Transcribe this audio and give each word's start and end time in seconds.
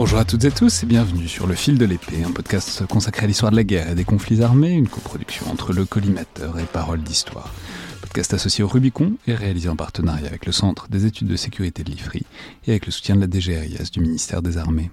Bonjour 0.00 0.20
à 0.20 0.24
toutes 0.24 0.44
et 0.44 0.52
tous 0.52 0.84
et 0.84 0.86
bienvenue 0.86 1.26
sur 1.26 1.48
Le 1.48 1.56
Fil 1.56 1.76
de 1.76 1.84
l'Épée, 1.84 2.22
un 2.22 2.30
podcast 2.30 2.86
consacré 2.86 3.24
à 3.24 3.26
l'histoire 3.26 3.50
de 3.50 3.56
la 3.56 3.64
guerre 3.64 3.90
et 3.90 3.94
des 3.96 4.04
conflits 4.04 4.44
armés, 4.44 4.70
une 4.70 4.86
coproduction 4.86 5.50
entre 5.50 5.72
le 5.72 5.84
collimateur 5.86 6.56
et 6.60 6.66
Parole 6.66 7.02
d'Histoire. 7.02 7.52
Podcast 8.00 8.32
associé 8.32 8.62
au 8.62 8.68
Rubicon 8.68 9.14
et 9.26 9.34
réalisé 9.34 9.68
en 9.68 9.74
partenariat 9.74 10.28
avec 10.28 10.46
le 10.46 10.52
Centre 10.52 10.86
des 10.88 11.04
études 11.04 11.26
de 11.26 11.34
sécurité 11.34 11.82
de 11.82 11.90
l'IFRI 11.90 12.24
et 12.68 12.70
avec 12.70 12.86
le 12.86 12.92
soutien 12.92 13.16
de 13.16 13.22
la 13.22 13.26
DGRIS 13.26 13.90
du 13.90 13.98
ministère 13.98 14.40
des 14.40 14.56
Armées. 14.56 14.92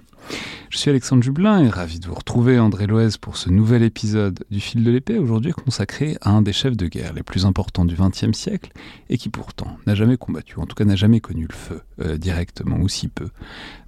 Je 0.70 0.78
suis 0.78 0.90
Alexandre 0.90 1.22
Jublin 1.22 1.62
et 1.62 1.68
ravi 1.68 2.00
de 2.00 2.08
vous 2.08 2.14
retrouver, 2.14 2.58
André 2.58 2.88
Loez, 2.88 3.10
pour 3.20 3.36
ce 3.36 3.48
nouvel 3.48 3.84
épisode 3.84 4.44
du 4.50 4.58
Fil 4.58 4.82
de 4.82 4.90
l'Épée, 4.90 5.18
aujourd'hui 5.18 5.52
consacré 5.52 6.18
à 6.20 6.30
un 6.30 6.42
des 6.42 6.52
chefs 6.52 6.76
de 6.76 6.88
guerre 6.88 7.12
les 7.12 7.22
plus 7.22 7.46
importants 7.46 7.84
du 7.84 7.94
XXe 7.94 8.36
siècle 8.36 8.72
et 9.08 9.18
qui 9.18 9.28
pourtant 9.28 9.78
n'a 9.86 9.94
jamais 9.94 10.16
combattu, 10.16 10.58
en 10.58 10.66
tout 10.66 10.74
cas 10.74 10.84
n'a 10.84 10.96
jamais 10.96 11.20
connu 11.20 11.46
le 11.48 11.54
feu, 11.54 11.82
euh, 12.00 12.18
directement 12.18 12.78
ou 12.78 12.88
si 12.88 13.06
peu. 13.06 13.28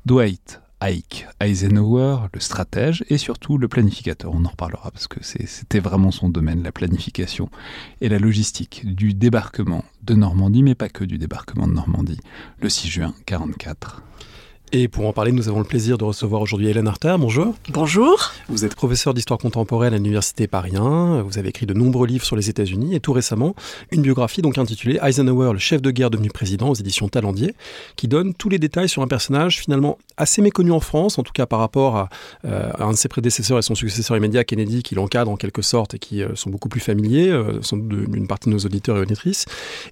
Dwight 0.07 0.61
Ike 0.81 1.27
Eisenhower, 1.41 2.29
le 2.33 2.41
stratège 2.41 3.05
et 3.09 3.19
surtout 3.19 3.59
le 3.59 3.67
planificateur. 3.67 4.33
On 4.33 4.45
en 4.45 4.49
reparlera 4.49 4.91
parce 4.91 5.09
que 5.09 5.23
c'était 5.23 5.81
vraiment 5.81 6.11
son 6.11 6.29
domaine, 6.29 6.63
la 6.63 6.73
planification 6.73 7.51
et 8.01 8.09
la 8.09 8.19
logistique 8.19 8.83
du 8.85 9.13
débarquement 9.13 9.85
de 10.03 10.15
Normandie, 10.15 10.63
mais 10.63 10.75
pas 10.75 10.89
que 10.89 11.05
du 11.05 11.19
débarquement 11.19 11.67
de 11.67 11.73
Normandie, 11.73 12.21
le 12.61 12.69
6 12.69 12.89
juin 12.89 13.15
1944. 13.29 14.03
Et 14.73 14.87
pour 14.87 15.07
en 15.07 15.15
parler, 15.15 15.33
nous 15.33 15.49
avons 15.49 15.61
le 15.61 15.65
plaisir 15.65 15.97
de 15.97 16.05
recevoir 16.05 16.43
aujourd'hui 16.43 16.69
Hélène 16.69 16.89
Arter. 16.89 17.17
Bonjour. 17.19 17.55
Bonjour. 17.71 18.33
Vous 18.51 18.67
êtes 18.67 18.75
professeur 18.75 19.15
d'histoire 19.15 19.39
contemporaine 19.39 19.95
à 19.95 19.97
l'université 19.97 20.47
Paris 20.47 20.77
1. 20.77 21.23
Vous 21.23 21.39
avez 21.39 21.49
écrit 21.49 21.65
de 21.65 21.73
nombreux 21.73 22.07
livres 22.07 22.27
sur 22.27 22.37
les 22.37 22.51
États-Unis 22.51 22.95
et 22.95 23.01
tout 23.01 23.15
récemment 23.15 23.55
une 23.93 24.03
biographie 24.03 24.43
donc 24.43 24.59
intitulée 24.59 24.99
Eisenhower, 25.03 25.55
le 25.55 25.59
chef 25.59 25.81
de 25.81 25.91
guerre 25.91 26.11
devenu 26.11 26.29
président 26.29 26.69
aux 26.69 26.75
éditions 26.75 27.09
Talendier, 27.09 27.55
qui 27.97 28.09
donne 28.09 28.35
tous 28.35 28.51
les 28.51 28.59
détails 28.59 28.91
sur 28.91 29.01
un 29.01 29.09
personnage 29.09 29.59
finalement 29.59 29.97
assez 30.19 30.43
méconnu 30.43 30.71
en 30.71 30.81
France, 30.81 31.19
en 31.19 31.23
tout 31.23 31.33
cas 31.33 31.47
par 31.47 31.61
rapport 31.61 31.97
à, 31.97 32.09
euh, 32.45 32.71
un 32.79 32.91
de 32.91 32.97
ses 32.97 33.09
prédécesseurs 33.09 33.59
et 33.59 33.63
son 33.63 33.75
successeur 33.75 34.19
immédiat, 34.19 34.45
Kennedy, 34.45 34.83
qui 34.83 34.95
l'encadre 34.95 35.31
en 35.31 35.37
quelque 35.37 35.63
sorte 35.63 35.95
et 35.95 35.99
qui 35.99 36.23
euh, 36.23 36.35
sont 36.35 36.51
beaucoup 36.51 36.69
plus 36.69 36.81
familiers, 36.81 37.31
euh, 37.31 37.63
sans 37.63 37.79
doute 37.79 38.11
d'une 38.11 38.27
partie 38.27 38.51
de 38.51 38.55
nos 38.55 38.61
auditeurs 38.61 38.99
et 38.99 39.01
auditrices. 39.01 39.47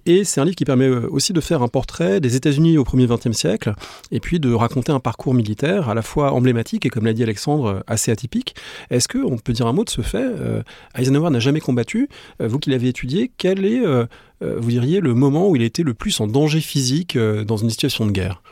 Et 0.04 0.24
c'est 0.24 0.40
un 0.40 0.44
livre 0.44 0.56
qui 0.56 0.66
permet 0.66 0.88
aussi 0.88 1.32
de 1.32 1.40
faire 1.40 1.62
un 1.62 1.68
portrait 1.68 2.20
des 2.20 2.36
États-Unis 2.36 2.76
au 2.76 2.84
premier 2.84 3.06
XXe 3.06 3.32
siècle 3.32 3.72
et 4.12 4.20
puis 4.20 4.38
de 4.38 4.52
raconter 4.66 4.92
un 4.92 5.00
parcours 5.00 5.34
militaire 5.34 5.88
à 5.88 5.94
la 5.94 6.02
fois 6.02 6.32
emblématique 6.32 6.86
et, 6.86 6.90
comme 6.90 7.04
l'a 7.04 7.12
dit 7.12 7.22
Alexandre, 7.22 7.84
assez 7.86 8.10
atypique. 8.10 8.54
Est-ce 8.90 9.08
qu'on 9.08 9.38
peut 9.38 9.52
dire 9.52 9.66
un 9.66 9.72
mot 9.72 9.84
de 9.84 9.90
ce 9.90 10.02
fait 10.02 10.18
euh, 10.18 10.62
Eisenhower 10.96 11.30
n'a 11.30 11.38
jamais 11.38 11.60
combattu. 11.60 12.08
Euh, 12.40 12.48
vous 12.48 12.58
qui 12.58 12.70
l'avez 12.70 12.88
étudié, 12.88 13.30
quel 13.38 13.64
est, 13.64 13.84
euh, 13.84 14.06
vous 14.40 14.70
diriez, 14.70 15.00
le 15.00 15.14
moment 15.14 15.48
où 15.48 15.56
il 15.56 15.62
était 15.62 15.82
le 15.82 15.94
plus 15.94 16.20
en 16.20 16.26
danger 16.26 16.60
physique 16.60 17.16
dans 17.16 17.56
une 17.56 17.70
situation 17.70 18.06
de 18.06 18.10
guerre? 18.10 18.42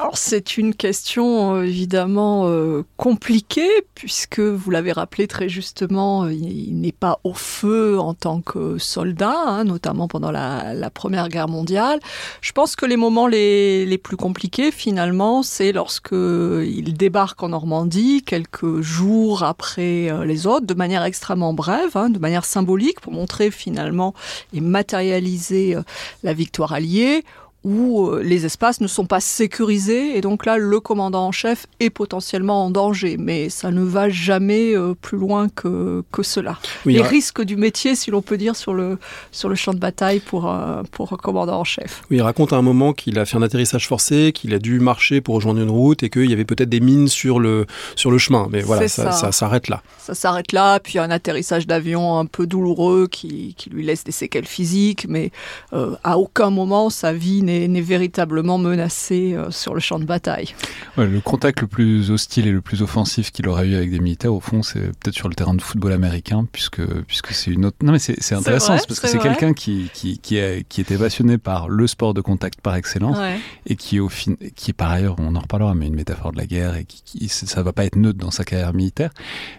Alors 0.00 0.16
c'est 0.16 0.56
une 0.56 0.74
question 0.74 1.56
euh, 1.56 1.64
évidemment 1.64 2.46
euh, 2.46 2.86
compliquée 2.96 3.68
puisque 3.94 4.40
vous 4.40 4.70
l'avez 4.70 4.92
rappelé 4.92 5.26
très 5.26 5.50
justement, 5.50 6.24
euh, 6.24 6.32
il, 6.32 6.80
n'est 6.80 6.90
pas 6.90 7.20
au 7.22 7.34
feu 7.34 8.00
en 8.00 8.14
tant 8.14 8.40
que 8.40 8.78
soldat, 8.78 9.34
hein, 9.46 9.64
notamment 9.64 10.08
pendant 10.08 10.30
la, 10.30 10.88
Première 10.94 11.28
Guerre 11.28 11.48
mondiale. 11.48 12.00
Je 12.40 12.52
pense 12.52 12.76
que 12.76 12.86
les 12.86 12.96
moments 12.96 13.26
les, 13.26 14.00
plus 14.02 14.16
compliqués 14.16 14.72
finalement, 14.72 15.42
c'est 15.42 15.72
lorsque 15.72 16.12
il 16.12 16.94
débarque 16.94 17.42
en 17.42 17.50
Normandie 17.50 18.22
quelques 18.22 18.80
jours 18.80 19.42
après 19.42 20.10
les 20.24 20.46
autres, 20.46 20.66
de 20.66 20.74
manière 20.74 21.04
extrêmement 21.04 21.52
brève, 21.52 21.96
hein, 21.96 22.08
de 22.08 22.18
manière 22.18 22.46
symbolique 22.46 23.00
pour 23.00 23.12
montrer 23.12 23.50
finalement 23.50 24.14
et 24.54 24.60
matérialiser 24.60 25.76
la 26.22 26.32
victoire 26.32 26.72
alliée 26.72 27.22
où 27.62 28.08
euh, 28.08 28.22
les 28.22 28.46
espaces 28.46 28.80
ne 28.80 28.86
sont 28.86 29.04
pas 29.04 29.20
sécurisés 29.20 30.16
et 30.16 30.22
donc 30.22 30.46
là 30.46 30.56
le 30.56 30.80
commandant 30.80 31.26
en 31.26 31.32
chef 31.32 31.66
est 31.78 31.90
potentiellement 31.90 32.64
en 32.64 32.70
danger 32.70 33.16
mais 33.18 33.50
ça 33.50 33.70
ne 33.70 33.82
va 33.82 34.08
jamais 34.08 34.74
euh, 34.74 34.94
plus 34.94 35.18
loin 35.18 35.48
que, 35.48 36.02
que 36.10 36.22
cela. 36.22 36.58
les 36.86 37.02
risques 37.02 37.42
du 37.42 37.56
métier 37.56 37.94
si 37.94 38.10
l'on 38.10 38.22
peut 38.22 38.38
dire 38.38 38.56
sur 38.56 38.72
le, 38.72 38.98
sur 39.30 39.50
le 39.50 39.54
champ 39.56 39.74
de 39.74 39.78
bataille 39.78 40.20
pour, 40.20 40.46
un, 40.46 40.84
pour 40.90 41.12
un 41.12 41.16
commandant 41.16 41.60
en 41.60 41.64
chef. 41.64 42.02
Oui, 42.10 42.16
il 42.16 42.22
raconte 42.22 42.52
à 42.52 42.56
un 42.56 42.62
moment 42.62 42.94
qu'il 42.94 43.18
a 43.18 43.26
fait 43.26 43.36
un 43.36 43.42
atterrissage 43.42 43.86
forcé, 43.86 44.32
qu'il 44.32 44.54
a 44.54 44.58
dû 44.58 44.80
marcher 44.80 45.20
pour 45.20 45.34
rejoindre 45.34 45.60
une 45.60 45.70
route 45.70 46.02
et 46.02 46.08
qu'il 46.08 46.30
y 46.30 46.32
avait 46.32 46.46
peut-être 46.46 46.68
des 46.68 46.80
mines 46.80 47.08
sur 47.08 47.40
le, 47.40 47.66
sur 47.94 48.10
le 48.10 48.16
chemin 48.16 48.48
mais 48.50 48.62
voilà 48.62 48.88
ça, 48.88 49.12
ça. 49.12 49.32
s'arrête 49.32 49.68
là. 49.68 49.82
Ça 49.98 50.14
s'arrête 50.14 50.52
là 50.52 50.80
puis 50.80 50.98
un 50.98 51.10
atterrissage 51.10 51.66
d'avion 51.66 52.18
un 52.18 52.24
peu 52.24 52.46
douloureux 52.46 53.06
qui, 53.06 53.54
qui, 53.58 53.68
lui 53.68 53.84
laisse 53.84 54.04
des 54.04 54.12
séquelles 54.12 54.46
physiques 54.46 55.06
mais 55.08 55.30
euh, 55.74 55.94
à 56.04 56.16
aucun 56.18 56.48
moment 56.48 56.88
sa 56.88 57.12
vie 57.12 57.42
n'est 57.42 57.49
véritablement 57.80 58.58
menacé 58.58 59.34
euh, 59.34 59.50
sur 59.50 59.74
le 59.74 59.80
champ 59.80 59.98
de 59.98 60.04
bataille. 60.04 60.54
le 60.96 61.20
contact 61.20 61.60
le 61.60 61.66
plus 61.66 62.10
hostile 62.10 62.46
et 62.46 62.52
le 62.52 62.60
plus 62.60 62.82
offensif 62.82 63.30
qu'il 63.30 63.48
aurait 63.48 63.66
eu 63.66 63.74
avec 63.74 63.90
des 63.90 64.00
militaires, 64.00 64.34
au 64.34 64.40
fond, 64.40 64.62
c'est 64.62 64.80
peut-être 64.80 65.14
sur 65.14 65.28
le 65.28 65.34
terrain 65.34 65.54
de 65.54 65.62
football 65.62 65.92
américain, 65.92 66.46
puisque, 66.50 66.82
puisque 67.04 67.32
c'est 67.32 67.50
une 67.50 67.66
autre... 67.66 67.78
Non 67.82 67.92
mais 67.92 67.98
c'est 67.98 68.34
intéressant, 68.34 68.76
parce 68.86 69.00
que 69.00 69.08
c'est 69.08 69.18
quelqu'un 69.18 69.52
qui, 69.52 69.90
qui, 69.92 70.18
qui, 70.18 70.40
qui, 70.68 70.80
était 70.80 70.96
passionné 70.96 71.38
par 71.38 71.68
le 71.68 71.86
sport 71.86 72.14
de 72.14 72.20
contact 72.20 72.60
par 72.60 72.74
excellence, 72.76 73.18
et 73.66 73.76
qui, 73.76 74.00
au 74.00 74.08
fin... 74.08 74.34
qui 74.56 74.72
par 74.72 74.90
ailleurs, 74.90 75.16
on 75.18 75.34
en 75.34 75.40
reparlera, 75.40 75.74
mais 75.74 75.86
une 75.86 75.94
métaphore 75.94 76.32
de 76.32 76.38
la 76.38 76.46
guerre, 76.46 76.76
et 76.76 76.84
qui, 76.84 77.28
ça 77.28 77.62
va 77.62 77.72
pas 77.72 77.84
être 77.84 77.96
neutre 77.96 78.18
dans 78.18 78.30
sa 78.30 78.44
carrière 78.44 78.74
militaire, 78.74 79.10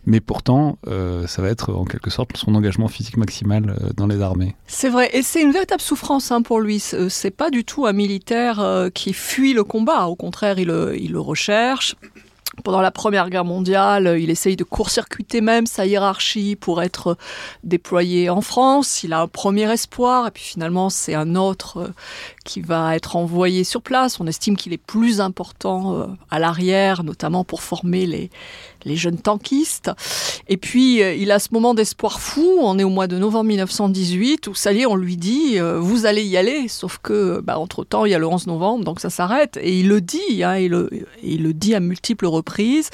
mais 0.06 0.20
pourtant, 0.20 0.78
euh, 0.88 1.28
ça 1.28 1.42
va 1.42 1.50
être 1.50 1.74
en 1.74 1.86
quelque 1.86 2.10
sorte 2.10 2.36
son 2.38 2.56
engagement 2.56 2.88
physique 2.88 3.18
maximal 3.18 3.70
euh, 3.70 3.90
dans 3.96 4.08
les 4.08 4.22
armées. 4.22 4.56
C'est 4.68 4.90
vrai, 4.90 5.10
et 5.14 5.22
c'est 5.22 5.42
une 5.42 5.52
véritable 5.52 5.82
souffrance 5.82 6.32
hein, 6.32 6.42
pour 6.42 6.60
lui. 6.60 6.80
C'est 6.80 7.32
pas 7.32 7.50
du 7.50 7.64
tout 7.64 7.81
un 7.86 7.94
militaire 7.94 8.60
euh, 8.60 8.90
qui 8.90 9.14
fuit 9.14 9.54
le 9.54 9.64
combat. 9.64 10.08
Au 10.08 10.16
contraire, 10.16 10.60
il, 10.60 10.70
il 11.00 11.12
le 11.12 11.20
recherche. 11.20 11.96
Pendant 12.64 12.82
la 12.82 12.92
Première 12.92 13.30
Guerre 13.30 13.46
mondiale, 13.46 14.18
il 14.20 14.30
essaye 14.30 14.58
de 14.58 14.66
court-circuiter 14.66 15.40
même 15.40 15.66
sa 15.66 15.86
hiérarchie 15.86 16.58
pour 16.58 16.84
être 16.84 17.18
déployé 17.64 18.30
en 18.30 18.42
France. 18.42 19.04
Il 19.04 19.14
a 19.14 19.22
un 19.22 19.28
premier 19.28 19.72
espoir 19.72 20.28
et 20.28 20.32
puis 20.32 20.44
finalement 20.44 20.90
c'est 20.90 21.16
un 21.16 21.36
autre 21.36 21.78
euh, 21.78 21.88
qui 22.44 22.62
va 22.62 22.96
être 22.96 23.16
envoyé 23.16 23.64
sur 23.64 23.82
place. 23.82 24.20
On 24.20 24.28
estime 24.28 24.58
qu'il 24.58 24.74
est 24.74 24.78
plus 24.78 25.22
important 25.22 25.96
euh, 25.96 26.06
à 26.30 26.40
l'arrière, 26.40 27.04
notamment 27.04 27.44
pour 27.44 27.62
former 27.62 28.06
les, 28.06 28.30
jeunes 28.96 29.20
tankistes. 29.20 29.92
Et 30.48 30.58
puis, 30.58 31.04
euh, 31.04 31.14
il 31.14 31.32
a 31.32 31.40
ce 31.40 31.50
moment 31.52 31.74
d'espoir 31.74 32.20
fou. 32.20 32.58
On 32.62 32.80
est 32.80 32.84
au 32.84 32.90
mois 32.90 33.08
de 33.08 33.18
novembre 33.18 33.46
1918 33.46 34.48
où, 34.48 34.54
est, 34.54 34.86
on 34.86 34.96
lui 34.96 35.18
dit 35.18 35.60
euh, 35.60 35.80
Vous 35.80 36.06
allez 36.06 36.24
y 36.24 36.36
aller. 36.36 36.68
Sauf 36.68 37.00
que, 37.02 37.42
bah, 37.42 37.60
entre-temps, 37.60 38.06
il 38.06 38.12
y 38.12 38.16
a 38.16 38.20
le 38.20 38.28
11 38.28 38.48
novembre, 38.48 38.84
donc 38.84 39.00
ça 39.00 39.10
s'arrête. 39.10 39.58
Et 39.62 39.80
il 39.80 39.88
le 39.88 40.02
dit, 40.02 40.44
hein, 40.44 40.58
il 40.58 41.44
le 41.44 41.54
dit 41.54 41.76
à 41.76 41.80
multiples 41.80 42.26
reprises. 42.26 42.90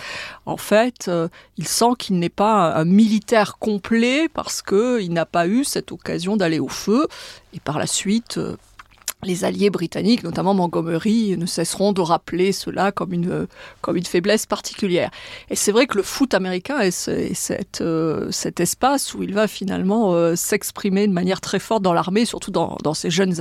En 0.46 0.58
fait, 0.58 1.10
il 1.58 1.68
sent 1.68 1.92
qu'il 1.98 2.20
n'est 2.20 2.30
pas 2.30 2.74
un 2.76 2.86
militaire 2.86 3.58
complet 3.58 4.30
parce 4.34 4.62
qu'il 4.62 5.12
n'a 5.12 5.26
pas 5.26 5.48
eu 5.48 5.64
cette 5.64 5.92
occasion 5.92 6.38
d'aller 6.38 6.60
au 6.60 6.70
feu. 6.70 7.08
Et 7.54 7.60
par 7.60 7.80
la 7.80 7.88
suite, 7.88 8.40
les 9.24 9.44
alliés 9.44 9.70
britanniques, 9.70 10.24
notamment 10.24 10.54
Montgomery, 10.54 11.36
ne 11.38 11.46
cesseront 11.46 11.92
de 11.92 12.02
rappeler 12.02 12.52
cela 12.52 12.92
comme 12.92 13.14
une, 13.14 13.48
comme 13.82 13.98
une 13.98 14.06
faiblesse 14.06 14.46
particulière. 14.46 15.10
Et 15.50 15.56
c'est 15.56 15.72
vrai 15.72 15.88
que 15.88 15.98
le 15.98 16.04
foot 16.04 16.34
américain 16.34 16.80
est, 16.80 17.10
euh, 17.82 18.32
cet 18.32 18.60
espace 18.60 19.14
où 19.16 19.24
il 19.24 19.34
va 19.34 19.48
finalement 19.48 20.14
euh, 20.14 20.36
s'exprimer 20.36 21.08
de 21.08 21.14
manière 21.14 21.42
très 21.42 21.60
forte 21.60 21.82
dans 21.82 21.94
l'armée, 21.94 22.26
surtout 22.26 22.52
dans, 22.52 22.78
dans, 22.84 22.94
ces 22.94 23.10
jeunes 23.10 23.34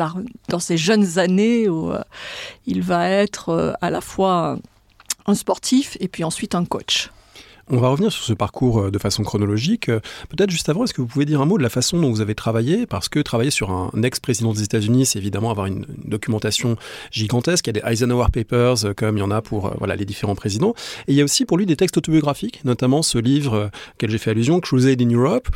dans 0.49 0.59
jeunes 0.59 1.19
années 1.19 1.69
où 1.69 1.93
euh, 1.93 2.01
il 2.67 2.83
va 2.83 3.09
être 3.09 3.77
à 3.81 3.91
la 3.91 4.01
fois 4.01 4.59
un 5.27 5.35
sportif 5.35 5.97
et 6.01 6.09
puis 6.09 6.25
ensuite 6.25 6.55
un 6.55 6.65
coach. 6.65 7.11
On 7.69 7.79
va 7.79 7.89
revenir 7.89 8.13
sur 8.13 8.23
ce 8.23 8.33
parcours 8.33 8.79
euh, 8.79 8.91
de 8.93 8.99
façon 8.99 9.25
chronologique. 9.25 9.89
Euh, 9.89 9.99
peut-être 10.29 10.51
juste 10.51 10.69
avant, 10.69 10.85
est-ce 10.85 10.95
que 10.95 11.01
vous 11.01 11.09
pouvez 11.09 11.25
dire 11.25 11.41
un 11.41 11.47
mot 11.47 11.59
de 11.59 11.65
la 11.65 11.69
façon 11.69 12.01
dont 12.01 12.11
vous 12.11 12.21
avez 12.21 12.37
travaillé? 12.37 12.87
Parce 12.87 13.09
que 13.09 13.19
travailler 13.19 13.51
sur 13.51 13.73
un 13.73 13.91
ex-président 14.05 14.53
des 14.53 14.63
États-Unis, 14.63 15.07
c'est 15.07 15.19
évidemment 15.19 15.51
avoir 15.51 15.67
une, 15.67 15.85
documentation 16.05 16.77
gigantesque. 17.11 17.67
Il 17.67 17.77
y 17.77 17.79
a 17.79 17.83
des 17.83 17.93
Eisenhower 17.93 18.29
Papers, 18.33 18.85
euh, 18.85 18.95
comme 18.95 19.17
il 19.17 19.21
y 19.21 19.25
en 19.25 19.33
a 19.33 19.43
pour 19.43 19.75
voilà, 19.79 19.97
les 19.97 20.05
différents 20.05 20.37
présidents. 20.37 20.75
Et 21.09 21.13
il 21.13 21.17
y 21.17 21.21
a 21.21 21.25
aussi 21.25 21.45
pour 21.45 21.59
lui 21.59 21.67
des 21.67 21.75
textes 21.75 21.97
autobiographiques, 21.97 22.65
notamment 22.65 23.03
ce 23.03 23.19
livre 23.19 23.71
auquel 23.95 24.11
j'ai 24.11 24.19
fait 24.19 24.31
allusion, 24.31 24.61
Crusade 24.61 25.03
in 25.03 25.11
Europe, 25.11 25.49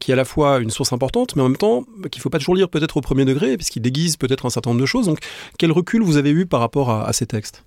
qui 0.00 0.10
est 0.10 0.14
à 0.14 0.16
la 0.16 0.24
fois 0.24 0.58
une 0.58 0.70
source 0.70 0.92
importante, 0.92 1.36
mais 1.36 1.42
en 1.42 1.48
même 1.48 1.56
temps 1.56 1.84
qu'il 2.10 2.18
ne 2.18 2.22
faut 2.22 2.30
pas 2.30 2.38
toujours 2.38 2.56
lire 2.56 2.68
peut-être 2.68 2.96
au 2.96 3.00
premier 3.00 3.24
degré, 3.24 3.56
puisqu'il 3.56 3.80
déguise 3.80 4.16
peut-être 4.16 4.46
un 4.46 4.50
certain 4.50 4.70
nombre 4.70 4.80
de 4.80 4.86
choses. 4.86 5.06
Donc, 5.06 5.20
quel 5.58 5.70
recul 5.70 6.02
vous 6.02 6.16
avez 6.16 6.30
eu 6.30 6.46
par 6.46 6.60
rapport 6.60 6.90
à 6.90 7.12
ces 7.12 7.26
textes? 7.26 7.62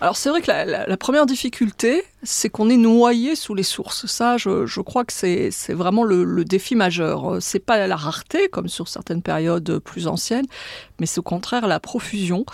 Alors 0.00 0.16
c'est 0.16 0.30
vrai 0.30 0.40
que 0.40 0.50
la, 0.50 0.96
première 0.96 1.26
difficulté, 1.26 2.02
c'est 2.22 2.48
qu'on 2.48 2.70
est 2.70 2.76
noyé 2.76 3.36
sous 3.36 3.54
les 3.54 3.62
sources. 3.62 4.06
Ça, 4.06 4.38
je, 4.38 4.80
crois 4.80 5.04
que 5.04 5.12
c'est 5.12 5.50
vraiment 5.68 6.04
le, 6.04 6.44
défi 6.44 6.74
majeur. 6.74 7.36
C'est 7.40 7.58
pas 7.58 7.86
la 7.86 7.96
rareté, 7.96 8.48
comme 8.48 8.68
sur 8.68 8.88
certaines 8.88 9.22
périodes 9.22 9.78
plus 9.78 10.06
anciennes, 10.06 10.46
mais 10.98 11.06
c'est 11.06 11.18
au 11.18 11.22
contraire 11.22 11.66
la 11.66 11.80
profusion. 11.80 12.46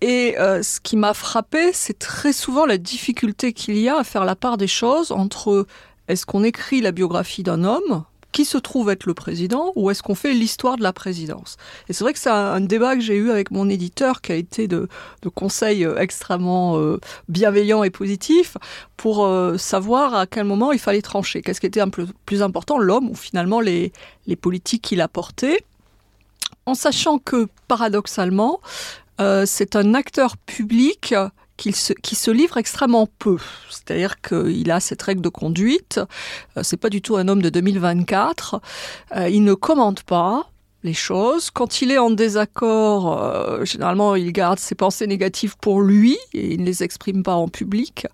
Et 0.00 0.36
euh, 0.38 0.62
ce 0.62 0.80
qui 0.80 0.96
m'a 0.96 1.14
frappé, 1.14 1.72
c'est 1.72 1.98
très 1.98 2.32
souvent 2.32 2.66
la 2.66 2.76
difficulté 2.76 3.52
qu'il 3.52 3.78
y 3.78 3.88
a 3.88 3.98
à 3.98 4.04
faire 4.04 4.24
la 4.24 4.36
part 4.36 4.56
des 4.56 4.66
choses 4.66 5.12
entre 5.12 5.66
est-ce 6.08 6.26
qu'on 6.26 6.44
écrit 6.44 6.80
la 6.80 6.92
biographie 6.92 7.42
d'un 7.42 7.64
homme, 7.64 8.04
qui 8.34 8.44
se 8.44 8.58
trouve 8.58 8.90
être 8.90 9.06
le 9.06 9.14
président 9.14 9.72
ou 9.76 9.90
est-ce 9.90 10.02
qu'on 10.02 10.16
fait 10.16 10.34
l'histoire 10.34 10.76
de 10.76 10.82
la 10.82 10.92
présidence 10.92 11.56
Et 11.88 11.92
c'est 11.92 12.02
vrai 12.02 12.12
que 12.12 12.18
c'est 12.18 12.30
un, 12.30 12.60
débat 12.60 12.96
que 12.96 13.00
j'ai 13.00 13.14
eu 13.14 13.30
avec 13.30 13.52
mon 13.52 13.68
éditeur 13.68 14.20
qui 14.20 14.32
a 14.32 14.34
été 14.34 14.66
de, 14.66 14.88
conseils 15.36 15.84
euh, 15.84 16.00
extrêmement 16.00 16.76
euh, 16.76 16.98
bienveillants 17.28 17.84
et 17.84 17.90
positifs 17.90 18.56
pour 18.96 19.24
euh, 19.24 19.56
savoir 19.56 20.14
à 20.14 20.26
quel 20.26 20.44
moment 20.44 20.72
il 20.72 20.80
fallait 20.80 21.00
trancher. 21.00 21.42
Qu'est-ce 21.42 21.60
qui 21.60 21.68
était 21.68 21.80
un 21.80 21.90
peu 21.90 22.08
plus 22.26 22.42
important, 22.42 22.76
l'homme 22.76 23.08
ou 23.08 23.14
finalement 23.14 23.60
les, 23.60 23.92
politiques 24.40 24.82
qu'il 24.82 25.00
a 25.00 25.06
portées 25.06 25.64
en 26.66 26.74
sachant 26.74 27.18
que 27.18 27.46
paradoxalement, 27.68 28.58
c'est 29.44 29.76
un 29.76 29.94
acteur 29.94 30.36
public 30.38 31.14
se, 31.58 31.92
qui 31.92 32.14
se 32.14 32.30
livre 32.30 32.56
extrêmement 32.56 33.08
peu. 33.18 33.38
C'est-à-dire 33.70 34.20
qu'il 34.20 34.70
a 34.70 34.80
cette 34.80 35.02
règle 35.02 35.20
de 35.20 35.28
conduite. 35.28 36.00
Euh, 36.56 36.62
c'est 36.62 36.76
pas 36.76 36.90
du 36.90 37.02
tout 37.02 37.16
un 37.16 37.28
homme 37.28 37.42
de 37.42 37.50
2024. 37.50 38.60
Euh, 39.16 39.28
il 39.28 39.44
ne 39.44 39.54
commente 39.54 40.02
pas 40.02 40.50
les 40.82 40.94
choses. 40.94 41.50
Quand 41.50 41.80
il 41.80 41.90
est 41.90 41.98
en 41.98 42.10
désaccord, 42.10 43.22
euh, 43.22 43.64
généralement, 43.64 44.14
il 44.14 44.32
garde 44.32 44.58
ses 44.58 44.74
pensées 44.74 45.06
négatives 45.06 45.56
pour 45.58 45.80
lui 45.80 46.18
et 46.34 46.54
il 46.54 46.60
ne 46.60 46.66
les 46.66 46.82
exprime 46.82 47.22
pas 47.22 47.34
en 47.34 47.48
public. 47.48 48.06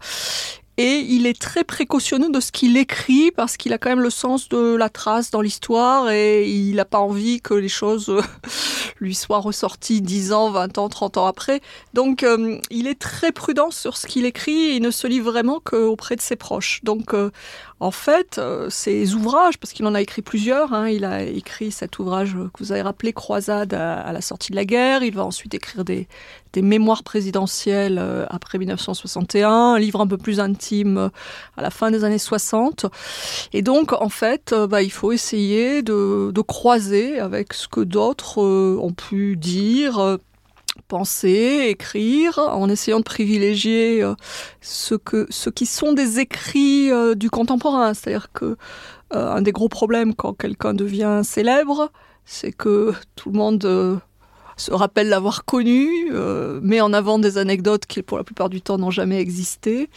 Et 0.83 1.01
il 1.01 1.27
est 1.27 1.39
très 1.39 1.63
précautionneux 1.63 2.31
de 2.31 2.41
ce 2.41 2.53
qu'il 2.53 2.79
écrit 2.79 3.31
parce 3.33 3.59
qu'il 3.59 3.75
a 3.75 3.77
quand 3.77 3.91
même 3.91 4.01
le 4.01 4.09
sens 4.09 4.49
de 4.49 4.77
la 4.77 4.89
trace 4.89 5.31
dans 5.31 5.43
l'histoire 5.43 6.09
et 6.09 6.49
il 6.49 6.77
n'a 6.77 6.87
pas 6.87 7.01
envie 7.01 7.43
que 7.43 7.53
les 7.53 7.69
choses 7.69 8.11
lui 8.99 9.15
soient 9.15 9.41
ressorties 9.41 10.01
10 10.01 10.33
ans, 10.33 10.51
20 10.51 10.79
ans, 10.79 10.89
30 10.89 11.19
ans 11.19 11.27
après. 11.27 11.61
Donc 11.93 12.23
euh, 12.23 12.59
il 12.71 12.87
est 12.87 12.99
très 12.99 13.31
prudent 13.31 13.71
sur 13.71 13.99
ce 13.99 14.07
qu'il 14.07 14.25
écrit 14.25 14.71
et 14.71 14.77
il 14.77 14.83
ne 14.83 14.91
se 14.91 15.07
livre 15.07 15.31
vraiment 15.31 15.61
qu'auprès 15.63 16.17
de 16.17 16.23
ses 16.23 16.37
proches. 16.37 16.81
Donc 16.83 17.13
euh, 17.13 17.31
en 17.81 17.91
fait, 17.91 18.37
euh, 18.37 18.69
ces 18.69 19.15
ouvrages, 19.15 19.59
parce 19.59 19.73
qu'il 19.73 19.87
en 19.87 19.95
a 19.95 20.03
écrit 20.03 20.21
plusieurs, 20.21 20.75
hein, 20.75 20.91
il 20.91 21.07
a 21.07 21.23
écrit 21.23 21.73
cet 21.73 21.99
ouvrage 21.99 22.35
que 22.53 22.63
vous 22.63 22.73
avez 22.73 22.83
rappelé, 22.83 23.15
Croisade 23.15 23.73
à, 23.73 24.13
la 24.13 24.21
sortie 24.21 24.51
de 24.51 24.57
la 24.57 24.67
guerre, 24.67 25.03
il 25.03 25.15
va 25.15 25.25
ensuite 25.25 25.55
écrire 25.55 25.83
des, 25.85 26.07
mémoires 26.57 27.03
présidentielles 27.03 27.99
euh, 27.99 28.27
après 28.29 28.59
1961, 28.59 29.49
un 29.49 29.79
livre 29.79 30.03
un 30.03 30.07
peu 30.07 30.19
plus 30.19 30.41
intime 30.41 30.99
euh, 30.99 31.09
à 31.57 31.63
la 31.63 31.71
fin 31.71 31.91
des 31.91 32.05
années 32.05 32.19
60. 32.19 32.85
Et 33.55 33.63
donc, 33.63 33.95
en 33.95 34.11
fait, 34.11 34.55
bah, 34.69 34.83
il 34.83 34.93
faut 34.93 35.13
essayer 35.13 35.81
de, 35.81 36.33
de, 36.35 36.41
croiser 36.43 37.19
avec 37.19 37.55
ce 37.55 37.67
que 37.67 37.81
d'autres 37.81 38.43
ont 38.43 38.93
pu 38.93 39.37
dire 39.37 40.19
penser, 40.91 41.69
écrire, 41.69 42.39
en 42.39 42.69
essayant 42.69 42.99
de 42.99 43.05
privilégier 43.05 44.03
euh, 44.03 44.15
ce, 44.61 44.97
que, 44.97 45.29
ce 45.31 45.49
qui 45.49 45.65
sont 45.65 45.93
des 45.93 46.19
écrits 46.19 46.91
euh, 46.91 47.15
du 47.15 47.31
contemporain. 47.31 47.95
C'est-à-dire 47.95 48.33
que 48.33 48.57
euh, 49.15 49.33
un 49.33 49.41
des 49.41 49.53
gros 49.53 49.69
problèmes 49.69 50.15
quand 50.15 50.33
quelqu'un 50.33 50.75
devient 50.75 51.21
célèbre, 51.23 51.93
c'est 52.25 52.51
que 52.51 52.93
tout 53.15 53.31
le 53.31 53.39
monde 53.39 54.01
se 54.57 54.73
rappelle 54.73 55.09
l'avoir 55.09 55.45
connu, 55.45 56.13
met 56.61 56.81
en 56.81 56.93
avant 56.93 57.19
des 57.19 57.39
anecdotes 57.39 57.87
qui, 57.87 58.03
pour 58.03 58.19
la 58.19 58.25
plupart 58.25 58.51
du 58.51 58.61
temps, 58.61 58.77
n'ont 58.77 58.91
jamais 58.91 59.19
existé. 59.19 59.89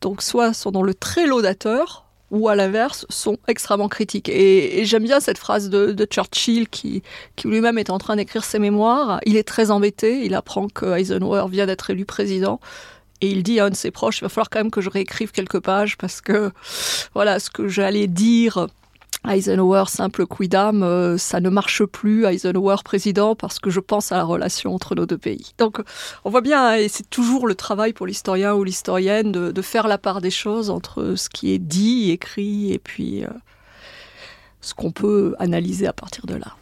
Donc, 0.00 0.22
soit 0.22 0.54
sont 0.54 0.72
dans 0.72 0.82
le 0.82 0.92
très 0.92 1.26
laudateur, 1.26 2.01
ou 2.32 2.48
à 2.48 2.56
l'inverse 2.56 3.06
sont 3.10 3.38
extrêmement 3.46 3.88
critiques. 3.88 4.28
Et, 4.28 4.84
j'aime 4.84 5.04
bien 5.04 5.20
cette 5.20 5.38
phrase 5.38 5.70
de, 5.70 6.06
Churchill 6.10 6.68
qui, 6.68 7.02
lui-même 7.44 7.78
est 7.78 7.90
en 7.90 7.98
train 7.98 8.16
d'écrire 8.16 8.42
ses 8.42 8.58
mémoires. 8.58 9.20
Il 9.26 9.36
est 9.36 9.46
très 9.46 9.70
embêté, 9.70 10.24
il 10.24 10.34
apprend 10.34 10.66
que 10.68 10.98
Eisenhower 10.98 11.44
vient 11.48 11.66
d'être 11.66 11.90
élu 11.90 12.04
président. 12.04 12.58
Et 13.20 13.28
il 13.28 13.44
dit 13.44 13.60
à 13.60 13.66
un 13.66 13.70
de 13.70 13.76
ses 13.76 13.92
proches, 13.92 14.18
il 14.18 14.22
va 14.22 14.28
falloir 14.28 14.50
quand 14.50 14.58
même 14.58 14.72
que 14.72 14.80
je 14.80 14.90
réécrive 14.90 15.30
quelques 15.30 15.60
pages 15.60 15.96
parce 15.96 16.20
que 16.20 16.50
voilà 17.14 17.38
ce 17.38 17.50
que 17.50 17.68
j'allais 17.68 18.08
dire 18.08 18.66
Eisenhower, 19.28 19.84
simple 19.86 20.26
quidam, 20.26 20.82
euh, 20.82 21.16
ça 21.16 21.40
ne 21.40 21.48
marche 21.48 21.84
plus, 21.84 22.24
Eisenhower 22.24 22.76
président, 22.84 23.36
parce 23.36 23.58
que 23.58 23.70
je 23.70 23.80
pense 23.80 24.10
à 24.10 24.16
la 24.16 24.24
relation 24.24 24.74
entre 24.74 24.94
nos 24.94 25.06
deux 25.06 25.18
pays. 25.18 25.52
Donc 25.58 25.80
on 26.24 26.30
voit 26.30 26.40
bien, 26.40 26.66
hein, 26.66 26.74
et 26.74 26.88
c'est 26.88 27.08
toujours 27.08 27.46
le 27.46 27.54
travail 27.54 27.92
pour 27.92 28.06
l'historien 28.06 28.54
ou 28.54 28.64
l'historienne 28.64 29.32
de, 29.32 29.62
faire 29.62 29.86
la 29.86 29.98
part 29.98 30.20
des 30.20 30.30
choses 30.30 30.70
entre 30.70 31.14
ce 31.14 31.28
qui 31.28 31.52
est 31.52 31.60
dit, 31.60 32.10
écrit, 32.10 32.72
et 32.72 32.78
puis 32.78 33.24
euh, 33.24 33.28
ce 34.60 34.74
qu'on 34.74 34.90
peut 34.90 35.36
analyser 35.38 35.86
à 35.86 35.92
partir 35.92 36.26
de 36.26 36.34
là. 36.34 36.56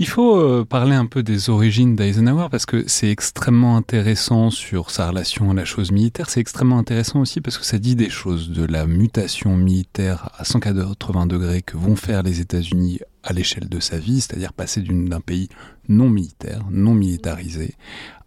Il 0.00 0.08
faut 0.08 0.36
euh, 0.36 0.64
parler 0.64 0.96
un 0.96 1.06
peu 1.06 1.22
des 1.22 1.50
origines 1.50 1.94
d'Eisenhower 1.94 2.48
parce 2.50 2.66
que 2.66 2.82
c'est 2.88 3.10
extrêmement 3.10 3.76
intéressant 3.76 4.50
sur 4.50 4.90
sa 4.90 5.08
relation 5.08 5.52
à 5.52 5.54
la 5.54 5.64
chose 5.64 5.92
militaire. 5.92 6.28
C'est 6.28 6.40
extrêmement 6.40 6.78
intéressant 6.78 7.20
aussi 7.20 7.40
parce 7.40 7.58
que 7.58 7.64
ça 7.64 7.78
dit 7.78 7.94
des 7.94 8.10
choses 8.10 8.50
de 8.50 8.64
la 8.64 8.86
mutation 8.86 9.56
militaire 9.56 10.30
à 10.36 10.44
180 10.44 11.26
degrés 11.26 11.62
que 11.62 11.76
vont 11.76 11.94
faire 11.94 12.24
les 12.24 12.40
États-Unis 12.40 12.98
à 13.22 13.32
l'échelle 13.32 13.68
de 13.68 13.78
sa 13.78 13.98
vie, 13.98 14.20
c'est-à-dire 14.20 14.52
passer 14.52 14.82
d'un 14.82 15.20
pays 15.20 15.48
non 15.88 16.08
militaire, 16.08 16.62
non 16.70 16.92
militarisé, 16.92 17.74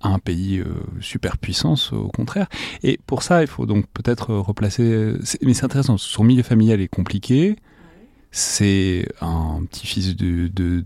à 0.01 0.08
un 0.08 0.20
pays 0.20 0.60
euh, 0.60 0.65
superpuissance 1.01 1.92
au 1.92 2.08
contraire. 2.08 2.48
Et 2.82 2.98
pour 3.06 3.24
ça, 3.24 3.42
il 3.42 3.48
faut 3.48 3.65
donc 3.65 3.88
peut-être 3.94 4.34
replacer. 4.34 5.15
Mais 5.42 5.53
c'est 5.53 5.65
intéressant. 5.65 5.98
Son 5.98 6.24
milieu 6.24 6.44
familial 6.44 6.80
est 6.80 6.88
compliqué 6.88 7.58
c'est 8.38 9.08
un 9.20 9.63
petit-fils 9.67 10.15
de... 10.15 10.48
de, 10.48 10.84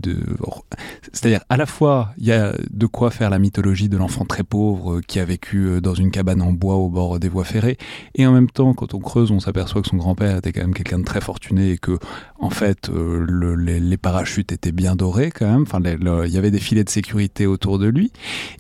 C'est-à-dire, 1.12 1.42
à 1.50 1.58
la 1.58 1.66
fois, 1.66 2.14
il 2.18 2.26
y 2.26 2.32
a 2.32 2.56
de 2.70 2.86
quoi 2.86 3.12
faire 3.12 3.30
la 3.30 3.40
mythologie 3.40 3.90
de 3.90 3.98
l'enfant 3.98 4.24
très 4.24 4.44
pauvre 4.44 5.02
qui 5.02 5.20
a 5.20 5.26
vécu 5.26 5.66
euh, 5.66 5.82
dans 5.82 5.94
une 5.94 6.12
cabane 6.12 6.42
en 6.42 6.54
bois 6.54 6.76
au 6.76 6.88
bord 6.88 7.20
des 7.20 7.28
voies 7.28 7.44
ferrées, 7.44 7.78
et 8.16 8.26
en 8.26 8.32
même 8.32 8.50
temps, 8.50 8.74
quand 8.74 8.94
on 8.94 9.00
creuse, 9.00 9.32
on 9.32 9.42
s'aperçoit 9.42 9.82
que 9.82 9.90
son 9.90 9.98
grand-père 9.98 10.38
était 10.38 10.54
quand 10.54 10.62
même 10.62 10.74
quelqu'un 10.74 11.00
de 11.00 11.04
très 11.04 11.20
fortuné 11.20 11.72
et 11.72 11.78
que, 11.78 12.00
en 12.40 12.50
fait, 12.50 12.90
euh, 12.90 13.26
les, 13.58 13.98
parachutes 13.98 14.54
étaient 14.54 14.72
bien 14.72 14.96
dorés 14.96 15.30
quand 15.30 15.52
même, 15.52 15.64
enfin, 15.64 15.82
il 15.84 16.34
y 16.34 16.38
avait 16.38 16.52
des 16.52 16.60
filets 16.60 16.86
de 16.86 16.90
sécurité 16.90 17.48
autour 17.48 17.80
de 17.80 17.88
lui, 17.88 18.14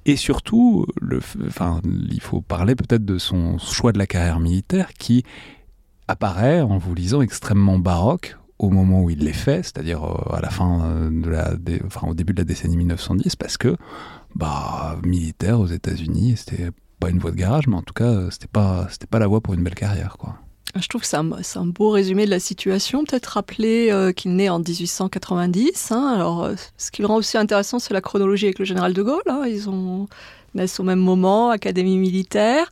et 0.05 0.17
surtout, 0.17 0.85
enfin, 1.47 1.79
il 2.11 2.21
faut 2.21 2.41
parler 2.41 2.75
peut-être 2.75 3.05
de 3.05 3.17
son 3.17 3.57
choix 3.57 3.93
de 3.93 3.97
la 3.99 4.05
carrière 4.05 4.41
militaire 4.41 4.91
qui 4.93 5.23
apparaît, 6.09 6.59
en 6.59 6.77
vous 6.77 6.93
lisant, 6.93 7.21
extrêmement 7.21 7.79
baroque 7.79 8.35
au 8.61 8.69
moment 8.69 9.01
où 9.01 9.09
il 9.09 9.19
les 9.19 9.33
fait, 9.33 9.63
c'est-à-dire 9.63 10.03
euh, 10.03 10.35
à 10.35 10.39
la 10.39 10.51
fin 10.51 10.85
euh, 10.85 11.09
de 11.09 11.29
la, 11.29 11.55
enfin, 11.85 12.07
au 12.07 12.13
début 12.13 12.31
de 12.33 12.37
la 12.37 12.45
décennie 12.45 12.77
1910, 12.77 13.35
parce 13.35 13.57
que 13.57 13.75
bah, 14.35 14.97
militaire 15.03 15.59
aux 15.59 15.65
États-Unis, 15.65 16.35
c'était 16.37 16.69
pas 16.99 17.09
une 17.09 17.17
voie 17.17 17.31
de 17.31 17.37
garage, 17.37 17.67
mais 17.67 17.75
en 17.75 17.81
tout 17.81 17.95
cas, 17.95 18.29
c'était 18.29 18.47
pas, 18.47 18.87
c'était 18.91 19.07
pas 19.07 19.17
la 19.17 19.25
voie 19.25 19.41
pour 19.41 19.55
une 19.55 19.63
belle 19.63 19.75
carrière, 19.75 20.15
quoi. 20.17 20.35
Je 20.79 20.87
trouve 20.87 21.01
que 21.01 21.07
c'est 21.07 21.17
un, 21.17 21.65
beau 21.65 21.89
résumé 21.89 22.23
de 22.25 22.29
la 22.29 22.39
situation. 22.39 23.03
Peut-être 23.03 23.25
rappeler 23.25 24.13
qu'il 24.15 24.37
naît 24.37 24.47
en 24.47 24.59
1890. 24.59 25.91
Hein. 25.91 26.13
Alors, 26.15 26.49
ce 26.77 26.91
qui 26.91 27.01
le 27.01 27.09
rend 27.09 27.17
aussi 27.17 27.37
intéressant, 27.37 27.77
c'est 27.77 27.93
la 27.93 27.99
chronologie 27.99 28.45
avec 28.45 28.57
le 28.57 28.63
général 28.63 28.93
de 28.93 29.03
Gaulle. 29.03 29.21
Hein. 29.27 29.43
Ils 29.47 29.69
ont 29.69 30.07
naissent 30.55 30.79
au 30.79 30.83
même 30.83 30.99
moment, 30.99 31.49
académie 31.49 31.97
militaire. 31.97 32.69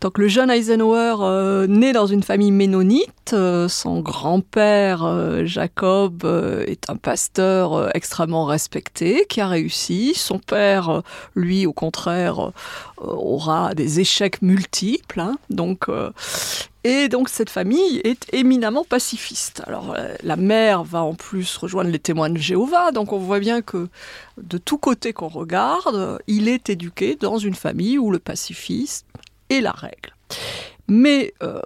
Donc 0.00 0.18
le 0.18 0.28
jeune 0.28 0.50
Eisenhower 0.50 1.16
euh, 1.20 1.66
naît 1.66 1.92
dans 1.92 2.06
une 2.06 2.22
famille 2.22 2.50
ménonite. 2.50 3.32
Euh, 3.32 3.68
son 3.68 4.00
grand-père, 4.00 5.04
euh, 5.04 5.44
Jacob, 5.44 6.24
est 6.66 6.90
un 6.90 6.96
pasteur 6.96 7.94
extrêmement 7.94 8.44
respecté, 8.44 9.26
qui 9.28 9.40
a 9.40 9.46
réussi. 9.46 10.12
Son 10.14 10.38
père, 10.38 11.02
lui, 11.34 11.66
au 11.66 11.72
contraire, 11.72 12.50
aura 12.98 13.74
des 13.74 14.00
échecs 14.00 14.42
multiples. 14.42 15.20
Hein. 15.20 15.36
Donc, 15.50 15.88
et 16.84 17.08
donc 17.08 17.28
cette 17.28 17.50
famille 17.50 18.00
est 18.04 18.32
éminemment 18.32 18.84
pacifiste. 18.84 19.62
Alors 19.66 19.94
euh, 19.96 20.14
la 20.22 20.36
mère 20.36 20.82
va 20.82 21.02
en 21.02 21.14
plus 21.14 21.56
rejoindre 21.56 21.90
les 21.90 21.98
témoins 21.98 22.30
de 22.30 22.38
Jéhovah, 22.38 22.90
donc 22.90 23.12
on 23.12 23.18
voit 23.18 23.38
bien 23.38 23.62
que 23.62 23.88
de 24.40 24.58
tous 24.58 24.78
côtés 24.78 25.12
qu'on 25.12 25.28
regarde, 25.28 26.18
il 26.26 26.48
est 26.48 26.70
éduqué 26.70 27.16
dans 27.16 27.38
une 27.38 27.54
famille 27.54 27.98
où 27.98 28.10
le 28.10 28.18
pacifisme 28.18 29.06
est 29.48 29.60
la 29.60 29.70
règle. 29.70 30.14
Mais 30.88 31.32
euh, 31.42 31.60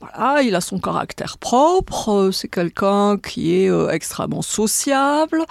voilà, 0.00 0.42
il 0.42 0.54
a 0.54 0.62
son 0.62 0.78
caractère 0.78 1.36
propre, 1.36 2.30
c'est 2.32 2.48
quelqu'un 2.48 3.18
qui 3.18 3.54
est 3.54 3.68
euh, 3.68 3.90
extrêmement 3.90 4.42
sociable, 4.42 5.44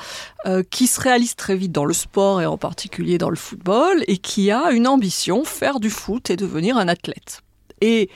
qui 0.70 0.86
se 0.86 1.02
réalise 1.02 1.36
très 1.36 1.56
vite 1.56 1.72
dans 1.72 1.86
le 1.86 1.94
sport 1.94 2.40
et 2.40 2.46
en 2.46 2.58
particulier 2.58 3.18
dans 3.18 3.32
le 3.32 3.36
football, 3.36 4.04
et 4.08 4.18
qui 4.18 4.52
a 4.52 4.72
une 4.72 4.88
ambition, 4.88 5.44
faire 5.44 5.80
du 5.80 5.90
foot 5.90 6.30
et 6.30 6.36
devenir 6.36 6.78
un 6.78 6.88
athlète. 6.88 7.42
Et 7.82 8.10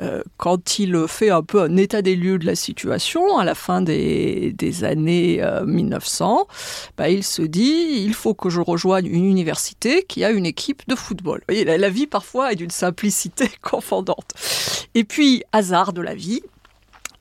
euh, 0.00 0.22
quand 0.36 0.78
il 0.78 1.06
fait 1.06 1.30
un 1.30 1.42
peu 1.42 1.62
un 1.62 1.76
état 1.76 2.02
des 2.02 2.16
lieux 2.16 2.38
de 2.38 2.46
la 2.46 2.56
situation 2.56 3.38
à 3.38 3.44
la 3.44 3.54
fin 3.54 3.80
des, 3.80 4.54
années 4.82 5.44
1900, 5.64 6.40
euh, 6.40 6.44
bah, 6.96 7.08
il 7.08 7.22
se 7.22 7.42
dit 7.42 8.02
il 8.04 8.14
faut 8.14 8.34
que 8.34 8.50
je 8.50 8.60
rejoigne 8.60 9.06
une 9.06 9.24
université 9.24 10.04
qui 10.04 10.24
a 10.24 10.30
une 10.30 10.46
équipe 10.46 10.82
de 10.88 10.94
football. 10.94 11.42
la 11.48 11.90
vie 11.90 12.06
parfois 12.06 12.52
est 12.52 12.56
d'une 12.56 12.70
simplicité 12.70 13.48
confondante. 13.62 14.32
Et 14.94 15.04
puis, 15.04 15.42
hasard 15.52 15.92
de 15.92 16.02
la 16.02 16.14
vie, 16.14 16.42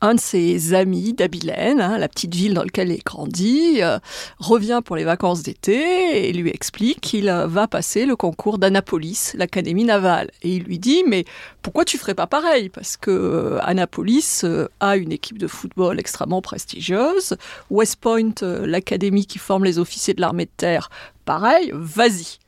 un 0.03 0.15
de 0.15 0.19
ses 0.19 0.73
amis 0.73 1.13
d'Abilène, 1.13 1.79
hein, 1.79 1.97
la 1.97 2.09
petite 2.09 2.35
ville 2.35 2.53
dans 2.53 2.63
laquelle 2.63 2.91
il 2.91 3.01
grandit, 3.03 3.81
euh, 3.81 3.99
revient 4.37 4.81
pour 4.83 4.97
les 4.97 5.05
vacances 5.05 5.43
d'été 5.43 6.27
et 6.27 6.33
lui 6.33 6.49
explique 6.49 6.99
qu'il 6.99 7.29
euh, 7.29 7.47
va 7.47 7.67
passer 7.67 8.05
le 8.05 8.17
concours 8.17 8.57
d'Annapolis, 8.57 9.33
l'académie 9.35 9.85
navale. 9.85 10.29
Et 10.41 10.57
il 10.57 10.63
lui 10.63 10.77
dit 10.77 11.05
mais 11.07 11.23
pourquoi 11.61 11.85
tu 11.85 11.97
ferais 11.97 12.15
pas 12.15 12.27
pareil? 12.27 12.67
Parce 12.67 12.97
que 12.97 13.11
euh, 13.11 13.59
Annapolis 13.61 14.43
a 14.81 14.97
une 14.97 15.13
équipe 15.13 15.37
de 15.37 15.47
football 15.47 15.97
extrêmement 16.01 16.41
prestigieuse, 16.41 17.37
West 17.69 17.95
Point, 17.95 18.33
l'académie 18.41 19.25
qui 19.25 19.39
forme 19.39 19.63
les 19.63 19.79
officiers 19.79 20.13
de 20.13 20.19
l'armée 20.19 20.45
de 20.45 20.51
terre, 20.57 20.89
pareil, 21.23 21.71
vas-y. 21.73 22.39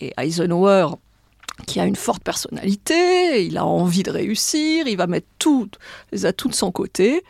Et 0.00 0.14
Eisenhower 0.16 0.96
qui 1.66 1.80
a 1.80 1.86
une 1.86 1.96
forte 1.96 2.22
personnalité, 2.22 3.44
il 3.44 3.56
a 3.58 3.64
envie 3.64 4.02
de 4.02 4.10
réussir, 4.10 4.86
il 4.86 4.96
va 4.96 5.06
mettre 5.06 5.26
tout, 5.38 5.68
les 6.12 6.26
atouts 6.26 6.48
de 6.48 6.54
son 6.54 6.72
côté, 6.72 7.22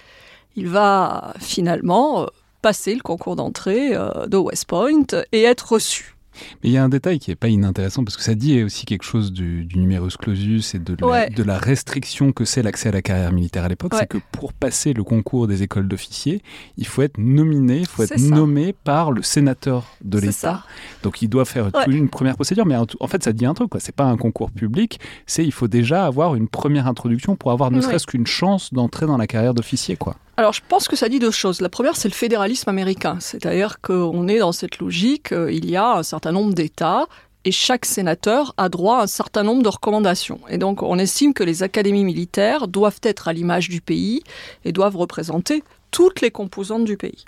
il 0.56 0.68
va 0.68 1.34
finalement 1.40 2.22
euh, 2.22 2.26
passer 2.62 2.94
le 2.94 3.02
concours 3.02 3.36
d'entrée 3.36 3.94
euh, 3.94 4.26
de 4.26 4.36
West 4.36 4.66
Point 4.66 5.06
et 5.32 5.42
être 5.42 5.72
reçu. 5.72 6.13
Mais 6.62 6.70
il 6.70 6.72
y 6.72 6.78
a 6.78 6.84
un 6.84 6.88
détail 6.88 7.18
qui 7.18 7.30
n'est 7.30 7.36
pas 7.36 7.48
inintéressant 7.48 8.04
parce 8.04 8.16
que 8.16 8.22
ça 8.22 8.34
dit 8.34 8.62
aussi 8.62 8.84
quelque 8.86 9.04
chose 9.04 9.32
du, 9.32 9.68
numerus 9.74 10.16
clausus 10.16 10.74
et 10.74 10.78
de 10.78 10.96
la, 11.00 11.28
de 11.28 11.42
la 11.42 11.58
restriction 11.58 12.32
que 12.32 12.44
c'est 12.44 12.62
l'accès 12.62 12.88
à 12.88 12.92
la 12.92 13.02
carrière 13.02 13.32
militaire 13.32 13.64
à 13.64 13.68
l'époque. 13.68 13.94
C'est 13.98 14.08
que 14.08 14.18
pour 14.32 14.52
passer 14.52 14.92
le 14.92 15.04
concours 15.04 15.46
des 15.46 15.62
écoles 15.62 15.88
d'officiers, 15.88 16.42
il 16.76 16.86
faut 16.86 17.02
être 17.02 17.18
nominé, 17.18 17.78
il 17.78 17.86
faut 17.86 18.02
être 18.02 18.18
nommé 18.18 18.72
par 18.72 19.12
le 19.12 19.22
sénateur 19.22 19.84
de 20.02 20.18
l'État. 20.18 20.64
Donc 21.02 21.22
il 21.22 21.28
doit 21.28 21.44
faire 21.44 21.70
une 21.86 22.08
première 22.08 22.34
procédure. 22.34 22.66
Mais 22.66 22.76
en, 22.76 23.06
fait, 23.06 23.22
ça 23.22 23.32
dit 23.32 23.46
un 23.46 23.54
truc. 23.54 23.70
Ce 23.78 23.86
n'est 23.86 23.92
pas 23.92 24.04
un 24.04 24.16
concours 24.16 24.50
public. 24.50 25.00
C'est 25.26 25.44
il 25.44 25.52
faut 25.52 25.68
déjà 25.68 26.06
avoir 26.06 26.34
une 26.34 26.48
première 26.48 26.86
introduction 26.86 27.36
pour 27.36 27.50
avoir 27.50 27.70
ne 27.70 27.80
serait-ce 27.80 28.06
qu'une 28.06 28.26
chance 28.26 28.72
d'entrer 28.72 29.06
dans 29.06 29.16
la 29.16 29.26
carrière 29.26 29.54
d'officier. 29.54 29.96
quoi. 29.96 30.16
Alors 30.36 30.52
je 30.52 30.62
pense 30.68 30.88
que 30.88 30.96
ça 30.96 31.08
dit 31.08 31.18
deux 31.18 31.30
choses. 31.30 31.60
La 31.60 31.68
première, 31.68 31.96
c'est 31.96 32.08
le 32.08 32.14
fédéralisme 32.14 32.68
américain. 32.68 33.18
C'est-à-dire 33.20 33.80
qu'on 33.80 34.26
est 34.26 34.38
dans 34.38 34.52
cette 34.52 34.78
logique, 34.78 35.32
euh, 35.32 35.52
il 35.52 35.70
y 35.70 35.76
a 35.76 35.96
un 35.96 36.02
certain 36.02 36.32
nombre 36.32 36.54
d'États 36.54 37.06
et 37.44 37.52
chaque 37.52 37.84
sénateur 37.84 38.54
a 38.56 38.68
droit 38.68 38.98
à 38.98 39.02
un 39.02 39.06
certain 39.06 39.42
nombre 39.42 39.62
de 39.62 39.68
recommandations. 39.68 40.40
Et 40.48 40.58
donc 40.58 40.82
on 40.82 40.98
estime 40.98 41.34
que 41.34 41.44
les 41.44 41.62
académies 41.62 42.04
militaires 42.04 42.66
doivent 42.66 43.00
être 43.02 43.28
à 43.28 43.32
l'image 43.32 43.68
du 43.68 43.80
pays 43.80 44.22
et 44.64 44.72
doivent 44.72 44.96
représenter 44.96 45.62
toutes 45.90 46.20
les 46.20 46.32
composantes 46.32 46.84
du 46.84 46.96
pays. 46.96 47.24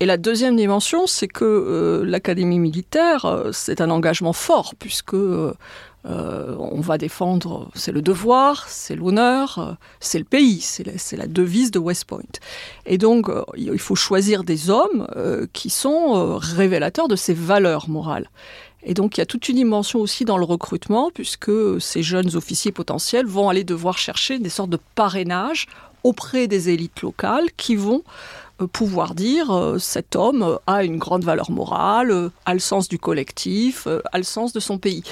Et 0.00 0.06
la 0.06 0.16
deuxième 0.16 0.54
dimension, 0.54 1.08
c'est 1.08 1.26
que 1.26 1.44
euh, 1.44 2.04
l'académie 2.04 2.60
militaire, 2.60 3.24
euh, 3.24 3.50
c'est 3.52 3.80
un 3.80 3.90
engagement 3.90 4.32
fort, 4.32 4.74
puisque 4.78 5.16
on 6.08 6.80
va 6.80 6.98
défendre, 6.98 7.70
c'est 7.74 7.92
le 7.92 8.02
devoir, 8.02 8.68
c'est 8.68 8.96
l'honneur, 8.96 9.58
euh, 9.58 9.72
c'est 10.00 10.18
le 10.18 10.24
pays, 10.24 10.60
c'est 10.60 11.16
la, 11.16 11.26
devise 11.26 11.70
de 11.70 11.78
West 11.78 12.06
Point. 12.06 12.22
Et 12.86 12.98
donc, 12.98 13.28
euh, 13.28 13.44
il 13.56 13.78
faut 13.78 13.94
choisir 13.94 14.44
des 14.44 14.70
hommes 14.70 15.06
qui 15.52 15.70
sont 15.70 16.36
révélateurs 16.38 17.08
de 17.08 17.16
ces 17.16 17.34
valeurs 17.34 17.88
morales. 17.88 18.28
Et 18.82 18.94
donc, 18.94 19.16
il 19.16 19.20
y 19.20 19.22
a 19.22 19.26
toute 19.26 19.48
une 19.48 19.56
dimension 19.56 19.98
aussi 20.00 20.24
dans 20.24 20.38
le 20.38 20.44
recrutement, 20.44 21.10
puisque 21.12 21.80
ces 21.80 22.02
jeunes 22.02 22.36
officiers 22.36 22.72
potentiels 22.72 23.26
vont 23.26 23.48
aller 23.48 23.64
devoir 23.64 23.98
chercher 23.98 24.38
des 24.38 24.48
sortes 24.48 24.70
de 24.70 24.78
parrainage 24.94 25.66
auprès 26.04 26.46
des 26.46 26.70
élites 26.70 27.02
locales 27.02 27.48
qui 27.56 27.76
vont 27.76 28.02
euh, 28.06 28.47
pouvoir 28.66 29.14
dire 29.14 29.50
euh, 29.50 29.78
cet 29.78 30.16
homme 30.16 30.58
a 30.66 30.84
une 30.84 30.98
grande 30.98 31.24
valeur 31.24 31.50
morale, 31.50 32.10
euh, 32.10 32.30
a 32.46 32.54
le 32.54 32.60
sens 32.60 32.88
du 32.88 32.98
collectif, 32.98 33.86
a 33.86 34.18
le 34.18 34.24
sens 34.24 34.52
de 34.52 34.60
son 34.60 34.78
pays. 34.78 35.02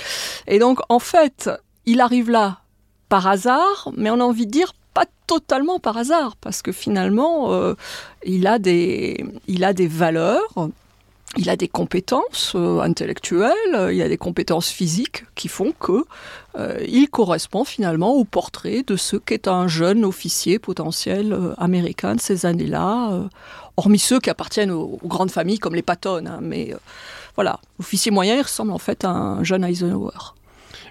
Et 0.46 0.58
donc 0.58 0.80
en 0.88 0.98
fait, 0.98 1.50
il 1.84 2.00
arrive 2.00 2.30
là 2.30 2.60
par 3.08 3.26
hasard, 3.26 3.90
mais 3.96 4.10
on 4.10 4.20
a 4.20 4.24
envie 4.24 4.46
de 4.46 4.52
dire 4.52 4.72
pas 4.94 5.04
totalement 5.26 5.78
par 5.78 5.96
hasard, 5.98 6.36
parce 6.36 6.62
que 6.62 6.72
finalement, 6.72 7.74
il, 8.24 8.46
a 8.46 8.58
des, 8.58 9.26
il 9.46 9.62
a 9.62 9.74
des 9.74 9.86
valeurs 9.86 10.70
il 11.36 11.50
a 11.50 11.56
des 11.56 11.68
compétences 11.68 12.52
euh, 12.54 12.80
intellectuelles, 12.80 13.52
euh, 13.74 13.92
il 13.92 14.00
a 14.02 14.08
des 14.08 14.16
compétences 14.16 14.68
physiques 14.68 15.24
qui 15.34 15.48
font 15.48 15.72
que 15.78 16.04
euh, 16.58 16.78
il 16.88 17.08
correspond 17.08 17.64
finalement 17.64 18.14
au 18.14 18.24
portrait 18.24 18.82
de 18.86 18.96
ce 18.96 19.16
qu'est 19.16 19.48
un 19.48 19.68
jeune 19.68 20.04
officier 20.04 20.58
potentiel 20.58 21.54
américain 21.58 22.14
de 22.14 22.20
ces 22.20 22.46
années-là, 22.46 23.28
hormis 23.76 23.98
ceux 23.98 24.20
qui 24.20 24.30
appartiennent 24.30 24.70
aux, 24.70 24.98
grandes 25.04 25.30
familles 25.30 25.58
comme 25.58 25.74
les 25.74 25.82
Patton. 25.82 26.24
Hein, 26.26 26.38
mais 26.40 26.74
voilà, 27.34 27.60
officier 27.78 28.10
moyen, 28.10 28.36
il 28.36 28.42
ressemble 28.42 28.72
en 28.72 28.78
fait 28.78 29.04
à 29.04 29.10
un 29.10 29.44
jeune 29.44 29.64
Eisenhower. 29.64 30.35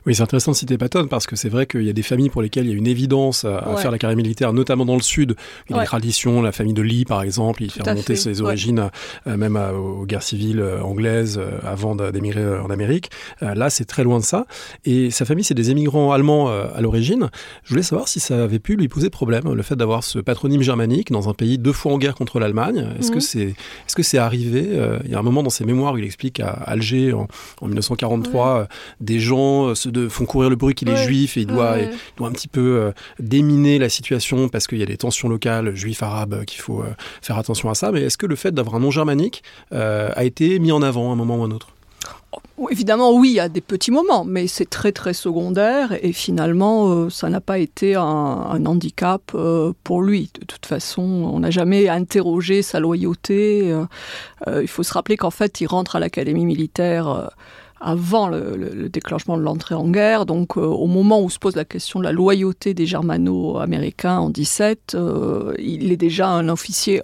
Oui, 0.06 0.14
c'est 0.14 0.22
intéressant 0.22 0.52
de 0.52 0.56
citer 0.56 0.78
Patton 0.78 1.08
parce 1.08 1.26
que 1.26 1.36
c'est 1.36 1.50
vrai 1.50 1.66
qu'il 1.66 1.82
y 1.82 1.90
a 1.90 1.94
des 1.94 2.04
familles 2.04 2.30
pour 2.30 2.44
lesquelles 2.44 2.66
il 2.66 2.72
y 2.72 2.74
a 2.76 2.78
une 2.78 2.86
évidence 2.86 3.44
à, 3.44 3.76
faire 3.78 3.90
la 3.90 3.98
carrière 3.98 4.18
militaire, 4.18 4.54
notamment 4.54 4.86
dans 4.86 4.96
le 4.96 5.02
sud. 5.02 5.36
Il 5.68 5.76
y 5.76 5.80
a 5.80 5.82
des 5.82 5.86
traditions, 5.88 6.44
la 6.44 6.52
famille 6.52 6.76
de 6.76 6.84
Lee 6.84 7.06
par 7.06 7.24
exemple, 7.24 7.64
il 7.64 7.72
fait 7.72 7.82
remonter 7.82 8.16
ses 8.16 8.42
origines 8.42 8.92
euh, 9.26 9.38
même 9.38 9.56
aux 9.56 10.06
guerres 10.06 10.22
civiles 10.22 10.60
euh, 10.60 10.82
anglaises 10.82 11.40
euh, 11.40 11.58
avant 11.64 11.96
d'émigrer 11.96 12.60
en 12.60 12.70
Amérique. 12.70 13.10
là, 13.42 13.70
c'est 13.70 13.86
très 13.86 14.04
loin 14.04 14.20
de 14.20 14.24
ça. 14.24 14.46
Et 14.86 15.10
sa 15.10 15.26
famille, 15.26 15.44
c'est 15.44 15.56
des 15.56 15.72
émigrants 15.72 16.12
allemands 16.12 16.50
à 16.50 16.82
l'origine. 16.82 17.30
Je 17.64 17.70
voulais 17.70 17.84
savoir 17.84 18.08
si 18.08 18.20
ça 18.20 18.44
avait 18.44 18.60
pu 18.60 18.76
lui 18.76 18.88
poser 18.88 19.10
problème, 19.10 19.52
le 19.52 19.64
fait 19.64 19.76
d'avoir 19.76 20.04
ce 20.04 20.20
patronyme 20.20 20.62
germanique 20.62 21.12
dans 21.12 21.30
un 21.30 21.34
pays 21.34 21.58
deux 21.58 21.74
fois 21.74 21.94
en 21.94 21.98
guerre 21.98 22.16
contre 22.16 22.40
l'Allemagne. 22.40 22.90
Est-ce 23.00 23.10
que 23.10 23.16
mhm. 23.16 23.22
c'est 23.22 23.56
est-ce 23.86 23.96
que 23.96 24.04
c'est 24.04 24.18
arrivé 24.18 24.70
Il 25.06 25.12
y 25.12 25.16
a 25.16 25.20
un 25.20 25.24
moment 25.24 25.42
dans 25.44 25.50
ses 25.50 25.66
mémoires 25.66 25.94
où 25.94 25.98
il 25.98 26.06
explique 26.06 26.40
à 26.40 26.50
Alger 26.50 27.14
en, 27.14 27.28
en 27.62 27.68
1943, 27.68 28.68
des 29.00 29.20
gens 29.20 29.74
se 29.74 29.90
font 30.10 30.25
courir 30.25 30.50
le 30.50 30.56
bruit 30.56 30.75
qu'il 30.75 30.90
est 30.90 31.04
juif 31.04 31.38
et 31.38 31.42
il 31.42 31.48
doit, 31.48 31.78
doit 32.18 32.28
un 32.28 32.32
petit 32.32 32.48
peu 32.48 32.80
euh, 32.80 32.92
déminer 33.20 33.80
la 33.80 33.90
situation 33.90 34.50
parce 34.50 34.68
qu'il 34.68 34.78
y 34.78 34.84
a 34.84 34.86
des 34.86 34.98
tensions 34.98 35.30
locales 35.30 35.75
juifs-arabes 35.75 36.34
euh, 36.34 36.44
qu'il 36.44 36.62
faut 36.62 36.82
euh, 36.82 36.94
faire 37.22 37.38
attention 37.38 37.70
à 37.70 37.75
ça. 37.75 37.92
Mais 37.92 38.02
est-ce 38.02 38.18
que 38.18 38.25
le 38.25 38.36
fait 38.36 38.54
d'avoir 38.54 38.75
un 38.75 38.80
nom 38.80 38.92
germanique 38.92 39.44
a 39.72 40.24
été 40.24 40.60
mis 40.60 40.72
en 40.72 40.82
avant 40.82 41.10
à 41.10 41.14
un 41.14 41.16
moment 41.16 41.38
ou 41.38 41.44
à 41.44 41.46
un 41.46 41.52
autre? 41.52 41.70
Oh, 42.58 42.70
Évidemment, 42.70 43.14
oui, 43.14 43.30
il 43.30 43.36
y 43.36 43.40
a 43.40 43.50
des 43.50 43.62
petits 43.62 43.92
moments, 43.92 44.24
mais 44.24 44.48
c'est 44.48 44.70
très 44.70 44.92
très 44.92 45.14
secondaire 45.14 45.94
et 46.02 46.14
finalement, 46.14 47.10
ça 47.10 47.30
n'a 47.30 47.42
pas 47.42 47.60
été 47.60 47.96
un, 47.96 48.66
handicap 48.66 49.36
pour 49.84 50.02
lui. 50.02 50.30
De 50.40 50.46
toute 50.46 50.66
façon, 50.66 51.02
on 51.02 51.40
n'a 51.40 51.52
jamais 51.52 51.90
interrogé 51.90 52.62
sa 52.62 52.80
loyauté. 52.80 53.75
il 54.48 54.68
faut 54.68 54.84
se 54.84 54.94
rappeler 54.94 55.18
qu'en 55.18 55.32
fait, 55.32 55.62
il 55.62 55.68
rentre 55.68 55.96
à 55.96 56.00
l'académie 56.00 56.46
militaire 56.46 57.32
avant 57.82 58.27
le, 58.29 58.89
déclenchement 58.89 59.38
de 59.38 59.41
l'entrée 59.41 59.75
en 59.75 59.88
guerre. 59.88 60.25
Donc, 60.25 60.58
euh, 60.58 60.62
au 60.62 60.88
moment 60.88 61.22
où 61.22 61.29
se 61.29 61.39
pose 61.39 61.55
la 61.55 61.65
question 61.65 62.00
de 62.00 62.05
la 62.05 62.12
loyauté 62.12 62.74
des 62.74 62.86
Germano-américains 62.86 64.17
en 64.17 64.29
17, 64.29 64.96
euh, 64.96 65.53
il 65.60 65.91
est 65.91 65.98
déjà 65.98 66.29
un 66.29 66.50
officier 66.50 67.01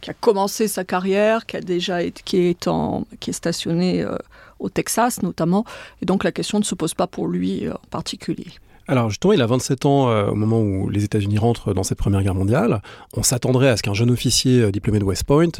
qui 0.00 0.10
a 0.10 0.14
commencé 0.14 0.68
sa 0.68 0.84
carrière, 0.84 1.46
qui 1.46 1.56
a 1.56 1.60
déjà 1.60 2.02
qui 2.10 2.38
est 2.38 2.66
en, 2.66 3.04
qui 3.20 3.30
est 3.30 3.34
stationné 3.34 4.02
euh, 4.02 4.16
au 4.58 4.68
Texas 4.68 5.22
notamment, 5.22 5.64
et 6.00 6.06
donc 6.06 6.24
la 6.24 6.32
question 6.32 6.58
ne 6.58 6.64
se 6.64 6.74
pose 6.74 6.94
pas 6.94 7.06
pour 7.06 7.28
lui 7.28 7.68
en 7.68 7.88
particulier. 7.90 8.46
Alors 8.88 9.10
justement, 9.10 9.32
il 9.32 9.40
a 9.40 9.46
27 9.46 9.86
ans 9.86 10.10
au 10.28 10.34
moment 10.34 10.60
où 10.60 10.88
les 10.88 11.04
États-Unis 11.04 11.38
rentrent 11.38 11.72
dans 11.72 11.84
cette 11.84 11.98
Première 11.98 12.22
Guerre 12.22 12.34
mondiale. 12.34 12.82
On 13.16 13.22
s'attendrait 13.22 13.68
à 13.68 13.76
ce 13.76 13.82
qu'un 13.82 13.94
jeune 13.94 14.10
officier 14.10 14.72
diplômé 14.72 14.98
de 14.98 15.04
West 15.04 15.22
Point 15.22 15.52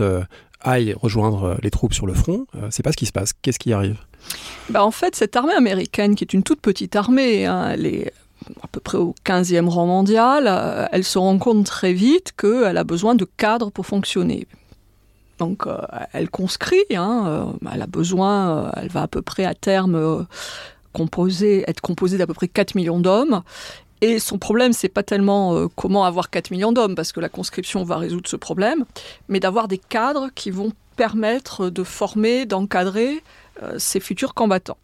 aille 0.62 0.95
rejoindre 1.00 1.59
les 1.62 1.71
troupes 1.71 1.95
sur 1.95 2.07
le 2.07 2.14
front. 2.14 2.47
c'est 2.71 2.83
pas 2.83 2.92
ce 2.92 2.97
qui 2.97 3.07
se 3.07 3.12
passe. 3.12 3.33
Qu'est-ce 3.33 3.59
qui 3.59 3.73
arrive? 3.73 3.99
Bah, 4.71 4.85
En 4.85 4.90
fait, 4.90 5.16
cette 5.16 5.37
armée 5.37 5.54
américaine, 5.54 6.14
qui 6.14 6.25
est 6.25 6.33
une 6.33 6.42
toute 6.42 6.61
petite 6.61 6.97
armée, 6.97 7.47
hein, 7.47 7.71
elle 7.73 7.87
est 7.87 8.12
à 8.62 8.69
peu 8.69 8.81
près 8.81 8.99
au 8.99 9.14
15e 9.25 9.69
rang 9.69 9.87
mondial, 9.87 10.88
elle 10.90 11.04
se 11.04 11.19
rend 11.19 11.38
compte 11.38 11.64
très 11.66 11.92
vite 11.92 12.33
qu'elle 12.37 12.76
a 12.76 12.85
besoin 12.85 13.14
de 13.14 13.25
cadres 13.25 13.71
pour 13.71 13.87
fonctionner. 13.87 14.47
Donc 15.38 15.64
elle 16.12 16.28
conscrit, 16.28 16.85
hein, 16.95 17.54
elle 17.73 17.83
a 17.83 17.87
besoin, 17.87 18.73
elle 18.76 18.88
va 18.88 19.02
à 19.02 19.09
peu 19.09 19.23
près 19.23 19.45
à 19.45 19.54
terme 19.54 20.26
être 20.95 21.81
composé 21.81 22.19
d'à 22.19 22.26
peu 22.26 22.35
près 22.35 22.49
4 22.49 22.75
millions 22.75 23.00
d'hommes. 23.00 23.42
Et 24.02 24.18
son 24.18 24.37
problème, 24.37 24.73
c'est 24.73 24.88
pas 24.88 25.04
tellement 25.04 25.54
euh, 25.54 25.68
comment 25.76 26.04
avoir 26.04 26.28
4 26.28 26.50
millions 26.50 26.73
d'hommes, 26.73 26.97
parce 26.97 27.12
que 27.12 27.21
la 27.21 27.28
conscription 27.28 27.85
va 27.85 27.97
résoudre 27.97 28.28
ce 28.28 28.35
problème, 28.35 28.85
mais 29.28 29.38
d'avoir 29.38 29.68
des 29.68 29.78
cadres 29.78 30.28
qui 30.35 30.50
vont 30.50 30.73
permettre 30.97 31.71
de 31.71 31.85
former, 31.85 32.44
d'encadrer 32.44 33.23
euh, 33.62 33.76
ces 33.78 34.00
futurs 34.00 34.35
combattants. 34.35 34.76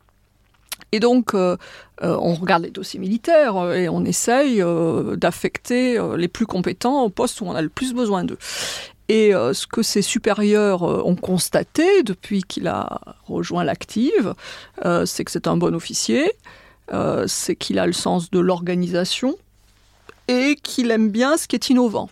Et 0.92 1.00
donc, 1.00 1.34
euh, 1.34 1.56
on 2.00 2.34
regarde 2.34 2.62
les 2.62 2.70
dossiers 2.70 3.00
militaires 3.00 3.72
et 3.72 3.88
on 3.88 4.04
essaye 4.04 4.62
d'affecter 5.16 6.00
les 6.16 6.28
plus 6.28 6.46
compétents 6.46 7.02
au 7.02 7.10
poste 7.10 7.40
où 7.40 7.44
on 7.44 7.54
a 7.54 7.60
le 7.60 7.68
plus 7.68 7.92
besoin 7.92 8.24
d'eux. 8.24 8.38
Et 9.08 9.32
ce 9.32 9.66
que 9.66 9.82
ses 9.82 10.00
supérieurs 10.00 10.82
ont 10.82 11.16
constaté 11.16 12.04
depuis 12.04 12.42
qu'il 12.42 12.68
a 12.68 13.00
rejoint 13.24 13.64
l'active, 13.64 14.34
c'est 15.04 15.24
que 15.24 15.30
c'est 15.30 15.48
un 15.48 15.56
bon 15.58 15.74
officier, 15.74 16.32
c'est 17.26 17.56
qu'il 17.56 17.78
a 17.78 17.86
le 17.86 17.92
sens 17.92 18.30
de 18.30 18.38
l'organisation 18.38 19.36
et 20.28 20.56
qu'il 20.62 20.90
aime 20.90 21.10
bien 21.10 21.36
ce 21.36 21.48
qui 21.48 21.56
est 21.56 21.70
innovant. 21.70 22.10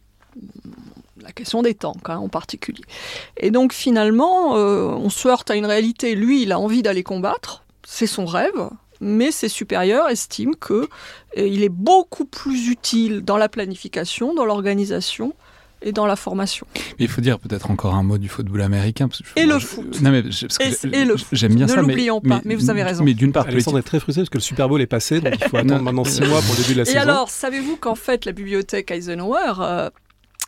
La 1.23 1.33
question 1.33 1.63
des 1.63 1.75
tanks 1.75 2.09
hein, 2.09 2.19
en 2.19 2.29
particulier. 2.29 2.85
Et 3.37 3.51
donc 3.51 3.73
finalement, 3.73 4.53
on 4.53 5.11
se 5.11 5.29
heurte 5.29 5.51
à 5.51 5.57
une 5.57 5.67
réalité. 5.67 6.15
Lui, 6.15 6.43
il 6.43 6.53
a 6.53 6.59
envie 6.59 6.83
d'aller 6.83 7.03
combattre, 7.03 7.65
c'est 7.85 8.07
son 8.07 8.27
rêve, 8.27 8.71
mais 9.01 9.31
ses 9.31 9.49
supérieurs 9.49 10.09
estiment 10.09 10.55
qu'il 10.55 11.63
est 11.63 11.69
beaucoup 11.69 12.25
plus 12.25 12.69
utile 12.69 13.23
dans 13.23 13.37
la 13.37 13.49
planification, 13.49 14.35
dans 14.35 14.45
l'organisation, 14.45 15.35
et 15.83 15.93
dans 15.93 16.07
la 16.07 16.17
formation. 16.17 16.67
il 16.99 17.09
faut 17.09 17.21
dire 17.21 17.39
peut-être 17.39 17.71
encore 17.71 17.95
un 17.95 18.03
mot 18.03 18.19
du 18.19 18.29
football 18.29 18.63
américain. 18.63 19.09
et 19.37 19.47
le 19.47 19.59
foot. 19.59 20.01
Non, 20.01 20.11
mais 20.11 20.21
et, 20.21 21.05
le 21.05 21.17
foot. 21.17 21.29
J'aime 21.33 21.55
bien 21.55 21.67
ne 21.67 21.71
ça. 21.71 21.77
Ne 21.77 21.89
l'oublions 21.89 22.21
pas, 22.21 22.41
mais, 22.45 22.55
vous 22.55 22.71
avez 22.71 22.83
raison. 22.83 23.05
Mais 23.05 23.15
d'une 23.15 23.33
part, 23.33 23.47
Alexandre 23.47 23.79
est 23.79 23.83
très 23.83 24.01
frustré 24.01 24.23
parce 24.23 24.31
que 24.31 24.39
le 24.39 24.43
Super 24.43 24.69
Bowl 24.69 24.81
est 24.81 24.87
passé, 24.87 25.21
donc 25.21 25.35
il 25.41 25.49
faut 25.49 25.57
attendre 25.57 25.83
maintenant 25.83 26.05
six 26.05 26.23
mois 26.23 26.41
pour 26.41 26.55
le 26.55 26.63
début 26.63 26.73
de 26.73 26.79
la 26.79 26.83
et 26.83 26.87
saison. 26.87 26.99
Et 26.99 27.01
alors, 27.01 27.31
savez-vous 27.31 27.77
qu'en 27.77 27.95
fait, 27.95 28.25
la 28.25 28.33
bibliothèque 28.33 28.91
Eisenhower 28.91 29.55
euh, 29.61 29.91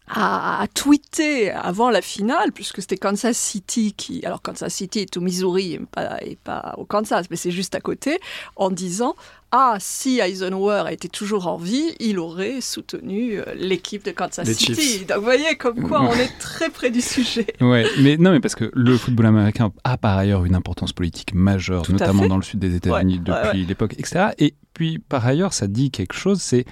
a, 0.09 0.67
tweeté 0.75 1.51
avant 1.51 1.91
la 1.91 2.03
finale, 2.03 2.53
puisque 2.53 2.81
c'était 2.81 2.97
Kansas 2.97 3.37
City 3.37 3.93
qui. 3.97 4.25
Alors, 4.25 4.43
Kansas 4.43 4.73
City 4.73 5.01
est 5.01 5.17
au 5.17 5.21
Missouri 5.21 5.75
et 5.75 5.81
pas, 5.81 6.19
et 6.23 6.37
pas 6.37 6.75
au 6.79 6.85
Kansas, 6.85 7.27
mais 7.31 7.37
c'est 7.37 7.51
juste 7.51 7.75
à 7.75 7.81
côté, 7.81 8.19
en 8.57 8.71
disant 8.71 9.15
ah, 9.51 9.77
si 9.81 10.21
Eisenhower 10.21 10.85
était 10.91 11.09
toujours 11.09 11.47
en 11.47 11.57
vie, 11.57 11.95
il 12.01 12.19
aurait 12.19 12.61
soutenu 12.61 13.39
euh, 13.39 13.45
l'équipe 13.55 14.05
de 14.05 14.11
Kansas 14.11 14.47
City. 14.47 15.07
Donc 15.07 15.19
vous 15.19 15.25
voyez 15.25 15.57
comme 15.57 15.83
quoi 15.89 16.03
on 16.03 16.13
est 16.13 16.39
très 16.39 16.69
près 16.69 16.91
du 16.91 17.01
sujet. 17.01 17.47
Ouais, 17.61 17.87
mais 18.01 18.17
non, 18.17 18.33
mais 18.33 18.41
parce 18.41 18.55
que 18.55 18.71
le 18.73 18.97
football 18.97 19.27
américain 19.27 19.73
a 19.85 19.97
par 19.97 20.17
ailleurs 20.17 20.45
une 20.45 20.55
importance 20.55 20.93
politique 20.93 21.35
majeure, 21.35 21.91
notamment 21.91 22.27
dans 22.27 22.37
le 22.37 22.43
sud 22.43 22.61
des 22.61 22.75
États-Unis 22.77 23.21
depuis 23.21 23.65
l'époque, 23.65 23.95
etc. 23.99 24.29
Et 24.39 24.55
puis 24.75 24.99
par 24.99 25.27
ailleurs, 25.27 25.53
ça 25.53 25.67
dit 25.67 25.91
quelque 25.91 26.15
chose, 26.15 26.41
c'est 26.41 26.65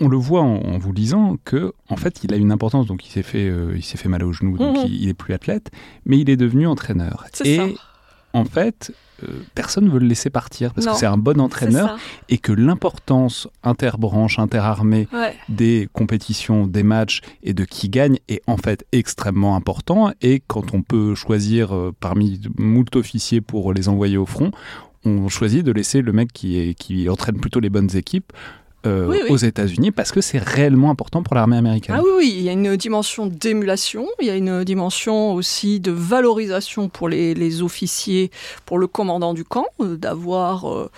on 0.00 0.08
le 0.08 0.16
voit 0.16 0.42
en, 0.42 0.78
vous 0.78 0.92
lisant 0.92 1.36
que 1.44 1.72
en 1.88 1.96
fait 1.96 2.24
il 2.24 2.32
a 2.32 2.36
une 2.36 2.52
importance 2.52 2.86
donc 2.86 3.06
il 3.06 3.10
s'est 3.10 3.22
fait 3.22 3.48
euh, 3.48 3.74
il 3.76 3.82
s'est 3.82 3.98
fait 3.98 4.08
mal 4.08 4.24
au 4.24 4.32
genou 4.32 4.56
donc 4.56 4.78
mhm. 4.78 4.86
il, 4.86 5.08
est 5.08 5.14
plus 5.14 5.34
athlète 5.34 5.70
mais 6.06 6.18
il 6.18 6.30
est 6.30 6.38
devenu 6.38 6.66
entraîneur 6.66 7.26
et 7.44 7.56
ça. 7.56 7.66
En 8.34 8.44
fait 8.44 8.92
euh, 9.22 9.28
personne 9.54 9.86
ne 9.86 9.90
veut 9.90 10.00
le 10.00 10.08
laisser 10.08 10.28
partir 10.28 10.74
parce 10.74 10.86
que 10.86 10.94
c'est 10.94 11.06
un 11.06 11.16
bon 11.16 11.40
entraîneur 11.40 11.96
et 12.28 12.38
que 12.38 12.52
l'importance 12.52 13.48
interbranche, 13.62 14.38
interarmée 14.38 15.08
des 15.48 15.88
compétitions, 15.92 16.66
des 16.66 16.82
matchs 16.82 17.20
et 17.42 17.54
de 17.54 17.64
qui 17.64 17.88
gagne 17.88 18.18
est 18.28 18.42
en 18.46 18.56
fait 18.56 18.84
extrêmement 18.92 19.54
important. 19.56 20.12
Et 20.20 20.42
quand 20.46 20.74
on 20.74 20.82
peut 20.82 21.14
choisir 21.14 21.74
euh, 21.74 21.92
parmi 21.98 22.40
moult 22.58 22.94
officiers 22.96 23.40
pour 23.40 23.72
les 23.72 23.88
envoyer 23.88 24.16
au 24.16 24.26
front, 24.26 24.50
on 25.04 25.28
choisit 25.28 25.64
de 25.64 25.70
laisser 25.72 26.02
le 26.02 26.12
mec 26.12 26.32
qui, 26.32 26.58
est, 26.58 26.74
qui 26.74 27.08
entraîne 27.08 27.38
plutôt 27.38 27.60
les 27.60 27.70
bonnes 27.70 27.94
équipes 27.94 28.32
euh, 28.86 29.28
aux 29.28 29.36
États-Unis 29.36 29.90
parce 29.90 30.12
que 30.12 30.20
c'est 30.20 30.38
réellement 30.38 30.90
important 30.90 31.22
pour 31.22 31.34
l'armée 31.34 31.56
américaine. 31.56 31.96
Ah 31.98 32.02
oui, 32.04 32.10
oui, 32.16 32.34
il 32.36 32.42
y 32.42 32.48
a 32.48 32.52
une 32.52 32.76
dimension 32.76 33.26
d'émulation, 33.26 34.06
il 34.20 34.26
y 34.26 34.30
a 34.30 34.36
une 34.36 34.64
dimension 34.64 35.32
aussi 35.34 35.80
de 35.80 35.90
valorisation 35.90 36.88
pour 36.88 37.08
les, 37.08 37.62
officiers, 37.62 38.30
pour 38.66 38.78
le 38.78 38.86
commandant 38.86 39.34
du 39.34 39.44
camp, 39.44 39.66
euh, 39.80 39.96
d'avoir 39.96 40.70
euh, 40.70 40.90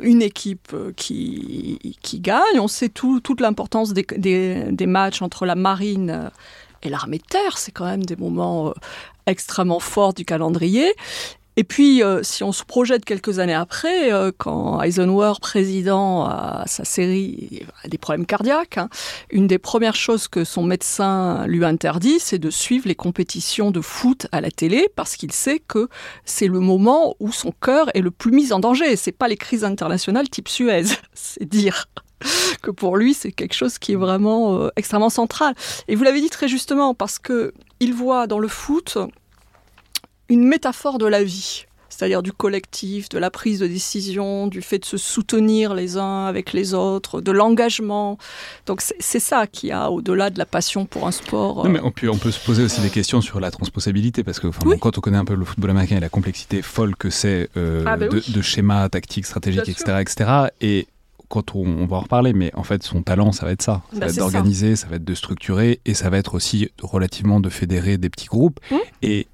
une 0.00 0.22
équipe 0.22 0.74
qui, 0.96 1.96
qui 2.02 2.20
gagne. 2.20 2.60
On 2.60 2.68
sait 2.68 2.88
tout, 2.88 3.20
toute 3.20 3.40
l'importance 3.40 3.92
des, 3.92 4.06
des, 4.06 4.86
matchs 4.86 5.22
entre 5.22 5.46
la 5.46 5.54
marine 5.54 6.30
et 6.82 6.88
l'armée 6.88 7.18
de 7.18 7.24
terre, 7.24 7.58
c'est 7.58 7.72
quand 7.72 7.86
même 7.86 8.04
des 8.04 8.16
moments 8.16 8.74
extrêmement 9.26 9.80
forts 9.80 10.14
du 10.14 10.24
calendrier. 10.24 10.92
Et 11.56 11.64
puis, 11.64 12.02
euh, 12.02 12.22
si 12.22 12.42
on 12.42 12.52
se 12.52 12.64
projette 12.64 13.04
quelques 13.04 13.38
années 13.38 13.54
après, 13.54 14.12
euh, 14.12 14.32
quand 14.36 14.82
Eisenhower, 14.82 15.34
président, 15.40 16.24
a 16.24 16.64
sa 16.66 16.84
série, 16.84 17.62
a 17.84 17.88
des 17.88 17.98
problèmes 17.98 18.26
cardiaques, 18.26 18.78
hein, 18.78 18.88
une 19.30 19.46
des 19.46 19.58
premières 19.58 19.94
choses 19.94 20.26
que 20.26 20.42
son 20.44 20.64
médecin 20.64 21.46
lui 21.46 21.64
interdit, 21.64 22.18
c'est 22.18 22.38
de 22.38 22.50
suivre 22.50 22.88
les 22.88 22.96
compétitions 22.96 23.70
de 23.70 23.80
foot 23.80 24.26
à 24.32 24.40
la 24.40 24.50
télé, 24.50 24.88
parce 24.96 25.14
qu'il 25.16 25.30
sait 25.30 25.60
que 25.60 25.88
c'est 26.24 26.48
le 26.48 26.58
moment 26.58 27.14
où 27.20 27.30
son 27.30 27.52
cœur 27.52 27.88
est 27.94 28.00
le 28.00 28.10
plus 28.10 28.32
mis 28.32 28.52
en 28.52 28.58
danger. 28.58 28.96
C'est 28.96 29.12
pas 29.12 29.28
les 29.28 29.36
crises 29.36 29.64
internationales 29.64 30.28
type 30.28 30.48
Suez, 30.48 30.84
c'est 31.14 31.44
dire 31.44 31.86
que 32.62 32.70
pour 32.70 32.96
lui, 32.96 33.14
c'est 33.14 33.32
quelque 33.32 33.54
chose 33.54 33.78
qui 33.78 33.92
est 33.92 33.96
vraiment 33.96 34.58
euh, 34.58 34.70
extrêmement 34.76 35.10
central. 35.10 35.54
Et 35.88 35.94
vous 35.94 36.04
l'avez 36.04 36.20
dit 36.20 36.30
très 36.30 36.48
justement, 36.48 36.94
parce 36.94 37.18
que 37.18 37.52
il 37.80 37.92
voit 37.92 38.26
dans 38.26 38.38
le 38.38 38.48
foot 38.48 38.98
une 40.34 40.44
métaphore 40.44 40.98
de 40.98 41.06
la 41.06 41.22
vie, 41.22 41.64
c'est-à-dire 41.88 42.22
du 42.22 42.32
collectif, 42.32 43.08
de 43.08 43.18
la 43.18 43.30
prise 43.30 43.60
de 43.60 43.68
décision, 43.68 44.48
du 44.48 44.62
fait 44.62 44.80
de 44.80 44.84
se 44.84 44.96
soutenir 44.96 45.74
les 45.74 45.96
uns 45.96 46.26
avec 46.26 46.52
les 46.52 46.74
autres, 46.74 47.20
de 47.20 47.30
l'engagement. 47.30 48.18
Donc 48.66 48.82
c'est 48.82 49.20
ça 49.20 49.46
qui 49.46 49.70
a 49.70 49.90
au-delà 49.90 50.30
de 50.30 50.38
la 50.38 50.46
passion 50.46 50.86
pour 50.86 51.06
un 51.06 51.12
sport. 51.12 51.64
Non, 51.64 51.70
mais 51.70 51.80
on 51.82 51.92
peut, 51.92 52.10
on 52.10 52.18
peut 52.18 52.32
se 52.32 52.44
poser 52.44 52.64
aussi 52.64 52.80
des 52.80 52.90
questions 52.90 53.20
sur 53.20 53.38
la 53.38 53.52
transposabilité, 53.52 54.24
parce 54.24 54.40
que 54.40 54.48
quand 54.78 54.98
on 54.98 55.00
connaît 55.00 55.18
un 55.18 55.24
peu 55.24 55.36
le 55.36 55.44
football 55.44 55.70
américain 55.70 55.96
et 55.96 56.00
la 56.00 56.08
complexité 56.08 56.62
folle 56.62 56.96
que 56.96 57.10
c'est 57.10 57.48
euh, 57.56 57.84
ah, 57.86 57.96
ben 57.96 58.08
de, 58.08 58.42
schémas 58.42 58.88
tactiques, 58.88 59.26
stratégiques, 59.26 59.68
etc., 59.68 59.98
etc., 60.00 60.30
et 60.60 60.88
quand 61.28 61.54
on, 61.54 61.86
va 61.86 61.96
en 61.96 62.00
reparler, 62.00 62.32
mais 62.32 62.52
en 62.54 62.62
fait, 62.62 62.82
son 62.82 63.02
talent, 63.02 63.32
ça 63.32 63.46
va 63.46 63.52
être 63.52 63.62
ça. 63.62 63.82
Ça 63.92 63.98
bah, 63.98 64.06
va 64.06 64.12
être 64.12 64.18
d'organiser, 64.18 64.76
ça. 64.76 64.86
va 64.88 64.96
être 64.96 65.04
de 65.04 65.14
structurer, 65.14 65.80
et 65.84 65.94
ça 65.94 66.10
va 66.10 66.18
être 66.18 66.34
aussi 66.34 66.70
relativement 66.80 67.40
de 67.40 67.48
fédérer 67.48 67.98
des 67.98 68.10
petits 68.10 68.26
groupes. 68.26 68.60
Mmh. 68.70 68.76
Et 69.02 69.26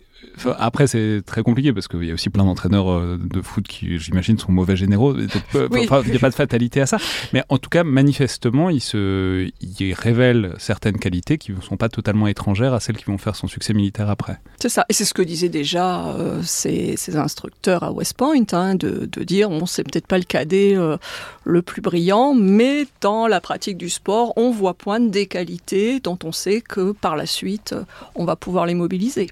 après, 0.59 0.87
c'est 0.87 1.23
très 1.25 1.43
compliqué 1.43 1.73
parce 1.73 1.89
qu'il 1.89 2.05
y 2.05 2.11
a 2.11 2.15
aussi 2.15 2.31
plein 2.31 2.45
d'entraîneurs 2.45 2.91
euh, 2.91 3.19
de 3.23 3.43
foot 3.43 3.67
qui, 3.67 3.99
j'imagine, 3.99 4.39
sont 4.39 4.53
mauvais 4.53 4.77
généraux. 4.77 5.17
il 5.17 5.29
n'y 5.55 6.17
a 6.17 6.19
pas 6.19 6.31
de 6.31 6.35
fatalité 6.35 6.81
à 6.81 6.87
ça. 6.87 6.99
Mais 7.33 7.43
en 7.49 7.59
tout 7.59 7.71
cas, 7.71 7.85
manifestement, 7.85 8.71
il, 8.71 8.81
se, 8.81 9.51
il 9.61 9.95
révèle 9.95 10.55
certaines 10.59 10.99
qualités 10.99 11.39
qui 11.39 11.53
ne 11.53 11.61
sont 11.61 11.77
pas 11.77 11.89
totalement 11.89 12.27
étrangères 12.27 12.75
à 12.75 12.81
celles 12.81 12.97
qui 12.97 13.05
vont 13.05 13.19
faire 13.19 13.37
son 13.37 13.47
succès 13.47 13.75
militaire 13.75 14.11
après. 14.11 14.39
C'est 14.61 14.69
ça. 14.69 14.85
Et 14.89 14.93
c'est 14.93 15.05
ce 15.05 15.15
que 15.15 15.23
disaient 15.23 15.49
déjà 15.49 16.09
euh, 16.09 16.41
ces, 16.43 16.97
instructeurs 17.17 17.83
à 17.83 17.93
West 17.93 18.15
Point, 18.15 18.45
hein, 18.53 18.75
de, 18.75 19.07
dire, 19.25 19.51
bon, 19.51 19.67
c'est 19.67 19.85
peut-être 19.85 20.07
pas 20.07 20.19
le 20.19 20.25
cadet 20.25 20.77
euh, 20.77 20.97
le 21.45 21.63
plus 21.63 21.83
brillant, 21.83 22.35
mais 22.35 22.87
dans 23.01 23.27
la 23.27 23.41
pratique 23.41 23.77
du 23.77 23.91
sport, 23.91 24.33
on 24.37 24.51
voit 24.51 24.75
poindre 24.75 25.11
des 25.11 25.27
qualités 25.27 26.01
dont 26.01 26.19
on 26.25 26.33
sait 26.33 26.61
que 26.61 26.93
par 26.93 27.17
la 27.17 27.27
suite, 27.27 27.75
on 28.15 28.25
va 28.25 28.37
pouvoir 28.37 28.67
les 28.67 28.75
mobiliser. 28.75 29.31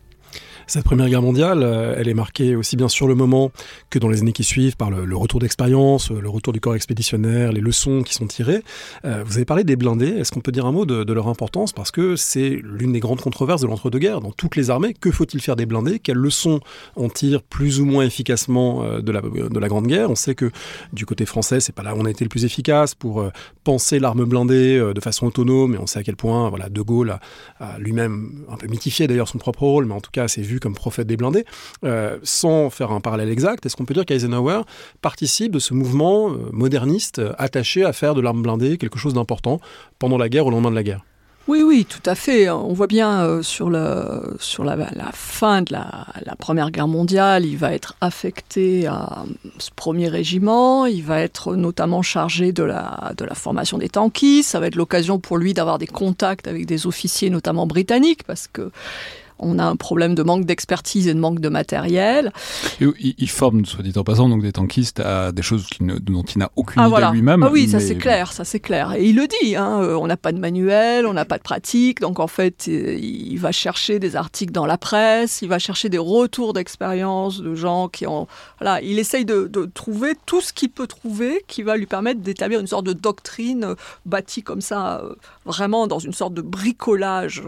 Cette 0.69 0.85
Première 0.85 1.09
Guerre 1.09 1.23
mondiale, 1.23 1.63
euh, 1.63 1.95
elle 1.97 2.09
est 2.09 2.15
marquée 2.15 2.55
aussi 2.55 2.77
bien 2.77 2.89
sur 2.89 3.09
le 3.09 3.15
moment 3.15 3.51
que 3.89 3.99
dans 3.99 4.11
les 4.11 4.21
années 4.21 4.35
qui 4.35 4.45
suivent 4.45 4.77
par 4.77 4.91
le, 4.91 5.17
retour 5.17 5.41
d'expérience, 5.41 6.11
le 6.11 6.29
retour 6.29 6.53
du 6.53 6.61
corps 6.61 6.75
expéditionnaire, 6.75 7.53
les 7.53 7.63
leçons 7.63 8.03
qui 8.03 8.13
sont 8.13 8.27
tirées. 8.27 8.63
Euh, 9.07 9.25
vous 9.25 9.37
avez 9.37 9.47
parlé 9.47 9.65
des 9.65 9.77
blindés. 9.77 10.09
Est-ce 10.09 10.31
qu'on 10.31 10.43
peut 10.43 10.53
dire 10.53 10.67
un 10.67 10.73
mot 10.73 10.85
de, 10.85 11.11
leur 11.11 11.29
importance? 11.29 11.73
Parce 11.73 11.91
que 11.91 12.17
c'est 12.17 12.61
l'une 12.63 12.93
des 12.93 13.01
grandes 13.01 13.23
controverses 13.23 13.63
de 13.63 13.67
l'entre-deux-guerres. 13.67 14.21
Dans 14.21 14.31
toutes 14.31 14.57
les 14.57 14.69
armées, 14.69 14.93
que 14.93 15.11
faut-il 15.11 15.41
faire 15.41 15.57
des 15.57 15.65
blindés? 15.65 16.01
Quelles 16.01 16.19
leçons 16.19 16.61
on 16.97 17.09
tire 17.09 17.43
plus 17.43 17.81
ou 17.81 17.87
moins 17.87 18.05
efficacement 18.05 18.85
euh, 18.85 19.01
de 19.01 19.11
la, 19.11 19.23
de 19.23 19.59
la 19.59 19.69
Grande 19.69 19.87
Guerre? 19.87 20.11
On 20.11 20.17
sait 20.17 20.35
que 20.35 20.51
du 20.93 21.07
côté 21.07 21.25
français, 21.25 21.61
c'est 21.61 21.75
pas 21.75 21.83
là 21.83 21.95
où 21.95 21.99
on 21.99 22.05
a 22.05 22.11
été 22.11 22.27
le 22.27 22.29
plus 22.29 22.45
efficace 22.45 22.95
pour 22.95 23.27
penser 23.65 24.01
l'arme 24.01 24.27
blindée 24.27 24.79
de 24.95 25.01
façon 25.01 25.29
autonome. 25.29 25.77
Et 25.77 25.79
on 25.79 25.87
sait 25.87 26.01
à 26.01 26.03
quel 26.03 26.17
point 26.17 26.51
voilà, 26.51 26.69
De 26.69 26.83
Gaulle 26.83 27.13
a, 27.13 27.21
a 27.59 27.79
lui-même 27.79 28.45
un 28.51 28.57
peu 28.57 28.67
mythifié 28.67 29.07
d'ailleurs 29.07 29.29
son 29.29 29.39
propre 29.39 29.63
rôle, 29.63 29.87
mais 29.87 29.95
en 29.95 30.03
tout 30.03 30.11
cas, 30.13 30.29
c'est 30.29 30.43
vu 30.43 30.58
comme 30.61 30.75
prophète 30.75 31.07
des 31.07 31.17
blindés. 31.17 31.45
sans 32.23 32.71
faire 32.71 32.93
un 32.93 33.01
parallèle 33.01 33.31
exact, 33.31 33.65
est-ce 33.67 33.77
qu'on 33.77 33.85
peut 33.85 33.95
dire 33.95 34.05
qu'Eisenhower 34.05 34.63
participe 35.01 35.53
de 35.53 35.59
ce 35.59 35.75
mouvement 35.75 36.31
moderniste 36.53 37.21
attaché 37.39 37.85
à 37.85 37.93
faire 37.93 38.15
de 38.15 38.21
l'arme 38.21 38.43
blindée 38.43 38.79
quelque 38.79 38.99
chose 38.99 39.15
d'important 39.15 39.61
pendant 39.99 40.19
la 40.19 40.29
guerre, 40.29 40.47
au 40.47 40.51
lendemain 40.51 40.71
de 40.71 40.77
la 40.77 40.83
guerre? 40.83 41.05
Oui, 41.49 41.63
oui, 41.63 41.87
tout 41.89 42.03
à 42.05 42.15
fait. 42.15 42.51
On 42.51 42.75
voit 42.75 42.87
bien 42.87 43.25
euh, 43.25 43.43
sur, 43.43 43.71
la, 43.71 44.21
fin 45.15 45.63
de 45.63 45.73
la, 45.73 46.37
Première 46.39 46.71
Guerre 46.71 46.89
mondiale, 46.89 47.47
il 47.47 47.57
va 47.57 47.73
être 47.73 47.97
affecté 48.03 48.87
à 48.87 49.25
ce 49.57 49.71
premier 49.75 50.09
régiment, 50.09 50.85
il 50.85 51.03
va 51.03 51.21
être 51.21 51.57
notamment 51.57 52.03
chargé 52.03 52.53
de 52.53 52.63
la, 52.63 53.13
de 53.17 53.25
la 53.25 53.35
formation 53.35 53.79
des 53.79 53.89
tankistes, 53.89 54.51
ça 54.51 54.61
va 54.61 54.67
être 54.67 54.77
l'occasion 54.77 55.19
pour 55.19 55.39
lui 55.39 55.55
d'avoir 55.55 55.79
des 55.79 55.87
contacts 55.87 56.47
avec 56.47 56.67
des 56.67 56.87
officiers, 56.87 57.31
notamment 57.31 57.67
britanniques, 57.67 58.25
parce 58.25 58.47
que 58.47 58.71
on 59.39 59.59
a 59.59 59.65
un 59.65 59.77
problème 59.77 60.15
de 60.15 60.23
manque 60.23 60.45
d'expertise 60.45 61.09
et 61.09 61.15
de 61.15 61.19
manque 61.19 61.41
de 61.41 61.49
matériel. 61.49 62.33
il, 62.81 63.31
forme, 63.31 63.65
soit 63.65 63.83
dit 63.83 63.93
en 63.97 64.05
passant, 64.05 64.29
donc 64.29 64.43
des 64.43 64.53
tankistes 64.53 65.01
à 65.01 65.33
des 65.33 65.43
choses 65.43 65.67
dont 65.81 66.23
il 66.23 66.39
n'a 66.39 66.51
aucune 66.57 66.83
ah, 66.83 66.89
idée 66.89 67.17
lui-même. 67.17 67.43
Ah 67.43 67.51
oui, 67.51 67.69
ça 67.69 67.81
c'est 67.81 67.97
clair, 67.97 68.33
ça 68.33 68.45
c'est 68.45 68.61
clair. 68.61 68.95
Et 68.95 69.07
il 69.07 69.17
le 69.17 69.27
dit, 69.27 69.57
hein, 69.57 69.81
euh, 69.83 69.95
on 69.95 70.07
n'a 70.07 70.17
pas 70.17 70.33
de 70.33 70.39
manuel, 70.39 71.07
on 71.07 71.13
n'a 71.13 71.25
pas 71.25 71.39
de 71.39 71.43
pratique, 71.43 72.01
donc 72.01 72.19
en 72.21 72.27
fait, 72.27 72.67
euh, 72.69 72.97
il 73.01 73.39
va 73.39 73.53
chercher 73.53 73.99
des 73.99 74.17
articles 74.17 74.53
dans 74.53 74.67
la 74.67 74.79
presse, 74.79 75.41
il 75.43 75.49
va 75.49 75.59
chercher 75.59 75.89
des 75.89 75.99
retours 75.99 76.53
d'expérience 76.53 77.41
de 77.41 77.55
gens 77.55 77.89
qui 77.89 78.07
ont... 78.07 78.27
Voilà, 78.61 78.83
il 78.83 78.99
essaye 78.99 79.25
de, 79.25 79.49
trouver 79.75 80.15
tout 80.27 80.41
ce 80.41 80.53
qu'il 80.53 80.71
peut 80.71 80.87
trouver 80.87 81.45
qui 81.47 81.63
va 81.63 81.77
lui 81.77 81.87
permettre 81.87 82.21
d'établir 82.21 82.61
une 82.61 82.67
sorte 82.67 82.87
de 82.87 82.93
doctrine 82.93 83.65
euh, 83.65 83.75
bâtie 84.07 84.43
comme 84.43 84.61
ça, 84.61 85.03
vraiment 85.45 85.87
dans 85.87 85.99
une 85.99 86.13
sorte 86.13 86.35
de 86.35 86.43
bricolage 86.43 87.43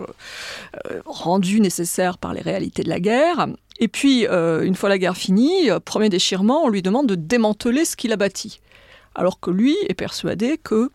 rendu 1.06 1.60
nécessaire 1.60 1.79
par 2.20 2.34
les 2.34 2.40
réalités 2.40 2.82
de 2.82 2.88
la 2.88 3.00
guerre. 3.00 3.48
Et 3.78 3.88
puis, 3.88 4.26
euh, 4.26 4.62
une 4.62 4.74
fois 4.74 4.88
la 4.88 4.98
guerre 4.98 5.16
finie, 5.16 5.70
euh, 5.70 5.80
premier 5.80 6.10
déchirement, 6.10 6.64
on 6.64 6.68
lui 6.68 6.82
demande 6.82 7.06
de 7.06 7.14
démanteler 7.14 7.84
ce 7.84 7.96
qu'il 7.96 8.12
a 8.12 8.16
bâti. 8.16 8.60
Alors 9.14 9.40
que 9.40 9.50
lui 9.50 9.76
est 9.88 9.94
persuadé 9.94 10.58
que 10.58 10.90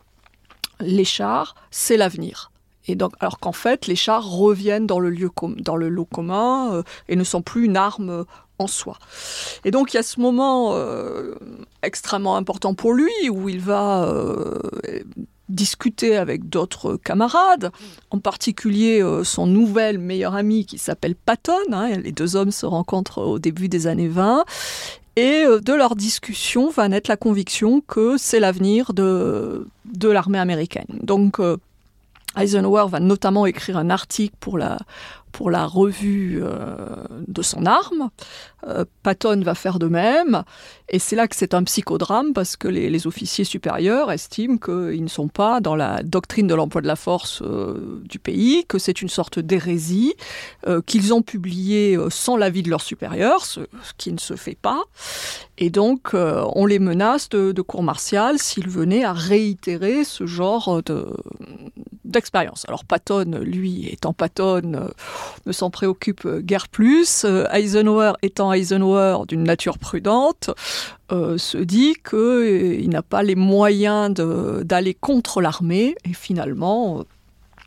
les 0.79 1.05
chars, 1.05 1.55
c'est 1.71 1.97
l'avenir. 1.97 2.51
Et 2.87 2.95
donc, 2.95 3.13
alors 3.19 3.39
qu'en 3.39 3.51
fait, 3.51 3.87
les 3.87 3.95
chars 3.95 4.29
reviennent 4.29 4.85
dans 4.85 4.99
le, 4.99 5.09
lieu 5.09 5.31
dans 5.57 5.75
le 5.75 5.89
lot 5.89 6.05
commun 6.05 6.73
euh, 6.73 6.83
et 7.09 7.15
ne 7.15 7.23
sont 7.23 7.41
plus 7.41 7.65
une 7.65 7.77
arme 7.77 8.25
en 8.59 8.67
soi. 8.67 8.99
Et 9.65 9.71
donc 9.71 9.91
il 9.91 9.97
y 9.97 9.99
a 9.99 10.03
ce 10.03 10.21
moment 10.21 10.77
extrêmement 11.83 12.37
important 12.37 12.73
pour 12.73 12.93
lui 12.93 13.11
où 13.29 13.49
il 13.49 13.59
va 13.59 14.09
discuter 15.49 16.17
avec 16.17 16.49
d'autres 16.49 16.97
camarades, 16.97 17.71
en 18.09 18.19
particulier 18.19 19.01
euh, 19.01 19.23
son 19.23 19.47
nouvel 19.47 19.97
meilleur 19.99 20.35
ami 20.35 20.65
qui 20.65 20.77
s'appelle 20.77 21.15
Patton. 21.15 21.53
Hein, 21.71 21.97
les 21.97 22.11
deux 22.11 22.35
hommes 22.35 22.51
se 22.51 22.65
rencontrent 22.65 23.21
au 23.21 23.39
début 23.39 23.69
des 23.69 23.87
années 23.87 24.07
20. 24.07 24.43
Et 25.17 25.45
euh, 25.45 25.59
de 25.59 25.73
leur 25.73 25.95
discussion 25.95 26.69
va 26.69 26.87
naître 26.89 27.09
la 27.09 27.17
conviction 27.17 27.81
que 27.81 28.17
c'est 28.17 28.39
l'avenir 28.39 28.93
de, 28.93 29.67
de 29.85 30.09
l'armée 30.09 30.39
américaine. 30.39 30.87
Donc 31.01 31.39
euh, 31.39 31.57
Eisenhower 32.37 32.85
va 32.89 32.99
notamment 32.99 33.45
écrire 33.45 33.77
un 33.77 33.89
article 33.89 34.35
pour 34.39 34.57
la, 34.57 34.77
pour 35.35 35.51
la 35.51 35.65
revue 35.65 36.41
de 37.27 37.41
son 37.41 37.65
arme. 37.65 38.09
Patton 39.03 39.41
va 39.43 39.53
faire 39.53 39.79
de 39.79 39.87
même. 39.87 40.43
Et 40.87 40.99
c'est 40.99 41.15
là 41.15 41.27
que 41.27 41.35
c'est 41.35 41.55
un 41.55 41.63
psychodrame 41.63 42.33
parce 42.33 42.55
que 42.55 42.67
les, 42.67 43.07
officiers 43.07 43.43
supérieurs 43.43 44.11
estiment 44.11 44.57
qu'ils 44.57 45.03
ne 45.03 45.09
sont 45.09 45.27
pas 45.27 45.59
dans 45.59 45.75
la 45.75 46.03
doctrine 46.03 46.47
de 46.47 46.53
l'emploi 46.53 46.81
de 46.81 46.87
la 46.87 46.95
force 46.95 47.41
euh, 47.41 48.01
du 48.05 48.19
pays, 48.19 48.65
que 48.67 48.77
c'est 48.77 49.01
une 49.01 49.09
sorte 49.09 49.39
d'hérésie, 49.39 50.13
euh, 50.67 50.81
qu'ils 50.85 51.13
ont 51.13 51.21
publié 51.21 51.97
euh, 51.97 52.09
sans 52.09 52.37
l'avis 52.37 52.63
de 52.63 52.69
leurs 52.69 52.81
supérieurs, 52.81 53.45
ce, 53.45 53.61
qui 53.97 54.13
ne 54.13 54.19
se 54.19 54.35
fait 54.35 54.57
pas. 54.59 54.83
Et 55.57 55.69
donc, 55.69 56.13
on 56.13 56.65
les 56.65 56.79
menace 56.79 57.29
de, 57.29 57.53
de 57.53 57.61
cour 57.61 57.81
martiale 57.81 58.39
s'ils 58.39 58.67
venaient 58.67 59.05
à 59.05 59.13
réitérer 59.13 60.03
ce 60.03 60.25
genre 60.25 60.81
d'expérience. 62.03 62.65
Alors 62.67 62.83
Patton, 62.83 63.39
lui, 63.41 63.87
étant 63.87 64.11
Patton, 64.11 64.89
ne 65.45 65.51
s'en 65.51 65.69
préoccupe 65.69 66.27
guère 66.39 66.67
plus. 66.67 67.25
Eisenhower 67.51 68.13
étant 68.21 68.53
Eisenhower 68.53 69.25
d'une 69.27 69.43
nature 69.43 69.77
prudente, 69.77 70.49
euh, 71.11 71.37
se 71.37 71.59
dit 71.59 71.93
qu'il 72.03 72.17
euh, 72.17 72.87
n'a 72.87 73.03
pas 73.03 73.21
les 73.21 73.35
moyens 73.35 74.11
d'aller 74.11 74.95
contre 74.95 75.39
l'armée 75.39 75.95
et 76.03 76.13
finalement, 76.13 76.99
euh, 76.99 77.03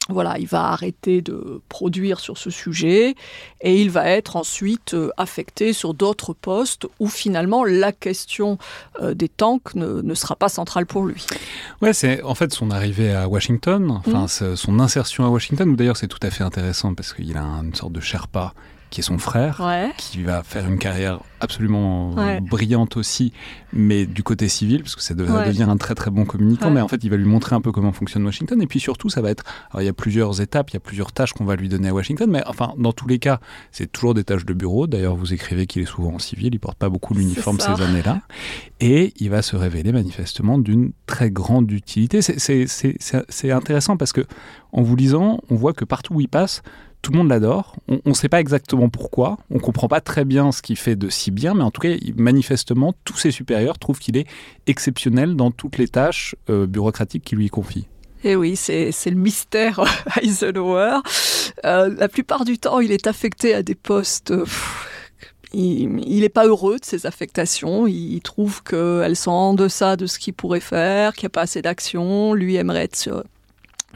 voilà, 0.09 0.39
il 0.39 0.47
va 0.47 0.67
arrêter 0.67 1.21
de 1.21 1.61
produire 1.69 2.21
sur 2.21 2.39
ce 2.39 2.51
sujet 2.51 3.15
et 3.61 3.81
il 3.81 3.91
va 3.91 4.09
être 4.09 4.37
ensuite 4.37 4.97
affecté 5.17 5.73
sur 5.73 5.95
d'autres 5.95 6.33
postes 6.33 6.87
où 6.99 7.09
finalement 7.09 7.65
la 7.65 7.93
question 7.93 8.59
des 9.01 9.29
tanks 9.29 9.75
ne, 9.75 10.15
sera 10.15 10.37
pas 10.37 10.49
centrale 10.49 10.87
pour 10.87 11.05
lui. 11.05 11.27
Ouais, 11.83 11.93
c'est 11.93 12.23
en 12.23 12.35
fait 12.35 12.53
son 12.53 12.71
arrivée 12.71 13.13
à 13.13 13.29
Washington, 13.29 13.91
enfin 13.91 14.25
mmh. 14.25 14.57
son 14.57 14.81
insertion 14.81 15.25
à 15.27 15.29
Washington, 15.29 15.69
où 15.69 15.77
d'ailleurs 15.77 15.97
c'est 15.97 16.09
tout 16.09 16.19
à 16.23 16.31
fait 16.31 16.45
intéressant 16.45 16.95
parce 16.95 17.13
qu'il 17.13 17.37
a 17.37 17.43
une 17.43 17.75
sorte 17.75 17.93
de 17.93 18.01
Sherpa 18.01 18.55
qui 18.91 19.01
est 19.01 19.05
son 19.05 19.19
frère, 19.19 19.61
qui 19.97 20.23
va 20.23 20.43
faire 20.43 20.67
une 20.67 20.79
carrière 20.79 21.21
absolument 21.41 22.15
brillante 22.41 22.97
aussi, 22.97 23.33
mais 23.73 24.07
du 24.07 24.23
côté 24.23 24.49
civil, 24.49 24.83
parce 24.83 24.97
que 24.97 25.03
ça, 25.03 25.15
devient 25.15 25.67
un 25.69 25.77
très 25.77 25.95
très 25.95 26.11
bon 26.11 26.25
communicant, 26.25 26.71
mais 26.71 26.81
en 26.81 26.89
fait 26.89 27.03
il 27.03 27.11
va 27.11 27.17
lui 27.17 27.27
montrer 27.27 27.55
un 27.55 27.61
peu 27.61 27.73
comment 27.73 27.93
fonctionne 27.93 28.25
Washington, 28.25 28.61
et 28.63 28.67
puis 28.67 28.81
surtout 28.81 29.09
ça 29.09 29.21
va 29.21 29.31
être, 29.31 29.45
alors 29.71 29.83
il 29.83 29.87
y 29.87 29.91
a 29.91 29.93
plusieurs 29.93 30.41
étapes, 30.41 30.71
il 30.71 30.75
y 30.75 30.77
a 30.77 30.81
plusieurs 30.81 31.13
tâches 31.13 31.33
qu'on 31.33 31.45
va 31.45 31.57
lui 31.57 31.69
donner 31.69 31.89
à 31.89 31.95
Washington, 31.95 32.31
mais 32.31 32.43
enfin 32.47 32.75
dans 32.79 32.93
tous 32.93 33.09
les 33.09 33.19
cas 33.19 33.41
c'est 33.73 33.91
toujours 33.91 34.15
des 34.15 34.25
tâches 34.25 34.45
de 34.45 34.55
bureau, 34.55 34.87
d'ailleurs 34.87 35.17
vous 35.17 35.33
écrivez 35.33 35.67
qu'il 35.67 35.83
est 35.83 35.87
souvent 35.87 36.15
en 36.15 36.19
civil, 36.19 36.51
il 36.53 36.61
porte 36.61 36.79
pas 36.79 36.89
beaucoup 36.89 37.15
l'uniforme 37.15 37.59
ces 37.61 37.83
années-là, 37.83 38.21
et 38.81 39.13
il 39.19 39.31
va 39.31 39.43
se 39.43 39.57
révéler 39.57 39.93
manifestement 39.93 40.59
d'une 40.59 40.93
très 41.07 41.31
grande 41.31 41.71
utilité. 41.71 42.21
C'est 42.23 43.51
intéressant 43.51 43.97
parce 43.97 44.13
que 44.13 44.25
en 44.73 44.83
vous 44.83 44.97
lisant, 44.97 45.41
on 45.51 45.57
voit 45.57 45.73
que 45.73 45.85
partout 45.85 46.15
où 46.15 46.21
il 46.21 46.29
passe, 46.29 46.63
tout 47.03 47.13
le 47.13 47.19
monde 47.19 47.29
l'adore. 47.29 47.77
On 47.89 48.01
ne 48.05 48.15
sait 48.15 48.29
pas 48.29 48.41
exactement 48.41 48.89
pourquoi. 48.89 49.39
On 49.51 49.55
ne 49.55 49.61
comprend 49.61 49.89
pas 49.89 50.01
très 50.01 50.25
bien 50.25 50.53
ce 50.53 50.63
qu'il 50.63 50.77
fait 50.77 50.97
de 50.97 51.09
si 51.09 51.28
bien, 51.31 51.55
mais 51.55 51.63
en 51.63 51.71
tout 51.71 51.81
cas, 51.81 51.95
manifestement, 52.17 52.95
tous 53.05 53.17
ses 53.17 53.31
supérieurs 53.31 53.79
trouvent 53.79 53.99
qu'il 53.99 54.17
est 54.17 54.27
exceptionnel 54.67 55.37
dans 55.37 55.51
toutes 55.51 55.79
les 55.79 55.89
tâches 55.89 56.35
euh, 56.51 56.67
bureaucratiques 56.67 57.25
qu'il 57.25 57.39
lui 57.39 57.49
confie. 57.49 57.87
Et 58.25 58.31
eh 58.31 58.37
oui, 58.37 58.57
c'est 58.57 58.91
le 59.07 59.15
mystère 59.15 59.81
Eisenhower. 60.23 60.99
Euh, 61.65 61.95
la 61.97 62.09
plupart 62.09 62.45
du 62.45 62.59
temps, 62.59 62.81
il 62.81 62.91
est 62.91 63.07
affecté 63.07 63.55
à 63.55 63.63
des 63.63 63.77
postes. 63.77 64.35
il 65.53 66.21
n'est 66.21 66.29
pas 66.29 66.47
heureux 66.47 66.79
de 66.81 66.85
ses 66.85 67.07
affectations. 67.07 67.87
Il 67.87 68.21
trouve 68.21 68.65
qu'elles 68.65 69.15
sont 69.15 69.31
en 69.31 69.55
deçà 69.55 69.97
de 69.97 70.07
ce 70.07 70.19
qu'il 70.19 70.35
pourrait 70.35 70.59
faire, 70.59 71.15
qu'il 71.15 71.27
n'y 71.27 71.29
a 71.29 71.31
pas 71.31 71.43
assez 71.43 71.63
d'action. 71.63 72.35
Lui 72.35 72.57
aimerait 72.57 72.85
être 72.85 73.25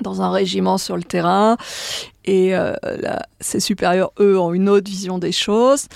dans 0.01 0.23
un 0.23 0.31
régiment 0.31 0.79
sur 0.79 0.97
le 0.97 1.03
terrain. 1.03 1.57
Et 2.25 2.55
euh, 2.55 2.75
ses 3.41 3.61
supérieurs, 3.61 4.13
eux, 4.21 4.39
ont 4.39 4.53
une 4.53 4.69
autre 4.69 4.89
vision 4.89 5.19
des 5.19 5.33
choses. 5.33 5.87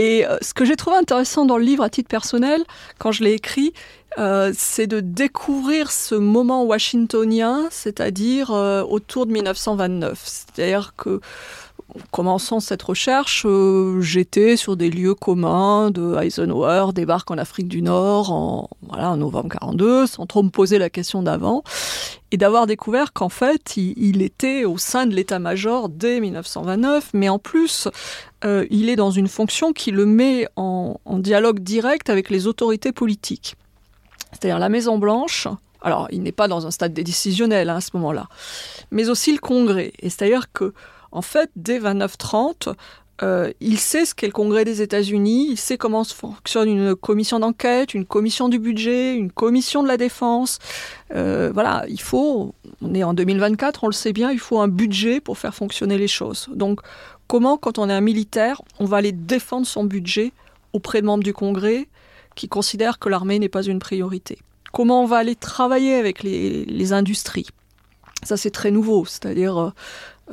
Et 0.00 0.26
euh, 0.26 0.38
ce 0.40 0.54
que 0.54 0.64
j'ai 0.64 0.76
trouvé 0.76 0.96
intéressant 0.96 1.44
dans 1.44 1.58
le 1.58 1.64
livre 1.64 1.84
à 1.84 1.90
titre 1.90 2.08
personnel, 2.08 2.64
quand 2.98 3.12
je 3.12 3.22
l'ai 3.22 3.34
écrit, 3.34 3.74
euh, 4.16 4.50
c'est 4.56 4.86
de 4.86 5.00
découvrir 5.00 5.92
ce 5.92 6.14
moment 6.14 6.64
washingtonien, 6.64 7.68
c'est-à-dire 7.70 8.48
autour 8.50 9.26
de 9.26 9.32
1929. 9.32 10.18
C'est-à-dire 10.24 10.94
que 10.96 11.20
en 11.90 12.00
commençant 12.10 12.60
cette 12.60 12.82
recherche, 12.82 13.44
euh, 13.46 14.00
j'étais 14.00 14.56
sur 14.56 14.76
des 14.76 14.90
lieux 14.90 15.14
communs 15.14 15.90
de 15.90 16.16
Eisenhower, 16.22 16.92
débarque 16.92 17.30
en 17.30 17.38
Afrique 17.38 17.68
du 17.68 17.82
Nord 17.82 18.30
en, 18.32 18.70
voilà, 18.82 19.10
en 19.10 19.16
novembre 19.16 19.48
42, 19.48 20.06
sans 20.06 20.26
trop 20.26 20.42
me 20.42 20.50
poser 20.50 20.78
la 20.78 20.90
question 20.90 21.22
d'avant, 21.22 21.62
et 22.30 22.36
d'avoir 22.36 22.66
découvert 22.66 23.12
qu'en 23.12 23.28
fait, 23.28 23.76
il, 23.76 24.22
était 24.22 24.64
au 24.64 24.78
sein 24.78 25.06
de 25.06 25.14
l'état-major 25.14 25.88
dès 25.88 26.20
1929, 26.20 27.10
mais 27.12 27.28
en 27.28 27.38
plus, 27.38 27.88
euh, 28.44 28.66
il 28.70 28.88
est 28.88 28.96
dans 28.96 29.10
une 29.10 29.28
fonction 29.28 29.72
qui 29.72 29.90
le 29.90 30.06
met 30.06 30.46
en, 30.56 30.96
dialogue 31.18 31.60
direct 31.60 32.08
avec 32.08 32.30
les 32.30 32.46
autorités 32.46 32.92
politiques. 32.92 33.56
C'est-à-dire 34.32 34.60
la 34.60 34.68
Maison-Blanche, 34.68 35.48
alors 35.82 36.06
il 36.12 36.22
n'est 36.22 36.32
pas 36.32 36.46
dans 36.46 36.66
un 36.66 36.70
stade 36.70 36.92
décisionnel 36.92 37.68
hein, 37.68 37.76
à 37.76 37.80
ce 37.80 37.90
moment-là, 37.94 38.28
mais 38.92 39.08
aussi 39.08 39.32
le 39.32 39.38
Congrès. 39.38 39.92
Et 39.98 40.08
c'est-à-dire 40.08 40.52
que 40.52 40.72
en 41.12 41.22
fait, 41.22 41.50
dès 41.56 41.78
29-30, 41.78 42.74
euh, 43.22 43.52
il 43.60 43.78
sait 43.78 44.06
ce 44.06 44.14
qu'est 44.14 44.26
le 44.26 44.32
Congrès 44.32 44.64
des 44.64 44.80
États-Unis, 44.80 45.48
il 45.50 45.58
sait 45.58 45.76
comment 45.76 46.04
fonctionne 46.04 46.68
une 46.68 46.94
commission 46.94 47.38
d'enquête, 47.38 47.92
une 47.92 48.06
commission 48.06 48.48
du 48.48 48.58
budget, 48.58 49.14
une 49.14 49.30
commission 49.30 49.82
de 49.82 49.88
la 49.88 49.98
défense. 49.98 50.58
Euh, 51.14 51.50
voilà, 51.52 51.84
il 51.88 52.00
faut, 52.00 52.54
on 52.80 52.94
est 52.94 53.02
en 53.02 53.12
2024, 53.12 53.84
on 53.84 53.88
le 53.88 53.92
sait 53.92 54.12
bien, 54.12 54.30
il 54.30 54.38
faut 54.38 54.60
un 54.60 54.68
budget 54.68 55.20
pour 55.20 55.36
faire 55.36 55.54
fonctionner 55.54 55.98
les 55.98 56.08
choses. 56.08 56.48
Donc, 56.54 56.80
comment, 57.26 57.58
quand 57.58 57.78
on 57.78 57.90
est 57.90 57.94
un 57.94 58.00
militaire, 58.00 58.62
on 58.78 58.86
va 58.86 58.98
aller 58.98 59.12
défendre 59.12 59.66
son 59.66 59.84
budget 59.84 60.32
auprès 60.72 61.02
de 61.02 61.06
membres 61.06 61.24
du 61.24 61.34
Congrès 61.34 61.88
qui 62.36 62.48
considèrent 62.48 62.98
que 62.98 63.10
l'armée 63.10 63.38
n'est 63.38 63.50
pas 63.50 63.64
une 63.64 63.80
priorité? 63.80 64.38
Comment 64.72 65.02
on 65.02 65.06
va 65.06 65.16
aller 65.16 65.34
travailler 65.34 65.94
avec 65.94 66.22
les 66.22 66.92
industries? 66.92 67.48
Ça, 68.22 68.36
c'est 68.36 68.50
très 68.50 68.70
nouveau, 68.70 69.04
c'est-à-dire, 69.06 69.58
euh, 69.58 69.70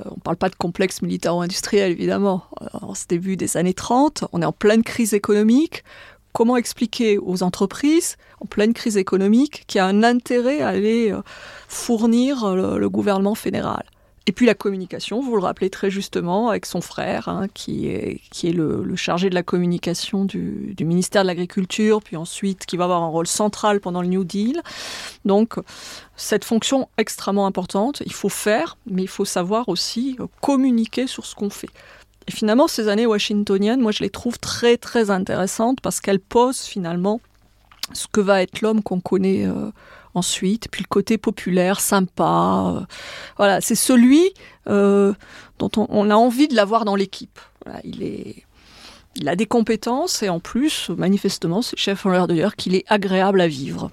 on 0.05 0.15
ne 0.15 0.21
parle 0.21 0.38
pas 0.38 0.49
de 0.49 0.55
complexe 0.55 1.01
militaro-industriel, 1.01 1.91
évidemment. 1.91 2.43
En 2.73 2.93
ce 2.93 3.07
début 3.07 3.38
des 3.38 3.57
années 3.57 3.73
30, 3.73 4.25
on 4.31 4.41
est 4.41 4.45
en 4.45 4.51
pleine 4.51 4.83
crise 4.83 5.13
économique. 5.13 5.83
Comment 6.33 6.57
expliquer 6.57 7.17
aux 7.17 7.43
entreprises, 7.43 8.17
en 8.39 8.45
pleine 8.45 8.73
crise 8.73 8.97
économique, 8.97 9.63
qu'il 9.67 9.79
y 9.79 9.81
a 9.81 9.86
un 9.86 10.03
intérêt 10.03 10.62
à 10.62 10.69
aller 10.69 11.13
fournir 11.67 12.55
le 12.55 12.89
gouvernement 12.89 13.33
fédéral? 13.36 13.83
Et 14.27 14.33
puis 14.33 14.45
la 14.45 14.55
communication, 14.55 15.21
vous 15.21 15.38
le 15.38 15.41
rappelez 15.41 15.69
très 15.69 15.89
justement, 15.89 16.49
avec 16.49 16.65
son 16.65 16.81
frère, 16.81 17.29
hein, 17.29 17.47
qui 17.53 17.88
est, 17.88 18.19
qui 18.29 18.49
est 18.49 18.51
le, 18.51 18.93
chargé 18.97 19.29
de 19.29 19.36
la 19.36 19.41
communication 19.41 20.25
du, 20.25 20.75
ministère 20.81 21.21
de 21.21 21.27
l'Agriculture, 21.27 22.01
puis 22.03 22.17
ensuite 22.17 22.65
qui 22.65 22.75
va 22.75 22.83
avoir 22.83 23.03
un 23.03 23.07
rôle 23.07 23.25
central 23.25 23.79
pendant 23.79 24.01
le 24.01 24.10
New 24.10 24.25
Deal. 24.25 24.62
Donc, 25.23 25.55
cette 26.17 26.43
fonction 26.43 26.89
extrêmement 26.97 27.45
importante, 27.45 28.01
il 28.06 28.13
faut 28.13 28.30
faire, 28.30 28.77
mais 28.86 29.03
il 29.03 29.08
faut 29.08 29.23
savoir 29.23 29.69
aussi 29.69 30.17
communiquer 30.41 31.08
sur 31.08 31.25
ce 31.25 31.36
qu'on 31.36 31.49
fait. 31.49 31.69
Et 32.27 32.32
finalement, 32.32 32.67
ces 32.67 32.89
années 32.89 33.06
washingtoniennes, 33.06 33.80
moi, 33.80 33.93
je 33.93 34.03
les 34.03 34.10
trouve 34.10 34.38
très, 34.38 34.75
très 34.77 35.12
intéressantes 35.12 35.80
parce 35.80 36.01
qu'elles 36.01 36.19
posent 36.19 36.63
finalement 36.63 37.21
ce 37.93 38.08
que 38.12 38.19
va 38.19 38.41
être 38.41 38.60
l'homme 38.62 38.84
qu'on 38.84 38.99
connaît. 38.99 39.45
Euh, 39.45 39.71
ensuite, 40.17 40.67
puis 40.71 40.84
le 40.84 40.88
côté 40.88 41.17
populaire, 41.17 41.80
sympa. 41.80 42.73
Euh, 42.75 42.82
voilà, 43.38 43.62
c'est 43.62 43.75
celui 43.75 44.34
euh, 44.67 45.13
dont 45.60 45.69
on, 45.77 46.10
a 46.10 46.15
envie 46.15 46.47
de 46.47 46.56
l'avoir 46.56 46.86
dans 46.86 46.95
l'équipe. 46.95 47.39
il 47.84 48.03
est, 48.03 48.43
il 49.15 49.30
a 49.30 49.36
des 49.36 49.45
compétences 49.45 50.23
et 50.23 50.30
en 50.30 50.39
plus, 50.39 50.89
manifestement, 50.89 51.62
c'est 51.62 51.77
chef 51.77 52.06
en 52.06 52.10
l'air 52.10 52.27
d'ailleurs 52.27 52.56
qu'il 52.56 52.75
est 52.75 52.84
agréable 52.88 53.41
à 53.41 53.47
vivre. 53.47 53.91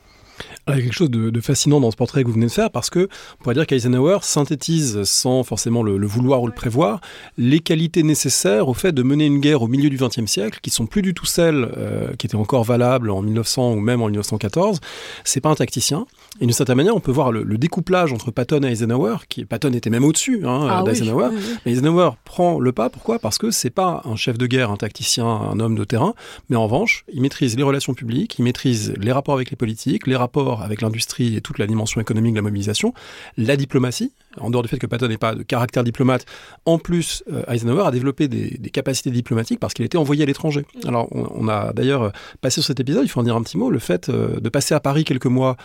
Il 0.68 0.74
y 0.74 0.78
a 0.78 0.82
quelque 0.82 0.94
chose 0.94 1.10
de, 1.10 1.40
fascinant 1.40 1.80
dans 1.80 1.90
ce 1.90 1.96
portrait 1.96 2.22
que 2.22 2.28
vous 2.28 2.34
venez 2.34 2.46
de 2.46 2.50
faire 2.50 2.70
parce 2.70 2.88
que 2.88 3.08
on 3.38 3.42
pourrait 3.42 3.54
dire 3.54 3.66
qu'Eisenhower 3.66 4.18
synthétise 4.22 5.02
sans 5.04 5.42
forcément 5.42 5.82
le, 5.82 6.06
vouloir 6.06 6.42
ou 6.42 6.46
le 6.46 6.52
prévoir 6.52 7.00
les 7.36 7.60
qualités 7.60 8.02
nécessaires 8.02 8.68
au 8.68 8.74
fait 8.74 8.92
de 8.92 9.02
mener 9.02 9.26
une 9.26 9.40
guerre 9.40 9.62
au 9.62 9.68
milieu 9.68 9.90
du 9.90 9.96
XXe 9.96 10.26
siècle 10.26 10.60
qui 10.62 10.70
sont 10.70 10.86
plus 10.86 11.02
du 11.02 11.12
tout 11.12 11.26
celles 11.26 11.68
euh, 11.76 12.14
qui 12.16 12.26
étaient 12.26 12.36
encore 12.36 12.64
valables 12.64 13.10
en 13.10 13.20
1900 13.22 13.72
ou 13.72 13.80
même 13.80 14.00
en 14.00 14.06
1914. 14.06 14.80
C'est 15.24 15.40
pas 15.40 15.50
un 15.50 15.54
tacticien. 15.54 16.06
Et 16.40 16.46
d'une 16.46 16.52
certaine 16.52 16.76
manière, 16.76 16.96
on 16.96 17.00
peut 17.00 17.12
voir 17.12 17.30
le, 17.30 17.44
découplage 17.58 18.12
entre 18.12 18.30
Patton 18.30 18.62
et 18.64 18.72
Eisenhower, 18.72 19.18
qui 19.28 19.44
Patton 19.44 19.72
était 19.72 19.90
même 19.90 20.04
au-dessus 20.04 20.44
hein, 20.44 20.66
ah 20.68 20.82
d'Eisenhower. 20.82 21.30
Mais 21.64 21.72
Eisenhower 21.72 22.10
prend 22.24 22.58
le 22.58 22.72
pas. 22.72 22.90
Pourquoi? 22.90 23.18
Parce 23.18 23.38
que 23.38 23.50
c'est 23.50 23.70
pas 23.70 24.02
un 24.04 24.16
chef 24.16 24.36
de 24.38 24.46
guerre, 24.46 24.70
un 24.70 24.76
tacticien, 24.76 25.26
un 25.26 25.60
homme 25.60 25.76
de 25.76 25.84
terrain, 25.84 26.14
mais 26.48 26.56
en 26.56 26.64
revanche, 26.64 27.04
il 27.12 27.20
maîtrise 27.20 27.56
les 27.56 27.62
relations 27.62 27.94
publiques, 27.94 28.38
il 28.38 28.42
maîtrise 28.42 28.94
les 28.98 29.12
rapports 29.12 29.34
avec 29.34 29.50
les 29.50 29.56
politiques, 29.56 30.06
les 30.06 30.16
rapport 30.24 30.62
avec 30.62 30.80
l'industrie 30.80 31.36
et 31.36 31.40
toute 31.40 31.58
la 31.58 31.66
dimension 31.66 32.00
économique 32.00 32.32
de 32.32 32.38
la 32.38 32.42
mobilisation, 32.42 32.94
la 33.36 33.56
diplomatie, 33.56 34.12
en 34.40 34.50
dehors 34.50 34.62
du 34.62 34.68
fait 34.68 34.78
que 34.78 34.86
Patton 34.86 35.08
n'est 35.08 35.18
pas 35.18 35.34
de 35.34 35.42
caractère 35.42 35.84
diplomate, 35.84 36.26
en 36.64 36.78
plus, 36.78 37.22
euh, 37.32 37.42
Eisenhower 37.48 37.86
a 37.86 37.90
développé 37.90 38.28
des, 38.28 38.58
capacités 38.70 39.10
diplomatiques 39.10 39.60
parce 39.60 39.74
qu'il 39.74 39.84
était 39.84 39.98
envoyé 39.98 40.22
à 40.22 40.26
l'étranger. 40.26 40.64
Mm. 40.82 40.88
Alors, 40.88 41.08
on, 41.10 41.48
a 41.48 41.72
d'ailleurs 41.72 42.02
euh, 42.02 42.10
passé 42.40 42.60
sur 42.60 42.64
cet 42.64 42.80
épisode, 42.80 43.04
il 43.04 43.08
faut 43.08 43.20
en 43.20 43.24
dire 43.24 43.36
un 43.36 43.42
petit 43.42 43.58
mot, 43.58 43.70
le 43.70 43.78
fait 43.78 44.08
euh, 44.08 44.40
de 44.40 44.48
passer 44.48 44.74
à 44.74 44.80
Paris 44.80 45.04
quelques 45.04 45.26
mois 45.26 45.56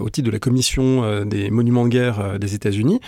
au 0.00 0.10
titre 0.10 0.26
de 0.26 0.32
la 0.32 0.38
commission 0.38 1.24
des 1.24 1.50
monuments 1.50 1.84
de 1.84 1.88
guerre 1.88 2.38
des 2.38 2.54
États-Unis, 2.54 3.00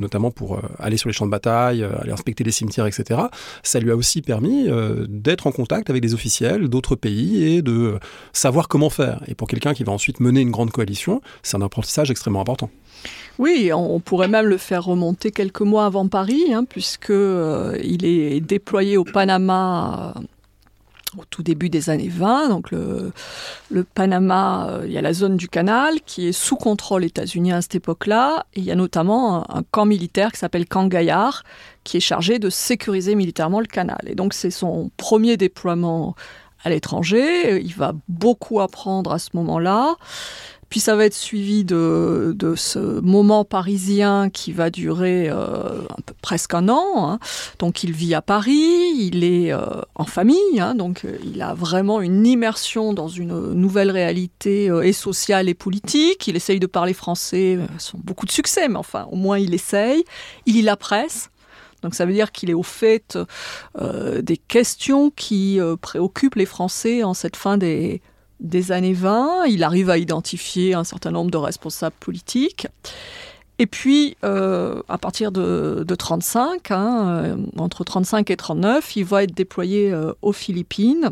notamment 0.00 0.30
pour 0.30 0.60
aller 0.78 0.96
sur 0.96 1.08
les 1.08 1.12
champs 1.12 1.26
de 1.26 1.30
bataille, 1.30 1.82
aller 1.82 2.12
inspecter 2.12 2.44
les 2.44 2.50
cimetières, 2.50 2.86
etc. 2.86 3.20
Ça 3.62 3.80
lui 3.80 3.90
a 3.90 3.96
aussi 3.96 4.22
permis 4.22 4.68
d'être 5.08 5.46
en 5.46 5.52
contact 5.52 5.90
avec 5.90 6.02
des 6.02 6.14
officiels 6.14 6.68
d'autres 6.68 6.96
pays 6.96 7.44
et 7.44 7.62
de 7.62 7.98
savoir 8.32 8.68
comment 8.68 8.90
faire. 8.90 9.22
Et 9.26 9.34
pour 9.34 9.48
quelqu'un 9.48 9.74
qui 9.74 9.84
va 9.84 9.92
ensuite 9.92 10.20
mener 10.20 10.40
une 10.40 10.50
grande 10.50 10.70
coalition, 10.70 11.20
c'est 11.42 11.56
un 11.56 11.62
apprentissage 11.62 12.10
extrêmement 12.10 12.40
important. 12.40 12.70
Oui, 13.38 13.70
on 13.72 14.00
pourrait 14.00 14.28
même 14.28 14.46
le 14.46 14.58
faire 14.58 14.84
remonter 14.84 15.30
quelques 15.30 15.60
mois 15.60 15.86
avant 15.86 16.08
Paris, 16.08 16.52
hein, 16.52 16.64
puisque 16.64 17.10
euh, 17.10 17.78
il 17.82 18.04
est 18.04 18.40
déployé 18.40 18.96
au 18.96 19.04
Panama 19.04 20.14
euh, 20.16 20.20
au 21.18 21.24
tout 21.28 21.42
début 21.42 21.68
des 21.68 21.90
années 21.90 22.08
20. 22.08 22.48
Donc 22.48 22.70
le, 22.70 23.12
Panama, 23.94 24.68
euh, 24.68 24.82
il 24.86 24.92
y 24.92 24.98
a 24.98 25.02
la 25.02 25.12
zone 25.12 25.36
du 25.36 25.48
canal 25.48 26.00
qui 26.06 26.28
est 26.28 26.32
sous 26.32 26.56
contrôle 26.56 27.04
états-unien 27.04 27.56
à 27.56 27.62
cette 27.62 27.76
époque-là. 27.76 28.46
il 28.54 28.64
y 28.64 28.70
a 28.70 28.74
notamment 28.74 29.50
un, 29.54 29.62
camp 29.62 29.86
militaire 29.86 30.32
qui 30.32 30.38
s'appelle 30.38 30.66
Camp 30.66 30.86
Gaillard, 30.86 31.42
qui 31.82 31.96
est 31.96 32.00
chargé 32.00 32.38
de 32.38 32.50
sécuriser 32.50 33.14
militairement 33.14 33.60
le 33.60 33.66
canal. 33.66 34.00
Et 34.06 34.14
donc 34.14 34.34
c'est 34.34 34.50
son 34.50 34.90
premier 34.96 35.36
déploiement 35.36 36.14
à 36.64 36.70
l'étranger. 36.70 37.60
Il 37.62 37.74
va 37.74 37.92
beaucoup 38.08 38.60
apprendre 38.60 39.12
à 39.12 39.18
ce 39.18 39.30
moment-là. 39.34 39.96
Puis 40.74 40.80
ça 40.80 40.96
va 40.96 41.04
être 41.04 41.14
suivi 41.14 41.64
de, 41.64 42.34
ce 42.56 42.80
moment 42.98 43.44
parisien 43.44 44.28
qui 44.28 44.50
va 44.50 44.70
durer 44.70 45.28
euh, 45.28 45.82
presque 46.20 46.52
un 46.52 46.68
an. 46.68 47.08
Hein. 47.08 47.20
Donc 47.60 47.84
il 47.84 47.92
vit 47.92 48.12
à 48.12 48.20
Paris, 48.20 48.90
il 48.98 49.22
est 49.22 49.52
euh, 49.52 49.60
en 49.94 50.04
famille, 50.04 50.58
hein. 50.58 50.74
donc 50.74 51.04
euh, 51.04 51.16
il 51.24 51.40
a 51.42 51.54
vraiment 51.54 52.00
une 52.00 52.26
immersion 52.26 52.92
dans 52.92 53.06
une 53.06 53.52
nouvelle 53.52 53.92
réalité 53.92 54.64
et 54.82 54.92
sociale 54.92 55.48
et 55.48 55.54
politique. 55.54 56.26
Il 56.26 56.34
essaye 56.34 56.58
de 56.58 56.66
parler 56.66 56.92
français 56.92 57.56
sans 57.78 57.98
beaucoup 57.98 58.26
de 58.26 58.32
succès, 58.32 58.66
mais 58.66 58.74
enfin 58.74 59.06
au 59.12 59.16
moins 59.16 59.38
il 59.38 59.54
essaye. 59.54 60.02
Il 60.44 60.54
lit 60.54 60.62
la 60.62 60.76
presse. 60.76 61.30
Donc 61.82 61.94
ça 61.94 62.04
veut 62.04 62.14
dire 62.14 62.32
qu'il 62.32 62.50
est 62.50 62.54
au 62.54 62.64
fait 62.64 63.16
des 63.78 64.36
questions 64.38 65.12
qui 65.14 65.60
préoccupent 65.80 66.34
les 66.34 66.46
Français 66.46 67.04
en 67.04 67.14
cette 67.14 67.36
fin 67.36 67.58
des 67.58 68.02
des 68.44 68.70
années 68.70 68.92
20. 68.92 69.46
Il 69.46 69.64
arrive 69.64 69.90
à 69.90 69.98
identifier 69.98 70.74
un 70.74 70.84
certain 70.84 71.10
nombre 71.10 71.30
de 71.30 71.38
responsables 71.38 71.96
politiques. 71.98 72.68
Et 73.58 73.66
puis, 73.66 74.16
euh, 74.24 74.82
à 74.88 74.98
partir 74.98 75.30
de, 75.30 75.84
de 75.86 75.94
35, 75.94 76.70
hein, 76.70 77.08
euh, 77.08 77.36
entre 77.56 77.84
35 77.84 78.30
et 78.30 78.36
39, 78.36 78.96
il 78.96 79.04
va 79.04 79.22
être 79.22 79.34
déployé 79.34 79.92
euh, 79.92 80.12
aux 80.22 80.32
Philippines 80.32 81.10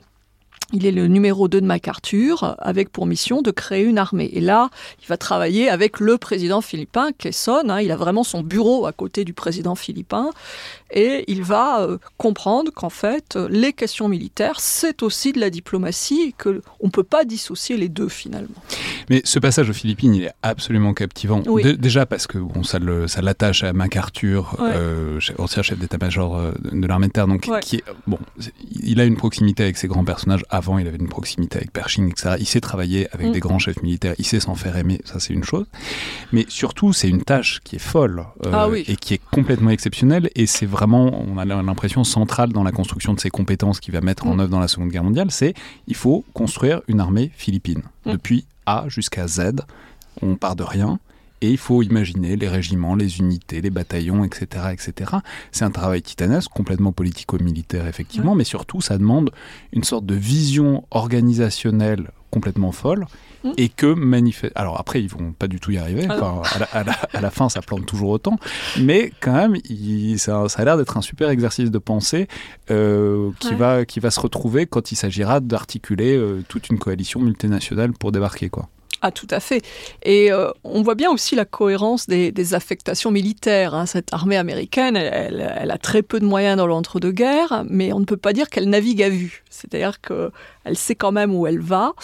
il 0.73 0.87
est 0.87 0.93
le 0.93 1.07
numéro 1.07 1.49
2 1.49 1.61
de 1.61 1.67
MacArthur, 1.67 2.57
avec 2.59 2.91
pour 2.91 3.07
mission 3.07 3.43
de 3.43 3.51
créer 3.51 3.85
une 3.85 3.99
armée. 3.99 4.31
Et 4.33 4.41
là, 4.41 4.71
il 5.03 5.07
va 5.07 5.17
travailler 5.17 5.69
avec 5.69 6.01
le 6.01 6.19
président 6.19 6.61
philippin, 6.61 7.11
Kesson. 7.17 7.65
Hein. 7.69 7.81
il 7.81 7.91
a 7.91 7.97
vraiment 7.97 8.25
son 8.25 8.43
bureau 8.43 8.87
à 8.87 8.93
côté 8.93 9.25
du 9.25 9.33
président 9.33 9.75
philippin. 9.75 10.31
Et 10.95 11.25
il 11.29 11.43
va 11.43 11.81
euh, 11.83 11.99
comprendre 12.19 12.71
qu'en 12.71 12.91
fait, 12.91 13.37
les 13.49 13.73
questions 13.73 14.09
militaires, 14.09 14.61
c'est 14.61 15.03
aussi 15.03 15.33
de 15.33 15.41
la 15.41 15.49
diplomatie 15.49 16.21
et 16.29 16.33
qu'on 16.33 16.61
ne 16.83 16.91
peut 16.91 17.03
pas 17.03 17.25
dissocier 17.25 17.77
les 17.77 17.89
deux 17.89 18.09
finalement. 18.09 18.49
Mais 19.09 19.23
ce 19.25 19.39
passage 19.39 19.71
aux 19.71 19.73
Philippines, 19.75 20.15
il 20.15 20.25
est 20.25 20.33
absolument 20.43 20.93
captivant. 20.95 21.43
déjà 21.79 22.07
parce 22.07 22.27
que 22.27 22.39
bon, 22.39 22.63
ça, 22.63 22.79
l'attache 23.23 23.65
à 23.65 23.73
MacArthur, 23.73 24.57
euh, 24.61 25.19
ancien 25.39 25.63
chef 25.63 25.79
d'état-major 25.79 26.37
euh, 26.37 26.53
de 26.71 26.87
l'armée 26.87 27.09
de 27.09 27.13
terre, 27.13 27.27
donc 27.27 27.49
qui 27.61 27.77
est, 27.77 27.85
bon, 28.07 28.19
il 28.83 29.01
a 29.01 29.05
une 29.05 29.17
proximité 29.17 29.63
avec 29.63 29.77
ses 29.77 29.89
grands 29.89 30.05
personnages 30.05 30.45
avant, 30.51 30.62
il 30.79 30.87
avait 30.87 30.96
une 30.96 31.09
proximité 31.09 31.59
avec 31.59 31.72
Pershing, 31.72 32.11
etc. 32.11 32.37
Il 32.38 32.46
sait 32.46 32.61
travailler 32.61 33.09
avec 33.12 33.29
mm. 33.29 33.33
des 33.33 33.40
grands 33.40 33.59
chefs 33.59 33.83
militaires, 33.83 34.14
il 34.18 34.27
sait 34.27 34.40
s'en 34.40 34.55
faire 34.55 34.77
aimer, 34.77 35.01
ça 35.05 35.20
c'est 35.20 35.35
une 35.35 35.44
chose. 35.44 35.66
Mais 36.33 36.46
surtout, 36.48 36.92
c'est 36.92 37.09
une 37.09 37.22
tâche 37.22 37.61
qui 37.64 37.77
est 37.77 37.81
folle 37.81 38.25
euh, 38.46 38.51
ah 38.53 38.68
et 38.75 38.96
qui 38.96 39.14
est 39.14 39.20
complètement 39.31 39.70
exceptionnelle. 39.70 40.31
Et 40.35 40.46
c'est 40.46 40.66
vraiment, 40.66 41.22
on 41.29 41.38
a 41.38 41.44
l'impression, 41.44 42.05
centrale 42.05 42.53
dans 42.53 42.64
la 42.64 42.72
construction 42.72 43.14
de 43.14 43.20
ses 43.20 43.31
compétences 43.31 43.81
qu'il 43.81 43.92
va 43.92 44.01
mettre 44.01 44.27
en 44.27 44.35
mm. 44.35 44.40
œuvre 44.40 44.51
dans 44.51 44.61
la 44.61 44.68
Seconde 44.68 44.90
Guerre 44.90 45.05
mondiale, 45.05 45.31
c'est 45.31 45.55
il 45.87 45.94
faut 45.94 46.25
construire 46.33 46.83
une 46.88 47.01
armée 47.01 47.31
philippine. 47.37 47.83
Mm. 48.07 48.12
Depuis 48.12 48.44
A 48.66 48.85
jusqu'à 48.88 49.27
Z, 49.27 49.53
on 50.20 50.37
part 50.37 50.57
de 50.57 50.62
rien. 50.62 50.98
Et 51.43 51.51
il 51.51 51.59
faut 51.59 51.83
imaginer 51.83 52.37
les 52.37 52.49
régiments, 52.49 52.95
les 52.95 53.19
unités, 53.19 53.61
les 53.61 53.71
bataillons, 53.71 54.25
etc. 54.25 54.67
etc. 54.73 55.11
C'est 55.51 55.65
un 55.65 55.73
travail 55.73 56.01
titanesque, 56.01 56.51
complètement 56.51 56.93
politico-militaire, 56.93 57.89
effectivement, 57.89 58.37
mais 58.37 58.45
surtout, 58.45 58.81
ça 58.81 58.97
demande 58.97 59.33
une 59.73 59.83
sorte 59.83 60.07
de 60.07 60.15
vision 60.15 60.87
organisationnelle 60.93 62.13
complètement 62.31 62.71
folle 62.71 63.07
mmh. 63.43 63.51
et 63.59 63.69
que 63.69 63.93
manifeste. 63.93 64.53
Alors 64.55 64.79
après, 64.79 65.03
ils 65.03 65.09
vont 65.09 65.33
pas 65.33 65.49
du 65.49 65.59
tout 65.59 65.73
y 65.73 65.79
arriver. 65.79 66.07
Ah 66.09 66.43
à, 66.73 67.21
la, 67.21 67.31
fin, 67.31 67.49
ça 67.49 67.61
plante 67.61 67.87
toujours 67.87 68.11
autant. 68.11 68.39
Mais 68.81 69.13
quand 69.21 69.33
même, 69.33 69.57
ça, 70.17 70.47
a 70.55 70.65
l'air 70.65 70.77
d'être 70.77 70.97
un 70.97 71.03
super 71.03 71.29
exercice 71.29 71.73
de 71.73 71.79
pensée 71.79 72.29
euh, 72.71 73.31
qui, 73.41 73.55
va, 73.55 73.85
qui 73.85 73.99
va 73.99 74.13
se 74.13 74.21
retrouver 74.21 74.67
quand 74.67 74.93
il 74.93 74.97
s'agira 74.97 75.41
d'articuler 75.41 76.17
euh, 76.17 76.43
toute 76.49 76.69
une 76.71 76.79
coalition 76.79 77.21
multinationale 77.21 77.93
pour 77.93 78.13
débarquer. 78.13 78.49
quoi. 78.49 78.69
Ah, 79.05 79.11
tout 79.11 79.27
à 79.31 79.41
fait. 79.41 79.62
Et 80.05 80.31
euh, 80.31 80.53
on 80.62 80.83
voit 80.83 80.95
bien 80.95 81.11
aussi 81.11 81.35
la 81.35 81.45
cohérence 81.45 82.07
des, 82.07 82.55
affectations 82.55 83.11
militaires. 83.11 83.75
Hein. 83.75 83.85
Cette 83.85 84.15
armée 84.15 84.37
américaine, 84.37 84.97
elle, 84.97 85.71
a 85.71 85.79
très 85.79 86.03
peu 86.03 86.21
de 86.21 86.25
moyens 86.25 86.57
dans 86.57 86.69
l'entre-deux-guerres, 86.69 87.65
mais 87.69 87.93
on 87.93 87.99
ne 87.99 88.05
peut 88.05 88.17
pas 88.17 88.33
dire 88.33 88.49
qu'elle 88.49 88.71
navigue 88.71 89.03
à 89.03 89.09
vue. 89.09 89.43
C'est-à-dire 89.51 90.01
qu'elle 90.01 90.77
sait 90.77 90.95
quand 90.95 91.11
même 91.11 91.35
où 91.35 91.49
elle 91.49 91.59
va. 91.59 91.95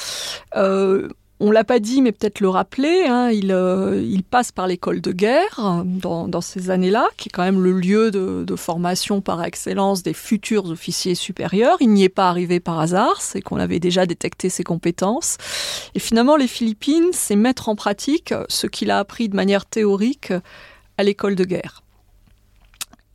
Euh, 0.57 1.09
on 1.41 1.51
l'a 1.51 1.65
pas 1.65 1.79
dit, 1.79 2.03
mais 2.03 2.13
peut-être 2.13 2.41
le 2.41 2.49
rappeler, 2.49 3.05
hein, 3.07 3.31
euh, 3.33 4.05
il, 4.05 4.25
passe 4.25 4.51
par 4.51 4.67
l'école 4.67 5.01
de 5.01 5.13
guerre 5.13 5.85
dans, 5.85 6.41
ces 6.41 6.71
années-là, 6.71 7.09
qui 7.17 7.29
est 7.29 7.33
quand 7.33 7.45
même 7.45 7.63
le 7.63 7.73
lieu 7.73 8.11
de, 8.11 8.57
formation 8.57 9.21
par 9.21 9.45
excellence 9.45 10.03
des 10.03 10.13
futurs 10.13 10.67
officiers 10.67 11.15
supérieurs. 11.15 11.77
Il 11.81 11.91
n'y 11.91 12.03
est 12.03 12.09
pas 12.09 12.29
arrivé 12.29 12.59
par 12.59 12.81
hasard, 12.81 13.23
c'est 13.23 13.41
qu'on 13.41 13.59
avait 13.59 13.79
déjà 13.79 14.05
détecté 14.05 14.49
ses 14.49 14.65
compétences. 14.65 15.37
Et 15.95 16.01
finalement, 16.01 16.37
les 16.37 16.49
Philippines, 16.49 17.11
c'est 17.13 17.37
mettre 17.37 17.69
en 17.69 17.77
pratique 17.77 18.35
ce 18.49 18.67
qu'il 18.67 18.91
a 18.91 18.99
appris 18.99 19.29
de 19.29 19.37
manière 19.37 19.65
théorique 19.65 20.33
à 20.97 21.05
l'école 21.05 21.37
de 21.37 21.45
guerre. 21.45 21.83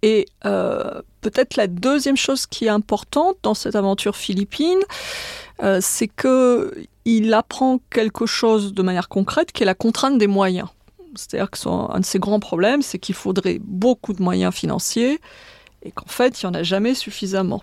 Et 0.03 0.27
euh, 0.45 1.01
peut-être 1.21 1.55
la 1.55 1.67
deuxième 1.67 2.17
chose 2.17 2.45
qui 2.45 2.65
est 2.65 2.69
importante 2.69 3.37
dans 3.41 3.53
cette 3.53 3.75
aventure 3.75 4.17
philippine, 4.17 4.81
euh, 5.63 5.79
c'est 5.81 6.09
que 6.09 6.73
il 7.05 7.33
apprend 7.33 7.79
quelque 7.89 8.25
chose 8.25 8.73
de 8.73 8.81
manière 8.83 9.07
concrète, 9.09 9.53
qui 9.53 9.63
est 9.63 9.65
la 9.65 9.75
contrainte 9.75 10.17
des 10.17 10.27
moyens. 10.27 10.67
C'est-à-dire 11.15 11.49
que 11.49 11.67
un 11.67 11.99
de 11.99 12.05
ses 12.05 12.19
grands 12.19 12.39
problèmes, 12.39 12.81
c'est 12.81 12.99
qu'il 12.99 13.15
faudrait 13.15 13.59
beaucoup 13.61 14.13
de 14.13 14.21
moyens 14.21 14.53
financiers 14.53 15.19
et 15.83 15.91
qu'en 15.91 16.07
fait, 16.07 16.41
il 16.41 16.45
n'y 16.45 16.51
en 16.51 16.59
a 16.59 16.63
jamais 16.63 16.95
suffisamment. 16.95 17.61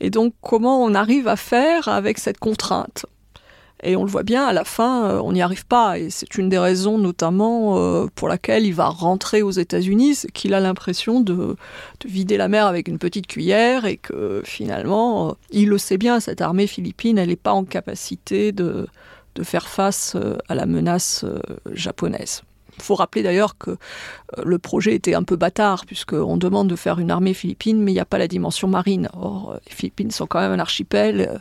Et 0.00 0.10
donc, 0.10 0.34
comment 0.40 0.82
on 0.82 0.94
arrive 0.94 1.28
à 1.28 1.36
faire 1.36 1.88
avec 1.88 2.18
cette 2.18 2.38
contrainte? 2.38 3.06
Et 3.82 3.96
on 3.96 4.04
le 4.04 4.10
voit 4.10 4.22
bien, 4.22 4.44
à 4.44 4.52
la 4.52 4.64
fin, 4.64 5.04
euh, 5.04 5.20
on 5.22 5.32
n'y 5.32 5.42
arrive 5.42 5.66
pas. 5.66 5.98
Et 5.98 6.10
c'est 6.10 6.36
une 6.36 6.48
des 6.48 6.58
raisons 6.58 6.98
notamment 6.98 7.78
euh, 7.78 8.06
pour 8.14 8.28
laquelle 8.28 8.66
il 8.66 8.74
va 8.74 8.88
rentrer 8.88 9.42
aux 9.42 9.50
États-Unis, 9.50 10.16
c'est 10.16 10.30
qu'il 10.30 10.54
a 10.54 10.60
l'impression 10.60 11.20
de, 11.20 11.56
vider 12.04 12.36
la 12.36 12.48
mer 12.48 12.66
avec 12.66 12.88
une 12.88 12.98
petite 12.98 13.26
cuillère 13.26 13.84
et 13.84 13.96
que 13.96 14.42
finalement, 14.44 15.30
euh, 15.30 15.32
il 15.50 15.68
le 15.68 15.78
sait 15.78 15.98
bien, 15.98 16.20
cette 16.20 16.40
armée 16.40 16.66
philippine, 16.66 17.18
elle 17.18 17.28
n'est 17.28 17.36
pas 17.36 17.52
en 17.52 17.64
capacité 17.64 18.52
de, 18.52 18.86
de, 19.34 19.42
faire 19.42 19.68
face 19.68 20.16
à 20.48 20.54
la 20.54 20.66
menace 20.66 21.24
japonaise. 21.72 22.42
Il 22.76 22.82
faut 22.82 22.94
rappeler 22.94 23.22
d'ailleurs 23.22 23.58
que 23.58 23.76
le 24.42 24.58
projet 24.58 24.94
était 24.94 25.14
un 25.14 25.22
peu 25.22 25.36
bâtard, 25.36 25.84
puisqu'on 25.86 26.36
demande 26.36 26.68
de 26.68 26.76
faire 26.76 26.98
une 26.98 27.10
armée 27.10 27.34
philippine, 27.34 27.82
mais 27.82 27.90
il 27.90 27.94
n'y 27.94 28.00
a 28.00 28.06
pas 28.06 28.18
la 28.18 28.28
dimension 28.28 28.68
marine. 28.68 29.08
Or, 29.12 29.58
les 29.66 29.72
Philippines 29.72 30.10
sont 30.10 30.26
quand 30.26 30.40
même 30.40 30.52
un 30.52 30.58
archipel 30.58 31.40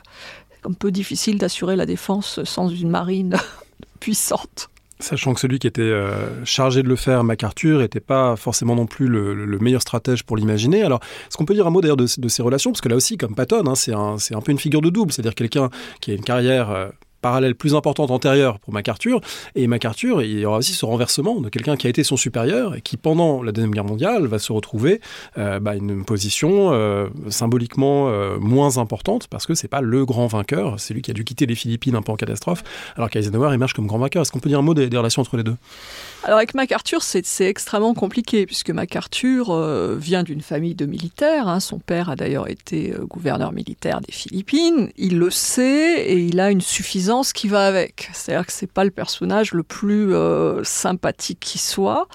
un 0.65 0.73
peu 0.73 0.91
difficile 0.91 1.37
d'assurer 1.37 1.75
la 1.75 1.85
défense 1.85 2.43
sans 2.43 2.69
une 2.69 2.89
marine 2.89 3.37
puissante. 3.99 4.69
Sachant 5.01 5.33
que 5.33 5.39
celui 5.39 5.59
qui 5.59 5.67
était 5.67 5.81
euh, 5.81 6.43
chargé 6.43 6.83
de 6.83 6.89
le 6.89 6.97
faire, 6.97 7.23
MacArthur, 7.23 7.79
n'était 7.79 8.01
pas 8.01 8.35
forcément 8.35 8.75
non 8.75 8.85
plus 8.85 9.07
le, 9.07 9.57
meilleur 9.59 9.81
stratège 9.81 10.23
pour 10.23 10.35
l'imaginer. 10.35 10.83
Alors, 10.83 10.99
est-ce 11.27 11.37
qu'on 11.37 11.45
peut 11.45 11.53
dire 11.53 11.65
un 11.65 11.69
mot 11.69 11.79
d'ailleurs 11.79 11.95
de, 11.95 12.05
ces 12.05 12.41
relations? 12.41 12.71
Parce 12.71 12.81
que 12.81 12.89
là 12.89 12.97
aussi, 12.97 13.15
comme 13.15 13.33
Patton, 13.33 13.65
hein, 13.65 13.75
c'est 13.75 13.93
un, 13.93 14.17
un, 14.17 14.41
peu 14.41 14.51
une 14.51 14.59
figure 14.59 14.81
de 14.81 14.89
double, 14.89 15.13
c'est-à-dire 15.13 15.35
quelqu'un 15.35 15.69
qui 16.01 16.11
a 16.11 16.15
une 16.15 16.23
carrière 16.23 16.69
euh, 16.69 16.89
parallèle 17.21 17.55
plus 17.55 17.75
importante 17.75 18.11
antérieure 18.11 18.59
pour 18.59 18.73
MacArthur. 18.73 19.21
Et 19.55 19.67
MacArthur, 19.67 20.21
il 20.21 20.39
y 20.39 20.45
aura 20.45 20.57
aussi 20.57 20.73
ce 20.73 20.85
renversement 20.85 21.41
de 21.41 21.49
quelqu'un 21.49 21.75
qui 21.75 21.87
a 21.87 21.89
été 21.89 22.03
son 22.03 22.17
supérieur 22.17 22.75
et 22.75 22.81
qui, 22.81 22.97
pendant 22.97 23.43
la 23.43 23.51
Deuxième 23.51 23.71
Guerre 23.71 23.85
mondiale, 23.85 24.25
va 24.27 24.39
se 24.39 24.51
retrouver 24.51 25.01
euh, 25.37 25.59
bah, 25.59 25.75
une 25.75 26.05
position 26.05 26.71
euh, 26.71 27.07
symboliquement 27.29 28.09
euh, 28.09 28.37
moins 28.39 28.77
importante 28.77 29.27
parce 29.27 29.45
que 29.45 29.55
c'est 29.55 29.67
pas 29.67 29.81
le 29.81 30.05
grand 30.05 30.27
vainqueur, 30.27 30.79
c'est 30.79 30.93
lui 30.93 31.01
qui 31.01 31.11
a 31.11 31.13
dû 31.13 31.23
quitter 31.23 31.45
les 31.45 31.55
Philippines 31.55 31.95
un 31.95 32.01
peu 32.01 32.11
en 32.11 32.15
catastrophe, 32.15 32.63
alors 32.95 33.09
qu'Eisenhower 33.09 33.53
émerge 33.53 33.73
comme 33.73 33.87
grand 33.87 33.99
vainqueur. 33.99 34.21
Est-ce 34.21 34.31
qu'on 34.31 34.39
peut 34.39 34.49
dire 34.49 34.59
un 34.59 34.63
mot 34.63 34.73
des, 34.73 34.85
relations 34.95 35.21
entre 35.21 35.37
les 35.37 35.43
deux? 35.43 35.55
Alors 36.23 36.37
avec 36.37 36.53
MacArthur, 36.53 37.01
c'est 37.01 37.45
extrêmement 37.45 37.93
compliqué 37.93 38.45
puisque 38.45 38.71
MacArthur 38.71 39.55
vient 39.95 40.23
d'une 40.23 40.41
famille 40.41 40.75
de 40.75 40.85
militaires. 40.85 41.47
Hein. 41.47 41.59
Son 41.59 41.79
père 41.79 42.09
a 42.09 42.15
d'ailleurs 42.15 42.49
été 42.49 42.93
gouverneur 43.07 43.51
militaire 43.51 44.01
des 44.01 44.11
Philippines. 44.11 44.91
Il 44.97 45.17
le 45.17 45.29
sait 45.29 46.03
et 46.05 46.19
il 46.19 46.39
a 46.39 46.51
une 46.51 46.61
suffisance 46.61 47.33
qui 47.33 47.47
va 47.47 47.65
avec. 47.65 48.09
C'est-à-dire 48.13 48.45
que 48.45 48.51
c'est 48.51 48.71
pas 48.71 48.83
le 48.83 48.91
personnage 48.91 49.53
le 49.53 49.63
plus 49.63 50.13
euh, 50.13 50.63
sympathique 50.63 51.39
qui 51.39 51.57
soit. 51.57 52.07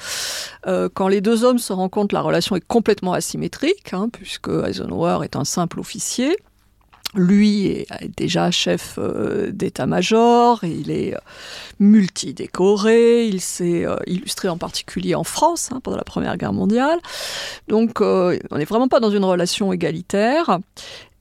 Euh, 0.67 0.89
quand 0.93 1.09
les 1.09 1.21
deux 1.21 1.45
hommes 1.45 1.59
se 1.59 1.73
rencontrent, 1.73 2.15
la 2.15 2.21
relation 2.21 2.57
est 2.57 2.67
complètement 2.67 3.13
asymétrique, 3.13 3.93
hein, 3.93 4.09
puisque 4.13 4.49
Eisenhower 4.49 5.25
est 5.25 5.37
un 5.37 5.45
simple 5.45 5.81
officier. 5.81 6.37
Lui 7.15 7.67
est 7.69 7.87
déjà 8.17 8.51
chef 8.51 8.99
euh, 8.99 9.51
d'état-major, 9.51 10.65
il 10.65 10.91
est 10.91 11.15
multidécoré, 11.79 13.27
il 13.27 13.41
s'est 13.41 13.87
illustré 14.07 14.49
en 14.49 14.59
particulier 14.59 15.15
en 15.15 15.25
France 15.25 15.71
hein, 15.73 15.81
pendant 15.83 15.97
la 15.97 16.05
Première 16.05 16.37
Guerre 16.37 16.53
mondiale. 16.53 16.99
Donc 17.69 18.01
on 18.01 18.59
n'est 18.59 18.65
vraiment 18.65 18.89
pas 18.89 19.01
dans 19.01 19.11
une 19.11 19.25
relation 19.25 19.73
égalitaire. 19.73 20.59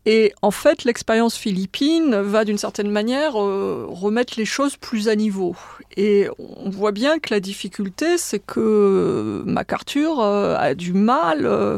Et 0.05 0.33
en 0.41 0.51
fait, 0.51 0.83
l'expérience 0.83 1.37
philippine 1.37 2.15
va 2.15 2.43
d'une 2.43 2.57
certaine 2.57 2.91
manière 2.91 3.41
euh, 3.41 3.85
remettre 3.87 4.33
les 4.35 4.43
choses 4.45 4.75
plus 4.75 5.07
à 5.07 5.15
niveau. 5.15 5.55
Et 5.95 6.27
on 6.37 6.69
voit 6.69 6.91
bien 6.91 7.19
que 7.19 7.33
la 7.33 7.39
difficulté, 7.39 8.17
c'est 8.17 8.39
que 8.39 9.43
MacArthur 9.45 10.19
euh, 10.19 10.57
a 10.57 10.73
du 10.73 10.91
mal 10.91 11.45
euh, 11.45 11.77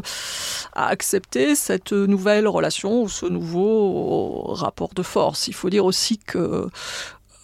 à 0.76 0.86
accepter 0.88 1.54
cette 1.56 1.92
nouvelle 1.92 2.46
relation 2.46 3.02
ou 3.02 3.08
ce 3.08 3.26
nouveau 3.26 4.42
rapport 4.52 4.94
de 4.94 5.02
force. 5.02 5.48
Il 5.48 5.54
faut 5.54 5.70
dire 5.70 5.84
aussi 5.84 6.18
que 6.18 6.68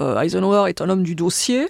Eisenhower 0.00 0.68
est 0.68 0.80
un 0.80 0.88
homme 0.88 1.02
du 1.02 1.14
dossier, 1.14 1.68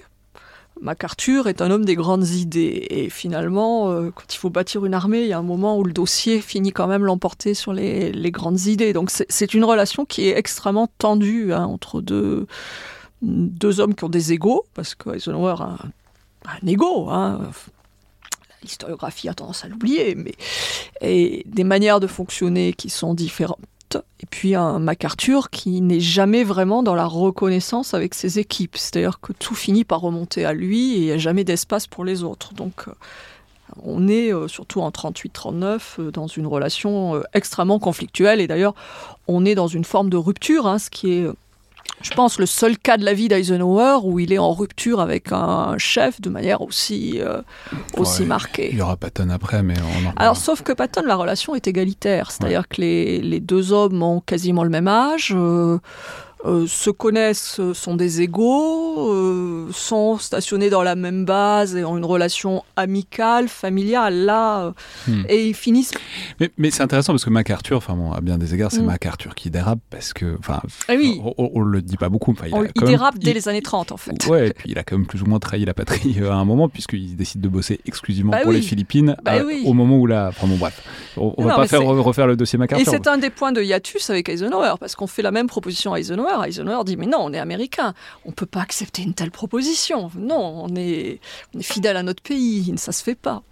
MacArthur 0.81 1.47
est 1.47 1.61
un 1.61 1.71
homme 1.71 1.85
des 1.85 1.95
grandes 1.95 2.27
idées. 2.27 2.87
Et 2.89 3.09
finalement, 3.09 3.89
euh, 3.89 4.11
quand 4.13 4.33
il 4.33 4.37
faut 4.37 4.49
bâtir 4.49 4.85
une 4.85 4.93
armée, 4.93 5.21
il 5.21 5.27
y 5.27 5.33
a 5.33 5.37
un 5.37 5.43
moment 5.43 5.77
où 5.77 5.83
le 5.83 5.93
dossier 5.93 6.41
finit 6.41 6.71
quand 6.71 6.87
même 6.87 7.05
l'emporter 7.05 7.53
sur 7.53 7.73
les, 7.73 8.31
grandes 8.31 8.61
idées. 8.61 8.93
Donc 8.93 9.09
c'est 9.09 9.53
une 9.53 9.63
relation 9.63 10.05
qui 10.05 10.27
est 10.27 10.37
extrêmement 10.37 10.87
tendue 10.97 11.53
hein, 11.53 11.65
entre 11.65 12.01
deux, 12.01 12.47
hommes 13.79 13.95
qui 13.95 14.03
ont 14.03 14.09
des 14.09 14.33
égaux, 14.33 14.65
parce 14.73 14.95
que 14.95 15.15
Eisenhower 15.15 15.55
a 15.59 15.77
un, 16.45 16.67
ego. 16.67 17.09
Hein. 17.09 17.39
L'historiographie 18.63 19.29
a 19.29 19.33
tendance 19.33 19.63
à 19.65 19.67
l'oublier, 19.67 20.15
mais 20.15 20.33
des 21.45 21.63
manières 21.63 21.99
de 21.99 22.07
fonctionner 22.07 22.73
qui 22.73 22.89
sont 22.89 23.13
différentes 23.13 23.59
et 24.19 24.25
puis 24.25 24.55
un 24.55 24.79
MacArthur 24.79 25.49
qui 25.49 25.81
n'est 25.81 25.99
jamais 25.99 26.43
vraiment 26.43 26.83
dans 26.83 26.95
la 26.95 27.05
reconnaissance 27.05 27.93
avec 27.93 28.13
ses 28.13 28.39
équipes. 28.39 28.77
C'est-à-dire 28.77 29.19
que 29.19 29.33
tout 29.33 29.55
finit 29.55 29.83
par 29.83 30.01
remonter 30.01 30.45
à 30.45 30.53
lui 30.53 30.93
et 30.93 30.97
il 30.97 31.05
n'y 31.05 31.11
a 31.11 31.17
jamais 31.17 31.43
d'espace 31.43 31.87
pour 31.87 32.05
les 32.05 32.23
autres. 32.23 32.53
Donc 32.53 32.87
euh, 32.87 32.93
on 33.83 34.07
est, 34.07 34.33
euh, 34.33 34.47
surtout 34.47 34.81
en 34.81 34.89
38-39, 34.89 35.79
euh, 35.99 36.11
dans 36.11 36.27
une 36.27 36.47
relation 36.47 37.21
extrêmement 37.33 37.79
conflictuelle. 37.79 38.41
Et 38.41 38.47
d'ailleurs, 38.47 38.75
on 39.27 39.45
est 39.45 39.55
dans 39.55 39.67
une 39.67 39.85
forme 39.85 40.09
de 40.09 40.17
rupture, 40.17 40.67
hein, 40.67 40.79
ce 40.79 40.89
qui 40.89 41.11
est 41.11 41.27
je 42.01 42.11
pense, 42.11 42.39
le 42.39 42.45
seul 42.45 42.77
cas 42.77 42.97
de 42.97 43.05
la 43.05 43.13
vie 43.13 43.27
d'Eisenhower 43.27 43.99
où 44.03 44.19
il 44.19 44.33
est 44.33 44.37
en 44.37 44.51
rupture 44.51 44.99
avec 44.99 45.31
un 45.31 45.77
chef 45.77 46.19
de 46.19 46.29
manière 46.29 46.61
aussi, 46.61 47.21
euh, 47.21 47.41
aussi 47.97 48.25
marquée. 48.25 48.69
Il 48.71 48.77
y 48.77 48.81
aura 48.81 48.97
Patton 48.97 49.29
après, 49.29 49.63
mais 49.63 49.75
on 49.79 50.09
en 50.09 50.13
Alors, 50.17 50.37
sauf 50.37 50.63
que 50.63 50.73
Patton, 50.73 51.03
la 51.05 51.15
relation 51.15 51.55
est 51.55 51.67
égalitaire. 51.67 52.31
C'est-à-dire 52.31 52.67
que 52.67 52.81
les, 52.81 53.21
les, 53.21 53.39
deux 53.39 53.71
hommes 53.71 54.01
ont 54.03 54.19
quasiment 54.19 54.63
le 54.63 54.69
même 54.69 54.87
âge. 54.87 55.33
Euh, 55.35 55.79
euh, 56.45 56.67
se 56.67 56.89
connaissent, 56.89 57.61
euh, 57.61 57.73
sont 57.73 57.95
des 57.95 58.21
égaux, 58.21 59.13
euh, 59.13 59.69
sont 59.71 60.17
stationnés 60.17 60.69
dans 60.69 60.83
la 60.83 60.95
même 60.95 61.23
base 61.23 61.77
et 61.77 61.85
ont 61.85 61.97
une 61.97 62.03
relation 62.03 62.63
amicale, 62.75 63.47
familiale, 63.47 64.25
là, 64.25 64.73
hmm. 65.07 65.23
et 65.29 65.47
ils 65.47 65.53
finissent. 65.53 65.93
Mais, 66.57 66.69
c'est 66.69 66.83
intéressant 66.83 67.13
parce 67.13 67.23
que 67.23 67.29
MacArthur, 67.29 67.77
enfin 67.77 67.95
bon, 67.95 68.11
à 68.11 68.19
bien 68.19 68.37
des 68.37 68.53
égards, 68.53 68.71
c'est 68.71 68.81
hmm. 68.81 68.87
MacArthur 68.87 69.35
qui 69.35 69.51
dérape 69.51 69.79
parce 69.89 70.11
que, 70.11 70.35
enfin, 70.37 70.61
ah 70.89 70.95
oui. 70.97 71.21
on, 71.37 71.61
ne 71.61 71.69
le 71.69 71.81
dit 71.81 71.95
pas 71.95 72.09
beaucoup. 72.09 72.35
il, 72.45 72.83
dérape 72.83 73.19
dès 73.19 73.33
les 73.33 73.47
années 73.47 73.61
30 73.61 73.93
en 73.93 73.97
fait. 73.97 74.25
Ouais, 74.27 74.49
et 74.49 74.53
puis 74.53 74.71
il 74.71 74.77
a 74.77 74.83
quand 74.83 74.97
même 74.97 75.07
plus 75.07 75.21
ou 75.21 75.25
moins 75.25 75.39
trahi 75.39 75.63
la 75.63 75.73
patrie 75.73 76.17
à 76.29 76.33
un 76.33 76.45
moment 76.45 76.67
puisqu'il 76.67 77.15
décide 77.15 77.39
de 77.39 77.47
bosser 77.47 77.79
exclusivement 77.85 78.31
bah 78.31 78.41
pour 78.41 78.51
les 78.51 78.61
Philippines 78.61 79.15
bah 79.23 79.35
au 79.65 79.73
moment 79.73 79.97
où 79.97 80.07
la, 80.07 80.27
enfin 80.27 80.47
bon 80.47 80.57
bref, 80.57 80.81
on, 81.15 81.33
ne 81.37 81.45
va 81.45 81.55
pas 81.55 81.67
faire 81.67 81.83
refaire 81.83 82.27
le 82.27 82.35
dossier 82.35 82.59
MacArthur. 82.59 82.85
Et 82.85 82.91
c'est 82.91 83.07
un 83.07 83.17
des 83.17 83.29
points 83.29 83.53
de 83.53 83.61
hiatus 83.61 84.09
avec 84.09 84.27
Eisenhower 84.27 84.73
parce 84.77 84.95
qu'on 84.95 85.07
fait 85.07 85.21
la 85.21 85.31
même 85.31 85.47
proposition 85.47 85.93
à 85.93 85.99
Eisenhower 85.99 86.32
Eisenhower 86.41 86.83
dit 86.83 86.97
mais 86.97 87.05
non, 87.05 87.19
on 87.21 87.33
est 87.33 87.39
américain, 87.39 87.93
on 88.25 88.31
peut 88.31 88.45
pas 88.45 88.61
accepter 88.61 89.03
une 89.03 89.13
telle 89.13 89.31
proposition. 89.31 90.11
Non, 90.15 90.65
on 90.65 90.75
est 90.75 91.19
fidèle 91.61 91.97
à 91.97 92.03
notre 92.03 92.23
pays, 92.23 92.73
ça 92.77 92.91
se 92.91 93.03
fait 93.03 93.15
pas. 93.15 93.43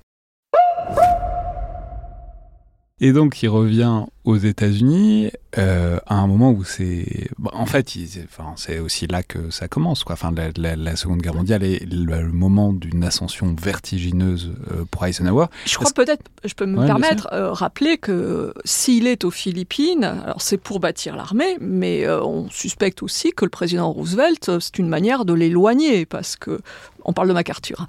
Et 3.04 3.14
donc 3.14 3.42
il 3.42 3.50
revient 3.50 4.06
aux 4.24 4.38
États-Unis 4.38 5.32
euh, 5.58 5.98
à 6.06 6.16
un 6.16 6.28
moment 6.28 6.52
où 6.52 6.64
c'est 6.64 7.30
en 7.52 7.66
fait 7.66 7.92
enfin, 8.24 8.54
c'est 8.56 8.78
aussi 8.78 9.08
là 9.08 9.24
que 9.24 9.50
ça 9.50 9.68
commence 9.68 10.04
quoi. 10.04 10.14
Enfin 10.14 10.32
la, 10.56 10.96
Seconde 10.96 11.22
Guerre 11.22 11.34
mondiale 11.34 11.64
est 11.64 11.84
le, 11.92 12.32
moment 12.32 12.72
d'une 12.72 13.04
ascension 13.04 13.56
vertigineuse 13.60 14.54
euh, 14.72 14.86
pour 14.90 15.04
Eisenhower. 15.06 15.48
Je 15.66 15.76
crois 15.76 15.92
peut-être 15.96 16.24
je 16.46 16.54
peux 16.54 16.68
me 16.68 16.86
permettre 16.86 17.28
euh, 17.34 17.52
rappeler 17.52 17.98
que 17.98 18.54
s'il 18.64 19.08
est 19.08 19.26
aux 19.26 19.32
Philippines 19.32 20.04
alors 20.04 20.42
c'est 20.42 20.58
pour 20.58 20.80
bâtir 20.80 21.16
l'armée 21.16 21.58
mais 21.60 22.08
on 22.08 22.50
suspecte 22.50 23.02
aussi 23.02 23.32
que 23.32 23.46
le 23.46 23.52
président 23.52 23.92
Roosevelt 23.92 24.60
c'est 24.60 24.78
une 24.78 24.88
manière 24.88 25.26
de 25.26 25.34
l'éloigner 25.34 26.06
parce 26.06 26.36
que 26.36 26.62
on 27.06 27.14
parle 27.14 27.28
de 27.28 27.34
MacArthur, 27.34 27.86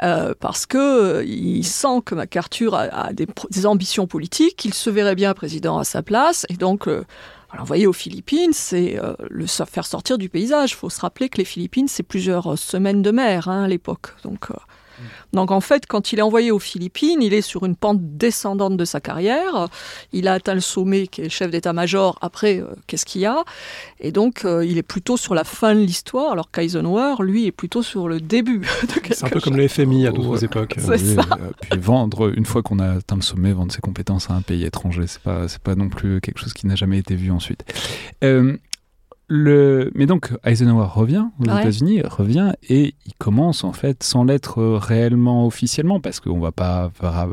hein, 0.00 0.32
parce 0.40 0.66
que 0.66 1.24
il 1.24 1.64
sent 1.64 2.02
que 2.04 2.14
MacArthur 2.14 2.74
a, 2.74 3.12
des, 3.12 3.66
ambitions 3.66 4.06
politiques, 4.06 4.64
il 4.64 4.74
se 4.74 4.90
verrait 4.90 5.14
bien 5.14 5.34
président 5.34 5.78
à 5.78 5.84
sa 5.84 6.02
place. 6.02 6.46
Et 6.48 6.54
donc, 6.54 6.88
euh, 6.88 7.04
envoyer 7.58 7.86
aux 7.86 7.92
Philippines, 7.92 8.52
c'est 8.52 8.98
euh, 8.98 9.14
le 9.28 9.46
faire 9.46 9.86
sortir 9.86 10.18
du 10.18 10.28
paysage. 10.28 10.72
Il 10.72 10.76
faut 10.76 10.90
se 10.90 11.00
rappeler 11.00 11.28
que 11.28 11.38
les 11.38 11.44
Philippines, 11.44 11.88
c'est 11.88 12.02
plusieurs 12.02 12.58
semaines 12.58 13.02
de 13.02 13.10
mer 13.10 13.48
hein, 13.48 13.64
à 13.64 13.68
l'époque. 13.68 14.08
Donc, 14.22 14.50
euh, 14.50 14.54
Donc 15.32 15.50
en 15.50 15.60
fait, 15.60 15.86
quand 15.86 16.12
il 16.12 16.18
est 16.18 16.22
envoyé 16.22 16.50
aux 16.50 16.58
Philippines, 16.58 17.22
il 17.22 17.34
est 17.34 17.42
sur 17.42 17.64
une 17.64 17.76
pente 17.76 17.98
descendante 18.00 18.76
de 18.76 18.84
sa 18.84 19.00
carrière. 19.00 19.68
Il 20.12 20.28
a 20.28 20.34
atteint 20.34 20.54
le 20.54 20.60
sommet 20.60 21.06
qui 21.06 21.22
est 21.22 21.28
chef 21.28 21.50
d'état-major. 21.50 22.18
Après, 22.22 22.60
euh, 22.60 22.66
qu'est-ce 22.86 23.04
qu'il 23.04 23.22
y 23.22 23.26
a? 23.26 23.44
Et 24.00 24.12
donc, 24.12 24.44
euh, 24.44 24.64
il 24.64 24.78
est 24.78 24.82
plutôt 24.82 25.16
sur 25.16 25.34
la 25.34 25.44
fin 25.44 25.74
de 25.74 25.80
l'histoire, 25.80 26.32
alors 26.32 26.50
qu'Eisenhower, 26.50 27.16
lui, 27.20 27.46
est 27.46 27.52
plutôt 27.52 27.82
sur 27.82 28.08
le 28.08 28.20
début 28.20 28.60
de 28.82 29.00
quelque 29.00 29.14
C'est 29.14 29.24
un 29.24 29.30
peu 29.30 29.40
comme 29.40 29.56
le 29.56 29.68
FMI 29.68 30.06
à 30.06 30.12
d'autres 30.12 30.44
époques. 30.44 30.74
C'est 30.78 30.98
ça. 30.98 31.22
puis 31.60 31.78
vendre, 31.78 32.32
une 32.36 32.46
fois 32.46 32.62
qu'on 32.62 32.78
a 32.78 32.96
atteint 32.96 33.16
le 33.16 33.22
sommet, 33.22 33.52
vendre 33.52 33.72
ses 33.72 33.80
compétences 33.80 34.30
à 34.30 34.34
un 34.34 34.42
pays 34.42 34.64
étranger, 34.64 35.06
c'est 35.06 35.22
pas, 35.22 35.48
c'est 35.48 35.62
pas 35.62 35.74
non 35.74 35.88
plus 35.88 36.20
quelque 36.20 36.38
chose 36.38 36.52
qui 36.52 36.66
n'a 36.66 36.74
jamais 36.74 36.98
été 36.98 37.14
vu 37.14 37.30
ensuite. 37.30 37.64
Euh, 38.22 38.56
le... 39.28 39.90
Mais 39.94 40.06
donc 40.06 40.32
Eisenhower 40.44 40.86
revient 40.92 41.24
aux 41.40 41.44
Ouais. 41.50 41.60
États-Unis, 41.60 42.02
revient 42.02 42.52
et 42.68 42.94
il 43.06 43.14
commence 43.18 43.64
en 43.64 43.72
fait 43.72 44.02
sans 44.02 44.24
l'être 44.24 44.62
réellement 44.62 45.46
officiellement 45.46 46.00
parce 46.00 46.20
qu'on 46.20 46.40
va 46.40 46.52
pas 46.52 46.90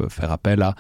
faire, 0.10 0.32
appel 0.32 0.62
à, 0.62 0.76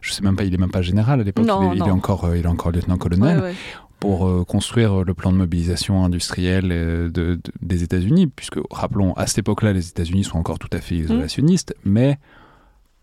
je 0.00 0.12
sais 0.12 0.22
même 0.22 0.36
pas, 0.36 0.44
il 0.44 0.52
est 0.54 0.58
même 0.58 0.70
pas 0.70 0.82
général 0.82 1.20
à 1.20 1.24
l'époque, 1.24 1.46
il, 1.48 1.50
est, 1.72 1.76
il 1.76 1.86
est 1.86 1.90
encore, 1.90 2.24
euh, 2.24 2.36
il 2.36 2.44
est 2.44 2.48
encore 2.48 2.72
lieutenant-colonel 2.72 3.38
Ouais, 3.38 3.42
ouais. 3.44 3.54
pour 4.00 4.26
euh, 4.26 4.44
construire 4.44 5.04
le 5.04 5.14
plan 5.14 5.32
de 5.32 5.36
mobilisation 5.36 6.04
industrielle 6.04 6.70
euh, 6.72 7.08
de- 7.08 7.36
de- 7.36 7.40
des 7.62 7.82
États-Unis, 7.82 8.26
puisque 8.26 8.58
rappelons 8.70 9.12
à 9.14 9.26
cette 9.26 9.38
époque-là, 9.38 9.72
les 9.72 9.88
États-Unis 9.88 10.24
sont 10.24 10.38
encore 10.38 10.58
tout 10.58 10.70
à 10.72 10.78
fait 10.78 10.96
isolationnistes, 10.96 11.74
mais 11.84 12.18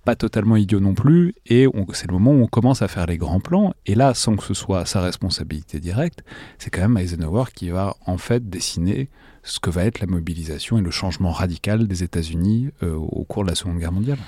pas 0.05 0.15
totalement 0.15 0.55
idiots 0.55 0.79
non 0.79 0.93
plus, 0.93 1.33
et 1.45 1.67
c'est 1.93 2.07
le 2.07 2.13
moment 2.13 2.31
où 2.31 2.43
on 2.43 2.47
commence 2.47 2.81
à 2.81 2.87
faire 2.87 3.05
les 3.05 3.17
grands 3.17 3.39
plans, 3.39 3.73
et 3.85 3.95
là, 3.95 4.13
sans 4.13 4.35
que 4.35 4.43
ce 4.43 4.53
soit 4.53 4.85
sa 4.85 5.01
responsabilité 5.01 5.79
directe, 5.79 6.23
c'est 6.57 6.69
quand 6.69 6.81
même 6.81 6.97
Eisenhower 6.97 7.45
qui 7.55 7.69
va 7.69 7.95
en 8.05 8.17
fait 8.17 8.49
dessiner 8.49 9.09
ce 9.43 9.59
que 9.59 9.69
va 9.69 9.85
être 9.85 9.99
la 9.99 10.07
mobilisation 10.07 10.77
et 10.77 10.81
le 10.81 10.91
changement 10.91 11.31
radical 11.31 11.87
des 11.87 12.03
États-Unis 12.03 12.69
euh, 12.81 12.95
au 12.95 13.23
cours 13.25 13.43
de 13.43 13.49
la 13.49 13.55
Seconde 13.55 13.79
Guerre 13.79 13.91
mondiale. 13.91 14.19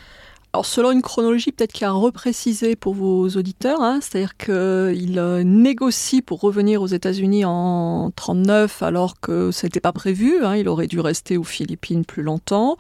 Alors 0.55 0.65
selon 0.65 0.91
une 0.91 1.01
chronologie 1.01 1.51
peut-être 1.51 1.73
qu'il 1.73 1.82
y 1.82 1.86
a 1.86 1.89
à 1.89 1.91
repréciser 1.91 2.78
pour 2.78 2.93
vos 2.93 3.28
auditeurs, 3.28 3.82
hein, 3.82 3.99
c'est-à-dire 4.01 4.38
qu'il 4.38 5.19
euh, 5.19 5.43
négocie 5.43 6.21
pour 6.21 6.39
revenir 6.39 6.82
aux 6.82 6.88
États-Unis 6.88 7.43
en 7.43 8.09
39 8.15 8.82
alors 8.82 9.19
que 9.19 9.51
ce 9.51 9.65
n'était 9.65 9.82
pas 9.82 9.91
prévu, 9.91 10.45
hein, 10.45 10.55
il 10.55 10.69
aurait 10.69 10.88
dû 10.88 11.01
rester 11.01 11.36
aux 11.36 11.43
Philippines 11.43 12.05
plus 12.05 12.23
longtemps. 12.23 12.78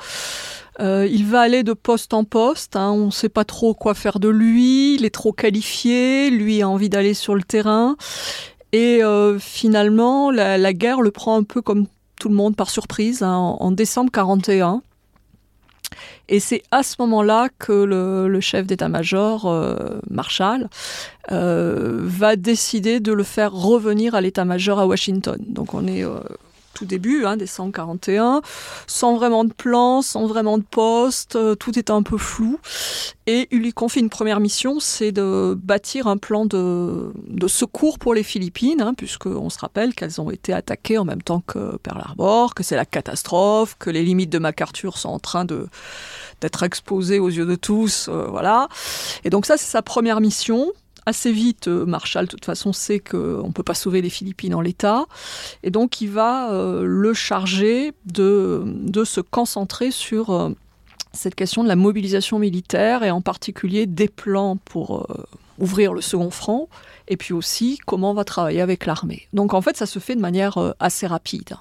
Euh, 0.79 1.07
il 1.09 1.25
va 1.25 1.41
aller 1.41 1.63
de 1.63 1.73
poste 1.73 2.13
en 2.13 2.23
poste, 2.23 2.75
hein, 2.75 2.91
on 2.91 3.07
ne 3.07 3.11
sait 3.11 3.29
pas 3.29 3.45
trop 3.45 3.73
quoi 3.73 3.93
faire 3.93 4.19
de 4.19 4.27
lui, 4.27 4.95
il 4.95 5.05
est 5.05 5.13
trop 5.13 5.31
qualifié, 5.31 6.29
lui 6.29 6.61
a 6.61 6.67
envie 6.67 6.89
d'aller 6.89 7.13
sur 7.13 7.35
le 7.35 7.43
terrain. 7.43 7.95
Et 8.73 9.01
euh, 9.03 9.39
finalement, 9.39 10.31
la, 10.31 10.73
guerre 10.73 11.01
le 11.01 11.11
prend 11.11 11.37
un 11.37 11.43
peu 11.43 11.61
comme 11.61 11.87
tout 12.19 12.27
le 12.27 12.35
monde 12.35 12.55
par 12.57 12.69
surprise 12.69 13.23
hein, 13.23 13.35
en, 13.35 13.71
décembre 13.71 14.11
41. 14.11 14.81
Et 16.27 16.41
c'est 16.41 16.61
à 16.71 16.83
ce 16.83 16.95
moment-là 16.99 17.47
que 17.57 17.71
le, 17.71 18.39
chef 18.41 18.67
d'état-major, 18.67 19.45
euh, 19.45 19.99
Marshall, 20.09 20.67
va 21.29 22.35
décider 22.35 22.99
de 22.99 23.13
le 23.13 23.23
faire 23.23 23.53
revenir 23.53 24.13
à 24.13 24.19
l'état-major 24.19 24.79
à 24.79 24.87
Washington. 24.87 25.37
Donc 25.47 25.73
on 25.73 25.87
est 25.87 26.03
tout 26.75 26.85
début, 26.85 27.25
hein, 27.25 27.37
décembre 27.37 27.71
41, 27.73 28.41
sans 28.85 29.15
vraiment 29.15 29.43
de 29.43 29.53
plan, 29.53 30.03
sans 30.03 30.27
vraiment 30.27 30.59
de 30.59 30.63
poste, 30.63 31.35
euh, 31.35 31.55
tout 31.55 31.79
est 31.79 31.89
un 31.89 32.03
peu 32.03 32.17
flou. 32.17 32.59
Et 33.25 33.47
il 33.49 33.59
lui 33.61 33.73
confie 33.73 34.01
une 34.01 34.09
première 34.09 34.39
mission, 34.39 34.79
c'est 34.79 35.11
de 35.11 35.57
bâtir 35.59 36.05
un 36.05 36.17
plan 36.17 36.45
de, 36.45 37.11
de 37.27 37.47
secours 37.47 37.97
pour 37.97 38.13
les 38.13 38.21
Philippines, 38.21 38.81
hein, 38.81 38.93
puisqu'on 38.93 39.49
se 39.49 39.57
rappelle 39.57 39.95
qu'elles 39.95 40.21
ont 40.21 40.29
été 40.29 40.53
attaquées 40.53 40.99
en 40.99 41.05
même 41.05 41.23
temps 41.23 41.41
que 41.47 41.77
Pearl 41.77 42.01
Harbor, 42.01 42.53
que 42.53 42.61
c'est 42.61 42.75
la 42.75 42.85
catastrophe, 42.85 43.75
que 43.79 43.89
les 43.89 44.03
limites 44.03 44.29
de 44.29 44.37
MacArthur 44.37 44.97
sont 44.97 45.09
en 45.09 45.19
train 45.19 45.45
de 45.45 45.67
d'être 46.41 46.63
exposées 46.63 47.19
aux 47.19 47.29
yeux 47.29 47.45
de 47.45 47.55
tous, 47.55 48.09
euh, 48.09 48.27
voilà. 48.29 48.67
Et 49.23 49.29
donc 49.29 49.45
ça, 49.45 49.55
c'est 49.57 49.71
sa 49.71 49.81
première 49.81 50.19
mission. 50.19 50.73
Assez 51.07 51.31
vite, 51.31 51.67
euh, 51.67 51.85
Marshall, 51.85 52.25
de 52.25 52.31
toute 52.31 52.45
façon, 52.45 52.73
sait 52.73 52.99
qu'on 52.99 53.47
ne 53.47 53.51
peut 53.51 53.63
pas 53.63 53.75
sauver 53.75 54.01
les 54.01 54.09
Philippines 54.09 54.55
en 54.55 54.61
l'état. 54.61 55.05
Et 55.61 55.69
donc, 55.69 56.01
il 56.01 56.09
va 56.09 56.51
euh, 56.51 56.83
le 56.83 57.13
charger 57.13 57.93
de, 58.05 58.63
de 58.65 59.03
se 59.03 59.21
concentrer 59.21 59.91
sur 59.91 60.31
euh, 60.31 60.49
cette 61.13 61.35
question 61.35 61.63
de 61.63 61.67
la 61.67 61.75
mobilisation 61.75 62.39
militaire 62.39 63.03
et 63.03 63.11
en 63.11 63.21
particulier 63.21 63.85
des 63.85 64.07
plans 64.07 64.57
pour 64.57 65.07
ouvrir 65.59 65.93
le 65.93 66.01
second 66.01 66.29
front 66.29 66.67
et 67.07 67.15
puis 67.15 67.33
aussi 67.33 67.79
comment 67.85 68.11
on 68.11 68.13
va 68.13 68.25
travailler 68.25 68.59
avec 68.59 68.85
l'armée. 68.85 69.27
Donc, 69.31 69.53
en 69.53 69.61
fait, 69.61 69.77
ça 69.77 69.85
se 69.85 69.99
fait 69.99 70.15
de 70.15 70.21
manière 70.21 70.73
assez 70.79 71.07
rapide. 71.07 71.55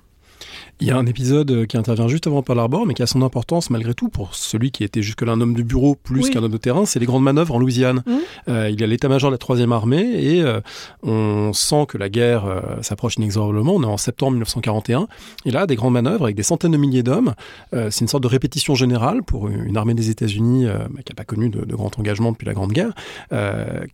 Il 0.80 0.88
y 0.88 0.90
a 0.90 0.96
un 0.96 1.06
épisode 1.06 1.50
euh, 1.50 1.66
qui 1.66 1.76
intervient 1.76 2.08
juste 2.08 2.26
avant 2.26 2.42
Pearl 2.42 2.58
Harbor, 2.58 2.84
mais 2.84 2.94
qui 2.94 3.02
a 3.02 3.06
son 3.06 3.22
importance 3.22 3.70
malgré 3.70 3.94
tout 3.94 4.08
pour 4.08 4.34
celui 4.34 4.72
qui 4.72 4.82
était 4.82 5.02
jusque-là 5.02 5.32
un 5.32 5.40
homme 5.40 5.54
de 5.54 5.62
bureau 5.62 5.94
plus 5.94 6.24
Oui. 6.24 6.30
qu'un 6.30 6.42
homme 6.42 6.50
de 6.50 6.56
terrain, 6.56 6.84
c'est 6.84 6.98
les 6.98 7.06
grandes 7.06 7.22
manœuvres 7.22 7.54
en 7.54 7.58
Louisiane. 7.58 8.02
Mhm. 8.06 8.18
Euh, 8.48 8.70
il 8.70 8.80
y 8.80 8.84
a 8.84 8.86
l'état-major 8.86 9.30
de 9.30 9.34
la 9.34 9.38
troisième 9.38 9.70
armée 9.72 10.02
et 10.02 10.42
euh, 10.42 10.60
on 11.02 11.52
sent 11.52 11.86
que 11.88 11.96
la 11.96 12.08
guerre 12.08 12.44
euh, 12.44 12.60
s'approche 12.82 13.16
inexorablement. 13.16 13.74
On 13.74 13.82
est 13.82 13.86
en 13.86 13.96
septembre 13.96 14.32
1941 14.32 15.06
et 15.46 15.50
là, 15.52 15.66
des 15.66 15.76
grandes 15.76 15.92
manœuvres 15.92 16.24
avec 16.24 16.34
des 16.34 16.42
centaines 16.42 16.72
de 16.72 16.76
milliers 16.76 17.02
d'hommes. 17.02 17.34
C'est 17.72 18.00
une 18.00 18.08
sorte 18.08 18.22
de 18.22 18.28
répétition 18.28 18.74
générale 18.74 19.22
pour 19.22 19.48
une 19.48 19.76
armée 19.76 19.94
des 19.94 20.10
États-Unis 20.10 20.64
bah, 20.66 21.02
qui 21.04 21.12
n'a 21.12 21.16
pas 21.16 21.24
connu 21.24 21.50
de, 21.50 21.64
de 21.64 21.74
grand 21.74 21.96
engagement 21.98 22.32
depuis 22.32 22.46
la 22.46 22.54
Grande 22.54 22.72
Guerre. 22.72 22.92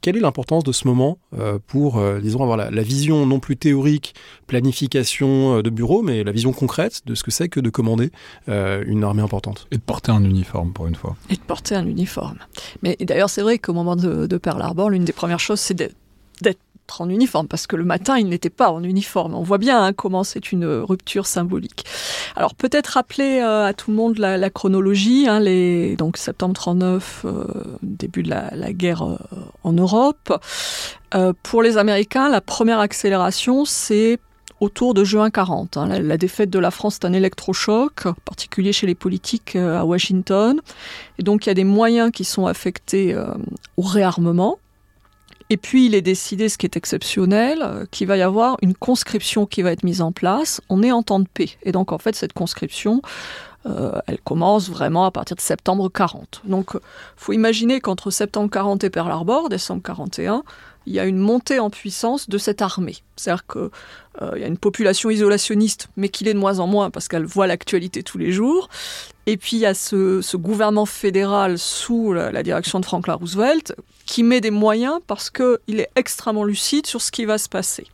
Quelle 0.01 0.17
est 0.17 0.21
l'importance 0.21 0.65
de 0.65 0.73
ce 0.73 0.87
moment 0.87 1.19
pour, 1.67 2.01
disons, 2.21 2.43
avoir 2.43 2.57
la, 2.57 2.71
la 2.71 2.83
vision 2.83 3.27
non 3.27 3.41
plus 3.41 3.57
théorique, 3.57 4.15
planification 4.47 5.61
de 5.61 5.71
bureau, 5.71 6.03
mais 6.03 6.25
la 6.25 6.33
vision 6.33 6.53
concrète 6.53 6.70
de 7.07 7.15
ce 7.15 7.23
que 7.23 7.31
c'est 7.31 7.49
que 7.49 7.61
de 7.61 7.71
commander 7.71 8.11
euh, 8.49 8.83
une 8.87 9.05
armée 9.05 9.23
importante 9.23 9.67
Et 9.71 9.77
de 9.77 9.83
porter 9.83 10.13
un 10.13 10.25
uniforme 10.25 10.73
pour 10.73 10.87
une 10.87 10.95
fois. 10.95 11.17
et 11.29 11.35
de 11.35 11.41
porter 11.41 11.75
un 11.75 11.87
uniforme. 11.87 12.39
Mais 12.83 12.97
d'ailleurs, 13.01 13.31
c'est 13.31 13.43
vrai 13.43 13.59
qu'au 13.59 13.73
moment 13.73 13.97
de, 13.97 14.27
de 14.27 14.39
Pearl 14.39 14.63
Harbor, 14.63 14.91
l'une 14.91 15.05
des 15.05 15.13
premières 15.13 15.41
choses, 15.41 15.61
c'est 15.61 15.75
d'être 15.75 15.97
d'être 16.43 16.59
en 16.99 17.09
uniforme, 17.09 17.47
parce 17.47 17.67
que 17.67 17.77
le 17.77 17.85
matin, 17.85 18.19
il 18.19 18.29
n'était 18.29 18.51
pas 18.51 18.71
en 18.71 18.83
uniforme. 18.83 19.35
On 19.35 19.43
voit 19.43 19.59
bien 19.59 19.85
hein, 19.85 19.93
comment 19.93 20.25
c'est 20.25 20.51
une 20.53 20.65
rupture 20.67 21.27
symbolique. 21.27 21.85
Alors 22.35 22.55
peut-être 22.55 22.89
rappeler 22.89 23.41
euh, 23.41 23.67
à 23.67 23.75
tout 23.75 23.91
le 23.91 23.97
monde 23.97 24.19
la, 24.19 24.37
la 24.39 24.51
chronologie, 24.51 25.29
hein, 25.29 25.39
les, 25.39 25.95
donc 25.97 26.17
septembre 26.17 26.55
39, 26.55 27.23
euh, 27.27 27.45
début 27.83 28.23
de 28.23 28.31
la, 28.31 28.51
la 28.57 28.73
guerre 28.73 29.03
euh, 29.03 29.19
en 29.63 29.73
Europe. 29.73 30.33
Euh, 31.15 31.33
pour 31.43 31.63
les 31.63 31.77
Américains, 31.77 32.29
la 32.29 32.41
première 32.41 32.81
accélération, 32.81 33.65
c'est 33.65 34.19
autour 34.61 34.95
de 34.95 35.05
juin 35.05 35.31
40. 35.31 35.77
hein. 35.77 35.87
La, 35.87 36.17
défaite 36.17 36.51
de 36.51 36.59
la 36.59 36.71
France 36.71 36.97
est 36.97 37.07
un 37.07 37.13
électrochoc, 37.13 38.07
en 38.07 38.15
particulier 38.25 38.73
chez 38.73 38.87
les 38.87 38.95
politiques 38.95 39.57
euh, 39.57 39.81
à 39.81 39.85
Washington. 39.85 40.61
Et 41.19 41.23
donc, 41.23 41.47
il 41.47 41.49
y 41.49 41.53
a 41.53 41.55
des 41.55 41.65
moyens 41.65 42.11
qui 42.13 42.25
sont 42.25 42.47
affectés 42.47 43.15
euh, 43.15 43.27
au 43.77 43.83
réarmement. 43.83 44.59
Et 45.49 45.57
puis, 45.57 45.87
il 45.87 45.95
est 45.95 46.03
décidé, 46.03 46.49
ce 46.49 46.59
qui 46.59 46.67
est 46.67 46.77
exceptionnel, 46.77 47.61
euh, 47.63 47.85
qu'il 47.91 48.07
va 48.07 48.17
y 48.17 48.23
avoir 48.23 48.57
une 48.63 48.75
conscription 48.75 49.47
qui 49.47 49.63
va 49.63 49.73
être 49.73 49.83
mise 49.83 50.03
en 50.03 50.13
place. 50.13 50.61
On 50.69 50.83
est 50.83 50.93
en 50.93 51.03
temps 51.03 51.21
de 51.21 51.29
paix. 51.33 51.51
Et 51.63 51.73
donc, 51.73 51.91
en 51.91 51.99
fait, 51.99 52.15
cette 52.15 52.35
conscription, 52.35 53.03
elle 54.07 54.19
commence 54.25 54.71
vraiment 54.71 55.05
à 55.05 55.11
partir 55.11 55.37
de 55.37 55.43
septembre 55.43 55.91
40. 55.91 56.41
Donc, 56.45 56.79
faut 57.17 57.35
imaginer 57.35 57.83
qu'entre 57.83 58.11
septembre 58.11 58.49
40 58.51 58.85
et 58.85 58.91
Pearl 58.91 59.11
Harbor, 59.11 59.51
décembre 59.51 59.83
41, 59.83 60.45
il 60.87 60.95
y 60.95 61.01
a 61.01 61.05
une 61.05 61.19
montée 61.19 61.59
en 61.59 61.71
puissance 61.71 62.29
de 62.29 62.39
cette 62.39 62.63
armée. 62.63 62.97
C'est-à-dire 63.17 63.45
qu'il 64.29 64.41
y 64.41 64.45
a 64.45 64.49
une 64.49 64.59
population 64.59 65.11
isolationniste, 65.11 65.89
mais 65.97 66.09
qui 66.09 66.25
l'est 66.25 66.35
de 66.35 66.39
moins 66.39 66.59
en 66.59 66.67
moins 66.67 66.91
parce 66.91 67.09
qu'elle 67.09 67.25
voit 67.25 67.47
l'actualité 67.47 68.03
tous 68.03 68.19
les 68.19 68.33
jours. 68.33 68.69
Et 69.27 69.37
puis 69.37 69.57
il 69.57 69.61
y 69.61 69.67
a 69.67 69.75
ce, 69.75 70.37
gouvernement 70.37 70.87
fédéral 70.87 71.59
sous 71.59 72.13
la, 72.13 72.43
direction 72.43 72.81
de 72.81 72.85
Franklin 72.85 73.15
Roosevelt 73.15 73.75
qui 74.07 74.23
met 74.23 74.41
des 74.41 74.51
moyens 74.51 74.99
parce 75.07 75.31
qu'il 75.31 75.81
est 75.81 75.91
extrêmement 75.97 76.45
lucide 76.45 76.87
sur 76.87 77.01
ce 77.01 77.11
qui 77.11 77.25
va 77.25 77.39
se 77.39 77.49
passer. 77.49 77.87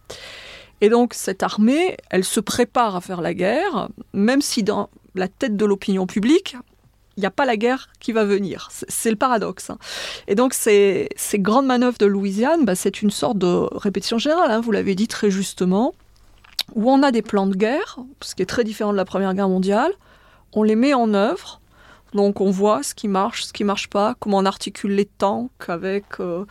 Et 0.81 0.89
donc 0.89 1.15
cette 1.15 1.43
armée, 1.43 1.97
elle 2.11 2.25
se 2.25 2.41
prépare 2.41 2.97
à 2.97 3.01
faire 3.01 3.21
la 3.21 3.35
guerre, 3.35 3.89
même 4.13 4.43
si 4.43 4.63
dans 4.63 4.89
la 5.15 5.29
tête 5.29 5.57
de 5.57 5.65
l'opinion 5.65 6.07
publique, 6.07 6.57
il 7.17 7.21
n'y 7.21 7.27
a 7.27 7.31
pas 7.31 7.47
la 7.47 7.57
guerre 7.57 7.89
qui 7.99 8.13
va 8.13 8.25
venir. 8.25 8.69
C'est 8.71 9.11
le 9.11 9.17
paradoxe. 9.17 9.71
Hein. 9.71 9.79
Et 10.29 10.35
donc, 10.35 10.53
ces, 10.53 11.09
ces, 11.17 11.39
grandes 11.39 11.65
manœuvres 11.65 11.97
de 11.97 12.05
Louisiane, 12.05 12.67
bah, 12.67 12.75
c'est 12.75 13.01
une 13.01 13.11
sorte 13.11 13.39
de 13.39 13.47
répétition 13.75 14.19
générale, 14.19 14.51
hein, 14.51 14.61
vous 14.61 14.71
l'avez 14.71 14.95
dit 14.95 15.09
très 15.09 15.31
justement, 15.31 15.95
où 16.75 16.91
on 16.91 17.03
a 17.03 17.11
des 17.11 17.23
plans 17.23 17.47
de 17.47 17.57
guerre, 17.57 17.99
ce 18.21 18.35
qui 18.35 18.43
est 18.43 18.47
très 18.47 18.65
différent 18.65 18.93
de 18.93 18.97
la 18.97 19.05
Première 19.05 19.35
Guerre 19.35 19.49
mondiale, 19.49 19.93
on 20.53 20.63
les 20.63 20.77
met 20.77 20.95
en 20.95 21.15
œuvre, 21.15 21.61
donc 22.15 22.41
on 22.41 22.51
voit 22.51 22.83
ce 22.83 22.95
qui 22.95 23.09
marche, 23.09 23.45
ce 23.45 23.53
qui 23.53 23.63
marche 23.65 23.89
pas, 23.89 24.15
comment 24.19 24.39
on 24.39 24.47
articule 24.47 24.93
les 24.93 25.05
tanks 25.05 25.69
avec 25.69 26.05
euh, 26.19 26.45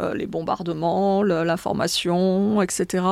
euh, 0.00 0.14
les 0.14 0.26
bombardements, 0.26 1.22
l'information, 1.22 2.60
etc. 2.60 3.04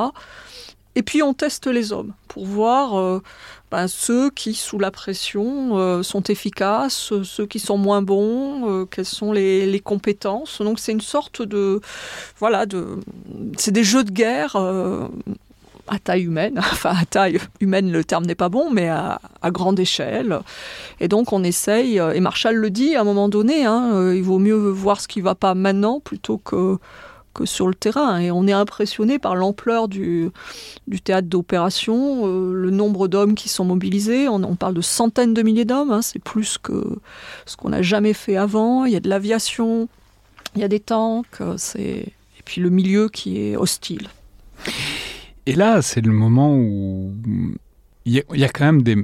Et 0.96 1.02
puis 1.02 1.22
on 1.22 1.34
teste 1.34 1.66
les 1.66 1.92
hommes 1.92 2.12
pour 2.28 2.46
voir 2.46 2.98
euh, 2.98 3.22
ben, 3.70 3.88
ceux 3.88 4.30
qui, 4.30 4.54
sous 4.54 4.78
la 4.78 4.90
pression, 4.90 6.02
sont 6.02 6.22
efficaces, 6.24 7.12
ceux 7.22 7.46
qui 7.46 7.58
sont 7.58 7.78
moins 7.78 8.02
bons, 8.02 8.86
quelles 8.90 9.04
sont 9.04 9.32
les, 9.32 9.80
compétences. 9.82 10.60
Donc 10.60 10.78
c'est 10.78 10.92
une 10.92 11.00
sorte 11.00 11.42
de... 11.42 11.80
Voilà, 12.38 12.66
c'est 13.56 13.72
des 13.72 13.82
jeux 13.82 14.04
de 14.04 14.12
guerre 14.12 14.56
à 15.88 15.98
taille 15.98 16.24
humaine, 16.24 16.54
enfin 16.58 16.94
à 17.00 17.04
taille 17.04 17.38
humaine 17.60 17.90
le 17.90 18.04
terme 18.04 18.24
n'est 18.24 18.34
pas 18.34 18.48
bon, 18.48 18.70
mais 18.70 18.88
à, 18.88 19.20
grande 19.46 19.78
échelle. 19.78 20.40
Et 21.00 21.08
donc 21.08 21.32
on 21.32 21.44
essaye, 21.44 21.98
et 21.98 22.20
Marshall 22.20 22.56
le 22.56 22.70
dit 22.70 22.96
à 22.96 23.02
un 23.02 23.04
moment 23.04 23.28
donné, 23.28 23.64
hein, 23.64 24.12
il 24.12 24.22
vaut 24.22 24.38
mieux 24.38 24.54
voir 24.54 25.00
ce 25.00 25.08
qui 25.08 25.20
ne 25.20 25.24
va 25.24 25.34
pas 25.34 25.54
maintenant 25.54 26.00
plutôt 26.00 26.38
que 26.38 26.78
que 27.34 27.44
sur 27.44 27.68
le 27.68 27.74
terrain. 27.74 28.18
Et 28.18 28.30
on 28.30 28.46
est 28.46 28.52
impressionné 28.52 29.18
par 29.18 29.34
l'ampleur 29.34 29.88
du, 29.88 30.30
du 30.86 31.02
théâtre 31.02 31.28
d'opération, 31.28 32.22
euh, 32.26 32.54
le 32.54 32.70
nombre 32.70 33.08
d'hommes 33.08 33.34
qui 33.34 33.50
sont 33.50 33.64
mobilisés. 33.64 34.28
On, 34.28 34.54
parle 34.56 34.74
de 34.74 34.80
centaines 34.80 35.34
de 35.34 35.42
milliers 35.42 35.64
d'hommes, 35.66 35.90
hein. 35.90 36.00
c'est 36.00 36.20
plus 36.20 36.56
que 36.56 36.98
ce 37.44 37.56
qu'on 37.56 37.70
n'a 37.70 37.82
jamais 37.82 38.14
fait 38.14 38.36
avant. 38.36 38.86
Il 38.86 38.92
y 38.92 38.96
a 38.96 39.00
de 39.00 39.08
l'aviation, 39.08 39.88
il 40.54 40.62
y 40.62 40.64
a 40.64 40.68
des 40.68 40.80
tanks, 40.80 41.40
euh, 41.40 41.56
et 41.76 42.12
puis 42.44 42.60
le 42.60 42.70
milieu 42.70 43.08
qui 43.08 43.40
est 43.40 43.56
hostile. 43.56 44.08
Et 45.46 45.54
là, 45.54 45.82
c'est 45.82 46.00
le 46.00 46.12
moment 46.12 46.56
où 46.56 47.12
il 48.06 48.12
y, 48.12 48.44
a 48.44 48.48
quand 48.48 48.64
même 48.64 48.82
des 48.82 48.96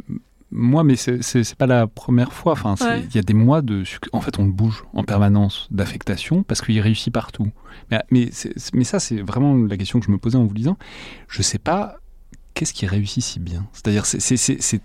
moi, 0.53 0.83
mais 0.83 0.97
c'est 0.97 1.55
pas 1.55 1.67
la 1.67 1.87
première 1.87 2.33
fois. 2.33 2.53
Enfin, 2.53 2.77
il 2.97 3.15
y 3.15 3.19
a 3.19 3.23
des 3.23 3.35
mois 3.35 3.63
de. 3.63 3.85
En 4.13 4.21
fait, 4.21 4.39
on 4.39 4.45
le 4.45 4.53
bouge 4.53 4.85
en 4.95 5.05
permanence 5.05 5.69
d'affectation 5.71 6.43
parce 6.43 6.61
qu'il 6.61 6.81
réussit 6.81 7.13
partout. 7.13 7.51
Mais, 7.91 8.03
mais, 8.11 8.31
mais 8.75 8.85
ça, 8.85 8.99
c'est 8.99 9.21
vraiment 9.21 9.55
la 9.55 9.77
question 9.77 10.01
que 10.01 10.07
je 10.07 10.11
me 10.11 10.19
posais 10.19 10.37
en 10.37 10.45
vous 10.45 10.55
lisant. 10.55 10.77
Je 11.29 11.43
sais 11.43 11.59
pas 11.59 11.99
qu'est-ce 12.55 12.75
qui 12.75 12.87
réussit 12.87 13.23
si 13.23 13.39
bien. 13.39 13.67
C'est-à-dire, 13.73 14.05
c'est 14.07 14.81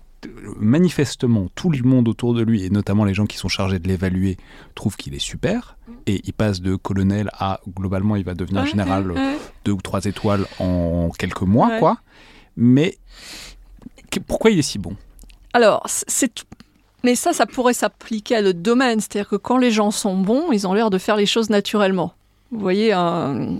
manifestement 0.58 1.48
tout 1.54 1.70
le 1.70 1.82
monde 1.82 2.08
autour 2.08 2.34
de 2.34 2.42
lui, 2.42 2.64
et 2.64 2.70
notamment 2.70 3.04
les 3.04 3.14
gens 3.14 3.26
qui 3.26 3.36
sont 3.36 3.48
chargés 3.48 3.78
de 3.78 3.88
l'évaluer, 3.88 4.36
trouvent 4.74 4.96
qu'il 4.96 5.14
est 5.14 5.20
super. 5.20 5.76
Mm. 5.86 5.92
Et 6.06 6.20
il 6.24 6.32
passe 6.32 6.60
de 6.60 6.76
colonel 6.76 7.30
à 7.32 7.60
globalement, 7.68 8.16
il 8.16 8.24
va 8.24 8.34
devenir 8.34 8.66
général 8.66 9.12
deux 9.64 9.72
ou 9.72 9.80
trois 9.80 10.04
étoiles 10.04 10.46
en 10.58 11.10
quelques 11.18 11.42
mois, 11.42 11.78
quoi. 11.78 11.98
Mais 12.56 12.96
pourquoi 14.26 14.50
il 14.50 14.58
est 14.58 14.62
si 14.62 14.78
bon? 14.78 14.96
Alors, 15.52 15.82
c'est 15.86 16.44
mais 17.04 17.14
ça, 17.14 17.32
ça 17.32 17.46
pourrait 17.46 17.72
s'appliquer 17.72 18.34
à 18.34 18.42
d'autres 18.42 18.58
domaines. 18.58 18.98
C'est-à-dire 19.00 19.28
que 19.28 19.36
quand 19.36 19.58
les 19.58 19.70
gens 19.70 19.92
sont 19.92 20.16
bons, 20.16 20.50
ils 20.50 20.66
ont 20.66 20.74
l'air 20.74 20.90
de 20.90 20.98
faire 20.98 21.14
les 21.14 21.26
choses 21.26 21.50
naturellement. 21.50 22.14
Vous 22.50 22.58
voyez 22.58 22.92
un, 22.92 23.58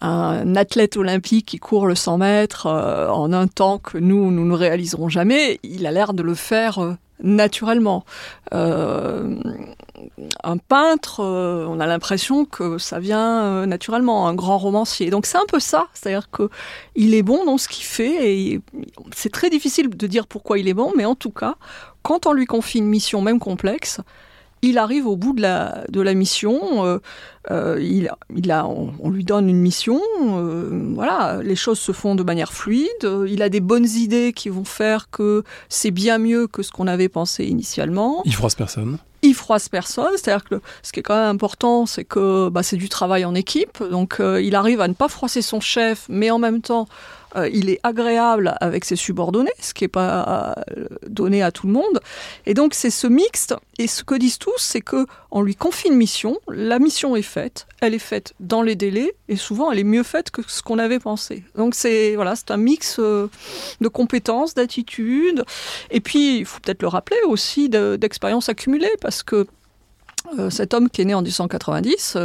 athlète 0.00 0.96
olympique 0.96 1.46
qui 1.46 1.58
court 1.58 1.86
le 1.86 1.94
100 1.94 2.18
mètres 2.18 2.66
euh, 2.66 3.08
en 3.08 3.32
un 3.32 3.46
temps 3.46 3.78
que 3.78 3.98
nous, 3.98 4.30
nous 4.30 4.46
ne 4.46 4.54
réaliserons 4.54 5.08
jamais, 5.08 5.60
il 5.62 5.86
a 5.86 5.92
l'air 5.92 6.14
de 6.14 6.22
le 6.22 6.34
faire 6.34 6.78
euh, 6.78 6.94
naturellement. 7.22 8.04
Euh, 8.54 9.36
un 10.42 10.56
peintre, 10.56 11.20
euh, 11.20 11.66
on 11.68 11.80
a 11.80 11.86
l'impression 11.86 12.44
que 12.44 12.78
ça 12.78 12.98
vient 12.98 13.42
euh, 13.42 13.66
naturellement, 13.66 14.26
un 14.28 14.34
grand 14.34 14.58
romancier. 14.58 15.10
Donc 15.10 15.26
c'est 15.26 15.38
un 15.38 15.46
peu 15.48 15.60
ça, 15.60 15.88
c'est-à-dire 15.92 16.30
que 16.30 16.48
il 16.94 17.14
est 17.14 17.22
bon 17.22 17.44
dans 17.44 17.58
ce 17.58 17.68
qu'il 17.68 17.84
fait 17.84 18.34
et 18.34 18.60
c'est 19.14 19.32
très 19.32 19.50
difficile 19.50 19.90
de 19.90 20.06
dire 20.06 20.26
pourquoi 20.26 20.58
il 20.58 20.68
est 20.68 20.74
bon, 20.74 20.92
mais 20.96 21.04
en 21.04 21.14
tout 21.14 21.30
cas, 21.30 21.56
quand 22.02 22.26
on 22.26 22.32
lui 22.32 22.46
confie 22.46 22.78
une 22.78 22.88
mission 22.88 23.20
même 23.22 23.38
complexe, 23.38 24.00
il 24.62 24.78
arrive 24.78 25.06
au 25.06 25.16
bout 25.16 25.32
de 25.32 25.42
la, 25.42 25.84
de 25.88 26.00
la 26.00 26.14
mission, 26.14 26.84
euh, 26.84 26.98
euh, 27.50 27.78
il, 27.80 28.10
il 28.34 28.50
a, 28.50 28.66
on, 28.66 29.10
lui 29.10 29.24
donne 29.24 29.48
une 29.48 29.60
mission, 29.60 30.00
euh, 30.20 30.92
voilà, 30.94 31.40
les 31.42 31.56
choses 31.56 31.78
se 31.78 31.92
font 31.92 32.14
de 32.14 32.22
manière 32.22 32.52
fluide, 32.52 32.88
il 33.26 33.42
a 33.42 33.48
des 33.48 33.60
bonnes 33.60 33.88
idées 33.88 34.32
qui 34.32 34.48
vont 34.48 34.64
faire 34.64 35.10
que 35.10 35.44
c'est 35.68 35.90
bien 35.90 36.18
mieux 36.18 36.46
que 36.46 36.62
ce 36.62 36.70
qu'on 36.70 36.86
avait 36.86 37.08
pensé 37.08 37.44
initialement. 37.44 38.22
Il 38.24 38.34
froisse 38.34 38.54
personne 38.54 38.98
froisse 39.34 39.68
personne, 39.68 40.12
c'est-à-dire 40.16 40.44
que 40.44 40.60
ce 40.82 40.92
qui 40.92 41.00
est 41.00 41.02
quand 41.02 41.16
même 41.16 41.34
important, 41.34 41.86
c'est 41.86 42.04
que 42.04 42.48
bah, 42.48 42.62
c'est 42.62 42.76
du 42.76 42.88
travail 42.88 43.24
en 43.24 43.34
équipe, 43.34 43.82
donc 43.90 44.20
il 44.20 44.54
arrive 44.54 44.80
à 44.80 44.88
ne 44.88 44.94
pas 44.94 45.08
froisser 45.08 45.42
son 45.42 45.60
chef, 45.60 46.06
mais 46.08 46.30
en 46.30 46.38
même 46.38 46.60
temps 46.60 46.86
euh, 47.36 47.48
il 47.52 47.70
est 47.70 47.78
agréable 47.82 48.56
avec 48.60 48.84
ses 48.84 48.96
subordonnés, 48.96 49.52
ce 49.60 49.72
qui 49.72 49.84
n'est 49.84 49.88
pas 49.88 50.56
euh, 50.76 50.86
donné 51.06 51.42
à 51.42 51.52
tout 51.52 51.66
le 51.66 51.72
monde. 51.72 52.00
Et 52.46 52.54
donc 52.54 52.74
c'est 52.74 52.90
ce 52.90 53.06
mixte. 53.06 53.54
Et 53.78 53.86
ce 53.86 54.04
que 54.04 54.14
disent 54.14 54.38
tous, 54.38 54.58
c'est 54.58 54.80
que 54.80 55.06
on 55.30 55.42
lui 55.42 55.54
confie 55.54 55.88
une 55.88 55.94
mission, 55.94 56.38
la 56.48 56.78
mission 56.78 57.16
est 57.16 57.22
faite, 57.22 57.66
elle 57.80 57.94
est 57.94 57.98
faite 57.98 58.34
dans 58.40 58.62
les 58.62 58.74
délais, 58.74 59.14
et 59.28 59.36
souvent 59.36 59.70
elle 59.70 59.78
est 59.78 59.84
mieux 59.84 60.02
faite 60.02 60.30
que 60.30 60.42
ce 60.46 60.60
qu'on 60.60 60.78
avait 60.78 60.98
pensé. 60.98 61.44
Donc 61.56 61.74
c'est 61.74 62.14
voilà, 62.14 62.34
un 62.48 62.56
mix 62.56 62.96
euh, 62.98 63.28
de 63.80 63.88
compétences, 63.88 64.54
d'attitudes, 64.54 65.44
et 65.90 66.00
puis 66.00 66.38
il 66.38 66.44
faut 66.44 66.60
peut-être 66.60 66.82
le 66.82 66.88
rappeler 66.88 67.20
aussi 67.26 67.68
d'expériences 67.70 68.48
accumulées, 68.48 68.90
que 69.22 69.46
cet 70.50 70.74
homme 70.74 70.88
qui 70.88 71.02
est 71.02 71.06
né 71.06 71.14
en 71.14 71.22
1890 71.22 72.16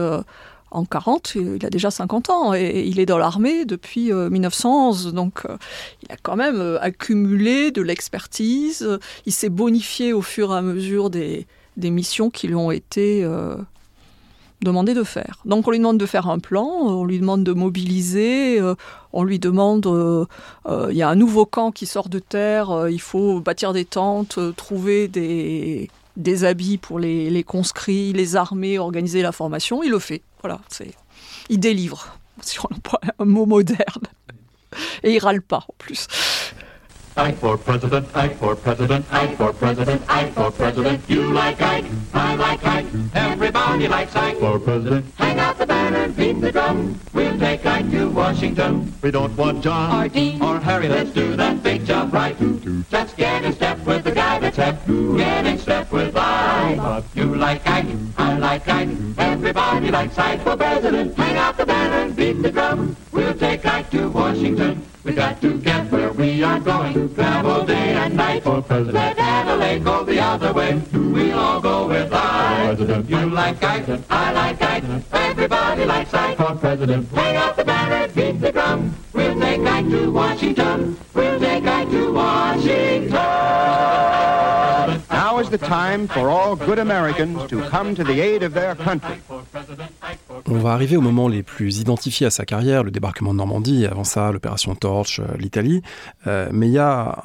en 0.76 0.84
40, 0.84 1.36
il 1.36 1.66
a 1.66 1.70
déjà 1.70 1.90
50 1.90 2.30
ans 2.30 2.54
et 2.54 2.84
il 2.86 3.00
est 3.00 3.06
dans 3.06 3.18
l'armée 3.18 3.66
depuis 3.66 4.12
1911. 4.12 5.08
Euh, 5.08 5.12
Donc 5.12 5.44
euh, 5.50 5.58
il 6.04 6.12
a 6.12 6.18
quand 6.22 6.36
même 6.36 6.60
euh, 6.60 6.78
accumulé 6.82 7.72
de 7.72 7.82
l'expertise. 7.82 9.00
Il 9.26 9.32
s'est 9.32 9.50
bonifié 9.50 10.14
au 10.14 10.22
fur 10.22 10.54
et 10.54 10.58
à 10.58 10.62
mesure 10.62 11.10
des, 11.10 11.48
missions 11.78 12.30
qui 12.30 12.48
lui 12.48 12.56
ont 12.56 12.72
été 12.72 13.28
demandées 14.62 14.94
de 14.94 15.04
faire. 15.04 15.40
Donc 15.46 15.68
on 15.68 15.72
lui 15.72 15.78
demande 15.78 15.98
de 15.98 16.06
faire 16.06 16.30
un 16.30 16.40
plan, 16.40 16.66
on 16.66 17.06
lui 17.06 17.20
demande 17.20 17.44
de 17.44 17.54
mobiliser, 17.54 18.62
on 19.14 19.24
lui 19.24 19.40
demande, 19.40 19.86
il 20.68 20.96
y 20.96 21.02
a 21.04 21.10
un 21.10 21.16
nouveau 21.16 21.46
camp 21.46 21.72
qui 21.72 21.86
sort 21.86 22.10
de 22.10 22.20
terre, 22.20 22.88
il 22.90 23.02
faut 23.02 23.40
bâtir 23.40 23.74
des 23.74 23.86
tentes, 23.86 24.40
trouver 24.56 25.08
des, 25.08 25.90
des 26.18 26.44
habits 26.44 26.78
pour 26.78 27.00
les, 27.00 27.44
conscrits, 27.44 28.14
les 28.14 28.36
armées, 28.36 28.80
organiser 28.80 29.22
la 29.22 29.32
formation, 29.32 29.84
il 29.84 29.92
le 29.92 30.00
fait. 30.00 30.22
Voilà, 30.42 30.62
il 31.50 31.60
délivre, 31.60 32.18
si 32.42 32.60
on 32.60 32.74
emploie 32.74 33.02
un 33.20 33.26
mot 33.26 33.46
moderne. 33.46 34.04
Et 35.04 35.14
il 35.14 35.20
râle 35.20 35.42
pas 35.42 35.66
en 35.68 35.74
plus. 35.78 36.08
Ike 37.18 37.38
for 37.38 37.58
president, 37.58 38.08
Ike 38.14 38.36
for 38.36 38.58
president, 38.58 39.06
Ike 39.10 39.38
for 39.38 39.54
president, 39.54 40.02
Ike 40.10 40.34
for 40.34 40.52
president. 40.52 41.10
You 41.10 41.32
like 41.32 41.62
Ike, 41.62 41.86
I 42.14 42.36
like 42.36 42.66
Ike. 42.66 42.88
Everybody 43.14 43.88
likes 43.88 44.14
Ike 44.18 44.38
for 44.38 44.60
president. 44.60 45.06
Hang 45.16 45.40
out 45.40 45.58
the 45.58 45.66
banner 45.66 46.00
and 46.00 46.16
beat 46.16 46.42
the 46.42 46.52
drum. 46.52 47.00
We'll 47.14 47.40
take 47.40 47.66
Ike 47.66 47.90
to 47.92 48.10
Washington. 48.10 48.92
We 49.02 49.12
don't 49.12 49.36
want 49.38 49.64
John 49.64 50.06
or 50.06 50.10
Dean 50.10 50.42
or 50.42 50.60
Harry. 50.60 50.90
Let's 50.90 51.12
do 51.12 51.38
that 51.38 51.64
big 51.64 51.86
job 51.86 52.14
right. 52.14 52.36
Let's 52.92 53.14
get 53.14 53.46
in 53.46 53.54
step 53.54 53.80
with 53.86 54.04
the 54.04 54.12
guy 54.12 54.40
that's 54.40 54.58
hep. 54.58 54.86
Get 54.86 55.46
in 55.46 55.58
step 55.58 55.90
with 55.94 56.18
Ike. 56.18 57.06
You 57.16 57.34
like 57.34 57.66
Ike, 57.66 57.86
I 58.18 58.38
like 58.38 58.68
Ike. 58.68 58.90
Everybody 59.18 59.90
likes 59.90 60.18
Ike 60.18 60.42
for 60.42 60.58
president. 60.58 61.16
Hang 61.16 61.38
out 61.38 61.56
the 61.56 61.66
banner 61.66 62.08
and 62.08 62.14
beat 62.16 62.42
the 62.42 62.52
drum. 62.52 62.98
We'll 63.14 63.34
take 63.34 63.66
Ike 63.66 63.90
to 63.92 64.10
Washington. 64.10 64.86
We 65.06 65.14
got 65.14 65.40
to 65.42 65.60
get 65.60 65.92
where 65.92 66.12
we 66.12 66.42
are 66.42 66.60
going. 66.60 67.14
Travel 67.14 67.64
day 67.64 67.94
and 67.94 68.16
night 68.16 68.42
for 68.42 68.60
president. 68.64 68.96
Let 68.96 69.20
Adelaide 69.20 69.84
go 69.84 70.04
the 70.04 70.20
other 70.20 70.52
way. 70.52 70.82
We'll 70.92 71.38
all 71.38 71.62
go 71.62 71.88
with 71.88 72.12
I. 72.12 72.66
President. 72.66 73.08
You 73.08 73.30
like 73.30 73.64
Ike, 73.64 74.02
I 74.10 74.32
like 74.32 74.60
Ike. 74.64 74.84
Everybody 75.14 75.86
likes 75.86 76.12
Ike 76.12 76.38
for 76.38 76.56
president. 76.56 77.08
Hang 77.12 77.36
out 77.36 77.56
the 77.56 77.64
banner, 77.64 78.08
beat 78.14 78.42
the 78.42 78.52
drum. 78.52 78.96
We'll 79.14 79.40
take 79.40 79.62
Ike 79.62 79.90
to 79.90 80.12
Washington. 80.12 80.98
We'll 81.14 81.40
take 81.40 81.66
Ike 81.66 81.90
to 81.92 82.12
Washington. 82.12 83.85
Now 85.36 85.42
is 85.42 85.50
the 85.50 85.58
time 85.58 86.08
for 86.08 86.30
all 86.30 86.56
good 86.56 86.80
Americans 86.80 87.46
to 87.50 87.58
come 87.70 87.94
to 87.96 88.06
the 88.06 88.22
aid 88.22 88.42
of 88.42 88.54
their 88.54 88.74
country. 88.74 89.16
On 90.48 90.60
va 90.60 90.72
arriver 90.72 90.96
au 90.96 91.02
moment 91.02 91.28
les 91.28 91.44
plus 91.44 91.80
identifiés 91.80 92.26
à 92.26 92.30
sa 92.30 92.46
carrière, 92.46 92.84
le 92.84 92.92
débarquement 92.92 93.34
de 93.34 93.40
Normandie, 93.40 93.86
avant 93.86 94.06
ça 94.06 94.32
l'opération 94.32 94.76
Torch, 94.76 95.20
euh, 95.20 95.24
l'Italie. 95.38 95.82
Euh, 96.28 96.48
mais 96.54 96.68
il 96.68 96.72
y 96.72 96.78
a 96.78 97.18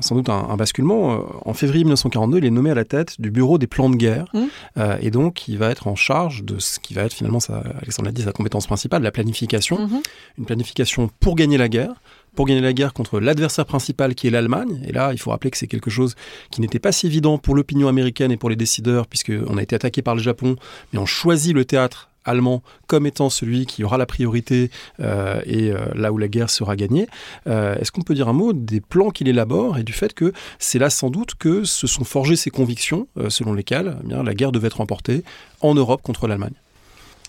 sans 0.00 0.14
doute 0.14 0.30
un, 0.30 0.56
basculement. 0.56 1.12
Euh, 1.12 1.18
en 1.44 1.52
février 1.52 1.84
1942, 1.84 2.38
il 2.38 2.44
est 2.46 2.50
nommé 2.50 2.70
à 2.70 2.74
la 2.74 2.86
tête 2.86 3.20
du 3.20 3.30
bureau 3.30 3.58
des 3.58 3.66
plans 3.66 3.90
de 3.90 3.96
guerre. 3.96 4.24
Mmh. 4.32 4.80
et 5.02 5.10
donc, 5.10 5.46
il 5.48 5.58
va 5.58 5.68
être 5.70 5.86
en 5.86 5.96
charge 5.96 6.44
de 6.44 6.58
ce 6.58 6.78
qui 6.78 6.94
va 6.94 7.02
être 7.02 7.12
finalement, 7.12 7.40
sa, 7.40 7.62
Alexandre 7.82 8.06
l'a 8.06 8.12
dit, 8.12 8.22
sa 8.22 8.32
compétence 8.32 8.66
principale, 8.66 9.02
la 9.02 9.12
planification. 9.12 9.86
Mmh. 9.86 10.00
Une 10.38 10.44
planification 10.46 11.10
pour 11.20 11.36
gagner 11.36 11.58
la 11.58 11.68
guerre 11.68 12.00
pour 12.34 12.46
gagner 12.46 12.60
la 12.60 12.72
guerre 12.72 12.92
contre 12.92 13.20
l'adversaire 13.20 13.66
principal 13.66 14.14
qui 14.14 14.26
est 14.26 14.30
l'Allemagne. 14.30 14.82
Et 14.86 14.92
là, 14.92 15.12
il 15.12 15.18
faut 15.18 15.30
rappeler 15.30 15.50
que 15.50 15.56
c'est 15.56 15.66
quelque 15.66 15.90
chose 15.90 16.14
qui 16.50 16.60
n'était 16.60 16.78
pas 16.78 16.92
si 16.92 17.06
évident 17.06 17.38
pour 17.38 17.54
l'opinion 17.54 17.88
américaine 17.88 18.32
et 18.32 18.36
pour 18.36 18.50
les 18.50 18.56
décideurs, 18.56 19.06
puisqu'on 19.06 19.56
a 19.56 19.62
été 19.62 19.74
attaqué 19.74 20.02
par 20.02 20.14
le 20.14 20.22
Japon, 20.22 20.56
mais 20.92 20.98
on 20.98 21.06
choisit 21.06 21.54
le 21.54 21.64
théâtre 21.64 22.10
allemand 22.24 22.62
comme 22.86 23.06
étant 23.06 23.30
celui 23.30 23.66
qui 23.66 23.84
aura 23.84 23.98
la 23.98 24.06
priorité 24.06 24.70
euh, 25.00 25.40
et 25.44 25.70
euh, 25.70 25.78
là 25.94 26.12
où 26.12 26.18
la 26.18 26.28
guerre 26.28 26.50
sera 26.50 26.76
gagnée. 26.76 27.08
Euh, 27.46 27.76
est-ce 27.76 27.92
qu'on 27.92 28.02
peut 28.02 28.14
dire 28.14 28.28
un 28.28 28.32
mot 28.32 28.52
des 28.52 28.80
plans 28.80 29.10
qu'il 29.10 29.28
élabore 29.28 29.78
et 29.78 29.82
du 29.82 29.92
fait 29.92 30.14
que 30.14 30.32
c'est 30.58 30.78
là 30.78 30.90
sans 30.90 31.10
doute 31.10 31.34
que 31.34 31.64
se 31.64 31.86
sont 31.86 32.04
forgées 32.04 32.36
ces 32.36 32.50
convictions 32.50 33.08
selon 33.28 33.52
lesquelles 33.52 33.96
eh 34.08 34.22
la 34.22 34.34
guerre 34.34 34.52
devait 34.52 34.68
être 34.68 34.78
remportée 34.78 35.24
en 35.60 35.74
Europe 35.74 36.02
contre 36.02 36.26
l'Allemagne? 36.26 36.54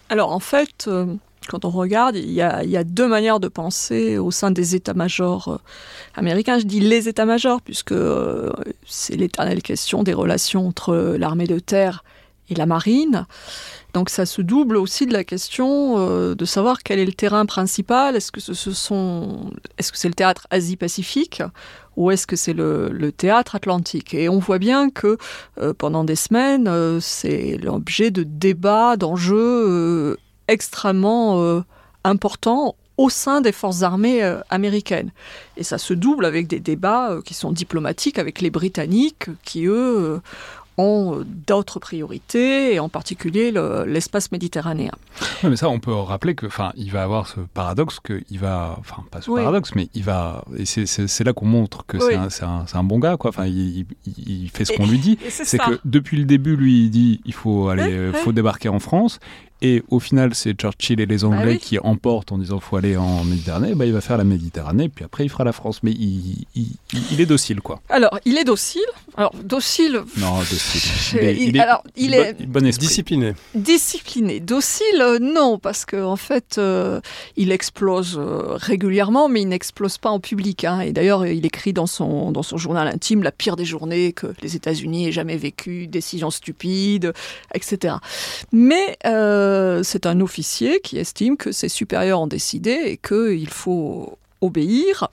Alors 0.10 0.32
en 0.32 0.40
fait, 0.40 0.90
quand 1.48 1.66
on 1.66 1.70
regarde, 1.70 2.16
il 2.16 2.32
y, 2.32 2.42
a, 2.42 2.84
deux 2.84 3.08
manières 3.08 3.40
de 3.40 3.48
penser 3.48 4.18
au 4.18 4.32
sein 4.32 4.52
des 4.52 4.76
états-majors 4.76 5.48
euh, 5.48 5.58
américains. 6.16 6.60
Je 6.60 6.66
dis 6.66 6.80
les 6.80 7.10
états-majors, 7.10 7.62
puisque 7.62 7.92
euh, 7.92 8.52
c'est 8.86 9.16
l'éternelle 9.16 9.62
question 9.62 10.04
des 10.04 10.14
relations 10.14 10.68
entre 10.68 11.16
l'armée 11.18 11.48
de 11.48 11.60
terre 11.60 12.04
et 12.50 12.56
la 12.56 12.66
marine. 12.66 13.26
Donc 13.94 14.10
ça 14.10 14.26
se 14.26 14.42
double 14.42 14.78
aussi 14.78 15.06
de 15.06 15.14
la 15.14 15.24
question 15.24 15.98
euh, 15.98 16.36
de 16.36 16.46
savoir 16.46 16.84
quel 16.84 17.00
est 17.00 17.06
le 17.06 17.14
terrain 17.14 17.46
principal. 17.46 18.16
Est-ce 18.16 18.32
que 18.32 18.40
ce, 18.40 18.54
sont, 18.54 19.52
est-ce 19.78 19.92
c'est 19.96 20.08
le 20.08 20.14
théâtre 20.14 20.48
Asie-Pacifique 20.52 21.42
ou 21.98 22.12
est-ce 22.12 22.28
que 22.28 22.36
c'est 22.36 22.54
le, 22.54 23.12
théâtre 23.12 23.56
atlantique? 23.56 24.14
Et 24.14 24.30
on 24.30 24.40
voit 24.40 24.60
bien 24.60 24.90
que 24.90 25.18
pendant 25.78 26.06
des 26.06 26.16
semaines, 26.16 27.02
c'est 27.02 27.58
l'objet 27.62 28.12
de 28.12 28.24
débats, 28.24 28.96
d'enjeux 28.96 30.18
extrêmement 30.52 31.64
importants 32.04 32.76
au 32.98 33.10
sein 33.10 33.42
des 33.42 33.52
forces 33.52 33.82
armées 33.82 34.22
américaines. 34.50 35.12
Et 35.58 35.64
ça 35.64 35.78
se 35.78 35.94
double 35.94 36.26
avec 36.26 36.48
des 36.48 36.60
débats 36.60 37.18
qui 37.26 37.34
sont 37.34 37.52
diplomatiques 37.52 38.20
avec 38.20 38.42
les 38.42 38.52
Britanniques, 38.52 39.28
qui 39.44 39.66
eux 39.66 40.22
ont 40.78 41.24
d'autres 41.26 41.80
priorités, 41.80 42.74
et 42.74 42.80
en 42.80 42.90
particulier 42.90 43.54
l'espace 43.86 44.32
méditerranéen. 44.32 44.92
mais 45.44 45.56
ça, 45.56 45.70
on 45.70 45.80
peut 45.80 45.94
rappeler 45.94 46.36
que, 46.36 46.46
enfin, 46.46 46.72
il 46.76 46.92
va 46.92 47.04
avoir 47.04 47.28
ce 47.28 47.40
paradoxe 47.54 48.00
qu'il 48.00 48.40
va, 48.40 48.78
enfin, 48.80 49.04
pas 49.12 49.22
ce 49.22 49.32
paradoxe, 49.32 49.72
mais 49.76 49.90
il 49.94 50.04
va, 50.04 50.44
et 50.58 50.66
c'est 50.66 51.24
là 51.24 51.34
qu'on 51.34 51.46
montre 51.46 51.86
que 51.86 51.98
c'est 52.00 52.44
un, 52.44 52.66
un, 52.74 52.84
bon 52.84 53.00
gars, 53.00 53.18
quoi. 53.18 53.30
Enfin, 53.30 53.46
il, 53.46 53.86
il, 54.06 54.50
fait 54.50 54.66
ce 54.66 54.74
qu'on 54.74 54.88
lui 54.88 55.00
dit. 55.00 55.18
C'est 55.30 55.58
que 55.58 55.80
depuis 55.86 56.18
le 56.18 56.26
début, 56.26 56.56
lui, 56.56 56.86
il 56.86 56.90
dit, 56.90 57.22
il 57.26 57.34
faut 57.34 57.70
aller, 57.70 58.12
faut 58.14 58.32
débarquer 58.32 58.70
en 58.70 58.80
France, 58.80 59.20
et 59.62 59.84
au 59.90 60.00
final, 60.00 60.34
c'est 60.34 60.54
Churchill 60.54 61.00
et 61.00 61.06
les 61.06 61.18
bah 61.20 61.28
Anglais 61.28 61.58
qui 61.58 61.78
emportent 61.80 62.32
en 62.32 62.38
disant 62.38 62.60
faut 62.60 62.78
aller 62.78 62.98
en 62.98 63.24
Méditerranée. 63.24 63.76
Bah, 63.76 63.86
il 63.86 63.94
va 63.94 64.02
faire 64.02 64.18
la 64.18 64.24
Méditerranée, 64.24 64.90
puis 64.90 65.06
après 65.06 65.24
il 65.24 65.30
fera 65.30 65.44
la 65.44 65.52
France. 65.52 65.82
Mais 65.84 65.92
il, 65.92 66.46
il, 66.56 67.22
est 67.22 67.26
docile, 67.26 67.62
quoi. 67.62 67.82
Alors, 67.90 68.20
il 68.26 68.38
est 68.38 68.44
docile. 68.44 68.82
Alors, 69.16 69.34
docile. 69.44 70.02
Non, 70.18 70.40
docile. 70.40 70.82
Il, 71.42 71.58
est, 71.58 71.60
alors, 71.60 71.84
il 71.98 72.14
est 72.14 72.34
bon, 72.46 72.64
discipliné. 72.64 73.34
Discipliné. 73.54 74.40
Docile, 74.40 75.02
euh, 75.02 75.20
non, 75.20 75.60
parce 75.60 75.86
qu'en 75.86 76.14
en 76.14 76.16
fait, 76.16 76.58
euh, 76.58 77.02
il 77.36 77.52
explose 77.52 78.18
euh, 78.18 78.56
régulièrement, 78.56 79.28
mais 79.28 79.42
il 79.42 79.50
n'explose 79.50 79.98
pas 79.98 80.10
en 80.10 80.20
public. 80.20 80.64
Hein. 80.64 80.80
Et 80.80 80.94
d'ailleurs, 80.94 81.26
il 81.26 81.46
écrit 81.46 81.74
dans 81.74 81.88
son, 81.88 82.32
dans 82.32 82.44
son 82.44 82.58
journal 82.58 82.88
intime 82.88 83.24
la 83.24 83.32
pire 83.32 83.56
des 83.58 83.66
journées 83.66 84.14
que 84.14 84.28
les 84.42 84.56
États-Unis 84.56 85.08
aient 85.08 85.12
jamais 85.12 85.38
vécu, 85.38 85.88
décisions 85.88 86.32
stupides, 86.32 87.14
etc. 87.54 87.96
Mais 88.52 88.98
euh, 89.06 89.51
c'est 89.84 90.06
un 90.06 90.20
officier 90.22 90.80
qui 90.82 90.98
estime 90.98 91.38
que 91.38 91.52
ses 91.52 91.70
supérieurs 91.70 92.22
ont 92.22 92.28
décidé 92.28 92.72
et 92.72 92.98
qu'il 92.98 93.50
faut 93.50 94.18
obéir, 94.42 95.08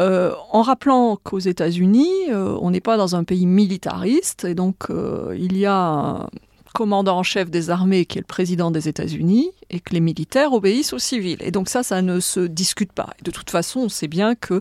euh, 0.00 0.32
en 0.50 0.62
rappelant 0.62 1.18
qu'aux 1.22 1.38
États-Unis, 1.38 2.10
euh, 2.30 2.56
on 2.60 2.70
n'est 2.70 2.80
pas 2.80 2.96
dans 2.96 3.14
un 3.14 3.24
pays 3.24 3.46
militariste, 3.46 4.46
et 4.46 4.54
donc 4.54 4.88
il 5.36 5.58
y 5.58 5.66
a 5.66 5.76
un 5.76 6.28
commandant 6.72 7.18
en 7.18 7.22
chef 7.22 7.50
des 7.50 7.70
armées 7.70 8.06
qui 8.06 8.18
est 8.18 8.22
le 8.22 8.26
président 8.26 8.70
des 8.70 8.88
États-Unis, 8.88 9.50
et 9.72 9.80
que 9.80 9.92
les 9.92 10.00
militaires 10.00 10.52
obéissent 10.52 10.92
aux 10.92 10.98
civils. 10.98 11.38
Et 11.40 11.50
donc 11.50 11.68
ça, 11.68 11.82
ça 11.82 12.02
ne 12.02 12.20
se 12.20 12.40
discute 12.40 12.92
pas. 12.92 13.10
de 13.22 13.30
toute 13.30 13.50
façon, 13.50 13.80
on 13.80 13.88
sait 13.88 14.08
bien 14.08 14.34
que 14.34 14.60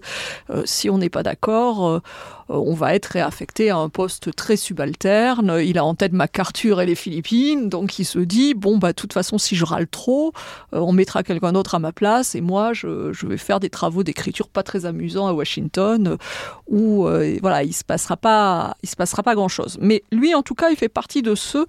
si 0.66 0.90
on 0.90 0.98
n'est 0.98 1.10
pas 1.10 1.24
d'accord, 1.24 2.02
euh, 2.52 2.56
on 2.58 2.74
va 2.74 2.96
être 2.96 3.08
réaffecté 3.08 3.70
à 3.70 3.78
un 3.78 3.90
poste 3.90 4.36
très 4.36 4.58
subalterne. 4.58 5.60
Il 5.64 5.78
a 5.78 5.86
en 5.86 5.96
tête 5.96 6.14
MacArthur 6.14 6.82
et 6.82 6.86
les 6.86 6.96
Philippines, 6.96 7.70
donc 7.70 8.00
il 8.00 8.06
se 8.06 8.20
dit 8.20 8.54
bon 8.54 8.78
bah 8.78 8.90
de 8.90 8.96
toute 8.96 9.14
façon 9.14 9.38
si 9.38 9.56
je 9.56 9.66
râle 9.66 9.88
trop, 9.88 10.34
euh, 10.74 10.80
on 10.80 10.92
mettra 10.92 11.24
quelqu'un 11.24 11.54
d'autre 11.54 11.76
à 11.76 11.80
ma 11.80 11.92
place 11.92 12.36
et 12.36 12.42
moi 12.42 12.74
je, 12.74 13.12
vais 13.26 13.38
faire 13.38 13.60
des 13.60 13.70
travaux 13.70 14.04
d'écriture 14.04 14.50
pas 14.50 14.64
très 14.64 14.86
amusants 14.86 15.28
à 15.28 15.34
Washington 15.34 16.08
euh, 16.08 16.18
où 16.68 17.08
voilà 17.42 17.64
il 17.64 17.74
se 17.74 17.84
passera 17.84 18.18
pas 18.18 18.76
se 18.84 18.96
passera 18.96 19.24
pas 19.24 19.36
grand 19.36 19.48
chose. 19.48 19.78
Mais 19.82 20.04
lui 20.12 20.34
en 20.34 20.44
tout 20.44 20.56
cas 20.56 20.70
il 20.70 20.76
fait 20.76 20.90
partie 20.90 21.22
de 21.22 21.36
ceux 21.36 21.66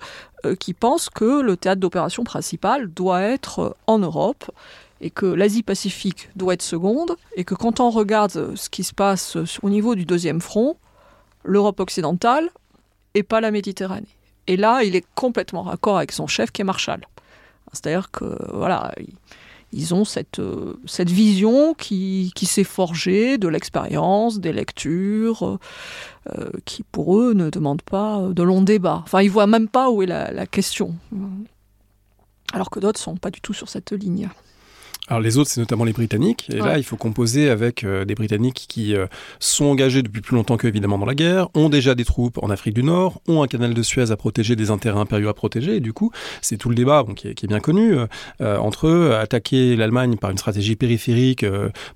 qui 0.58 0.74
pensent 0.74 1.10
que 1.10 1.40
le 1.40 1.56
théâtre 1.56 1.80
d'opération 1.80 2.24
principal 2.24 2.88
doit 2.88 3.22
être 3.22 3.76
en 3.86 3.98
Europe 3.98 4.50
et 5.00 5.10
que 5.10 5.26
l'Asie-Pacifique 5.26 6.30
doit 6.36 6.54
être 6.54 6.62
seconde, 6.62 7.16
et 7.36 7.44
que 7.44 7.54
quand 7.56 7.80
on 7.80 7.90
regarde 7.90 8.54
ce 8.54 8.70
qui 8.70 8.84
se 8.84 8.94
passe 8.94 9.36
au 9.62 9.68
niveau 9.68 9.96
du 9.96 10.04
deuxième 10.04 10.40
front, 10.40 10.76
l'Europe 11.42 11.80
occidentale 11.80 12.48
et 13.14 13.24
pas 13.24 13.40
la 13.40 13.50
Méditerranée. 13.50 14.16
Et 14.46 14.56
là, 14.56 14.84
il 14.84 14.94
est 14.94 15.04
complètement 15.14 15.62
raccord 15.62 15.96
avec 15.96 16.12
son 16.12 16.28
chef 16.28 16.52
qui 16.52 16.62
est 16.62 16.64
Marshall. 16.64 17.00
C'est-à-dire 17.72 18.10
que 18.10 18.36
voilà, 18.54 18.92
ils 19.72 19.94
ont 19.94 20.04
cette, 20.04 20.40
cette 20.86 21.10
vision 21.10 21.74
qui, 21.74 22.32
qui 22.34 22.46
s'est 22.46 22.64
forgée 22.64 23.38
de 23.38 23.48
l'expérience, 23.48 24.38
des 24.38 24.52
lectures, 24.52 25.58
euh, 26.38 26.50
qui 26.64 26.82
pour 26.82 27.18
eux 27.18 27.32
ne 27.34 27.50
demandent 27.50 27.82
pas 27.82 28.28
de 28.30 28.42
longs 28.42 28.62
débats. 28.62 29.00
Enfin, 29.04 29.22
ils 29.22 29.30
voient 29.30 29.46
même 29.46 29.68
pas 29.68 29.90
où 29.90 30.02
est 30.02 30.06
la, 30.06 30.30
la 30.30 30.46
question. 30.46 30.94
Alors 32.52 32.70
que 32.70 32.80
d'autres 32.80 33.00
sont 33.00 33.16
pas 33.16 33.30
du 33.30 33.40
tout 33.40 33.54
sur 33.54 33.68
cette 33.68 33.92
ligne. 33.92 34.28
Alors 35.08 35.20
les 35.20 35.36
autres, 35.36 35.50
c'est 35.50 35.60
notamment 35.60 35.84
les 35.84 35.92
Britanniques. 35.92 36.48
Et 36.52 36.58
là, 36.58 36.78
il 36.78 36.84
faut 36.84 36.96
composer 36.96 37.50
avec 37.50 37.82
euh, 37.82 38.04
des 38.04 38.14
Britanniques 38.14 38.66
qui 38.68 38.94
euh, 38.94 39.06
sont 39.40 39.64
engagés 39.64 40.00
depuis 40.02 40.20
plus 40.20 40.36
longtemps 40.36 40.56
qu'eux, 40.56 40.68
évidemment, 40.68 40.96
dans 40.96 41.06
la 41.06 41.16
guerre, 41.16 41.48
ont 41.54 41.68
déjà 41.68 41.96
des 41.96 42.04
troupes 42.04 42.38
en 42.40 42.50
Afrique 42.50 42.74
du 42.74 42.84
Nord, 42.84 43.20
ont 43.26 43.42
un 43.42 43.48
canal 43.48 43.74
de 43.74 43.82
Suez 43.82 44.12
à 44.12 44.16
protéger, 44.16 44.54
des 44.54 44.70
intérêts 44.70 45.00
impériaux 45.00 45.28
à 45.28 45.34
protéger. 45.34 45.76
Et 45.76 45.80
du 45.80 45.92
coup, 45.92 46.12
c'est 46.40 46.56
tout 46.56 46.68
le 46.68 46.76
débat 46.76 47.04
qui, 47.16 47.26
est, 47.26 47.46
bien 47.46 47.58
connu 47.58 47.96
euh, 48.40 48.58
entre 48.58 48.86
eux, 48.86 49.14
attaquer 49.14 49.74
l'Allemagne 49.74 50.16
par 50.18 50.30
une 50.30 50.38
stratégie 50.38 50.76
périphérique, 50.76 51.44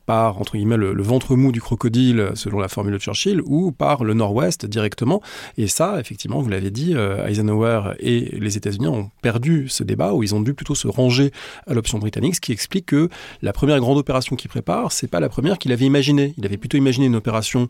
par, 0.05 0.41
entre 0.41 0.57
guillemets, 0.57 0.77
le, 0.77 1.03
ventre 1.03 1.37
mou 1.37 1.53
du 1.53 1.61
crocodile, 1.61 2.31
selon 2.35 2.59
la 2.59 2.67
formule 2.67 2.95
de 2.95 2.99
Churchill, 2.99 3.41
ou 3.47 3.71
par 3.71 4.03
le 4.03 4.15
Nord-Ouest 4.15 4.67
directement. 4.67 5.23
Et 5.57 5.69
ça, 5.69 6.01
effectivement, 6.01 6.41
vous 6.41 6.49
l'avez 6.49 6.73
dit, 6.73 6.95
Eisenhower 7.27 7.93
et 8.01 8.37
les 8.37 8.57
États-Unis 8.57 8.89
ont 8.89 9.11
perdu 9.23 9.69
ce 9.69 9.85
débat 9.85 10.13
où 10.13 10.25
ils 10.25 10.35
ont 10.35 10.41
dû 10.41 10.55
plutôt 10.55 10.75
se 10.75 10.89
ranger 10.89 11.31
à 11.69 11.75
l'option 11.75 11.99
britannique, 11.99 12.35
ce 12.35 12.41
qui 12.41 12.53
explique 12.53 12.87
que 12.87 12.96
la 13.43 13.53
première 13.53 13.79
grande 13.81 13.99
opération 13.99 14.37
qu'il 14.37 14.51
prépare, 14.51 14.93
c'est 14.93 15.09
pas 15.09 15.21
la 15.21 15.29
première 15.29 15.59
qu'il 15.59 15.73
avait 15.73 15.85
imaginée. 15.85 16.35
Il 16.39 16.47
avait 16.47 16.57
plutôt 16.57 16.77
imaginé 16.77 17.07
une 17.07 17.17
opération 17.17 17.67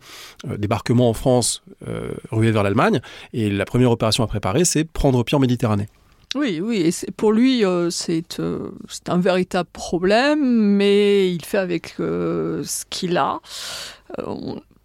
euh, 0.46 0.56
débarquement 0.56 1.08
en 1.08 1.14
France, 1.14 1.62
euh, 1.88 2.12
ruée 2.30 2.50
vers 2.50 2.62
l'Allemagne, 2.62 3.00
et 3.32 3.50
la 3.50 3.64
première 3.64 3.90
opération 3.90 4.24
à 4.24 4.26
préparer, 4.26 4.64
c'est 4.64 4.84
prendre 4.84 5.22
pied 5.24 5.36
en 5.36 5.40
Méditerranée. 5.40 5.88
Oui, 6.34 6.60
oui, 6.62 6.82
et 6.82 7.10
pour 7.12 7.32
lui, 7.32 7.64
euh, 7.64 7.88
c'est 7.90 8.38
un 8.40 9.18
véritable 9.18 9.68
problème, 9.72 10.40
mais 10.42 11.32
il 11.32 11.44
fait 11.44 11.58
avec 11.58 11.94
ce 11.98 12.84
qu'il 12.90 13.16
a. 13.16 13.40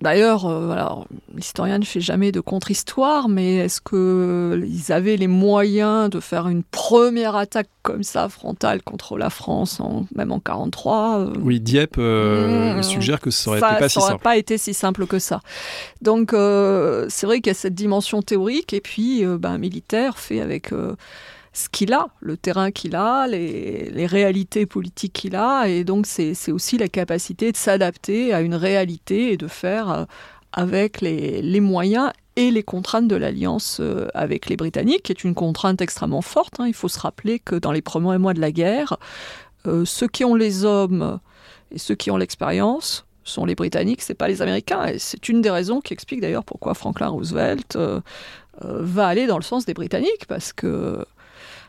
D'ailleurs, 0.01 0.45
euh, 0.47 1.03
l'historien 1.35 1.77
ne 1.77 1.85
fait 1.85 2.01
jamais 2.01 2.31
de 2.31 2.39
contre-histoire, 2.39 3.29
mais 3.29 3.57
est-ce 3.57 3.81
qu'ils 3.81 4.91
avaient 4.91 5.15
les 5.15 5.27
moyens 5.27 6.09
de 6.09 6.19
faire 6.19 6.47
une 6.47 6.63
première 6.63 7.35
attaque 7.35 7.69
comme 7.83 8.03
ça, 8.03 8.27
frontale, 8.27 8.81
contre 8.81 9.17
la 9.17 9.29
France, 9.29 9.79
en, 9.79 10.05
même 10.15 10.31
en 10.31 10.39
43 10.39 11.19
euh 11.19 11.33
Oui, 11.41 11.59
Dieppe 11.59 11.97
euh, 11.97 12.77
mmh, 12.77 12.83
suggère 12.83 13.19
que 13.19 13.31
ça 13.31 13.51
aurait 13.51 13.59
été 13.59 13.79
pas 13.79 13.89
si 13.89 13.99
pas 14.21 14.37
été 14.37 14.57
si 14.57 14.73
simple 14.73 15.05
que 15.05 15.19
ça. 15.19 15.41
Donc, 16.01 16.31
c'est 16.31 17.25
vrai 17.25 17.37
qu'il 17.41 17.47
y 17.47 17.51
a 17.51 17.55
cette 17.55 17.75
dimension 17.75 18.21
théorique, 18.21 18.73
et 18.73 18.81
puis, 18.81 19.23
ben, 19.25 19.57
militaire 19.57 20.17
fait 20.17 20.41
avec 20.41 20.71
ce 21.53 21.67
qu'il 21.69 21.93
a, 21.93 22.07
le 22.21 22.37
terrain 22.37 22.71
qu'il 22.71 22.95
a, 22.95 23.27
les, 23.27 24.05
réalités 24.05 24.65
politiques 24.65 25.13
qu'il 25.13 25.35
a, 25.35 25.67
et 25.67 25.83
donc 25.83 26.05
c'est 26.05 26.51
aussi 26.51 26.77
la 26.77 26.87
capacité 26.87 27.51
de 27.51 27.57
s'adapter 27.57 28.33
à 28.33 28.41
une 28.41 28.55
réalité 28.55 29.33
et 29.33 29.37
de 29.37 29.47
faire 29.47 29.89
euh, 29.89 30.05
avec 30.53 31.01
les, 31.01 31.59
moyens 31.59 32.11
et 32.37 32.51
les 32.51 32.63
contraintes 32.63 33.07
de 33.07 33.15
l'alliance 33.15 33.79
euh, 33.81 34.07
avec 34.13 34.47
les 34.47 34.55
Britanniques, 34.55 35.03
qui 35.03 35.11
est 35.11 35.23
une 35.23 35.35
contrainte 35.35 35.81
extrêmement 35.81 36.21
forte. 36.21 36.59
Hein. 36.59 36.67
Il 36.67 36.73
faut 36.73 36.87
se 36.87 36.99
rappeler 36.99 37.39
que 37.39 37.55
dans 37.55 37.73
les 37.73 37.81
premiers 37.81 38.17
mois 38.17 38.33
de 38.33 38.41
la 38.41 38.51
guerre, 38.51 38.97
euh, 39.67 39.83
ceux 39.83 40.07
qui 40.07 40.23
ont 40.23 40.35
les 40.35 40.63
hommes 40.63 41.19
et 41.71 41.77
ceux 41.77 41.95
qui 41.95 42.11
ont 42.11 42.17
l'expérience 42.17 43.05
sont 43.23 43.45
les 43.45 43.55
Britanniques, 43.55 44.01
c'est 44.01 44.15
pas 44.15 44.29
les 44.29 44.41
Américains. 44.41 44.85
Et 44.85 44.99
c'est 44.99 45.27
une 45.27 45.41
des 45.41 45.51
raisons 45.51 45.81
qui 45.81 45.93
explique 45.93 46.21
d'ailleurs 46.21 46.45
pourquoi 46.45 46.73
Franklin 46.73 47.09
Roosevelt 47.09 47.77
va 48.63 49.07
aller 49.07 49.27
dans 49.27 49.37
le 49.37 49.43
sens 49.43 49.65
des 49.65 49.73
Britanniques, 49.73 50.25
parce 50.27 50.53
que 50.53 51.05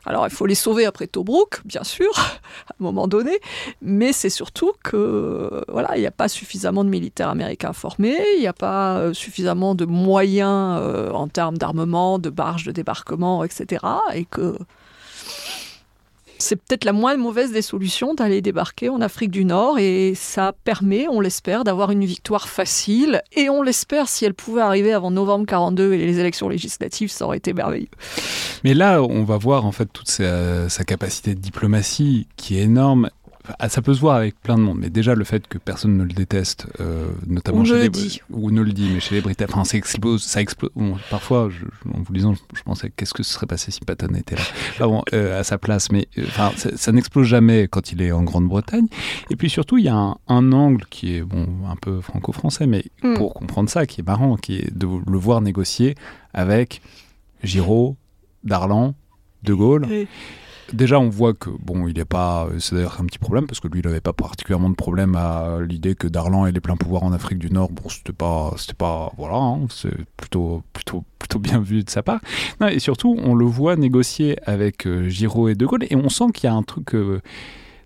alors, 0.04 0.26
il 0.26 0.32
faut 0.32 0.46
les 0.46 0.56
sauver 0.56 0.84
après 0.84 1.06
Tobruk, 1.06 1.64
bien 1.64 1.84
sûr, 1.84 2.10
à 2.18 2.72
un 2.72 2.82
moment 2.82 3.06
donné, 3.06 3.38
mais 3.80 4.12
c'est 4.12 4.30
surtout 4.30 4.72
que 4.82 5.64
voilà, 5.68 5.96
il 5.96 6.00
n'y 6.00 6.06
a 6.06 6.12
pas 6.12 6.28
suffisamment 6.28 6.82
de 6.84 6.88
militaires 6.88 7.28
américains 7.28 7.72
formés, 7.72 8.18
il 8.36 8.40
n'y 8.40 8.48
a 8.48 8.52
pas 8.52 8.98
euh, 8.98 9.12
suffisamment 9.12 9.74
de 9.74 9.84
moyens 9.84 10.78
euh, 10.80 11.10
en 11.10 11.28
termes 11.28 11.56
d'armement, 11.56 12.18
de 12.18 12.30
barges 12.30 12.64
de 12.64 12.72
débarquement, 12.72 13.44
etc., 13.44 13.84
et 14.14 14.24
que 14.24 14.56
c'est 16.42 16.56
peut-être 16.56 16.84
la 16.84 16.92
moins 16.92 17.16
mauvaise 17.16 17.52
des 17.52 17.62
solutions 17.62 18.14
d'aller 18.14 18.42
débarquer 18.42 18.88
en 18.88 19.00
Afrique 19.00 19.30
du 19.30 19.44
Nord 19.44 19.78
et 19.78 20.12
ça 20.14 20.52
permet, 20.64 21.06
on 21.08 21.20
l'espère, 21.20 21.64
d'avoir 21.64 21.90
une 21.90 22.04
victoire 22.04 22.48
facile 22.48 23.22
et 23.32 23.48
on 23.48 23.62
l'espère 23.62 24.08
si 24.08 24.24
elle 24.24 24.34
pouvait 24.34 24.60
arriver 24.60 24.92
avant 24.92 25.10
novembre 25.10 25.46
42 25.46 25.94
et 25.94 25.98
les 25.98 26.18
élections 26.18 26.48
législatives, 26.48 27.10
ça 27.10 27.24
aurait 27.24 27.38
été 27.38 27.52
merveilleux. 27.52 27.88
Mais 28.64 28.74
là, 28.74 29.02
on 29.02 29.24
va 29.24 29.38
voir 29.38 29.64
en 29.64 29.72
fait 29.72 29.86
toute 29.92 30.08
sa, 30.08 30.84
capacité 30.84 31.34
de 31.34 31.40
diplomatie 31.40 32.26
qui 32.36 32.58
est 32.58 32.62
énorme 32.62 33.08
ça 33.68 33.82
peut 33.82 33.92
se 33.94 34.00
voir 34.00 34.16
avec 34.16 34.40
plein 34.40 34.56
de 34.56 34.62
monde, 34.62 34.78
mais 34.80 34.90
déjà 34.90 35.14
le 35.14 35.24
fait 35.24 35.46
que 35.48 35.58
personne 35.58 35.96
ne 35.96 36.04
le 36.04 36.12
déteste, 36.12 36.66
euh, 36.80 37.08
notamment 37.26 37.64
chez 37.64 37.74
les 37.76 37.82
le 37.84 37.88
dit. 37.88 38.20
ou 38.30 38.50
ne 38.50 38.60
le 38.62 38.72
dit, 38.72 38.88
mais 38.94 39.00
chez 39.00 39.14
les 39.16 39.20
Britanniques, 39.20 39.54
enfin, 39.54 39.64
ça 39.64 39.76
explose, 39.76 40.22
ça 40.22 40.40
explose. 40.40 40.70
Bon, 40.76 40.96
parfois, 41.10 41.48
je, 41.50 41.64
en 41.92 42.00
vous 42.02 42.12
lisant, 42.12 42.34
je, 42.34 42.40
je 42.56 42.62
pensais 42.62 42.92
qu'est-ce 42.94 43.14
que 43.14 43.22
ce 43.22 43.32
serait 43.34 43.46
passé 43.46 43.70
si 43.70 43.80
Patton 43.80 44.14
était 44.14 44.36
là, 44.36 44.86
bon, 44.86 45.02
euh, 45.12 45.40
à 45.40 45.44
sa 45.44 45.58
place, 45.58 45.90
mais 45.90 46.06
euh, 46.18 46.24
enfin, 46.26 46.52
ça, 46.56 46.70
ça 46.76 46.92
n'explose 46.92 47.26
jamais 47.26 47.68
quand 47.68 47.92
il 47.92 48.00
est 48.02 48.12
en 48.12 48.22
Grande-Bretagne. 48.22 48.86
Et 49.30 49.36
puis 49.36 49.50
surtout, 49.50 49.78
il 49.78 49.84
y 49.84 49.88
a 49.88 49.94
un, 49.96 50.16
un 50.28 50.52
angle 50.52 50.84
qui 50.90 51.16
est 51.16 51.22
bon, 51.22 51.46
un 51.68 51.76
peu 51.76 52.00
franco-français, 52.00 52.66
mais 52.66 52.84
Mm. 53.02 53.14
pour 53.14 53.34
comprendre 53.34 53.68
ça, 53.68 53.86
qui 53.86 54.00
est 54.00 54.06
marrant, 54.06 54.36
qui 54.36 54.56
est 54.58 54.72
de 54.76 54.86
le 54.86 55.18
voir 55.18 55.40
négocier 55.40 55.94
avec 56.34 56.80
Giraud, 57.42 57.96
Darlan, 58.44 58.94
De 59.42 59.54
Gaulle. 59.54 59.86
Déjà, 60.72 60.98
on 60.98 61.08
voit 61.08 61.34
que 61.34 61.50
bon, 61.50 61.86
il 61.86 61.96
n'est 61.96 62.04
pas. 62.04 62.48
C'est 62.58 62.74
d'ailleurs 62.74 62.98
un 63.00 63.04
petit 63.04 63.18
problème 63.18 63.46
parce 63.46 63.60
que 63.60 63.68
lui, 63.68 63.80
il 63.80 63.86
n'avait 63.86 64.00
pas 64.00 64.12
particulièrement 64.12 64.70
de 64.70 64.74
problème 64.74 65.14
à 65.16 65.58
l'idée 65.60 65.94
que 65.94 66.06
Darlan 66.06 66.46
ait 66.46 66.52
les 66.52 66.60
pleins 66.60 66.76
pouvoirs 66.76 67.02
en 67.02 67.12
Afrique 67.12 67.38
du 67.38 67.50
Nord. 67.50 67.70
Bon, 67.70 67.88
c'était 67.88 68.12
pas, 68.12 68.54
c'était 68.56 68.74
pas, 68.74 69.12
voilà, 69.18 69.36
hein, 69.36 69.66
c'est 69.70 69.94
plutôt, 70.16 70.62
plutôt, 70.72 71.04
plutôt 71.18 71.38
bien 71.38 71.60
vu 71.60 71.84
de 71.84 71.90
sa 71.90 72.02
part. 72.02 72.20
Et 72.70 72.78
surtout, 72.78 73.16
on 73.22 73.34
le 73.34 73.44
voit 73.44 73.76
négocier 73.76 74.36
avec 74.46 74.86
euh, 74.86 75.08
Giraud 75.08 75.48
et 75.48 75.54
De 75.54 75.66
Gaulle, 75.66 75.84
et 75.90 75.96
on 75.96 76.08
sent 76.08 76.32
qu'il 76.32 76.44
y 76.44 76.50
a 76.50 76.54
un 76.54 76.62
truc 76.62 76.94
euh, 76.94 77.20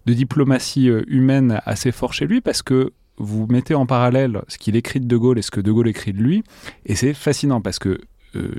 de 0.06 0.12
diplomatie 0.12 0.88
euh, 0.88 1.02
humaine 1.08 1.60
assez 1.66 1.92
fort 1.92 2.12
chez 2.12 2.26
lui 2.26 2.40
parce 2.40 2.62
que 2.62 2.92
vous 3.18 3.46
mettez 3.48 3.74
en 3.74 3.86
parallèle 3.86 4.42
ce 4.48 4.58
qu'il 4.58 4.76
écrit 4.76 5.00
de 5.00 5.06
De 5.06 5.16
Gaulle 5.16 5.38
et 5.38 5.42
ce 5.42 5.50
que 5.50 5.60
De 5.60 5.72
Gaulle 5.72 5.88
écrit 5.88 6.12
de 6.12 6.22
lui, 6.22 6.44
et 6.84 6.94
c'est 6.94 7.14
fascinant 7.14 7.60
parce 7.60 7.78
que 7.78 8.00
euh, 8.36 8.54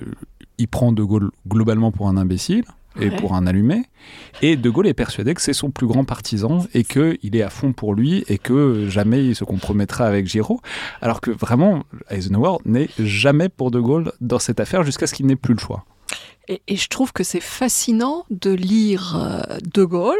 il 0.57 0.67
prend 0.67 0.91
De 0.91 1.03
Gaulle 1.03 1.31
globalement 1.47 1.91
pour 1.91 2.09
un 2.09 2.17
imbécile 2.17 2.65
et 2.99 3.09
pour 3.11 3.33
un 3.33 3.47
allumé. 3.47 3.83
Et 4.41 4.55
De 4.55 4.69
Gaulle 4.69 4.87
est 4.87 4.93
persuadé 4.93 5.33
que 5.33 5.41
c'est 5.41 5.53
son 5.53 5.71
plus 5.71 5.87
grand 5.87 6.03
partisan 6.03 6.65
et 6.73 6.83
qu'il 6.83 7.35
est 7.35 7.41
à 7.41 7.49
fond 7.49 7.73
pour 7.73 7.93
lui 7.93 8.23
et 8.27 8.37
que 8.37 8.87
jamais 8.89 9.25
il 9.25 9.35
se 9.35 9.43
compromettra 9.43 10.05
avec 10.05 10.27
Giraud. 10.27 10.61
Alors 11.01 11.21
que 11.21 11.31
vraiment, 11.31 11.83
Eisenhower 12.09 12.57
n'est 12.65 12.89
jamais 12.99 13.49
pour 13.49 13.71
De 13.71 13.79
Gaulle 13.79 14.11
dans 14.21 14.39
cette 14.39 14.59
affaire 14.59 14.83
jusqu'à 14.83 15.07
ce 15.07 15.13
qu'il 15.13 15.25
n'ait 15.25 15.35
plus 15.35 15.53
le 15.53 15.59
choix. 15.59 15.85
Et, 16.47 16.61
et 16.67 16.75
je 16.77 16.87
trouve 16.87 17.11
que 17.11 17.23
c'est 17.23 17.41
fascinant 17.41 18.25
de 18.29 18.51
lire 18.51 19.17
euh, 19.17 19.57
De 19.73 19.83
Gaulle 19.83 20.15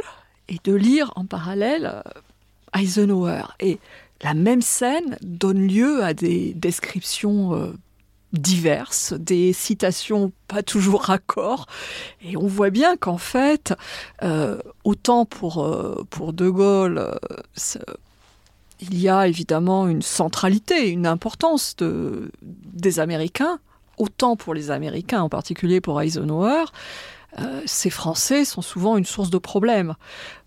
et 0.50 0.58
de 0.64 0.74
lire 0.74 1.12
en 1.16 1.26
parallèle 1.26 1.92
euh, 2.06 2.80
Eisenhower. 2.80 3.44
Et 3.60 3.80
la 4.24 4.34
même 4.34 4.62
scène 4.62 5.18
donne 5.22 5.68
lieu 5.68 6.04
à 6.04 6.14
des 6.14 6.54
descriptions 6.56 7.54
euh, 7.54 7.74
diverses, 8.34 9.14
des 9.14 9.54
citations 9.54 10.32
pas 10.48 10.64
toujours 10.64 11.02
raccord. 11.04 11.66
Et 12.22 12.38
on 12.38 12.48
voit 12.48 12.70
bien 12.70 12.98
qu'en 12.98 13.18
fait, 13.18 13.74
euh, 14.24 14.60
autant 14.84 15.26
pour, 15.26 15.64
euh, 15.64 16.06
pour 16.10 16.34
De 16.34 16.50
Gaulle, 16.50 16.98
euh, 16.98 17.80
il 18.80 19.00
y 19.00 19.10
a 19.10 19.28
évidemment 19.28 19.88
une 19.88 20.02
centralité, 20.02 20.90
une 20.90 21.08
importance 21.08 21.76
de, 21.78 22.32
des 22.42 23.00
Américains, 23.00 23.60
autant 23.98 24.36
pour 24.36 24.54
les 24.54 24.70
Américains, 24.70 25.22
en 25.22 25.30
particulier 25.30 25.82
pour 25.82 26.00
Eisenhower, 26.00 26.66
euh, 27.40 27.62
ces 27.66 27.90
Français 27.90 28.46
sont 28.46 28.62
souvent 28.62 28.98
une 28.98 29.06
source 29.06 29.30
de 29.30 29.38
problèmes, 29.38 29.96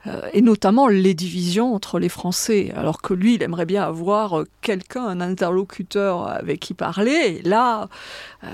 euh, 0.07 0.23
et 0.33 0.41
notamment 0.41 0.89
les 0.89 1.15
divisions 1.15 1.75
entre 1.75 1.99
les 1.99 2.09
Français, 2.09 2.73
alors 2.75 3.01
que 3.03 3.15
lui, 3.15 3.35
il 3.35 3.43
aimerait 3.43 3.67
bien 3.67 3.83
avoir 3.85 4.41
euh, 4.41 4.47
quelqu'un, 4.63 5.05
un 5.05 5.21
interlocuteur 5.21 6.27
avec 6.29 6.59
qui 6.61 6.75
parler, 6.75 7.41
et 7.45 7.49
là, 7.49 7.89
euh, 8.45 8.49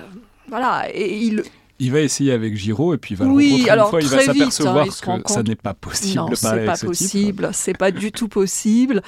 voilà, 0.49 0.87
et 0.93 1.17
il, 1.19 1.43
Il 1.79 1.93
va 1.93 2.01
essayer 2.01 2.33
avec 2.33 2.57
Giraud 2.57 2.95
et 2.95 2.99
puis 2.99 3.15
il 3.15 3.19
va 3.19 3.27
Oui, 3.27 3.49
le 3.49 3.53
rencontrer 3.53 3.71
alors 3.71 3.87
une 3.87 3.91
fois, 3.91 4.01
il 4.03 4.09
va 4.09 4.17
très 4.17 4.33
vite, 4.33 4.53
s'apercevoir 4.53 4.77
hein, 4.79 5.21
que 5.23 5.31
ça 5.31 5.37
compte- 5.37 5.49
n'est 5.49 5.57
pas 5.57 5.75
possible 5.75 6.17
non, 6.17 6.29
c'est 6.35 6.65
pas 6.67 6.77
ce 6.77 6.87
possible, 6.87 7.51
c'est 7.53 7.77
pas 7.79 7.91
du 7.91 8.13
tout 8.13 8.29
possible. 8.29 9.03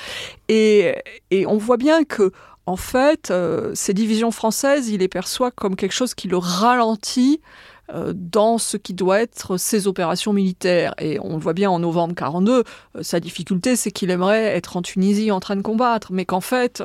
Et, 0.49 0.95
et 1.31 1.47
on 1.47 1.57
voit 1.59 1.77
bien 1.77 2.05
que, 2.05 2.33
en 2.67 2.77
fait, 2.77 3.31
euh, 3.31 3.73
ces 3.75 3.95
divisions 3.95 4.31
françaises, 4.31 4.89
il 4.91 4.99
les 5.01 5.09
perçoit 5.09 5.51
comme 5.51 5.77
quelque 5.77 5.95
chose 5.95 6.15
qui 6.15 6.29
le 6.29 6.37
ralentit 6.37 7.41
dans 8.15 8.59
ce 8.59 8.77
qui 8.77 8.95
doit 8.95 9.21
être 9.21 9.57
ses 9.57 9.87
opérations 9.87 10.33
militaires. 10.33 10.95
Et 11.01 11.19
on 11.21 11.35
le 11.35 11.43
voit 11.43 11.55
bien 11.55 11.71
en 11.71 11.79
novembre 11.79 12.15
42, 12.15 12.65
euh, 12.97 13.03
sa 13.03 13.21
difficulté, 13.21 13.77
c'est 13.77 13.91
qu'il 13.91 14.11
aimerait 14.11 14.57
être 14.57 14.77
en 14.77 14.83
Tunisie 14.83 15.31
en 15.31 15.41
train 15.41 15.57
de 15.57 15.63
combattre, 15.63 16.13
mais 16.13 16.25
qu'en 16.25 16.41
fait, 16.41 16.83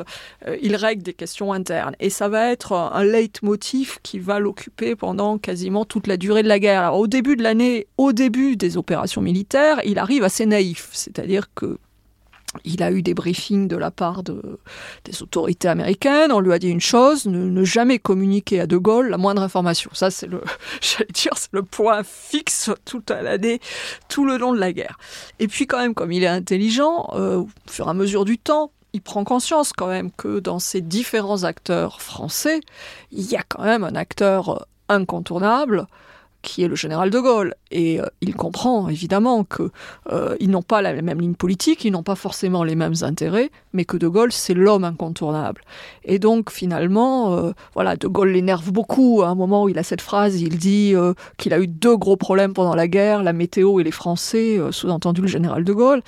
euh, 0.47 0.57
il 0.61 0.75
règle 0.75 1.03
des 1.03 1.13
questions 1.13 1.53
internes. 1.53 1.95
Et 1.99 2.09
ça 2.09 2.29
va 2.29 2.51
être 2.51 2.73
un 2.73 3.03
leitmotiv 3.03 3.99
qui 4.03 4.19
va 4.19 4.39
l'occuper 4.39 4.95
pendant 4.95 5.37
quasiment 5.37 5.85
toute 5.85 6.07
la 6.07 6.17
durée 6.17 6.43
de 6.43 6.47
la 6.47 6.59
guerre. 6.59 6.81
Alors, 6.81 6.99
au 6.99 7.07
début 7.07 7.35
de 7.35 7.43
l'année, 7.43 7.87
au 7.97 8.13
début 8.13 8.55
des 8.55 8.77
opérations 8.77 9.21
militaires, 9.21 9.81
il 9.85 9.99
arrive 9.99 10.23
assez 10.23 10.45
naïf, 10.45 10.89
c'est-à-dire 10.93 11.53
que 11.53 11.77
il 12.65 12.83
a 12.83 12.91
eu 12.91 13.01
des 13.01 13.13
briefings 13.13 13.67
de 13.67 13.75
la 13.75 13.91
part 13.91 14.23
de, 14.23 14.59
des 15.05 15.23
autorités 15.23 15.67
américaines. 15.67 16.31
On 16.31 16.39
lui 16.39 16.53
a 16.53 16.59
dit 16.59 16.69
une 16.69 16.81
chose 16.81 17.25
ne, 17.25 17.63
jamais 17.63 17.99
communiquer 17.99 18.59
à 18.59 18.67
De 18.67 18.77
Gaulle 18.77 19.09
la 19.09 19.17
moindre 19.17 19.41
information. 19.41 19.89
Ça, 19.93 20.11
c'est 20.11 20.27
le, 20.27 20.41
dire, 21.13 21.33
c'est 21.35 21.53
le 21.53 21.63
point 21.63 22.03
fixe 22.03 22.69
toute 22.85 23.09
l'année, 23.09 23.59
tout 24.09 24.25
le 24.25 24.37
long 24.37 24.53
de 24.53 24.59
la 24.59 24.73
guerre. 24.73 24.97
Et 25.39 25.47
puis, 25.47 25.67
quand 25.67 25.79
même, 25.79 25.93
comme 25.93 26.11
il 26.11 26.23
est 26.23 26.27
intelligent, 26.27 27.09
euh, 27.13 27.37
au 27.37 27.49
fur 27.69 27.87
et 27.87 27.89
à 27.89 27.93
mesure 27.93 28.25
du 28.25 28.37
temps, 28.37 28.71
il 28.93 29.01
prend 29.01 29.23
conscience 29.23 29.73
quand 29.73 29.87
même 29.87 30.11
que 30.11 30.39
dans 30.39 30.59
ces 30.59 30.81
différents 30.81 31.43
acteurs 31.43 32.01
français, 32.01 32.61
il 33.11 33.23
y 33.23 33.35
a 33.35 33.43
quand 33.43 33.63
même 33.63 33.83
un 33.83 33.95
acteur 33.95 34.67
incontournable 34.87 35.87
qui 36.43 36.61
est 36.61 36.67
le 36.67 36.75
général 36.75 37.09
de 37.09 37.19
Gaulle. 37.19 37.55
Et 37.71 37.99
euh, 37.99 38.05
il 38.21 38.35
comprend 38.35 38.87
évidemment 38.89 39.43
que 39.43 39.71
euh, 40.11 40.35
n'ont 40.41 40.61
pas 40.61 40.83
la 40.83 41.01
même 41.01 41.19
ligne 41.19 41.33
politique, 41.33 41.83
ils 41.83 41.91
n'ont 41.91 42.03
pas 42.03 42.15
forcément 42.15 42.63
les 42.63 42.75
mêmes 42.75 42.93
intérêts, 43.01 43.49
mais 43.73 43.85
que 43.85 43.97
de 43.97 44.07
Gaulle 44.07 44.31
c'est 44.31 44.53
l'homme 44.53 44.83
incontournable. 44.83 45.61
Et 46.05 46.19
donc 46.19 46.51
finalement, 46.51 47.33
euh, 47.33 47.51
voilà, 47.73 47.95
de 47.95 48.07
Gaulle 48.07 48.29
l'énerve 48.29 48.71
beaucoup. 48.71 49.23
À 49.23 49.29
un 49.29 49.35
moment 49.35 49.63
où 49.63 49.69
il 49.69 49.79
a 49.79 49.83
cette 49.83 50.01
phrase, 50.01 50.41
il 50.41 50.59
dit 50.59 50.93
euh, 50.93 51.13
qu'il 51.37 51.53
a 51.53 51.59
eu 51.59 51.67
deux 51.67 51.97
gros 51.97 52.17
problèmes 52.17 52.53
pendant 52.53 52.75
la 52.75 52.87
guerre, 52.87 53.23
la 53.23 53.33
météo 53.33 53.79
et 53.79 53.83
les 53.83 53.91
Français, 53.91 54.59
sous-entendu 54.71 55.21
le 55.21 55.27
général 55.27 55.63
de 55.63 55.73
Gaulle. 55.73 56.01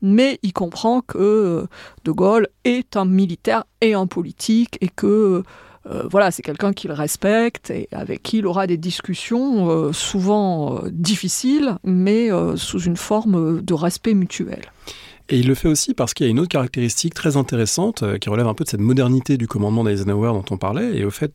Mais 0.00 0.38
il 0.42 0.52
comprend 0.52 1.02
que 1.02 1.66
de 2.04 2.10
Gaulle 2.10 2.48
est 2.64 2.96
un 2.96 3.04
militaire 3.04 3.64
et 3.80 3.92
un 3.92 4.06
politique 4.06 4.78
et 4.80 4.88
que 4.88 5.42
euh, 5.86 6.02
voilà, 6.10 6.30
c'est 6.30 6.42
quelqu'un 6.42 6.72
qu'il 6.72 6.92
respecte 6.92 7.70
et 7.70 7.88
avec 7.92 8.22
qui 8.22 8.38
il 8.38 8.46
aura 8.46 8.66
des 8.66 8.76
discussions 8.76 9.70
euh, 9.70 9.92
souvent 9.92 10.76
euh, 10.76 10.90
difficiles, 10.90 11.76
mais 11.84 12.28
sous 12.56 12.80
une 12.80 12.96
forme 12.96 13.62
de 13.62 13.74
respect 13.74 14.14
mutuel. 14.14 14.62
Et 15.32 15.38
il 15.38 15.46
le 15.46 15.54
fait 15.54 15.68
aussi 15.68 15.94
parce 15.94 16.12
qu'il 16.12 16.26
y 16.26 16.28
a 16.28 16.30
une 16.30 16.40
autre 16.40 16.48
caractéristique 16.48 17.14
très 17.14 17.36
intéressante 17.36 18.02
euh, 18.02 18.18
qui 18.18 18.28
relève 18.28 18.48
un 18.48 18.54
peu 18.54 18.64
de 18.64 18.68
cette 18.68 18.80
modernité 18.80 19.36
du 19.36 19.46
commandement 19.46 19.84
d'Eisenhower 19.84 20.32
dont 20.32 20.44
on 20.50 20.58
parlait, 20.58 20.98
et, 20.98 21.04
au 21.04 21.10
fait, 21.10 21.32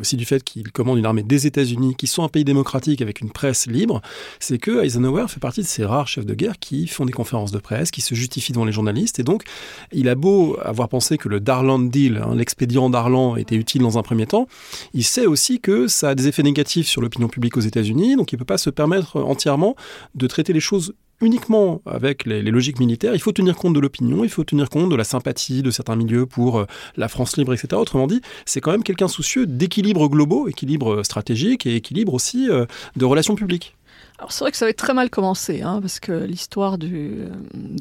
aussi 0.00 0.16
du 0.16 0.24
fait 0.24 0.44
qu'il 0.44 0.70
commande 0.70 0.98
une 0.98 1.06
armée 1.06 1.24
des 1.24 1.48
États-Unis, 1.48 1.96
qui 1.96 2.06
sont 2.06 2.22
un 2.22 2.28
pays 2.28 2.44
démocratique 2.44 3.02
avec 3.02 3.20
une 3.20 3.30
presse 3.30 3.66
libre, 3.66 4.00
c'est 4.38 4.58
que 4.58 4.84
Eisenhower 4.84 5.26
fait 5.26 5.40
partie 5.40 5.62
de 5.62 5.66
ces 5.66 5.84
rares 5.84 6.06
chefs 6.06 6.24
de 6.24 6.34
guerre 6.34 6.60
qui 6.60 6.86
font 6.86 7.04
des 7.04 7.12
conférences 7.12 7.50
de 7.50 7.58
presse, 7.58 7.90
qui 7.90 8.00
se 8.00 8.14
justifient 8.14 8.52
devant 8.52 8.64
les 8.64 8.72
journalistes, 8.72 9.18
et 9.18 9.24
donc 9.24 9.42
il 9.90 10.08
a 10.08 10.14
beau 10.14 10.56
avoir 10.62 10.88
pensé 10.88 11.18
que 11.18 11.28
le 11.28 11.40
Darlan 11.40 11.80
Deal, 11.80 12.22
hein, 12.24 12.36
l'expédient 12.36 12.90
Darlan, 12.90 13.34
était 13.34 13.56
utile 13.56 13.82
dans 13.82 13.98
un 13.98 14.02
premier 14.02 14.26
temps, 14.26 14.46
il 14.94 15.02
sait 15.02 15.26
aussi 15.26 15.58
que 15.58 15.88
ça 15.88 16.10
a 16.10 16.14
des 16.14 16.28
effets 16.28 16.44
négatifs 16.44 16.86
sur 16.86 17.02
l'opinion 17.02 17.26
publique 17.26 17.56
aux 17.56 17.60
États-Unis, 17.60 18.14
donc 18.14 18.30
il 18.30 18.36
ne 18.36 18.38
peut 18.38 18.44
pas 18.44 18.58
se 18.58 18.70
permettre 18.70 19.16
entièrement 19.20 19.74
de 20.14 20.28
traiter 20.28 20.52
les 20.52 20.60
choses 20.60 20.94
uniquement 21.22 21.80
avec 21.86 22.26
les, 22.26 22.42
logiques 22.42 22.78
militaires. 22.78 23.14
Il 23.14 23.20
faut 23.20 23.32
tenir 23.32 23.56
compte 23.56 23.74
de 23.74 23.80
l'opinion, 23.80 24.24
il 24.24 24.30
faut 24.30 24.44
tenir 24.44 24.68
compte 24.68 24.90
de 24.90 24.96
la 24.96 25.04
sympathie 25.04 25.62
de 25.62 25.70
certains 25.70 25.96
milieux 25.96 26.26
pour 26.26 26.58
euh, 26.58 26.66
la 26.96 27.08
France 27.08 27.36
libre, 27.36 27.54
etc. 27.54 27.68
Autrement 27.74 28.06
dit, 28.06 28.20
c'est 28.44 28.60
quand 28.60 28.72
même 28.72 28.82
quelqu'un 28.82 29.08
soucieux 29.08 29.46
d'équilibre 29.46 30.08
globaux, 30.08 30.48
équilibre 30.48 31.02
stratégique 31.02 31.66
et 31.66 31.76
équilibre 31.76 32.14
aussi 32.14 32.50
euh, 32.50 32.66
de 32.96 33.04
relations 33.04 33.34
publiques. 33.34 33.76
Alors 34.18 34.30
c'est 34.30 34.44
vrai 34.44 34.52
que 34.52 34.56
ça 34.56 34.66
avait 34.66 34.74
très 34.74 34.94
mal 34.94 35.10
commencé, 35.10 35.62
hein, 35.62 35.80
parce 35.80 35.98
que 35.98 36.12
l'histoire 36.12 36.78
de 36.78 37.26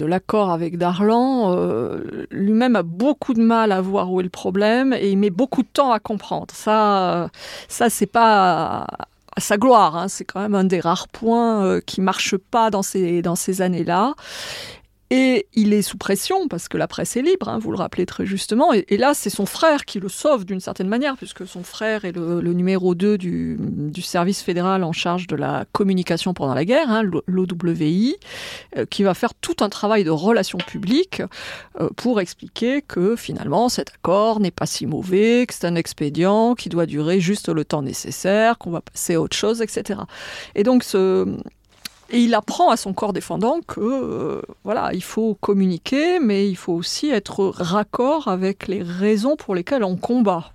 l'accord 0.06 0.50
avec 0.50 0.78
Darlan, 0.78 1.54
euh, 1.56 2.26
lui-même 2.32 2.76
a 2.76 2.84
beaucoup 2.84 3.34
de 3.34 3.42
mal 3.42 3.72
à 3.72 3.82
voir 3.82 4.12
où 4.12 4.20
est 4.20 4.24
le 4.24 4.30
problème 4.30 4.94
et 4.94 5.12
il 5.12 5.18
met 5.18 5.30
beaucoup 5.30 5.62
de 5.62 5.68
temps 5.72 5.92
à 5.92 6.00
comprendre. 6.00 6.48
Ça, 6.54 7.30
ça 7.68 7.90
c'est 7.92 8.08
pas 8.08 8.88
à 9.36 9.42
sa 9.42 9.58
gloire. 9.58 9.96
Hein. 9.96 10.08
C'est 10.08 10.26
quand 10.26 10.40
même 10.40 10.56
un 10.56 10.64
des 10.64 10.80
rares 10.80 11.08
points 11.08 11.66
euh, 11.66 11.82
qui 11.82 12.02
marche 12.02 12.36
pas 12.38 12.70
dans 12.70 12.84
ces, 12.84 13.22
dans 13.22 13.36
ces 13.36 13.62
années-là. 13.62 14.16
Et 15.14 15.48
il 15.54 15.74
est 15.74 15.82
sous 15.82 15.98
pression 15.98 16.48
parce 16.48 16.70
que 16.70 16.78
la 16.78 16.88
presse 16.88 17.18
est 17.18 17.22
libre, 17.22 17.50
hein, 17.50 17.60
vous 17.60 17.72
le 17.72 17.78
rappelez 17.78 18.06
très 18.06 18.26
justement. 18.26 18.72
Et, 18.72 18.96
là, 18.96 19.14
c'est 19.14 19.30
son 19.30 19.46
frère 19.46 19.84
qui 19.84 20.00
le 20.00 20.08
sauve 20.08 20.46
d'une 20.46 20.62
certaine 20.62 20.88
manière, 20.88 21.18
puisque 21.18 21.46
son 21.46 21.64
frère 21.64 22.06
est 22.06 22.14
le, 22.14 22.54
numéro 22.54 22.96
2 22.96 23.18
du, 23.18 23.58
du, 23.60 24.02
service 24.02 24.42
fédéral 24.42 24.86
en 24.86 24.94
charge 24.94 25.28
de 25.28 25.36
la 25.36 25.66
communication 25.74 26.34
pendant 26.34 26.54
la 26.54 26.64
guerre, 26.64 26.90
hein, 26.90 27.04
l'OWI, 27.28 28.16
euh, 28.78 28.86
qui 28.86 29.04
va 29.04 29.14
faire 29.14 29.34
tout 29.34 29.58
un 29.60 29.68
travail 29.68 30.06
de 30.06 30.12
relations 30.12 30.60
publiques 30.60 31.22
euh, 31.82 31.90
pour 31.98 32.22
expliquer 32.22 32.82
que 32.82 33.18
finalement 33.18 33.68
cet 33.68 33.90
accord 33.90 34.40
n'est 34.40 34.50
pas 34.50 34.66
si 34.66 34.86
mauvais, 34.86 35.46
que 35.46 35.54
c'est 35.54 35.68
un 35.68 35.76
expédient 35.76 36.56
qui 36.56 36.70
doit 36.70 36.86
durer 36.86 37.20
juste 37.20 37.50
le 37.50 37.66
temps 37.66 37.82
nécessaire, 37.82 38.58
qu'on 38.58 38.72
va 38.72 38.80
passer 38.80 39.16
à 39.16 39.22
autre 39.22 39.36
chose, 39.36 39.62
etc. 39.62 40.00
Et 40.56 40.64
donc 40.64 40.86
ce 40.86 41.28
Et 42.12 42.20
il 42.20 42.36
apprend 42.36 42.70
à 42.70 42.78
son 42.78 42.94
corps 42.94 43.14
défendant 43.14 43.62
que 43.66 43.80
euh, 43.80 44.42
voilà, 44.66 44.92
il 44.94 45.04
faut 45.04 45.36
communiquer, 45.36 46.20
mais 46.20 46.50
il 46.50 46.56
faut 46.58 46.74
aussi 46.74 47.10
être 47.10 47.46
raccord 47.46 48.28
avec 48.28 48.68
les 48.68 48.84
raisons 48.84 49.38
pour 49.38 49.56
lesquelles 49.56 49.84
on 49.84 49.96
combat. 49.96 50.52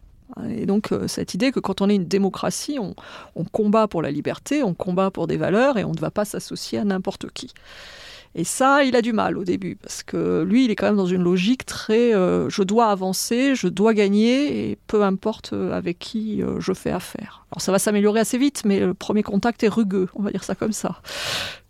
Et 0.50 0.66
donc 0.66 0.92
euh, 0.92 1.08
cette 1.08 1.32
idée 1.32 1.52
que 1.52 1.60
quand 1.60 1.80
on 1.80 1.88
est 1.88 1.94
une 1.94 2.06
démocratie, 2.06 2.78
on, 2.78 2.94
on 3.36 3.44
combat 3.44 3.88
pour 3.88 4.02
la 4.02 4.10
liberté, 4.10 4.62
on 4.62 4.74
combat 4.74 5.10
pour 5.10 5.26
des 5.26 5.38
valeurs 5.38 5.78
et 5.78 5.84
on 5.84 5.92
ne 5.92 5.98
va 5.98 6.10
pas 6.10 6.26
s'associer 6.26 6.78
à 6.78 6.84
n'importe 6.84 7.30
qui. 7.32 7.52
Et 8.38 8.44
ça, 8.44 8.84
il 8.84 8.94
a 8.96 9.00
du 9.00 9.14
mal 9.14 9.38
au 9.38 9.44
début, 9.44 9.76
parce 9.76 10.02
que 10.02 10.42
lui, 10.42 10.66
il 10.66 10.70
est 10.70 10.76
quand 10.76 10.84
même 10.84 10.96
dans 10.96 11.06
une 11.06 11.22
logique 11.22 11.64
très 11.64 12.14
euh, 12.14 12.50
je 12.50 12.62
dois 12.62 12.88
avancer, 12.88 13.54
je 13.54 13.66
dois 13.66 13.94
gagner, 13.94 14.70
et 14.70 14.78
peu 14.88 15.02
importe 15.02 15.54
euh, 15.54 15.72
avec 15.72 15.98
qui 15.98 16.42
euh, 16.42 16.60
je 16.60 16.74
fais 16.74 16.90
affaire. 16.90 17.46
Alors 17.50 17.62
ça 17.62 17.72
va 17.72 17.78
s'améliorer 17.78 18.20
assez 18.20 18.36
vite, 18.36 18.62
mais 18.66 18.80
le 18.80 18.92
premier 18.92 19.22
contact 19.22 19.62
est 19.62 19.68
rugueux, 19.68 20.08
on 20.14 20.22
va 20.22 20.30
dire 20.32 20.44
ça 20.44 20.54
comme 20.54 20.72
ça. 20.72 21.00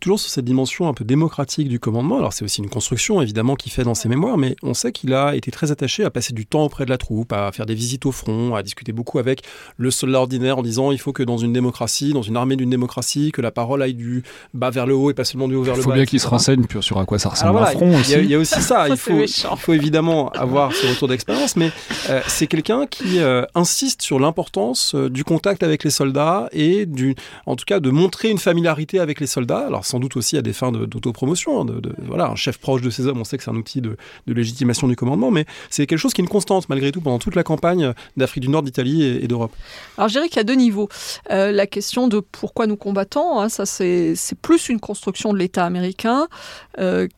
Toujours 0.01 0.19
sur 0.19 0.29
cette 0.29 0.43
dimension 0.43 0.89
un 0.89 0.93
peu 0.93 1.05
démocratique 1.05 1.69
du 1.69 1.79
commandement, 1.79 2.17
alors 2.17 2.33
c'est 2.33 2.43
aussi 2.43 2.61
une 2.61 2.69
construction 2.69 3.21
évidemment 3.21 3.55
qu'il 3.55 3.71
fait 3.71 3.83
dans 3.83 3.93
ses 3.93 4.09
mémoires, 4.09 4.37
mais 4.37 4.55
on 4.63 4.73
sait 4.73 4.91
qu'il 4.91 5.13
a 5.13 5.35
été 5.35 5.51
très 5.51 5.71
attaché 5.71 6.03
à 6.03 6.09
passer 6.09 6.33
du 6.33 6.45
temps 6.45 6.65
auprès 6.65 6.83
de 6.83 6.89
la 6.89 6.97
troupe, 6.97 7.31
à 7.31 7.51
faire 7.51 7.65
des 7.65 7.75
visites 7.75 8.05
au 8.05 8.11
front, 8.11 8.55
à 8.55 8.63
discuter 8.63 8.91
beaucoup 8.91 9.19
avec 9.19 9.43
le 9.77 9.89
soldat 9.89 10.19
ordinaire 10.19 10.57
en 10.57 10.63
disant 10.63 10.91
il 10.91 10.99
faut 10.99 11.13
que 11.13 11.23
dans 11.23 11.37
une 11.37 11.53
démocratie, 11.53 12.11
dans 12.11 12.23
une 12.23 12.35
armée 12.35 12.57
d'une 12.57 12.71
démocratie, 12.71 13.31
que 13.31 13.41
la 13.41 13.51
parole 13.51 13.81
aille 13.81 13.93
du 13.93 14.23
bas 14.53 14.71
vers 14.71 14.87
le 14.87 14.95
haut 14.95 15.11
et 15.11 15.13
pas 15.13 15.23
seulement 15.23 15.47
du 15.47 15.55
haut 15.55 15.63
vers 15.63 15.75
le 15.75 15.81
bas. 15.81 15.83
Il 15.83 15.91
faut 15.91 15.93
bien 15.93 16.05
qu'il 16.05 16.19
se 16.19 16.27
renseigne 16.27 16.56
sur 16.81 16.99
à 16.99 17.05
quoi 17.05 17.19
ça 17.19 17.29
ressemble 17.29 17.51
voilà, 17.53 17.69
un 17.69 17.71
front 17.71 17.97
aussi. 17.97 18.13
Il 18.13 18.25
y, 18.25 18.29
y, 18.29 18.35
a 18.35 18.39
aussi 18.39 18.61
ça, 18.61 18.87
il 18.89 18.97
faut, 18.97 19.19
il 19.19 19.57
faut 19.57 19.73
évidemment 19.73 20.29
avoir 20.29 20.73
ce 20.73 20.87
retour 20.87 21.07
d'expérience, 21.07 21.55
mais 21.55 21.71
euh, 22.09 22.21
c'est 22.27 22.47
quelqu'un 22.47 22.85
qui 22.87 23.19
euh, 23.19 23.45
insiste 23.55 24.01
sur 24.01 24.19
l'importance 24.19 24.95
euh, 24.95 25.09
du 25.09 25.23
contact 25.23 25.63
avec 25.63 25.83
les 25.83 25.89
soldats 25.89 26.49
et 26.51 26.85
du, 26.85 27.15
en 27.45 27.55
tout 27.55 27.65
cas 27.65 27.79
de 27.79 27.89
montrer 27.89 28.29
une 28.29 28.37
familiarité 28.37 28.99
avec 28.99 29.19
les 29.19 29.27
soldats, 29.27 29.65
alors 29.67 29.85
sans 29.85 29.99
doute 29.99 30.17
aussi 30.17 30.37
à 30.37 30.41
des 30.41 30.53
fins 30.53 30.71
d'autopromotion, 30.71 31.65
de, 31.65 31.75
de, 31.75 31.89
de, 31.89 31.95
voilà, 32.05 32.27
un 32.27 32.35
chef 32.35 32.57
proche 32.57 32.81
de 32.81 32.89
ses 32.89 33.07
hommes, 33.07 33.19
on 33.19 33.23
sait 33.23 33.37
que 33.37 33.43
c'est 33.43 33.51
un 33.51 33.55
outil 33.55 33.81
de, 33.81 33.97
de, 34.27 34.33
légitimation 34.33 34.87
du 34.87 34.95
commandement, 34.95 35.31
mais 35.31 35.45
c'est 35.69 35.87
quelque 35.87 35.99
chose 35.99 36.13
qui 36.13 36.21
est 36.21 36.23
une 36.23 36.29
constante 36.29 36.69
malgré 36.69 36.91
tout 36.91 37.01
pendant 37.01 37.19
toute 37.19 37.35
la 37.35 37.43
campagne 37.43 37.93
d'Afrique 38.15 38.43
du 38.43 38.49
Nord, 38.49 38.63
d'Italie 38.63 39.03
et, 39.03 39.23
et 39.23 39.27
d'Europe. 39.27 39.51
Alors 39.97 40.09
je 40.09 40.13
dirais 40.13 40.27
qu'il 40.27 40.37
y 40.37 40.41
a 40.41 40.43
deux 40.43 40.55
niveaux. 40.55 40.89
Euh, 41.31 41.51
la 41.51 41.67
question 41.67 42.07
de 42.07 42.19
pourquoi 42.19 42.67
nous 42.67 42.77
combattons, 42.77 43.39
hein, 43.39 43.49
ça 43.49 43.65
c'est 43.65 44.15
plus 44.41 44.69
une 44.69 44.79
construction 44.79 45.33
de 45.33 45.37
l'État 45.37 45.65
américain 45.65 46.07
euh, 46.17 46.27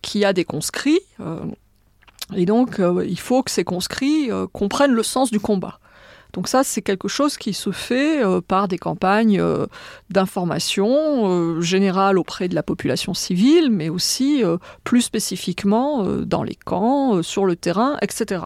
qui 0.02 0.26
a 0.26 0.34
des 0.34 0.46
conscrits. 0.46 1.02
Euh, 1.20 1.40
et 2.36 2.46
donc, 2.46 2.80
euh, 2.80 3.06
il 3.08 3.20
faut 3.20 3.44
que 3.44 3.52
ces 3.52 3.64
conscrits 3.64 4.32
euh, 4.32 4.46
comprennent 4.52 4.94
le 4.94 5.04
sens 5.04 5.32
du 5.32 5.40
combat. 5.40 5.80
Donc 6.34 6.48
ça, 6.48 6.64
c'est 6.64 6.84
quelque 6.84 7.08
chose 7.08 7.38
qui 7.38 7.54
se 7.54 7.72
fait 7.72 8.24
euh, 8.24 8.40
par 8.40 8.68
des 8.68 8.78
campagnes 8.78 9.40
euh, 9.40 9.66
d'information 10.12 10.88
euh, 11.28 11.60
générale 11.60 12.20
auprès 12.20 12.48
de 12.48 12.54
la 12.54 12.62
population 12.62 13.16
civile, 13.16 13.72
mais 13.72 13.90
aussi 13.90 14.44
euh, 14.44 14.58
plus 14.84 15.02
spécifiquement 15.02 16.06
euh, 16.06 16.26
dans 16.26 16.44
les 16.44 16.54
camps, 16.54 17.16
euh, 17.16 17.24
sur 17.24 17.46
le 17.46 17.56
terrain, 17.56 17.98
etc. 18.04 18.44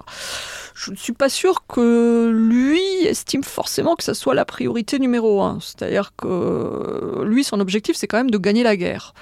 Je 0.75 0.91
ne 0.91 0.95
suis 0.95 1.11
pas 1.11 1.27
sûr 1.27 1.67
que 1.67 2.31
lui 2.34 2.79
estime 3.05 3.43
forcément 3.43 3.95
que 3.95 4.03
ça 4.03 4.13
soit 4.13 4.34
la 4.34 4.45
priorité 4.45 4.97
numéro 4.97 5.41
un. 5.41 5.59
C'est-à-dire 5.59 6.13
que 6.15 7.21
lui, 7.25 7.43
son 7.43 7.59
objectif, 7.59 7.97
c'est 7.97 8.07
quand 8.07 8.17
même 8.17 8.31
de 8.31 8.38
gagner 8.38 8.63
la 8.63 8.77
guerre. 8.77 9.13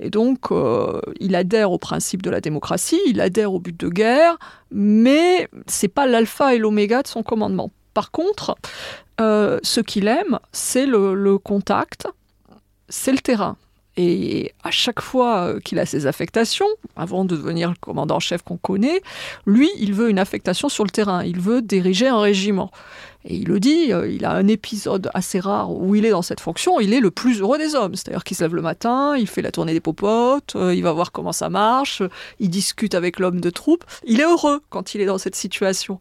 Et 0.00 0.10
donc, 0.10 0.50
euh, 0.50 1.00
il 1.20 1.34
adhère 1.34 1.72
au 1.72 1.78
principe 1.78 2.22
de 2.22 2.30
la 2.30 2.40
démocratie, 2.40 3.00
il 3.06 3.20
adhère 3.20 3.52
au 3.52 3.60
but 3.60 3.78
de 3.78 3.88
guerre, 3.88 4.36
mais 4.70 5.48
c'est 5.66 5.88
pas 5.88 6.06
l'alpha 6.06 6.54
et 6.54 6.58
l'oméga 6.58 7.02
de 7.02 7.08
son 7.08 7.22
commandement. 7.22 7.70
Par 7.94 8.10
contre, 8.10 8.56
euh, 9.20 9.58
ce 9.62 9.80
qu'il 9.80 10.06
aime, 10.06 10.38
c'est 10.52 10.86
le, 10.86 11.14
le, 11.14 11.38
contact, 11.38 12.06
c'est 12.88 13.12
le 13.12 13.18
terrain. 13.18 13.56
Et 13.96 14.52
à 14.62 14.70
chaque 14.70 15.00
fois 15.00 15.54
qu'il 15.64 15.80
a 15.80 15.86
ses 15.86 16.06
affectations, 16.06 16.68
avant 16.94 17.24
de 17.24 17.34
devenir 17.34 17.70
le 17.70 17.74
commandant 17.80 18.16
en 18.16 18.20
chef 18.20 18.42
qu'on 18.42 18.56
connaît, 18.56 19.02
lui, 19.44 19.68
il 19.76 19.92
veut 19.92 20.08
une 20.08 20.20
affectation 20.20 20.68
sur 20.68 20.84
le 20.84 20.90
terrain, 20.90 21.24
il 21.24 21.40
veut 21.40 21.62
diriger 21.62 22.06
un 22.06 22.20
régiment. 22.20 22.70
Et 23.24 23.34
il 23.34 23.48
le 23.48 23.58
dit, 23.58 23.92
euh, 23.92 24.08
il 24.08 24.24
a 24.24 24.30
un 24.30 24.46
épisode 24.46 25.10
assez 25.12 25.40
rare 25.40 25.72
où 25.72 25.94
il 25.96 26.06
est 26.06 26.10
dans 26.10 26.22
cette 26.22 26.40
fonction, 26.40 26.78
il 26.78 26.94
est 26.94 27.00
le 27.00 27.10
plus 27.10 27.40
heureux 27.40 27.58
des 27.58 27.74
hommes. 27.74 27.94
C'est-à-dire 27.94 28.22
qu'il 28.22 28.36
se 28.36 28.44
lève 28.44 28.54
le 28.54 28.62
matin, 28.62 29.16
il 29.16 29.26
fait 29.26 29.42
la 29.42 29.50
tournée 29.50 29.72
des 29.72 29.80
popotes, 29.80 30.54
euh, 30.54 30.74
il 30.74 30.82
va 30.82 30.92
voir 30.92 31.10
comment 31.10 31.32
ça 31.32 31.48
marche, 31.48 32.02
il 32.38 32.48
discute 32.48 32.94
avec 32.94 33.18
l'homme 33.18 33.40
de 33.40 33.50
troupe. 33.50 33.84
Il 34.06 34.20
est 34.20 34.24
heureux 34.24 34.60
quand 34.70 34.94
il 34.94 35.00
est 35.00 35.06
dans 35.06 35.18
cette 35.18 35.34
situation. 35.34 35.98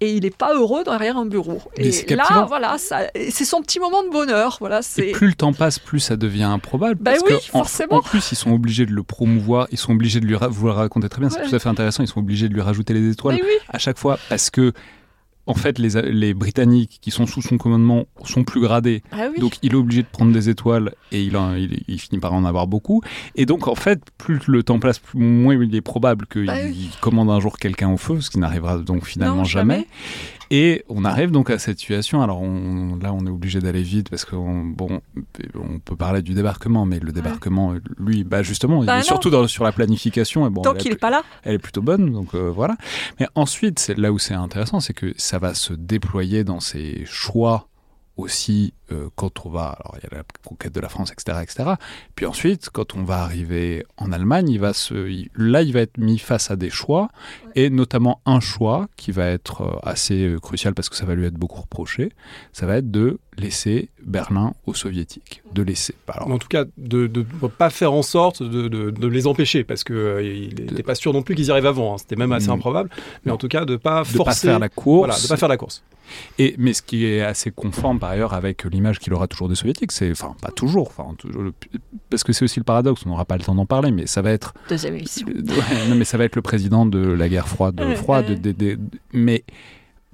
Et 0.00 0.14
il 0.14 0.22
n'est 0.22 0.30
pas 0.30 0.54
heureux 0.54 0.84
derrière 0.84 1.16
un 1.16 1.26
bureau. 1.26 1.60
Mais 1.76 1.88
et 1.88 2.14
là, 2.14 2.44
voilà, 2.46 2.76
c'est 2.78 3.44
son 3.44 3.62
petit 3.62 3.80
moment 3.80 4.04
de 4.04 4.10
bonheur. 4.10 4.58
Voilà, 4.60 4.80
et 4.98 5.12
plus 5.12 5.28
le 5.28 5.34
temps 5.34 5.52
passe, 5.52 5.78
plus 5.78 6.00
ça 6.00 6.16
devient 6.16 6.44
improbable. 6.44 6.96
Ben 7.00 7.12
parce 7.12 7.24
oui, 7.24 7.36
que 7.36 7.50
forcément. 7.50 7.96
En, 7.96 7.98
en, 7.98 8.02
plus, 8.02 8.30
ils 8.30 8.36
sont 8.36 8.52
obligés 8.52 8.86
de 8.86 8.92
le 8.92 9.02
promouvoir, 9.02 9.66
ils 9.72 9.78
sont 9.78 9.92
obligés 9.92 10.20
de 10.20 10.26
lui 10.26 10.36
vous 10.50 10.66
le 10.66 10.72
raconter 10.72 11.08
très 11.08 11.20
bien, 11.20 11.30
c'est 11.30 11.42
tout 11.42 11.54
à 11.54 11.58
fait 11.58 11.68
intéressant, 11.68 12.02
ils 12.02 12.08
sont 12.08 12.20
obligés 12.20 12.48
de 12.48 12.54
lui 12.54 12.60
rajouter 12.60 12.94
les 12.94 13.10
étoiles 13.10 13.40
oui. 13.42 13.54
à 13.68 13.78
chaque 13.78 13.98
fois 13.98 14.18
parce 14.28 14.50
que 14.50 14.72
en 15.48 15.54
fait, 15.54 15.78
les, 15.78 16.00
les, 16.12 16.34
Britanniques 16.34 16.98
qui 17.00 17.10
sont 17.10 17.26
sous 17.26 17.40
son 17.40 17.56
commandement 17.56 18.04
sont 18.22 18.44
plus 18.44 18.60
gradés. 18.60 19.02
Ah 19.12 19.28
oui. 19.32 19.40
Donc, 19.40 19.56
il 19.62 19.72
est 19.72 19.76
obligé 19.76 20.02
de 20.02 20.06
prendre 20.06 20.30
des 20.30 20.50
étoiles 20.50 20.94
et 21.10 21.22
il, 21.22 21.38
en, 21.38 21.54
il, 21.54 21.82
il, 21.88 21.98
finit 21.98 22.20
par 22.20 22.34
en 22.34 22.44
avoir 22.44 22.66
beaucoup. 22.66 23.00
Et 23.34 23.46
donc, 23.46 23.66
en 23.66 23.74
fait, 23.74 24.02
plus 24.18 24.40
le 24.46 24.62
temps 24.62 24.78
passe, 24.78 24.98
plus, 24.98 25.18
moins 25.18 25.54
il 25.54 25.74
est 25.74 25.80
probable 25.80 26.26
qu'il 26.26 26.44
bah 26.44 26.52
oui. 26.62 26.90
commande 27.00 27.30
un 27.30 27.40
jour 27.40 27.56
quelqu'un 27.58 27.88
au 27.90 27.96
feu, 27.96 28.20
ce 28.20 28.28
qui 28.28 28.38
n'arrivera 28.38 28.76
donc 28.76 29.06
finalement 29.06 29.36
non, 29.36 29.44
jamais. 29.44 29.74
jamais. 29.74 29.86
Et 30.50 30.84
on 30.88 31.04
arrive 31.04 31.30
donc 31.30 31.50
à 31.50 31.58
cette 31.58 31.78
situation. 31.78 32.22
Alors 32.22 32.40
on, 32.40 32.96
là, 32.96 33.12
on 33.12 33.26
est 33.26 33.30
obligé 33.30 33.60
d'aller 33.60 33.82
vite 33.82 34.08
parce 34.08 34.24
que 34.24 34.34
bon, 34.34 35.00
on 35.54 35.78
peut 35.78 35.96
parler 35.96 36.22
du 36.22 36.34
débarquement, 36.34 36.86
mais 36.86 36.98
le 37.00 37.12
débarquement, 37.12 37.70
ouais. 37.70 37.80
lui, 37.98 38.24
bah 38.24 38.42
justement, 38.42 38.82
bah 38.82 38.96
il 38.96 39.00
est 39.00 39.02
surtout 39.02 39.30
dans, 39.30 39.46
sur 39.46 39.64
la 39.64 39.72
planification. 39.72 40.46
Et 40.46 40.50
bon, 40.50 40.62
donc 40.62 40.84
il 40.84 40.90
n'est 40.90 40.96
pas 40.96 41.10
là. 41.10 41.22
Elle 41.44 41.54
est 41.54 41.58
plutôt 41.58 41.82
bonne, 41.82 42.12
donc 42.12 42.34
euh, 42.34 42.50
voilà. 42.50 42.76
Mais 43.20 43.26
ensuite, 43.34 43.78
c'est 43.78 43.98
là 43.98 44.10
où 44.12 44.18
c'est 44.18 44.34
intéressant, 44.34 44.80
c'est 44.80 44.94
que 44.94 45.12
ça 45.16 45.38
va 45.38 45.54
se 45.54 45.74
déployer 45.74 46.44
dans 46.44 46.60
ses 46.60 47.04
choix 47.04 47.68
aussi 48.18 48.74
euh, 48.90 49.08
quand 49.14 49.46
on 49.46 49.48
va, 49.48 49.68
alors 49.68 49.96
il 49.96 50.10
y 50.10 50.14
a 50.14 50.18
la 50.18 50.24
conquête 50.44 50.74
de 50.74 50.80
la 50.80 50.88
France, 50.88 51.12
etc., 51.12 51.38
etc. 51.40 51.70
Puis 52.16 52.26
ensuite, 52.26 52.68
quand 52.70 52.96
on 52.96 53.04
va 53.04 53.20
arriver 53.20 53.86
en 53.96 54.12
Allemagne, 54.12 54.48
il 54.48 54.58
va 54.58 54.72
se, 54.72 55.08
il, 55.08 55.30
là, 55.36 55.62
il 55.62 55.72
va 55.72 55.80
être 55.80 55.98
mis 55.98 56.18
face 56.18 56.50
à 56.50 56.56
des 56.56 56.68
choix, 56.68 57.10
et 57.58 57.70
notamment 57.70 58.20
un 58.24 58.38
choix 58.38 58.86
qui 58.96 59.10
va 59.10 59.26
être 59.26 59.62
euh, 59.62 59.78
assez 59.82 60.28
euh, 60.28 60.38
crucial 60.38 60.74
parce 60.74 60.88
que 60.88 60.94
ça 60.94 61.04
va 61.04 61.16
lui 61.16 61.26
être 61.26 61.34
beaucoup 61.34 61.60
reproché, 61.60 62.12
ça 62.52 62.66
va 62.66 62.76
être 62.76 62.88
de 62.92 63.18
laisser 63.36 63.88
Berlin 64.00 64.52
aux 64.66 64.74
soviétiques, 64.74 65.42
de 65.52 65.62
laisser. 65.62 65.96
Alors, 66.06 66.30
en 66.30 66.38
tout 66.38 66.46
cas, 66.46 66.66
de 66.76 67.10
ne 67.12 67.48
pas 67.48 67.70
faire 67.70 67.92
en 67.92 68.02
sorte 68.02 68.44
de, 68.44 68.68
de, 68.68 68.90
de 68.90 69.06
les 69.08 69.26
empêcher, 69.26 69.64
parce 69.64 69.82
qu'il 69.82 69.96
euh, 69.96 70.22
n'était 70.22 70.72
de... 70.72 70.82
pas 70.82 70.94
sûr 70.94 71.12
non 71.12 71.22
plus 71.22 71.34
qu'ils 71.34 71.46
y 71.46 71.50
arrivent 71.50 71.66
avant, 71.66 71.94
hein. 71.94 71.98
c'était 71.98 72.14
même 72.14 72.30
assez 72.30 72.46
mmh. 72.46 72.52
improbable, 72.52 72.90
mais 73.24 73.30
non. 73.30 73.34
en 73.34 73.38
tout 73.38 73.48
cas 73.48 73.64
de 73.64 73.72
ne 73.72 73.76
pas 73.76 74.04
forcer, 74.04 74.18
de 74.18 74.24
pas 74.24 74.34
faire 74.34 74.58
la 74.60 74.68
course, 74.68 74.98
voilà, 75.08 75.20
de 75.20 75.26
pas 75.26 75.36
faire 75.36 75.48
la 75.48 75.56
course. 75.56 75.82
Et, 76.38 76.54
mais 76.58 76.72
ce 76.72 76.82
qui 76.82 77.04
est 77.04 77.22
assez 77.22 77.50
conforme 77.50 77.98
par 77.98 78.10
ailleurs 78.10 78.32
avec 78.32 78.64
l'image 78.64 78.98
qu'il 78.98 79.12
aura 79.12 79.26
toujours 79.26 79.48
des 79.48 79.54
soviétiques, 79.54 79.92
c'est, 79.92 80.10
enfin 80.10 80.34
pas 80.40 80.50
toujours, 80.50 80.88
enfin, 80.88 81.14
toujours 81.18 81.42
le, 81.42 81.52
parce 82.10 82.24
que 82.24 82.32
c'est 82.32 82.44
aussi 82.44 82.60
le 82.60 82.64
paradoxe, 82.64 83.02
on 83.04 83.10
n'aura 83.10 83.24
pas 83.24 83.36
le 83.36 83.42
temps 83.42 83.54
d'en 83.54 83.66
parler, 83.66 83.90
mais 83.90 84.06
ça 84.06 84.22
va 84.22 84.30
être... 84.30 84.54
Deuxième 84.68 84.94
émission. 84.94 85.26
Ouais, 85.58 85.88
non, 85.88 85.96
mais 85.96 86.04
ça 86.04 86.18
va 86.18 86.24
être 86.24 86.36
le 86.36 86.42
président 86.42 86.86
de 86.86 86.98
la 86.98 87.28
guerre 87.28 87.47
froide, 87.48 87.96
froide 87.96 88.34
de, 88.36 88.52
de, 88.52 88.74
de, 88.76 89.00
mais 89.12 89.42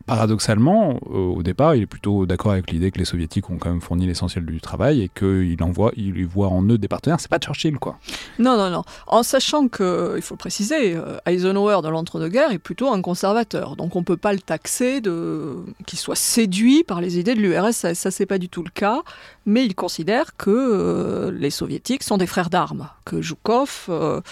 paradoxalement, 0.07 0.99
au 1.07 1.43
départ, 1.43 1.75
il 1.75 1.83
est 1.83 1.87
plutôt 1.87 2.27
d'accord 2.27 2.53
avec 2.53 2.71
l'idée 2.71 2.91
que 2.91 2.99
les 2.99 3.05
soviétiques 3.05 3.51
ont 3.51 3.59
quand 3.59 3.71
même 3.71 3.81
fourni 3.81 4.07
l'essentiel 4.07 4.45
du 4.45 4.61
travail 4.61 5.03
et 5.03 5.09
qu'il 5.09 5.63
envoie, 5.63 5.93
il 5.97 6.27
voit 6.27 6.49
en 6.49 6.63
eux 6.65 6.79
des 6.79 6.89
partenaires. 6.89 7.21
C'est 7.21 7.31
pas 7.31 7.39
Churchill, 7.39 7.79
quoi. 7.79 7.99
Non, 8.39 8.57
non, 8.57 8.71
non. 8.71 8.83
En 9.07 9.23
sachant 9.23 9.69
que, 9.69 10.15
il 10.17 10.23
faut 10.23 10.35
le 10.35 10.39
préciser, 10.39 10.95
euh, 10.95 11.19
Eisenhower 11.27 11.81
dans 11.83 11.91
l'entre-deux-guerres 11.91 12.53
est 12.53 12.59
plutôt 12.59 12.93
un 12.93 13.01
conservateur, 13.01 13.77
donc 13.77 13.97
on 13.97 14.03
peut 14.03 14.17
pas 14.17 14.33
le 14.33 14.41
taxer 14.41 15.01
de 15.01 15.57
qu'il 15.87 15.99
soit 15.99 16.17
séduit 16.17 16.85
par 16.85 17.01
les 17.01 17.19
idées 17.19 17.35
de 17.35 17.41
l'URSS. 17.41 17.95
Ça, 17.95 18.11
c'est 18.11 18.27
pas 18.27 18.39
du 18.39 18.49
tout 18.49 18.63
le 18.63 18.71
cas. 18.71 19.03
Mais 19.47 19.67
il 19.67 19.75
considère 19.75 20.37
que 20.37 20.51
euh, 20.51 21.31
les 21.31 21.51
soviétiques 21.51 22.03
sont 22.03 22.17
des 22.17 22.27
frères 22.27 22.49
d'armes, 22.49 22.89
que 23.05 23.21
Zhukov, 23.21 23.87
euh, 23.91 24.23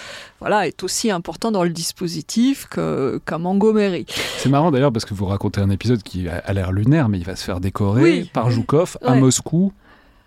voilà, 0.41 0.67
est 0.67 0.83
aussi 0.83 1.11
important 1.11 1.51
dans 1.51 1.65
le 1.65 1.71
dispositif 1.71 2.67
qu'un 2.67 3.19
qu 3.19 3.35
Montgomery. 3.39 4.07
C'est 4.39 4.49
marrant 4.49 4.71
d'ailleurs 4.71 4.93
parce 4.93 5.05
que 5.05 5.13
vous 5.13 5.27
racontez 5.27 5.61
un 5.63 5.71
épisode 5.71 6.03
qui 6.03 6.29
a 6.29 6.53
l'air 6.53 6.73
lunaire, 6.73 7.09
mais 7.09 7.19
il 7.19 7.25
va 7.25 7.37
se 7.37 7.45
faire 7.45 7.61
décorer 7.61 8.03
oui, 8.03 8.31
par 8.33 8.49
oui. 8.49 8.55
à. 8.55 9.15
Moscou. 9.15 9.73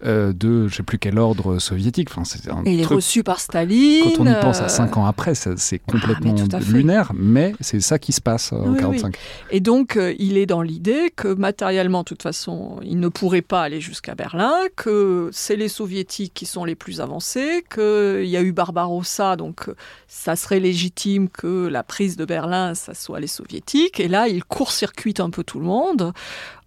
Euh, 0.06 0.34
de 0.34 0.68
je 0.68 0.76
sais 0.76 0.84
plus 0.84 1.00
quel 1.00 1.18
ordre 1.18 1.58
soviétique. 1.58 2.10
Enfin, 2.12 2.24
c'est 2.26 2.50
un 2.52 2.64
Et 2.66 2.74
il 2.74 2.82
est 2.82 2.86
reçu 2.86 3.24
par 3.24 3.40
Staline. 3.40 4.04
Quand 4.04 4.24
on 4.24 4.28
y 4.28 4.40
pense 4.40 4.62
à 4.62 4.70
cinq 4.70 4.98
ans 4.98 5.06
après, 5.06 5.34
c'est 5.36 5.80
complètement 5.80 6.36
ah, 6.38 6.60
mais 6.60 6.66
lunaire, 6.66 7.12
mais 7.16 7.54
c'est 7.60 7.80
ça 7.80 7.98
qui 7.98 8.12
se 8.12 8.22
passe 8.22 8.54
euh, 8.54 8.58
oui, 8.66 8.78
en 8.78 8.82
45. 8.82 9.08
Oui. 9.08 9.58
Et 9.58 9.60
donc, 9.62 9.98
euh, 9.98 10.14
il 10.20 10.38
est 10.38 10.46
dans 10.46 10.62
l'idée 10.62 11.12
que 11.16 11.28
matériellement, 11.30 12.00
de 12.00 12.06
toute 12.06 12.22
façon, 12.22 12.80
il 12.84 13.00
ne 13.00 13.08
pourrait 13.08 13.42
pas 13.42 13.64
aller 13.64 13.82
jusqu'à 13.82 14.14
Berlin, 14.14 14.54
que 14.76 15.30
c'est 15.32 15.56
les 15.56 15.70
soviétiques 15.70 16.34
qui 16.36 16.46
sont 16.46 16.66
les 16.66 16.76
plus 16.76 17.02
avancés, 17.02 17.64
qu'il 17.74 18.26
y 18.26 18.38
a 18.38 18.42
eu 18.42 18.52
Barbarossa, 18.52 19.36
donc 19.36 19.70
ça 20.08 20.36
serait 20.36 20.60
légitime 20.60 21.30
que 21.30 21.68
la 21.68 21.84
prise 21.84 22.16
de 22.16 22.26
Berlin, 22.26 22.76
ça 22.76 22.94
soit 22.94 23.20
les 23.20 23.28
soviétiques. 23.28 24.00
Et 24.00 24.08
là, 24.08 24.28
il 24.28 24.44
court-circuite 24.44 25.20
un 25.20 25.32
peu 25.32 25.44
tout 25.44 25.60
le 25.60 25.66
monde 25.66 26.14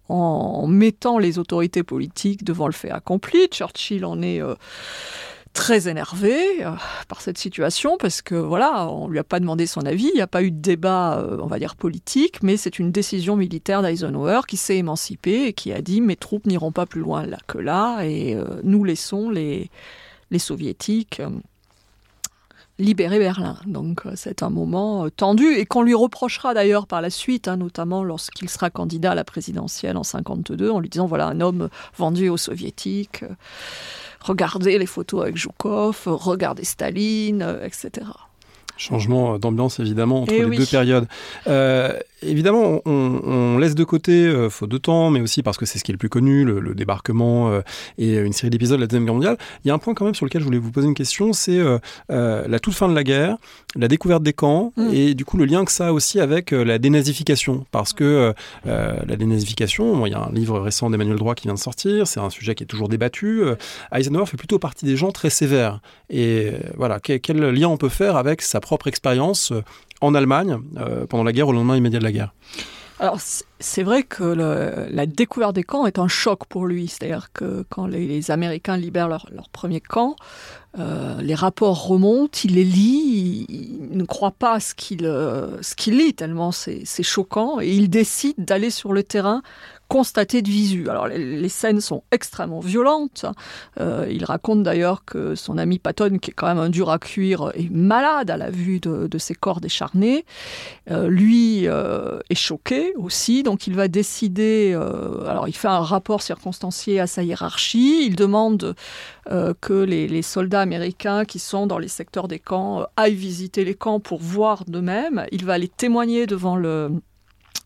en 0.09 0.67
mettant 0.67 1.19
les 1.19 1.37
autorités 1.39 1.83
politiques 1.83 2.43
devant 2.43 2.65
le 2.65 2.73
fait 2.73 2.89
accompli. 2.89 3.47
Churchill 3.47 4.05
en 4.05 4.21
est 4.21 4.41
euh, 4.41 4.55
très 5.53 5.87
énervé 5.87 6.65
euh, 6.65 6.71
par 7.07 7.21
cette 7.21 7.37
situation 7.37 7.97
parce 7.99 8.21
que 8.21 8.35
voilà, 8.35 8.89
on 8.89 9.07
lui 9.07 9.19
a 9.19 9.23
pas 9.23 9.39
demandé 9.39 9.67
son 9.67 9.81
avis, 9.81 10.09
il 10.11 10.15
n'y 10.15 10.21
a 10.21 10.27
pas 10.27 10.41
eu 10.41 10.51
de 10.51 10.59
débat, 10.59 11.19
euh, 11.19 11.37
on 11.41 11.47
va 11.47 11.59
dire 11.59 11.75
politique, 11.75 12.41
mais 12.41 12.57
c'est 12.57 12.79
une 12.79 12.91
décision 12.91 13.35
militaire 13.35 13.83
d'Eisenhower 13.83 14.41
qui 14.47 14.57
s'est 14.57 14.77
émancipé 14.77 15.45
et 15.45 15.53
qui 15.53 15.71
a 15.71 15.81
dit 15.81 16.01
mes 16.01 16.15
troupes 16.15 16.47
n'iront 16.47 16.71
pas 16.71 16.87
plus 16.87 17.01
loin 17.01 17.25
là 17.25 17.37
que 17.47 17.59
là 17.59 18.03
et 18.03 18.35
nous 18.63 18.83
laissons 18.83 19.29
les 19.29 19.69
soviétiques 20.39 21.21
libérer 22.79 23.19
Berlin. 23.19 23.57
Donc 23.67 24.01
c'est 24.15 24.41
un 24.41 24.49
moment 24.49 25.09
tendu 25.09 25.53
et 25.53 25.65
qu'on 25.65 25.83
lui 25.83 25.93
reprochera 25.93 26.53
d'ailleurs 26.53 26.87
par 26.87 27.01
la 27.01 27.09
suite, 27.09 27.47
hein, 27.47 27.57
notamment 27.57 28.03
lorsqu'il 28.03 28.49
sera 28.49 28.69
candidat 28.69 29.11
à 29.11 29.15
la 29.15 29.23
présidentielle 29.23 29.97
en 29.97 30.03
52, 30.03 30.71
en 30.71 30.79
lui 30.79 30.89
disant 30.89 31.05
voilà 31.05 31.27
un 31.27 31.41
homme 31.41 31.69
vendu 31.97 32.29
aux 32.29 32.37
soviétiques 32.37 33.23
regardez 34.21 34.77
les 34.77 34.85
photos 34.85 35.23
avec 35.23 35.37
Joukov, 35.37 36.03
regardez 36.05 36.63
Staline, 36.63 37.41
euh, 37.41 37.65
etc. 37.65 38.07
Changement 38.79 39.37
d'ambiance 39.37 39.79
évidemment 39.79 40.21
entre 40.21 40.33
eh 40.33 40.45
les 40.45 40.57
deux 40.57 40.65
périodes. 40.65 41.05
Euh, 41.47 41.93
évidemment, 42.21 42.81
on, 42.85 43.57
laisse 43.57 43.75
de 43.75 43.83
côté, 43.83 44.25
euh, 44.25 44.49
faute 44.49 44.69
de 44.69 44.77
temps, 44.77 45.09
mais 45.09 45.21
aussi 45.21 45.43
parce 45.43 45.57
que 45.57 45.65
c'est 45.65 45.79
ce 45.79 45.83
qui 45.83 45.91
est 45.91 45.93
le 45.93 45.97
plus 45.97 46.09
connu, 46.09 46.45
le, 46.45 46.73
débarquement 46.73 47.49
euh, 47.49 47.61
et 47.97 48.15
une 48.15 48.33
série 48.33 48.49
d'épisodes 48.49 48.77
de 48.77 48.83
la 48.83 48.87
Deuxième 48.87 49.05
Guerre 49.05 49.13
mondiale. 49.13 49.37
Il 49.63 49.67
y 49.67 49.71
a 49.71 49.73
un 49.73 49.79
point 49.79 49.93
quand 49.93 50.05
même 50.05 50.15
sur 50.15 50.25
lequel 50.25 50.41
je 50.41 50.45
voulais 50.45 50.59
vous 50.59 50.71
poser 50.71 50.87
une 50.87 50.93
question, 50.93 51.33
c'est 51.33 51.59
la 52.09 52.59
toute 52.59 52.73
fin 52.73 52.87
de 52.87 52.95
la 52.95 53.03
guerre, 53.03 53.37
la 53.75 53.87
découverte 53.87 54.23
des 54.23 54.33
camps 54.33 54.73
mm. 54.77 54.89
et 54.93 55.13
du 55.13 55.25
coup 55.25 55.37
le 55.37 55.45
lien 55.45 55.65
que 55.65 55.71
ça 55.71 55.87
a 55.87 55.91
aussi 55.91 56.19
avec 56.19 56.51
la 56.51 56.77
dénazification. 56.77 57.65
Parce 57.71 57.93
que 57.93 58.33
la 58.65 59.15
dénazification, 59.15 60.05
il 60.05 60.11
y 60.11 60.15
a 60.15 60.23
un 60.23 60.31
livre 60.31 60.59
récent 60.59 60.89
d'Emmanuel 60.89 61.17
Droit 61.17 61.35
qui 61.35 61.47
vient 61.47 61.53
de 61.53 61.59
sortir, 61.59 62.07
c'est 62.07 62.19
un 62.19 62.29
sujet 62.29 62.55
qui 62.55 62.63
est 62.63 62.67
toujours 62.67 62.89
débattu. 62.89 63.43
Eisenhower 63.93 64.25
fait 64.25 64.37
plutôt 64.37 64.59
partie 64.59 64.85
des 64.85 64.95
gens 64.95 65.11
très 65.11 65.29
sévères. 65.29 65.81
Et 66.09 66.51
voilà, 66.77 66.99
quel, 66.99 67.19
quel 67.19 67.37
lien 67.37 67.67
on 67.67 67.77
peut 67.77 67.89
faire 67.89 68.15
avec 68.15 68.41
sa 68.41 68.59
propre 68.69 68.85
expérience 68.85 69.51
euh, 69.51 69.63
en 69.99 70.13
Allemagne 70.13 70.59
euh, 70.77 71.07
pendant 71.07 71.23
la 71.23 71.31
guerre, 71.31 71.47
au 71.47 71.53
lendemain 71.53 71.75
immédiat 71.75 71.97
de 71.97 72.03
la 72.03 72.11
guerre. 72.11 72.33
Alors 72.99 73.17
c'est 73.59 73.81
vrai 73.83 74.03
que 74.03 74.23
la 74.23 75.05
découverte 75.05 75.55
des 75.55 75.63
camps 75.63 75.85
est 75.85 75.99
un 75.99 76.09
choc 76.09 76.45
pour 76.49 76.67
lui. 76.67 76.89
C'est-à-dire 76.89 77.31
que 77.31 77.65
quand 77.69 77.87
les, 77.87 78.29
Américains 78.29 78.75
libèrent 78.75 79.07
leur, 79.07 79.25
premier 79.53 79.79
camp, 79.79 80.17
euh, 80.77 81.21
les 81.21 81.33
rapports 81.33 81.87
remontent, 81.87 82.37
il 82.43 82.55
les 82.55 82.65
lit, 82.65 83.45
il, 83.47 83.97
ne 83.97 84.03
croit 84.03 84.35
pas 84.37 84.59
ce 84.59 84.75
qu'il 84.75 85.03
ce 85.03 85.75
qu'il 85.75 85.97
lit 85.97 86.13
tellement 86.13 86.51
c'est 86.51 87.03
choquant 87.03 87.61
et 87.61 87.69
il 87.69 87.89
décide 87.89 88.35
d'aller 88.37 88.69
sur 88.69 88.91
le 88.91 89.01
terrain 89.01 89.41
constater 89.89 90.41
de 90.41 90.49
visu. 90.49 90.87
Alors 90.87 91.07
les, 91.07 91.49
scènes 91.49 91.81
sont 91.81 92.03
extrêmement 92.11 92.59
violentes. 92.59 93.25
Euh, 93.79 94.07
il 94.09 94.23
raconte 94.23 94.61
d'ailleurs 94.63 95.03
que 95.03 95.33
son 95.33 95.57
ami 95.57 95.79
Patton, 95.79 96.19
qui 96.21 96.29
est 96.29 96.33
quand 96.33 96.47
même 96.47 96.59
un 96.59 96.69
dur 96.69 96.91
à 96.91 96.99
cuire, 96.99 97.51
est 97.55 97.71
malade 97.71 98.29
à 98.29 98.37
la 98.37 98.51
vue 98.51 98.79
de, 98.79 99.17
ses 99.17 99.33
corps 99.33 99.59
décharnés. 99.59 100.25
Euh, 100.91 101.09
lui 101.09 101.67
euh, 101.67 102.19
est 102.29 102.35
choqué 102.35 102.93
aussi, 102.95 103.43
donc 103.43 103.67
il 103.67 103.75
va 103.75 103.87
décider. 103.87 104.73
alors 105.27 105.47
il 105.47 105.55
fait 105.55 105.67
un 105.67 105.79
rapport 105.79 106.21
circonstancié 106.21 106.99
à 106.99 107.07
sa 107.07 107.23
hiérarchie. 107.23 108.05
Il 108.05 108.15
demande 108.15 108.75
que 109.61 109.73
les, 109.73 110.07
les, 110.07 110.21
soldats 110.21 110.61
américains 110.61 111.25
qui 111.25 111.39
sont 111.39 111.67
dans 111.67 111.77
les 111.77 111.87
secteurs 111.87 112.27
des 112.27 112.39
camps 112.39 112.85
aillent 112.95 113.13
visiter 113.13 113.63
les 113.65 113.75
camps 113.75 113.99
pour 113.99 114.19
voir 114.19 114.65
d'eux-mêmes. 114.65 115.25
Il 115.31 115.45
va 115.45 115.53
aller 115.53 115.67
témoigner 115.67 116.25
devant 116.25 116.55
le 116.55 116.91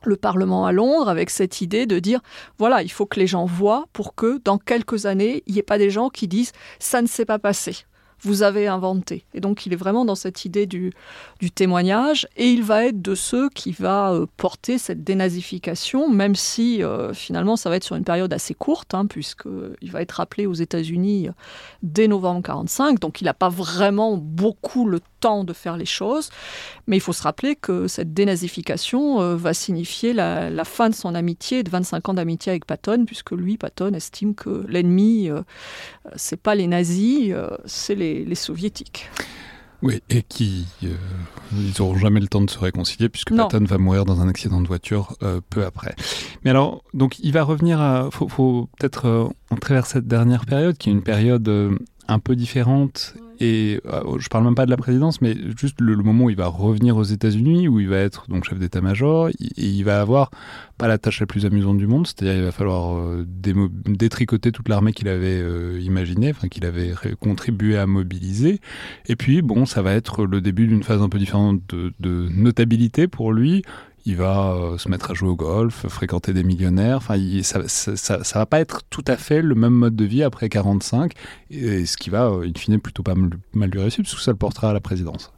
le 0.10 0.16
Parlement 0.16 0.66
à 0.66 0.72
Londres 0.72 1.10
avec 1.10 1.30
cette 1.30 1.62
idée 1.62 1.86
de 1.86 2.00
dire 2.00 2.22
voilà, 2.58 2.84
il 2.84 2.92
faut 2.92 3.06
que 3.06 3.20
les 3.20 3.28
gens 3.28 3.46
voient 3.46 3.86
pour 3.94 4.16
que 4.16 4.40
dans 4.44 4.58
quelques 4.58 5.06
années, 5.06 5.44
il 5.48 5.54
n'y 5.54 5.60
ait 5.60 5.64
pas 5.64 5.78
des 5.78 5.90
gens 5.90 6.10
qui 6.10 6.28
disent 6.28 6.52
ça 6.80 7.02
ne 7.02 7.08
s'est 7.08 7.26
pas 7.26 7.40
passé 7.40 7.86
vous 8.24 8.44
avez 8.44 8.68
inventé. 8.68 9.26
Et 9.34 9.40
donc 9.40 9.66
il 9.66 9.74
est 9.74 9.78
vraiment 9.78 10.06
dans 10.06 10.16
cette 10.16 10.46
idée 10.46 10.66
du, 10.66 10.92
témoignage 11.56 12.28
et 12.38 12.48
il 12.48 12.64
va 12.64 12.86
être 12.86 13.02
de 13.02 13.16
ceux 13.16 13.50
qui 13.50 13.74
va 13.74 14.14
euh, 14.14 14.26
porter 14.38 14.78
cette 14.78 15.04
dénazification, 15.04 16.10
même 16.10 16.36
si 16.36 16.82
euh, 16.82 17.14
finalement 17.14 17.58
ça 17.58 17.70
va 17.70 17.76
être 17.76 17.84
sur 17.84 17.98
une 17.98 18.06
période 18.06 18.32
assez 18.32 18.54
courte, 18.54 18.94
hein, 18.94 19.06
puisqu'il 19.06 19.92
va 19.92 20.02
être 20.02 20.22
appelé 20.22 20.46
aux 20.46 20.54
États-Unis 20.54 21.28
dès 21.84 22.08
novembre 22.08 22.38
1945, 22.38 23.00
donc 23.00 23.22
il 23.22 23.26
n'a 23.26 23.34
pas 23.34 23.50
vraiment 23.50 24.16
beaucoup 24.18 24.88
le 24.88 25.02
temps 25.20 25.44
de 25.44 25.54
faire 25.54 25.76
les 25.76 25.86
choses. 25.86 26.30
Mais 26.88 26.98
il 26.98 27.02
faut 27.02 27.14
se 27.14 27.24
rappeler 27.24 27.56
que 27.56 27.88
cette 27.88 28.14
dénazification 28.14 29.22
euh, 29.22 29.36
va 29.36 29.54
signifier 29.54 30.14
la, 30.14 30.64
fin 30.64 30.90
de 30.90 30.96
son 30.96 31.14
amitié, 31.14 31.64
de 31.64 31.70
25 31.70 32.10
ans 32.10 32.14
d'amitié 32.14 32.52
avec 32.52 32.66
Patton, 32.66 33.04
puisque 33.06 33.32
lui, 33.32 33.58
Patton, 33.58 33.94
estime 33.94 34.34
que 34.34 34.66
l'ennemi, 34.68 35.30
c'est 36.16 36.40
pas 36.40 36.56
les 36.56 36.68
nazis, 36.68 37.34
c'est 37.66 37.96
les 37.96 38.13
les, 38.26 38.36
soviétiques. 38.36 39.10
Oui, 39.82 40.02
et 40.10 40.22
qui 40.22 40.66
euh, 40.86 40.96
ils 41.52 41.74
n'auront 41.78 41.98
jamais 41.98 42.22
le 42.22 42.28
temps 42.28 42.42
de 42.42 42.50
se 42.50 42.58
réconcilier 42.58 43.10
puisque 43.10 43.36
Patton 43.36 43.66
va 43.66 43.78
mourir 43.78 44.06
dans 44.06 44.22
un 44.22 44.30
accident 44.30 44.62
de 44.62 44.68
voiture 44.68 45.18
euh, 45.24 45.42
peu 45.50 45.66
après. 45.66 45.94
Mais 46.44 46.52
alors, 46.52 46.84
donc 46.94 47.20
il 47.20 47.34
va 47.34 47.44
revenir 47.44 47.82
à, 47.82 48.10
faut, 48.10 48.30
faut 48.30 48.70
peut-être 48.80 49.08
euh, 49.08 49.26
entrer 49.50 49.74
vers 49.74 49.86
cette 49.86 50.08
dernière 50.08 50.46
période 50.46 50.78
qui 50.78 50.90
est 50.90 50.94
une 50.94 51.04
période 51.04 51.50
un 52.08 52.20
peu 52.20 52.36
différente 52.36 53.16
et 53.40 53.82
euh, 53.86 54.20
je 54.20 54.30
parle 54.30 54.46
même 54.46 54.56
pas 54.56 54.66
de 54.66 54.70
la 54.70 54.78
présidence, 54.78 55.22
mais 55.22 55.36
juste 55.58 55.82
le, 55.82 55.96
moment 55.98 56.26
où 56.26 56.30
il 56.30 56.36
va 56.36 56.48
revenir 56.48 56.96
aux 56.96 57.04
États-Unis, 57.04 57.68
où 57.68 57.80
il 57.80 57.90
va 57.90 57.98
être 57.98 58.30
donc 58.30 58.46
chef 58.46 58.58
d'état-major, 58.58 59.30
et 59.30 59.34
il 59.58 59.84
va 59.84 60.00
avoir 60.00 60.32
pas 60.78 60.88
la 60.88 60.98
tâche 60.98 61.20
la 61.20 61.26
plus 61.26 61.46
amusante 61.46 61.78
du 61.78 61.88
monde, 61.88 62.08
c'est-à-dire 62.08 62.36
il 62.36 62.44
va 62.44 62.52
falloir 62.52 62.96
euh, 62.96 63.26
détricoter 63.28 64.52
toute 64.52 64.70
l'armée 64.70 64.94
qu'il 64.94 65.08
avait 65.08 65.42
euh, 65.42 65.80
imaginée, 65.82 66.32
enfin 66.32 66.48
qu'il 66.48 66.66
avait 66.66 66.94
contribué 67.20 67.78
à 67.78 67.86
mobiliser. 67.86 68.60
Et 69.08 69.16
puis 69.16 69.42
bon, 69.42 69.66
ça 69.66 69.82
va 69.82 69.94
être 69.94 70.26
le 70.26 70.40
début 70.40 70.68
d'une 70.68 70.84
phase 70.84 71.02
un 71.02 71.10
peu 71.10 71.20
différente 71.20 71.60
de, 71.70 71.94
de 72.00 72.30
notabilité 72.32 73.08
pour 73.08 73.34
lui 73.34 73.64
il 74.06 74.18
va 74.18 74.54
euh, 74.54 74.78
se 74.78 74.90
mettre 74.90 75.12
à 75.12 75.14
jouer 75.14 75.30
au 75.30 75.36
golf, 75.36 75.88
fréquenter 75.88 76.34
des 76.34 76.44
millionnaires. 76.44 76.98
Enfin, 76.98 77.16
ça, 77.42 77.68
ça, 77.68 78.40
va 78.40 78.46
pas 78.46 78.60
être 78.60 78.82
tout 78.90 79.04
à 79.08 79.16
fait 79.16 79.42
le 79.42 79.56
même 79.56 79.74
mode 79.74 79.96
de 79.96 80.06
vie 80.06 80.24
après 80.24 80.50
45, 80.50 81.14
et, 81.50 81.86
ce 81.86 81.98
qui 81.98 82.10
va, 82.10 82.26
euh, 82.26 82.48
in 82.48 82.52
fine, 82.58 82.80
plutôt 82.80 83.04
pas 83.04 83.16
mal, 83.16 83.32
mal 83.54 83.70
lui 83.70 83.80
réussir, 83.80 84.04
parce 84.04 84.16
que 84.16 84.22
ça 84.22 84.32
le 84.32 84.38
portera 84.38 84.72
à 84.72 84.74
la 84.74 84.82
présidence. 84.82 85.32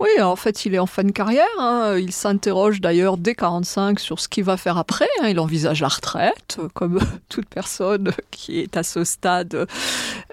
Oui, 0.00 0.22
en 0.22 0.36
fait, 0.36 0.64
il 0.64 0.74
est 0.76 0.78
en 0.78 0.86
fin 0.86 1.02
de 1.02 1.10
carrière. 1.10 1.44
Hein. 1.58 1.96
Il 1.98 2.12
s'interroge 2.12 2.80
d'ailleurs 2.80 3.16
dès 3.16 3.34
45 3.34 3.98
sur 3.98 4.20
ce 4.20 4.28
qu'il 4.28 4.44
va 4.44 4.56
faire 4.56 4.78
après. 4.78 5.08
Hein. 5.20 5.28
Il 5.28 5.40
envisage 5.40 5.80
la 5.80 5.88
retraite, 5.88 6.58
comme 6.74 7.00
toute 7.28 7.46
personne 7.46 8.12
qui 8.30 8.60
est 8.60 8.76
à 8.76 8.84
ce 8.84 9.02
stade 9.02 9.66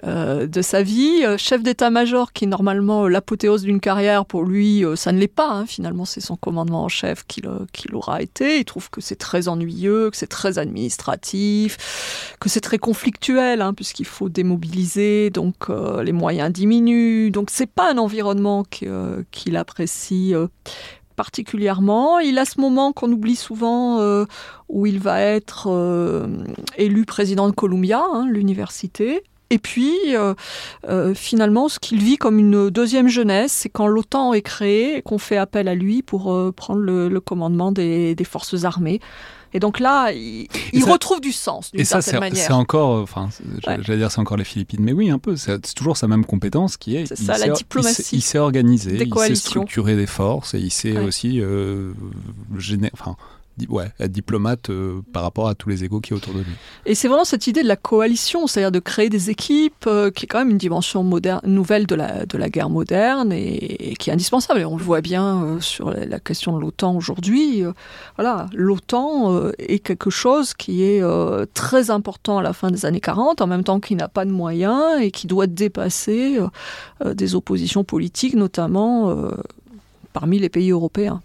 euh, 0.04 0.46
de 0.46 0.62
sa 0.62 0.82
vie. 0.82 1.24
Chef 1.36 1.64
d'état-major, 1.64 2.32
qui 2.32 2.44
est 2.44 2.48
normalement 2.48 3.08
l'apothéose 3.08 3.62
d'une 3.62 3.80
carrière, 3.80 4.24
pour 4.24 4.44
lui, 4.44 4.84
euh, 4.84 4.94
ça 4.94 5.10
ne 5.10 5.18
l'est 5.18 5.26
pas. 5.26 5.50
Hein. 5.50 5.66
Finalement, 5.66 6.04
c'est 6.04 6.20
son 6.20 6.36
commandement 6.36 6.84
en 6.84 6.88
chef 6.88 7.24
qui 7.26 7.42
l'aura 7.90 8.22
été. 8.22 8.60
Il 8.60 8.64
trouve 8.64 8.88
que 8.88 9.00
c'est 9.00 9.16
très 9.16 9.48
ennuyeux, 9.48 10.10
que 10.10 10.16
c'est 10.16 10.28
très 10.28 10.58
administratif, 10.58 12.36
que 12.38 12.48
c'est 12.48 12.60
très 12.60 12.78
conflictuel, 12.78 13.64
puisqu'il 13.74 14.06
faut 14.06 14.28
démobiliser, 14.28 15.30
donc 15.30 15.70
euh, 15.70 16.04
les 16.04 16.12
moyens 16.12 16.52
diminuent. 16.52 17.32
Donc, 17.32 17.48
c'est 17.50 17.66
pas 17.66 17.90
un 17.90 17.98
environnement 17.98 18.64
qu'il 18.64 19.55
apprécie 19.56 20.34
euh, 20.34 20.46
particulièrement. 21.16 22.18
Il 22.18 22.38
a 22.38 22.44
ce 22.44 22.60
moment 22.60 22.92
qu'on 22.92 23.10
oublie 23.10 23.36
souvent 23.36 24.00
euh, 24.00 24.24
où 24.68 24.86
il 24.86 24.98
va 24.98 25.20
être 25.20 25.68
euh, 25.70 26.26
élu 26.76 27.04
président 27.04 27.48
de 27.48 27.54
Columbia, 27.54 28.02
hein, 28.12 28.26
l'université. 28.28 29.22
Et 29.48 29.58
puis, 29.58 29.94
finalement, 31.14 31.68
ce 31.68 31.78
qu'il 31.78 32.02
vit 32.02 32.16
comme 32.16 32.40
une 32.40 32.68
deuxième 32.68 33.06
jeunesse, 33.06 33.52
c'est 33.52 33.68
quand 33.68 33.86
l'OTAN 33.86 34.32
est 34.32 34.42
créé 34.42 34.96
et 34.96 35.02
qu'on 35.02 35.18
fait 35.18 35.36
appel 35.36 35.68
à 35.68 35.76
lui 35.76 36.02
pour 36.02 36.52
prendre 36.56 36.80
le, 36.80 37.20
commandement 37.20 37.70
des, 37.70 38.16
forces 38.28 38.64
armées. 38.64 38.98
Et 39.56 39.58
donc 39.58 39.80
là, 39.80 40.12
il, 40.12 40.84
retrouve 40.84 41.22
du 41.22 41.32
sens 41.32 41.72
d'une 41.72 41.82
certaine 41.82 42.20
manière. 42.20 42.46
C'est 42.46 42.52
encore, 42.52 42.96
euh, 42.96 43.02
enfin, 43.02 43.30
j'allais 43.64 43.96
dire, 43.96 44.12
c'est 44.12 44.20
encore 44.20 44.36
les 44.36 44.44
Philippines, 44.44 44.80
mais 44.82 44.92
oui, 44.92 45.08
un 45.08 45.18
peu. 45.18 45.34
C'est 45.34 45.74
toujours 45.74 45.96
sa 45.96 46.06
même 46.08 46.26
compétence 46.26 46.76
qui 46.76 46.94
est. 46.94 47.06
C'est 47.06 47.16
ça, 47.16 47.38
la 47.38 47.48
diplomatie. 47.48 48.16
Il 48.16 48.20
s'est 48.20 48.36
organisé, 48.36 49.02
il 49.02 49.14
sait 49.18 49.34
structurer 49.34 49.96
des 49.96 50.04
forces 50.04 50.52
et 50.52 50.58
il 50.58 50.70
sait 50.70 50.98
aussi 50.98 51.40
euh, 51.40 51.94
générer, 52.58 52.92
enfin, 52.92 53.16
diplomate 53.56 54.70
euh, 54.70 55.00
par 55.12 55.22
rapport 55.22 55.48
à 55.48 55.54
tous 55.54 55.68
les 55.68 55.84
égaux 55.84 56.00
qui 56.00 56.12
est 56.12 56.16
autour 56.16 56.34
de 56.34 56.40
lui. 56.40 56.52
Et 56.84 56.94
c'est 56.94 57.08
vraiment 57.08 57.24
cette 57.24 57.46
idée 57.46 57.62
de 57.62 57.68
la 57.68 57.76
coalition, 57.76 58.46
c'est-à-dire 58.46 58.72
de 58.72 58.78
créer 58.78 59.08
des 59.08 59.30
équipes, 59.30 59.86
euh, 59.86 60.10
qui 60.10 60.24
est 60.24 60.28
quand 60.28 60.38
même 60.38 60.50
une 60.50 60.58
dimension 60.58 61.02
nouvelle 61.44 61.86
de 61.86 61.94
la, 61.94 62.48
guerre 62.48 62.70
moderne 62.70 63.32
et, 63.32 63.94
qui 63.98 64.10
est 64.10 64.12
indispensable. 64.12 64.60
Et 64.60 64.64
on 64.64 64.76
le 64.76 64.82
voit 64.82 65.00
bien 65.00 65.42
euh, 65.42 65.60
sur 65.60 65.90
la, 65.90 66.20
question 66.20 66.56
de 66.56 66.60
l'OTAN 66.60 66.94
aujourd'hui. 66.94 67.62
l'OTAN 68.52 69.50
est 69.58 69.78
quelque 69.78 70.10
chose 70.10 70.54
qui 70.54 70.82
est 70.82 71.02
très 71.54 71.90
important 71.90 72.38
à 72.38 72.42
la 72.42 72.52
fin 72.52 72.70
des 72.70 72.84
années 72.84 73.00
40, 73.00 73.40
en 73.40 73.46
même 73.46 73.64
temps 73.64 73.80
qu'il 73.80 73.96
n'a 73.96 74.08
pas 74.08 74.24
de 74.24 74.30
moyens 74.30 75.00
et 75.00 75.10
qui 75.10 75.26
doit 75.26 75.46
dépasser 75.46 76.38
des 77.04 77.34
oppositions 77.34 77.84
politiques, 77.84 78.34
notamment 78.34 79.30
parmi 80.12 80.38
les 80.38 80.48
pays 80.48 80.70
européens. 80.70 81.20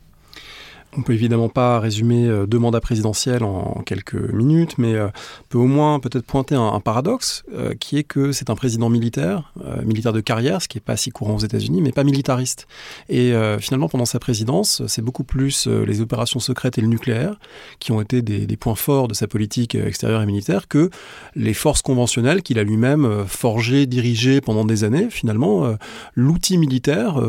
On 0.98 1.04
peut 1.04 1.14
évidemment 1.14 1.48
pas 1.48 1.80
résumer 1.80 2.28
euh, 2.28 2.46
deux 2.46 2.60
mandats 2.60 2.82
présidentiels 2.82 3.44
en 3.44 3.82
quelques 3.86 4.16
minutes, 4.34 4.78
mais 4.78 4.94
euh, 4.94 5.08
on 5.08 5.48
peut 5.48 5.58
au 5.58 5.66
moins 5.66 6.00
peut-être 6.02 6.26
pointer 6.26 6.56
un, 6.56 6.80
paradoxe, 6.82 7.44
euh, 7.54 7.74
qui 7.80 7.98
est 7.98 8.04
que 8.04 8.34
c'est 8.34 8.50
un 8.50 8.56
président 8.56 8.90
militaire, 8.90 9.54
militaire 9.84 10.14
de 10.14 10.20
carrière, 10.20 10.62
ce 10.62 10.68
qui 10.68 10.78
n'est 10.78 10.82
pas 10.82 10.98
si 10.98 11.12
courant 11.12 11.36
aux 11.36 11.40
États-Unis, 11.40 11.82
mais 11.82 11.92
pas 11.92 12.04
militariste. 12.04 12.68
Et 13.10 13.34
finalement, 13.60 13.88
pendant 13.88 14.06
sa 14.06 14.20
présidence, 14.20 14.82
c'est 14.88 15.02
beaucoup 15.02 15.24
plus 15.24 15.68
les 15.68 16.02
opérations 16.02 16.40
secrètes 16.40 16.78
et 16.78 16.82
le 16.82 16.88
nucléaire 16.88 17.36
qui 17.80 17.92
ont 17.92 18.02
été 18.02 18.22
des, 18.22 18.46
des, 18.46 18.58
points 18.58 18.76
forts 18.76 19.08
de 19.08 19.14
sa 19.14 19.28
politique 19.28 19.76
extérieure 19.76 20.22
et 20.22 20.26
militaire 20.26 20.68
que 20.68 20.90
les 21.36 21.54
forces 21.54 21.82
conventionnelles 21.82 22.42
qu'il 22.42 22.60
a 22.60 22.64
lui-même 22.64 23.26
forgées, 23.28 23.86
dirigées 23.86 24.42
pendant 24.42 24.66
des 24.66 24.84
années. 24.84 25.10
Finalement, 25.10 25.76
l'outil 26.16 26.58
militaire 26.58 27.22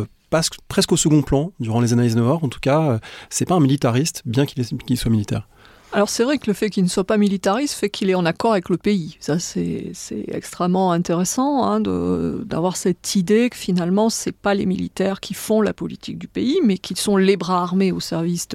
presque 0.68 0.92
au 0.92 0.96
second 0.96 1.22
plan 1.22 1.52
durant 1.60 1.80
les 1.80 1.92
années 1.92 2.06
Eisenhower. 2.06 2.38
En 2.42 2.48
tout 2.48 2.60
cas, 2.60 2.82
euh, 2.82 2.98
c'est 3.30 3.46
pas 3.46 3.54
un 3.54 3.60
militariste, 3.60 4.22
bien 4.24 4.46
qu'il 4.46 4.96
soit 4.96 5.10
militaire. 5.10 5.48
Alors 5.94 6.08
c'est 6.08 6.24
vrai 6.24 6.38
que 6.38 6.46
le 6.46 6.54
fait 6.54 6.70
qu'il 6.70 6.84
ne 6.84 6.88
soit 6.88 7.04
pas 7.04 7.18
militariste 7.18 7.74
fait 7.74 7.90
qu'il 7.90 8.08
est 8.08 8.14
en 8.14 8.24
accord 8.24 8.52
avec 8.52 8.70
le 8.70 8.78
pays. 8.78 9.18
Ça 9.20 9.38
c'est 9.38 9.92
extrêmement 10.28 10.90
intéressant 10.92 11.64
hein, 11.64 11.80
d'avoir 11.80 12.78
cette 12.78 13.14
idée 13.14 13.50
que 13.50 13.56
finalement 13.58 14.08
c'est 14.08 14.32
pas 14.32 14.54
les 14.54 14.64
militaires 14.64 15.20
qui 15.20 15.34
font 15.34 15.60
la 15.60 15.74
politique 15.74 16.18
du 16.18 16.28
pays, 16.28 16.60
mais 16.64 16.78
qu'ils 16.78 16.96
sont 16.96 17.18
les 17.18 17.36
bras 17.36 17.60
armés 17.60 17.92
au 17.92 18.00
service 18.00 18.48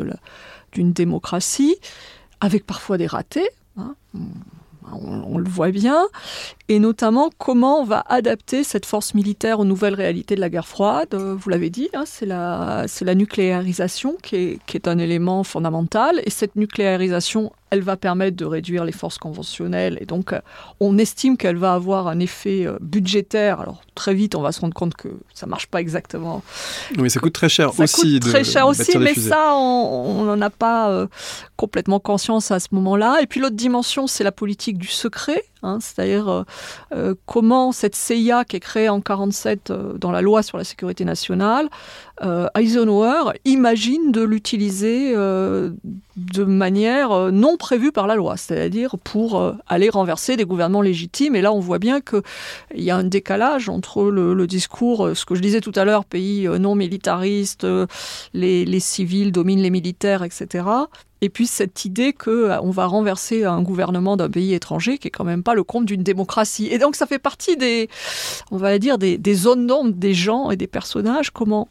d'une 0.72 0.94
démocratie, 0.94 1.76
avec 2.42 2.66
parfois 2.66 2.98
des 2.98 3.08
ratés. 3.08 3.50
Hein 3.78 3.94
on, 4.94 5.38
le 5.38 5.50
voit 5.50 5.72
bien, 5.72 6.08
et 6.70 6.80
notamment 6.80 7.30
comment 7.38 7.82
on 7.82 7.84
va 7.84 8.04
adapter 8.08 8.64
cette 8.64 8.86
force 8.86 9.14
militaire 9.14 9.60
aux 9.60 9.66
nouvelles 9.66 9.94
réalités 9.96 10.36
de 10.36 10.42
la 10.42 10.50
guerre 10.50 10.68
froide. 10.68 11.14
Euh, 11.14 11.36
vous 11.38 11.50
l'avez 11.50 11.70
dit, 11.70 11.90
hein, 11.94 12.04
c'est 12.06 12.26
la, 12.26 12.86
la, 13.02 13.16
nucléarisation 13.16 14.18
qui 14.22 14.36
est, 14.36 14.60
qui 14.66 14.78
est, 14.78 14.88
un 14.88 14.98
élément 14.98 15.44
fondamental, 15.44 16.22
et 16.26 16.30
cette 16.30 16.56
nucléarisation 16.56 17.52
elle 17.70 17.82
va 17.82 17.98
permettre 17.98 18.38
de 18.38 18.46
réduire 18.46 18.86
les 18.86 18.92
forces 18.92 19.18
conventionnelles 19.18 19.98
et 20.00 20.06
donc 20.06 20.32
euh, 20.34 20.40
on 20.80 20.98
estime 20.98 21.38
qu'elle 21.38 21.58
va 21.58 21.74
avoir 21.74 22.08
un 22.08 22.20
effet 22.20 22.66
euh, 22.66 22.78
budgétaire. 22.80 23.60
Alors 23.60 23.82
très 23.98 24.14
vite, 24.14 24.36
on 24.36 24.42
va 24.42 24.52
se 24.52 24.62
rendre 24.62 24.74
compte 24.74 24.96
que 24.96 25.10
ça 25.34 25.46
marche 25.46 25.68
pas 25.68 25.82
exactement. 25.82 26.44
Oui, 26.98 27.10
ça 27.10 27.20
coûte 27.20 27.34
très 27.34 27.50
cher 27.50 27.74
ça 27.74 27.84
aussi. 27.84 28.20
Coûte 28.20 28.32
très 28.32 28.44
cher 28.44 28.68
aussi, 28.68 28.98
mais 28.98 29.14
ça, 29.14 29.54
on 29.56 30.24
n'en 30.24 30.42
a 30.42 30.50
pas 30.50 30.90
euh, 30.90 31.08
complètement 31.58 32.00
conscience 32.00 32.52
à 32.52 32.60
ce 32.60 32.70
moment-là. 32.72 33.20
Et 33.22 33.28
puis 33.28 33.40
l'autre 33.40 33.56
dimension, 33.56 34.08
c'est 34.08 34.24
la 34.24 34.32
politique 34.32 34.78
du 34.78 34.88
secret. 34.88 35.44
Hein, 35.64 35.80
c'est-à-dire 35.82 36.30
euh, 36.30 36.44
euh, 36.94 37.16
comment 37.26 37.72
cette 37.72 37.96
CIA 37.96 38.46
qui 38.46 38.58
est 38.58 38.60
créée 38.60 38.90
en 38.90 38.98
1947 38.98 39.72
euh, 39.72 39.98
dans 39.98 40.12
la 40.12 40.22
loi 40.22 40.44
sur 40.44 40.58
la 40.58 40.64
sécurité 40.64 41.04
nationale, 41.04 41.70
Eisenhower 42.56 43.34
imagine 43.46 44.12
de 44.12 44.24
l'utiliser 44.24 45.14
de 45.14 46.44
manière 46.44 47.32
non 47.32 47.58
prévue 47.58 47.92
par 47.92 48.08
la 48.08 48.16
loi, 48.16 48.38
c'est-à-dire 48.38 48.98
pour 48.98 49.54
aller 49.68 49.88
renverser 49.90 50.36
des 50.36 50.44
gouvernements 50.44 50.82
légitimes. 50.82 51.36
Et 51.36 51.42
là, 51.42 51.54
on 51.54 51.60
voit 51.60 51.78
bien 51.78 52.02
qu'il 52.02 52.24
y 52.74 52.90
a 52.90 52.96
un 52.96 53.04
décalage 53.04 53.70
entre 53.70 53.87
le, 53.96 54.48
discours, 54.48 55.12
ce 55.16 55.26
que 55.26 55.36
je 55.36 55.42
disais 55.42 55.62
tout 55.62 55.72
à 55.76 55.86
l'heure, 55.86 56.06
pays 56.06 56.48
non 56.48 56.76
militariste, 56.76 57.66
les, 58.34 58.80
civils 58.80 59.32
dominent 59.32 59.62
les 59.62 59.70
militaires, 59.70 60.24
etc., 60.24 60.64
et 61.22 61.30
puis 61.30 61.48
cette 61.48 61.86
idée 61.86 62.14
que 62.14 62.30
euh, 62.30 62.62
on 62.62 62.70
va 62.70 62.86
renverser 62.86 63.44
un 63.44 63.62
gouvernement 63.62 64.18
d'un 64.18 64.30
pays 64.30 64.54
étranger 64.54 64.98
qui 64.98 65.08
est 65.08 65.12
quand 65.12 65.24
même 65.24 65.44
pas 65.44 65.56
le 65.56 65.64
compte 65.64 65.86
d'une 65.86 66.04
démocratie. 66.04 66.68
Et 66.68 66.78
donc 66.78 66.96
ça 66.96 67.06
fait 67.06 67.20
partie 67.20 67.58
des, 67.58 67.90
on 68.52 68.58
va 68.58 68.78
dire 68.78 68.98
des, 68.98 69.20
zones 69.34 69.68
d'ombre 69.68 69.94
des 69.94 70.14
gens 70.14 70.52
et 70.52 70.56
des 70.56 70.68
personnages. 70.68 71.32
Comment 71.32 71.68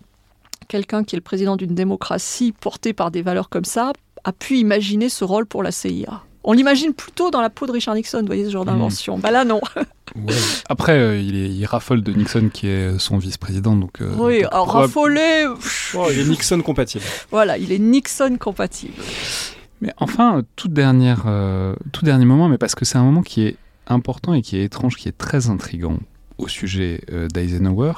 quelqu'un 0.68 1.04
qui 1.04 1.14
est 1.14 1.18
le 1.18 1.22
président 1.22 1.56
d'une 1.56 1.74
démocratie 1.74 2.52
portée 2.52 2.92
par 2.92 3.10
des 3.10 3.22
valeurs 3.22 3.48
comme 3.48 3.64
ça 3.64 3.92
a 4.24 4.32
pu 4.32 4.56
imaginer 4.56 5.08
ce 5.08 5.22
rôle 5.22 5.46
pour 5.46 5.62
la 5.62 5.70
CIA. 5.70 6.22
On 6.48 6.52
l'imagine 6.52 6.94
plutôt 6.94 7.32
dans 7.32 7.40
la 7.40 7.50
peau 7.50 7.66
de 7.66 7.72
Richard 7.72 7.96
Nixon, 7.96 8.20
vous 8.20 8.26
voyez 8.26 8.44
ce 8.44 8.50
genre 8.50 8.62
hmm. 8.62 8.68
d'invention. 8.68 9.18
Bah 9.18 9.32
là, 9.32 9.44
non. 9.44 9.60
Après, 10.68 10.92
euh, 10.92 11.20
il, 11.20 11.34
est, 11.34 11.48
il, 11.48 11.66
raffole 11.66 12.02
de 12.02 12.12
Nixon 12.12 12.50
qui 12.52 12.68
est 12.68 12.96
son 13.00 13.18
vice-président. 13.18 13.74
Donc, 13.74 14.00
euh, 14.00 14.12
oui, 14.16 14.44
alors 14.44 14.70
raffoler. 14.70 15.46
Oh, 15.94 16.06
il 16.12 16.20
est 16.20 16.24
Nixon 16.24 16.60
compatible. 16.62 17.04
Voilà, 17.32 17.58
il 17.58 17.72
est 17.72 17.80
Nixon 17.80 18.36
compatible. 18.38 18.94
Mais 19.80 19.92
enfin, 19.98 20.42
tout, 20.54 20.68
dernière, 20.68 21.24
euh, 21.26 21.74
tout 21.92 22.04
dernier 22.04 22.24
moment, 22.24 22.48
mais 22.48 22.58
parce 22.58 22.76
que 22.76 22.84
c'est 22.84 22.96
un 22.96 23.02
moment 23.02 23.22
qui 23.22 23.42
est 23.42 23.56
important 23.88 24.32
et 24.32 24.40
qui 24.40 24.56
est 24.56 24.62
étrange, 24.62 24.94
qui 24.94 25.08
est 25.08 25.18
très 25.18 25.50
intrigant 25.50 25.98
au 26.38 26.46
sujet 26.48 27.00
d'Eisenhower, 27.32 27.94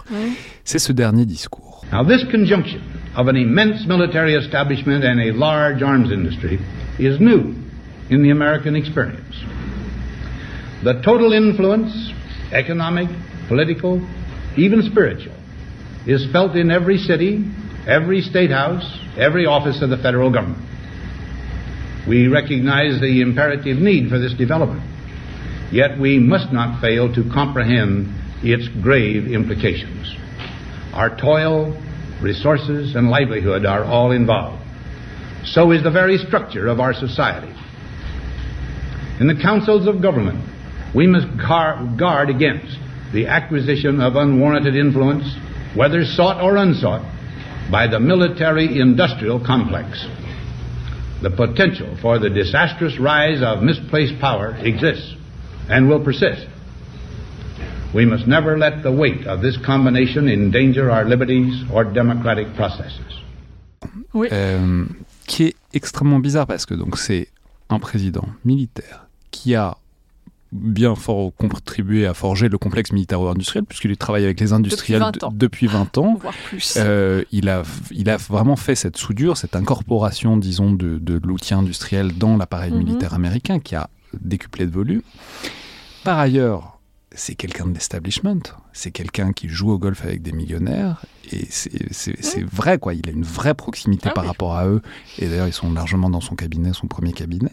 c'est 0.64 0.78
ce 0.78 0.92
dernier 0.92 1.26
discours. 1.26 1.84
Now, 1.92 2.04
this 2.04 2.24
conjunction 2.30 2.80
of 3.16 3.26
an 3.26 3.34
immense 3.34 3.84
military 3.86 4.34
establishment 4.34 5.02
and 5.02 5.18
a 5.18 5.32
large 5.32 5.82
arms 5.82 6.12
industry 6.12 6.60
is 7.00 7.18
new. 7.18 7.54
In 8.10 8.22
the 8.22 8.30
American 8.30 8.76
experience. 8.76 9.34
The 10.84 11.02
total 11.04 11.32
influence, 11.32 12.12
economic, 12.52 13.08
political, 13.48 13.98
even 14.56 14.82
spiritual, 14.82 15.36
is 16.06 16.26
felt 16.32 16.56
in 16.56 16.70
every 16.70 16.98
city, 16.98 17.44
every 17.86 18.20
state 18.20 18.50
house, 18.50 18.84
every 19.18 19.46
office 19.46 19.82
of 19.82 19.90
the 19.90 19.96
federal 19.98 20.32
government. 20.32 20.64
We 22.08 22.28
recognize 22.28 23.00
the 23.00 23.20
imperative 23.20 23.78
need 23.78 24.08
for 24.08 24.18
this 24.18 24.32
development, 24.34 24.82
yet 25.72 25.98
we 26.00 26.18
must 26.18 26.52
not 26.52 26.80
fail 26.80 27.12
to 27.14 27.24
comprehend 27.32 28.14
its 28.42 28.68
grave 28.82 29.26
implications. 29.26 30.14
Our 30.94 31.16
toil, 31.20 31.76
resources, 32.22 32.94
and 32.94 33.10
livelihood 33.10 33.66
are 33.66 33.84
all 33.84 34.12
involved. 34.12 34.64
So 35.44 35.72
is 35.72 35.82
the 35.82 35.90
very 35.90 36.18
structure 36.18 36.68
of 36.68 36.80
our 36.80 36.94
society. 36.94 37.52
In 39.20 39.26
the 39.26 39.34
councils 39.34 39.88
of 39.88 40.00
government, 40.00 40.38
we 40.94 41.06
must 41.06 41.26
guard 41.36 42.30
against 42.30 42.78
the 43.12 43.26
acquisition 43.26 44.00
of 44.00 44.16
unwarranted 44.16 44.76
influence, 44.76 45.24
whether 45.74 46.04
sought 46.04 46.42
or 46.42 46.56
unsought, 46.56 47.02
by 47.70 47.86
the 47.86 47.98
military 47.98 48.80
industrial 48.80 49.44
complex. 49.44 50.06
The 51.22 51.30
potential 51.30 51.96
for 52.00 52.18
the 52.18 52.30
disastrous 52.30 52.98
rise 52.98 53.42
of 53.42 53.62
misplaced 53.62 54.20
power 54.20 54.56
exists 54.60 55.14
and 55.68 55.88
will 55.88 56.02
persist. 56.02 56.46
We 57.94 58.04
must 58.04 58.26
never 58.26 58.56
let 58.56 58.82
the 58.82 58.92
weight 58.92 59.26
of 59.26 59.42
this 59.42 59.56
combination 59.64 60.28
endanger 60.28 60.90
our 60.90 61.04
liberties 61.04 61.64
or 61.72 61.84
democratic 61.84 62.54
processes. 62.54 63.02
Oui. 64.14 64.28
Euh, 64.30 64.84
qui 65.26 65.46
est 65.46 65.56
extrêmement 65.74 66.20
bizarre 66.20 66.46
parce 66.46 66.66
que 66.66 66.74
donc 66.74 66.96
c'est 66.96 67.28
un 67.68 67.78
président 67.78 68.28
militaire 68.44 69.07
qui 69.30 69.54
a 69.54 69.76
bien 70.52 70.94
fort 70.94 71.32
contribué 71.36 72.06
à 72.06 72.14
forger 72.14 72.48
le 72.48 72.58
complexe 72.58 72.92
militaro-industriel, 72.92 73.64
puisqu'il 73.64 73.96
travaille 73.96 74.24
avec 74.24 74.40
les 74.40 74.52
industriels 74.52 75.02
depuis 75.32 75.66
20 75.66 75.98
ans. 75.98 76.18
Euh, 76.76 77.22
il, 77.32 77.48
a, 77.48 77.62
il 77.90 78.08
a 78.08 78.16
vraiment 78.16 78.56
fait 78.56 78.74
cette 78.74 78.96
soudure, 78.96 79.36
cette 79.36 79.56
incorporation, 79.56 80.36
disons, 80.36 80.72
de, 80.72 80.98
de 80.98 81.20
l'outil 81.22 81.54
industriel 81.54 82.16
dans 82.16 82.36
l'appareil 82.36 82.72
mhm. 82.72 82.78
militaire 82.78 83.14
américain 83.14 83.58
qui 83.58 83.74
a 83.74 83.90
décuplé 84.18 84.66
de 84.66 84.72
volume. 84.72 85.02
Par 86.02 86.18
ailleurs, 86.18 86.78
c'est 87.12 87.34
quelqu'un 87.34 87.66
de 87.66 87.74
l'establishment, 87.74 88.40
c'est 88.72 88.90
quelqu'un 88.90 89.32
qui 89.32 89.48
joue 89.48 89.70
au 89.70 89.78
golf 89.78 90.04
avec 90.04 90.22
des 90.22 90.32
millionnaires, 90.32 91.04
et 91.30 91.46
c'est 91.50 92.44
vrai, 92.44 92.78
quoi. 92.78 92.94
Il 92.94 93.08
a 93.08 93.12
une 93.12 93.24
vraie 93.24 93.54
proximité 93.54 94.08
ah 94.10 94.14
par 94.14 94.24
rapport 94.24 94.56
à 94.56 94.66
eux, 94.66 94.80
et 95.18 95.28
d'ailleurs, 95.28 95.48
ils 95.48 95.52
sont 95.52 95.72
largement 95.72 96.08
dans 96.08 96.20
son 96.20 96.36
cabinet, 96.36 96.72
son 96.72 96.86
premier 96.86 97.12
cabinet. 97.12 97.52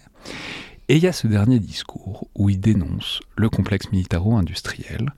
Et 0.87 0.97
il 0.97 1.03
y 1.03 1.07
a 1.07 1.13
ce 1.13 1.25
dernier 1.25 1.59
discours 1.59 2.27
où 2.35 2.49
il 2.49 2.59
dénonce 2.59 3.19
le 3.35 3.49
complexe 3.49 3.91
militaro-industriel 3.91 5.13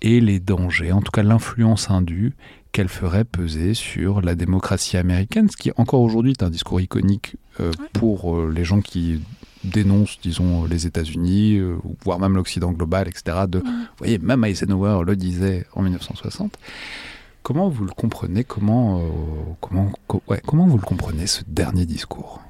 et 0.00 0.18
les 0.18 0.40
dangers, 0.40 0.92
en 0.92 1.02
tout 1.02 1.12
cas 1.12 1.22
l'influence 1.22 1.90
indue 1.90 2.32
qu'elle 2.72 2.88
ferait 2.88 3.24
peser 3.24 3.74
sur 3.74 4.22
la 4.22 4.34
démocratie 4.34 4.96
américaine, 4.96 5.50
ce 5.50 5.58
qui 5.58 5.72
encore 5.76 6.00
aujourd'hui 6.00 6.32
est 6.32 6.42
un 6.42 6.48
discours 6.48 6.80
iconique 6.80 7.36
euh, 7.60 7.72
pour 7.92 8.34
euh, 8.34 8.50
les 8.54 8.64
gens 8.64 8.80
qui 8.80 9.20
dénoncent, 9.62 10.18
disons, 10.22 10.64
les 10.64 10.86
États-Unis, 10.86 11.58
euh, 11.58 11.76
voire 12.02 12.18
même 12.18 12.36
l'Occident 12.36 12.72
global, 12.72 13.06
etc. 13.06 13.40
De, 13.46 13.58
Vous 13.58 13.64
voyez, 13.98 14.18
même 14.18 14.42
Eisenhower 14.44 15.04
le 15.04 15.16
disait 15.16 15.66
en 15.74 15.82
1960. 15.82 16.56
Comment 17.42 17.68
vous 17.68 17.84
le 17.84 17.92
comprenez 17.92 18.44
Comment, 18.44 19.02
comment, 19.60 19.92
comment 20.46 20.66
vous 20.66 20.78
le 20.78 20.84
comprenez 20.84 21.26
ce 21.26 21.42
dernier 21.46 21.84
discours? 21.84 22.40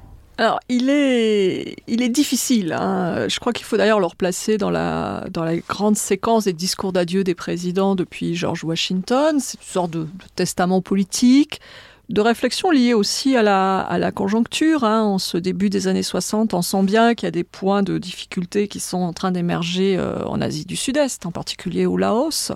Alors, 0.41 0.59
il 0.71 0.89
est, 0.89 1.77
il 1.87 2.01
est 2.01 2.09
difficile. 2.09 2.73
Hein. 2.73 3.29
Je 3.29 3.39
crois 3.41 3.53
qu'il 3.53 3.67
faut 3.67 3.77
d'ailleurs 3.77 4.01
le 4.01 4.07
replacer 4.07 4.57
dans 4.57 4.71
la, 4.71 5.27
dans 5.31 5.45
la 5.45 5.59
grande 5.59 5.99
séquence 5.99 6.45
des 6.45 6.55
discours 6.55 6.95
d'adieu 6.95 7.25
des 7.25 7.35
présidents 7.35 7.95
depuis 7.95 8.35
George 8.35 8.65
Washington. 8.65 9.39
C'est 9.39 9.61
une 9.61 9.67
sorte 9.67 9.91
de, 9.91 10.09
testament 10.37 10.81
politique, 10.81 11.61
de 12.09 12.23
réflexion 12.23 12.71
liée 12.71 12.95
aussi 12.95 13.37
à 13.37 13.43
la, 13.43 13.81
à 13.81 13.99
la 13.99 14.13
conjoncture. 14.13 14.83
Hein. 14.83 15.03
En 15.03 15.19
ce 15.19 15.37
début 15.37 15.69
des 15.69 15.89
années 15.89 16.03
60, 16.03 16.55
on 16.55 16.63
sent 16.63 16.85
bien 16.85 17.15
qu'il 17.15 17.27
y 17.27 17.29
a 17.29 17.33
des 17.33 17.45
points 17.45 17.83
de 17.83 17.99
difficulté 17.99 18.67
qui 18.67 18.81
sont 18.81 18.97
en 18.97 19.13
train 19.13 19.33
d'émerger 19.33 19.99
euh, 19.99 20.25
en 20.25 20.41
Asie 20.41 20.65
du 20.65 20.75
Sud-Est, 20.75 21.27
en 21.27 21.33
particulier 21.33 21.85
au 21.85 21.99
Laos. 21.99 22.51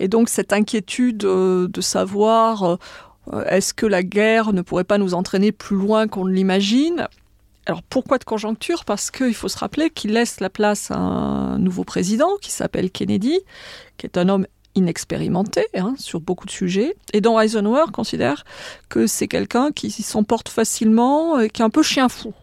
Et 0.00 0.08
donc, 0.08 0.28
cette 0.28 0.52
inquiétude 0.52 1.24
euh, 1.24 1.66
de 1.66 1.80
savoir... 1.80 2.76
Euh, 3.32 3.44
est-ce 3.44 3.74
que 3.74 3.86
la 3.86 4.02
guerre 4.02 4.52
ne 4.52 4.62
pourrait 4.62 4.84
pas 4.84 4.98
nous 4.98 5.14
entraîner 5.14 5.52
plus 5.52 5.76
loin 5.76 6.08
qu'on 6.08 6.24
ne 6.24 6.32
l'imagine? 6.32 7.08
Alors 7.66 7.82
pourquoi 7.82 8.18
de 8.18 8.24
conjoncture? 8.24 8.84
Parce 8.84 9.10
qu'il 9.10 9.34
faut 9.34 9.48
se 9.48 9.58
rappeler 9.58 9.90
qu'il 9.90 10.12
laisse 10.12 10.40
la 10.40 10.50
place 10.50 10.90
à 10.90 10.96
un 10.96 11.58
nouveau 11.58 11.84
président 11.84 12.30
qui 12.40 12.52
s'appelle 12.52 12.90
Kennedy, 12.90 13.40
qui 13.96 14.06
est 14.06 14.18
un 14.18 14.28
homme 14.28 14.46
inexpérimenté 14.76 15.66
hein, 15.74 15.94
sur 15.98 16.20
beaucoup 16.20 16.46
de 16.46 16.50
sujets, 16.50 16.94
et 17.12 17.20
dont 17.20 17.40
Eisenhower 17.40 17.86
considère 17.92 18.44
que 18.88 19.06
c'est 19.06 19.26
quelqu'un 19.26 19.72
qui 19.72 19.90
s'emporte 19.90 20.48
facilement 20.48 21.40
et 21.40 21.48
qui 21.48 21.62
est 21.62 21.64
un 21.64 21.70
peu 21.70 21.82
chien 21.82 22.08
fou. 22.08 22.34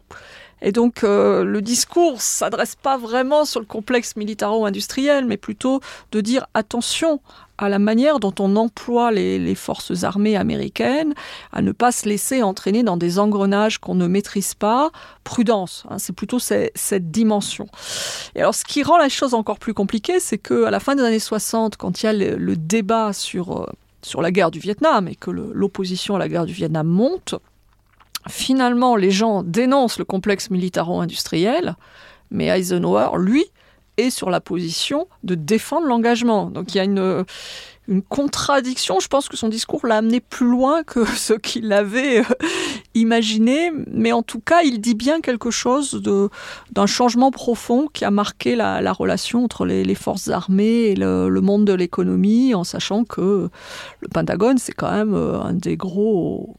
Et 0.64 0.72
donc 0.72 1.03
euh, 1.03 1.44
le 1.44 1.61
discours 1.61 2.22
s'adresse 2.22 2.76
pas 2.76 2.98
vraiment 2.98 3.45
sur 3.45 3.60
le 3.60 3.65
complexe 3.65 4.15
militaro-industriel, 4.15 5.26
mais 5.26 5.38
plutôt 5.38 5.81
de 6.14 6.22
dire 6.22 6.48
attention 6.53 7.19
à 7.57 7.69
la 7.69 7.80
manière 7.80 8.19
dont 8.19 8.34
on 8.40 8.56
emploie 8.56 9.11
les, 9.11 9.56
forces 9.56 10.03
armées 10.03 10.35
américaines, 10.35 11.14
à 11.52 11.61
ne 11.61 11.72
pas 11.72 11.91
se 11.91 12.10
laisser 12.10 12.41
entraîner 12.41 12.81
dans 12.81 12.98
des 12.98 13.19
engrenages 13.19 13.77
qu'on 13.77 13.94
ne 13.94 14.07
maîtrise 14.07 14.56
pas. 14.56 14.91
Prudence, 15.23 15.84
hein, 15.90 15.99
c'est 15.99 16.14
plutôt 16.14 16.40
cette 16.40 17.11
dimension. 17.11 17.68
Et 18.35 18.41
alors, 18.41 18.56
ce 18.56 18.64
qui 18.64 18.81
rend 18.81 18.98
la 18.98 19.10
chose 19.10 19.34
encore 19.34 19.60
plus 19.60 19.73
compliquée, 19.73 20.19
c'est 20.19 20.40
qu'à 20.40 20.72
la 20.72 20.80
fin 20.80 20.95
des 20.95 21.03
années 21.03 21.19
60, 21.19 21.77
quand 21.77 22.02
il 22.02 22.06
y 22.07 22.10
a 22.10 22.14
le, 22.14 22.56
débat 22.56 23.14
sur, 23.14 23.61
euh, 23.61 23.68
sur 24.02 24.22
la 24.22 24.31
guerre 24.31 24.49
du 24.49 24.60
Vietnam 24.60 25.07
et 25.07 25.15
que 25.15 25.30
l'opposition 25.30 26.15
à 26.15 26.19
la 26.19 26.27
guerre 26.27 26.45
du 26.45 26.53
Vietnam 26.53 26.88
monte, 26.88 27.35
finalement, 28.30 28.95
les 28.95 29.12
gens 29.12 29.44
dénoncent 29.44 30.00
le 30.00 30.06
complexe 30.06 30.50
militaro-industriel, 30.50 31.76
mais 32.32 32.48
Eisenhower, 32.48 33.18
lui, 33.18 33.45
est 33.98 34.10
sur 34.10 34.30
la 34.30 34.41
position 34.41 35.08
de 35.24 35.36
défendre 35.36 35.88
l'engagement. 35.88 36.50
Donc 36.50 36.74
il 36.74 36.78
y 36.78 36.82
a 36.82 36.84
une, 36.84 37.26
contradiction. 38.08 39.02
Je 39.02 39.10
pense 39.10 39.28
que 39.28 39.36
son 39.36 39.50
discours 39.50 39.86
l'a 39.86 39.98
amené 39.98 40.22
plus 40.22 40.48
loin 40.48 40.84
que 40.84 41.04
ce 41.18 41.34
qu'il 41.34 41.74
avait 41.74 42.22
euh, 42.22 42.36
imaginé, 42.95 43.72
mais 43.91 44.14
en 44.14 44.24
tout 44.24 44.40
cas, 44.40 44.62
il 44.62 44.80
dit 44.80 44.95
bien 44.95 45.20
quelque 45.20 45.52
chose 45.52 46.02
d'un 46.72 46.86
changement 46.86 47.30
profond 47.30 47.90
qui 47.91 48.06
a 48.06 48.12
marqué 48.12 48.56
la, 48.56 48.94
relation 48.94 49.44
entre 49.44 49.66
les, 49.66 49.95
forces 49.95 50.30
armées 50.30 50.91
et 50.91 50.95
le, 50.95 51.28
le 51.28 51.41
monde 51.41 51.66
de 51.66 51.74
l'économie, 51.74 52.56
en 52.56 52.64
sachant 52.64 53.04
que 53.04 53.50
le 54.00 54.08
Pentagone, 54.08 54.58
c'est 54.58 54.72
quand 54.72 54.91
même 54.91 55.14
euh, 55.14 55.41
un 55.41 55.54
des 55.54 55.76
gros 55.76 56.56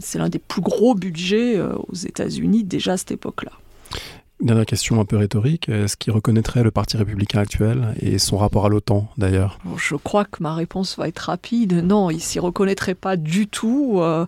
c'est 0.00 0.18
l'un 0.18 0.28
des 0.28 0.38
plus 0.38 0.62
gros 0.62 0.94
budgets 0.94 1.56
euh, 1.56 1.74
aux 1.88 1.94
États-Unis 1.94 2.64
déjà 2.64 2.92
à 2.92 2.96
cette 2.96 3.12
époque-là. 3.12 3.52
Dernière 4.40 4.66
question 4.66 5.00
un 5.00 5.04
peu 5.04 5.16
rhétorique, 5.16 5.68
est-ce 5.68 5.96
qu'il 5.96 6.12
reconnaîtrait 6.12 6.64
le 6.64 6.72
Parti 6.72 6.96
républicain 6.96 7.38
actuel 7.38 7.94
et 8.00 8.18
son 8.18 8.36
rapport 8.36 8.66
à 8.66 8.68
l'OTAN 8.68 9.08
d'ailleurs? 9.16 9.60
Je 9.76 9.94
crois 9.94 10.24
que 10.24 10.42
ma 10.42 10.54
réponse 10.54 10.98
va 10.98 11.06
être 11.06 11.20
rapide. 11.20 11.84
Non, 11.84 12.10
il 12.10 12.20
s'y 12.20 12.40
reconnaîtrait 12.40 12.96
pas 12.96 13.16
du 13.16 13.46
tout. 13.46 14.00
Euh, 14.00 14.26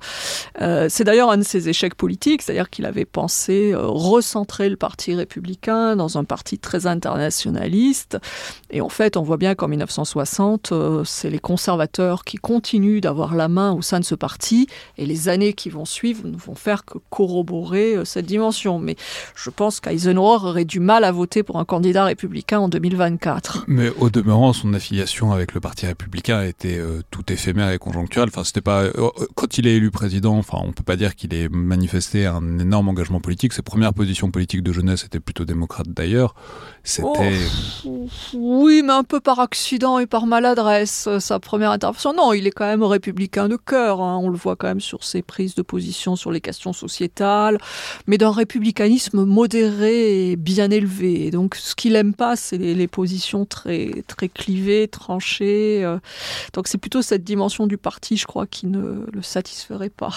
euh, 0.62 0.86
c'est 0.88 1.02
d'ailleurs 1.02 1.32
un 1.32 1.38
de 1.38 1.42
ses 1.42 1.68
échecs 1.68 1.96
politiques, 1.96 2.42
c'est-à-dire 2.42 2.70
qu'il 2.70 2.86
avait 2.86 3.04
pensé 3.04 3.72
euh, 3.72 3.84
recentrer 3.88 4.68
le 4.68 4.76
Parti 4.76 5.12
républicain 5.12 5.96
dans 5.96 6.16
un 6.18 6.24
parti 6.24 6.56
très 6.56 6.86
internationaliste. 6.86 8.16
Et 8.70 8.80
en 8.80 8.88
fait, 8.88 9.16
on 9.16 9.22
voit 9.22 9.38
bien 9.38 9.56
qu'en 9.56 9.66
1960, 9.66 10.72
c'est 11.04 11.30
les 11.30 11.40
conservateurs 11.40 12.22
qui 12.24 12.36
continuent 12.36 13.00
d'avoir 13.00 13.34
la 13.34 13.48
main 13.48 13.72
au 13.72 13.82
sein 13.82 13.98
de 13.98 14.04
ce 14.04 14.14
parti 14.14 14.68
et 14.98 15.04
les 15.04 15.28
années 15.28 15.52
qui 15.52 15.68
vont 15.68 15.84
suivre 15.84 16.28
ne 16.28 16.36
vont 16.36 16.54
faire 16.54 16.84
que 16.84 16.98
corroborer 17.10 17.96
cette 18.04 18.26
dimension. 18.26 18.78
Mais 18.78 18.94
je 19.34 19.50
pense 19.50 19.80
qu'à 19.80 19.95
Eisenhower 19.96 20.44
aurait 20.44 20.64
du 20.64 20.78
mal 20.78 21.04
à 21.04 21.12
voter 21.12 21.42
pour 21.42 21.58
un 21.58 21.64
candidat 21.64 22.04
républicain 22.04 22.60
en 22.60 22.68
2024. 22.68 23.64
Mais 23.66 23.90
au 23.98 24.10
demeurant, 24.10 24.52
son 24.52 24.74
affiliation 24.74 25.32
avec 25.32 25.54
le 25.54 25.60
Parti 25.60 25.86
républicain 25.86 26.42
était 26.42 26.78
euh, 26.78 27.00
tout 27.10 27.32
éphémère 27.32 27.70
et 27.70 27.78
conjoncturelle. 27.78 28.28
Enfin, 28.28 28.44
c'était 28.44 28.60
pas 28.60 28.82
euh, 28.82 29.10
quand 29.34 29.58
il 29.58 29.66
est 29.66 29.76
élu 29.76 29.90
président. 29.90 30.36
Enfin, 30.36 30.58
on 30.62 30.72
peut 30.72 30.84
pas 30.84 30.96
dire 30.96 31.14
qu'il 31.14 31.34
ait 31.34 31.48
manifesté 31.48 32.26
un 32.26 32.58
énorme 32.58 32.88
engagement 32.88 33.20
politique. 33.20 33.52
Ses 33.52 33.62
premières 33.62 33.94
positions 33.94 34.30
politiques 34.30 34.62
de 34.62 34.72
jeunesse 34.72 35.04
étaient 35.04 35.20
plutôt 35.20 35.44
démocrates 35.44 35.88
d'ailleurs. 35.88 36.34
C'était 36.84 37.40
oh, 37.84 38.06
oui, 38.34 38.82
mais 38.84 38.92
un 38.92 39.02
peu 39.02 39.20
par 39.20 39.40
accident 39.40 39.98
et 39.98 40.06
par 40.06 40.26
maladresse. 40.26 41.06
Euh, 41.08 41.20
sa 41.20 41.40
première 41.40 41.70
intervention. 41.70 42.12
Non, 42.12 42.32
il 42.32 42.46
est 42.46 42.52
quand 42.52 42.66
même 42.66 42.82
républicain 42.82 43.48
de 43.48 43.56
cœur. 43.56 44.00
Hein. 44.00 44.18
On 44.22 44.28
le 44.28 44.36
voit 44.36 44.56
quand 44.56 44.68
même 44.68 44.80
sur 44.80 45.04
ses 45.04 45.22
prises 45.22 45.54
de 45.54 45.62
position 45.62 46.16
sur 46.16 46.30
les 46.30 46.40
questions 46.40 46.72
sociétales, 46.72 47.58
mais 48.06 48.18
d'un 48.18 48.30
républicanisme 48.30 49.24
modéré 49.24 49.85
bien 50.36 50.70
élevé. 50.70 51.30
donc, 51.30 51.54
ce 51.54 51.74
qu'il 51.74 51.96
aime 51.96 52.14
pas, 52.14 52.36
c'est 52.36 52.58
les, 52.58 52.88
positions 52.88 53.44
très, 53.44 54.02
très 54.06 54.28
clivées, 54.28 54.88
tranchées. 54.88 55.84
Euh. 55.84 55.98
donc, 56.52 56.68
c'est 56.68 56.78
plutôt 56.78 57.02
cette 57.02 57.24
dimension 57.24 57.66
du 57.66 57.76
parti, 57.76 58.16
je 58.16 58.26
crois, 58.26 58.46
qui 58.46 58.66
ne 58.66 59.06
le 59.12 59.22
satisferait 59.22 59.90
pas. 59.90 60.14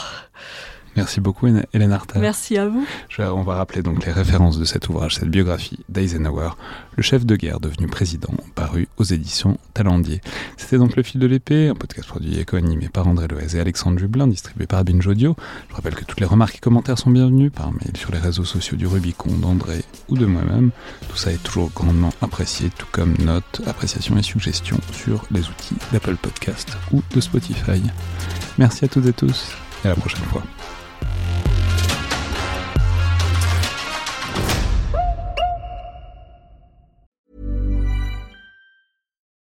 Merci 0.99 1.21
beaucoup, 1.21 1.47
Hélène 1.47 1.91
Arthur. 1.93 2.19
Merci 2.19 2.57
à 2.57 2.67
vous. 2.67 2.85
on 3.19 3.41
va 3.41 3.55
rappeler 3.55 3.81
donc 3.81 4.05
les 4.05 4.11
références 4.11 4.59
de 4.59 4.65
cet 4.65 4.89
ouvrage, 4.89 5.15
cette 5.15 5.30
biographie 5.30 5.80
d'Eisenhower, 5.88 6.49
le 6.97 7.03
chef 7.03 7.26
de 7.26 7.35
guerre 7.38 7.61
devenu 7.61 7.88
président, 7.88 8.34
paru 8.55 8.89
aux 8.97 9.05
éditions 9.05 9.57
Talendier. 9.73 10.19
C'était 10.57 10.77
donc 10.77 10.97
Le 10.97 11.03
fil 11.03 11.21
de 11.21 11.26
l'épée, 11.26 11.69
un 11.69 11.76
podcast 11.76 12.07
produit 12.07 12.38
et 12.38 12.43
co-animé 12.43 12.89
par 12.89 13.07
André 13.07 13.27
Loez 13.30 13.55
et 13.55 13.59
Alexandre 13.59 13.97
Jublin, 13.97 14.27
distribué 14.27 14.67
par 14.67 14.84
Binge 14.84 15.07
Audio. 15.07 15.35
Je 15.69 15.76
rappelle 15.76 15.95
que 15.95 16.03
toutes 16.03 16.19
les 16.19 16.26
remarques 16.26 16.55
et 16.55 16.59
commentaires 16.59 16.99
sont 16.99 17.11
bienvenus 17.11 17.51
par 17.51 17.71
mail 17.71 17.95
sur 17.95 18.11
les 18.11 18.19
réseaux 18.19 18.43
sociaux 18.43 18.76
du 18.76 18.88
Rubicon, 18.88 19.31
d'André 19.38 19.84
ou 20.09 20.17
de 20.17 20.26
moi-même. 20.26 20.71
Tout 21.07 21.17
ça 21.17 21.31
est 21.31 21.41
toujours 21.41 21.71
grandement 21.73 22.11
apprécié, 22.21 22.69
tout 22.77 22.88
comme 22.91 23.13
notes, 23.19 23.61
appréciations 23.65 24.17
et 24.17 24.23
suggestions 24.23 24.80
sur 24.91 25.26
les 25.31 25.41
outils 25.41 25.76
d'Apple 25.93 26.17
Podcast 26.17 26.77
ou 26.91 27.01
de 27.15 27.21
Spotify. 27.21 27.81
Merci 28.57 28.85
à 28.85 28.88
toutes 28.89 29.05
et 29.05 29.13
tous 29.13 29.53
et 29.84 29.88
à 29.88 29.91
la 29.91 29.95
prochaine 29.95 30.26
fois. 30.26 30.43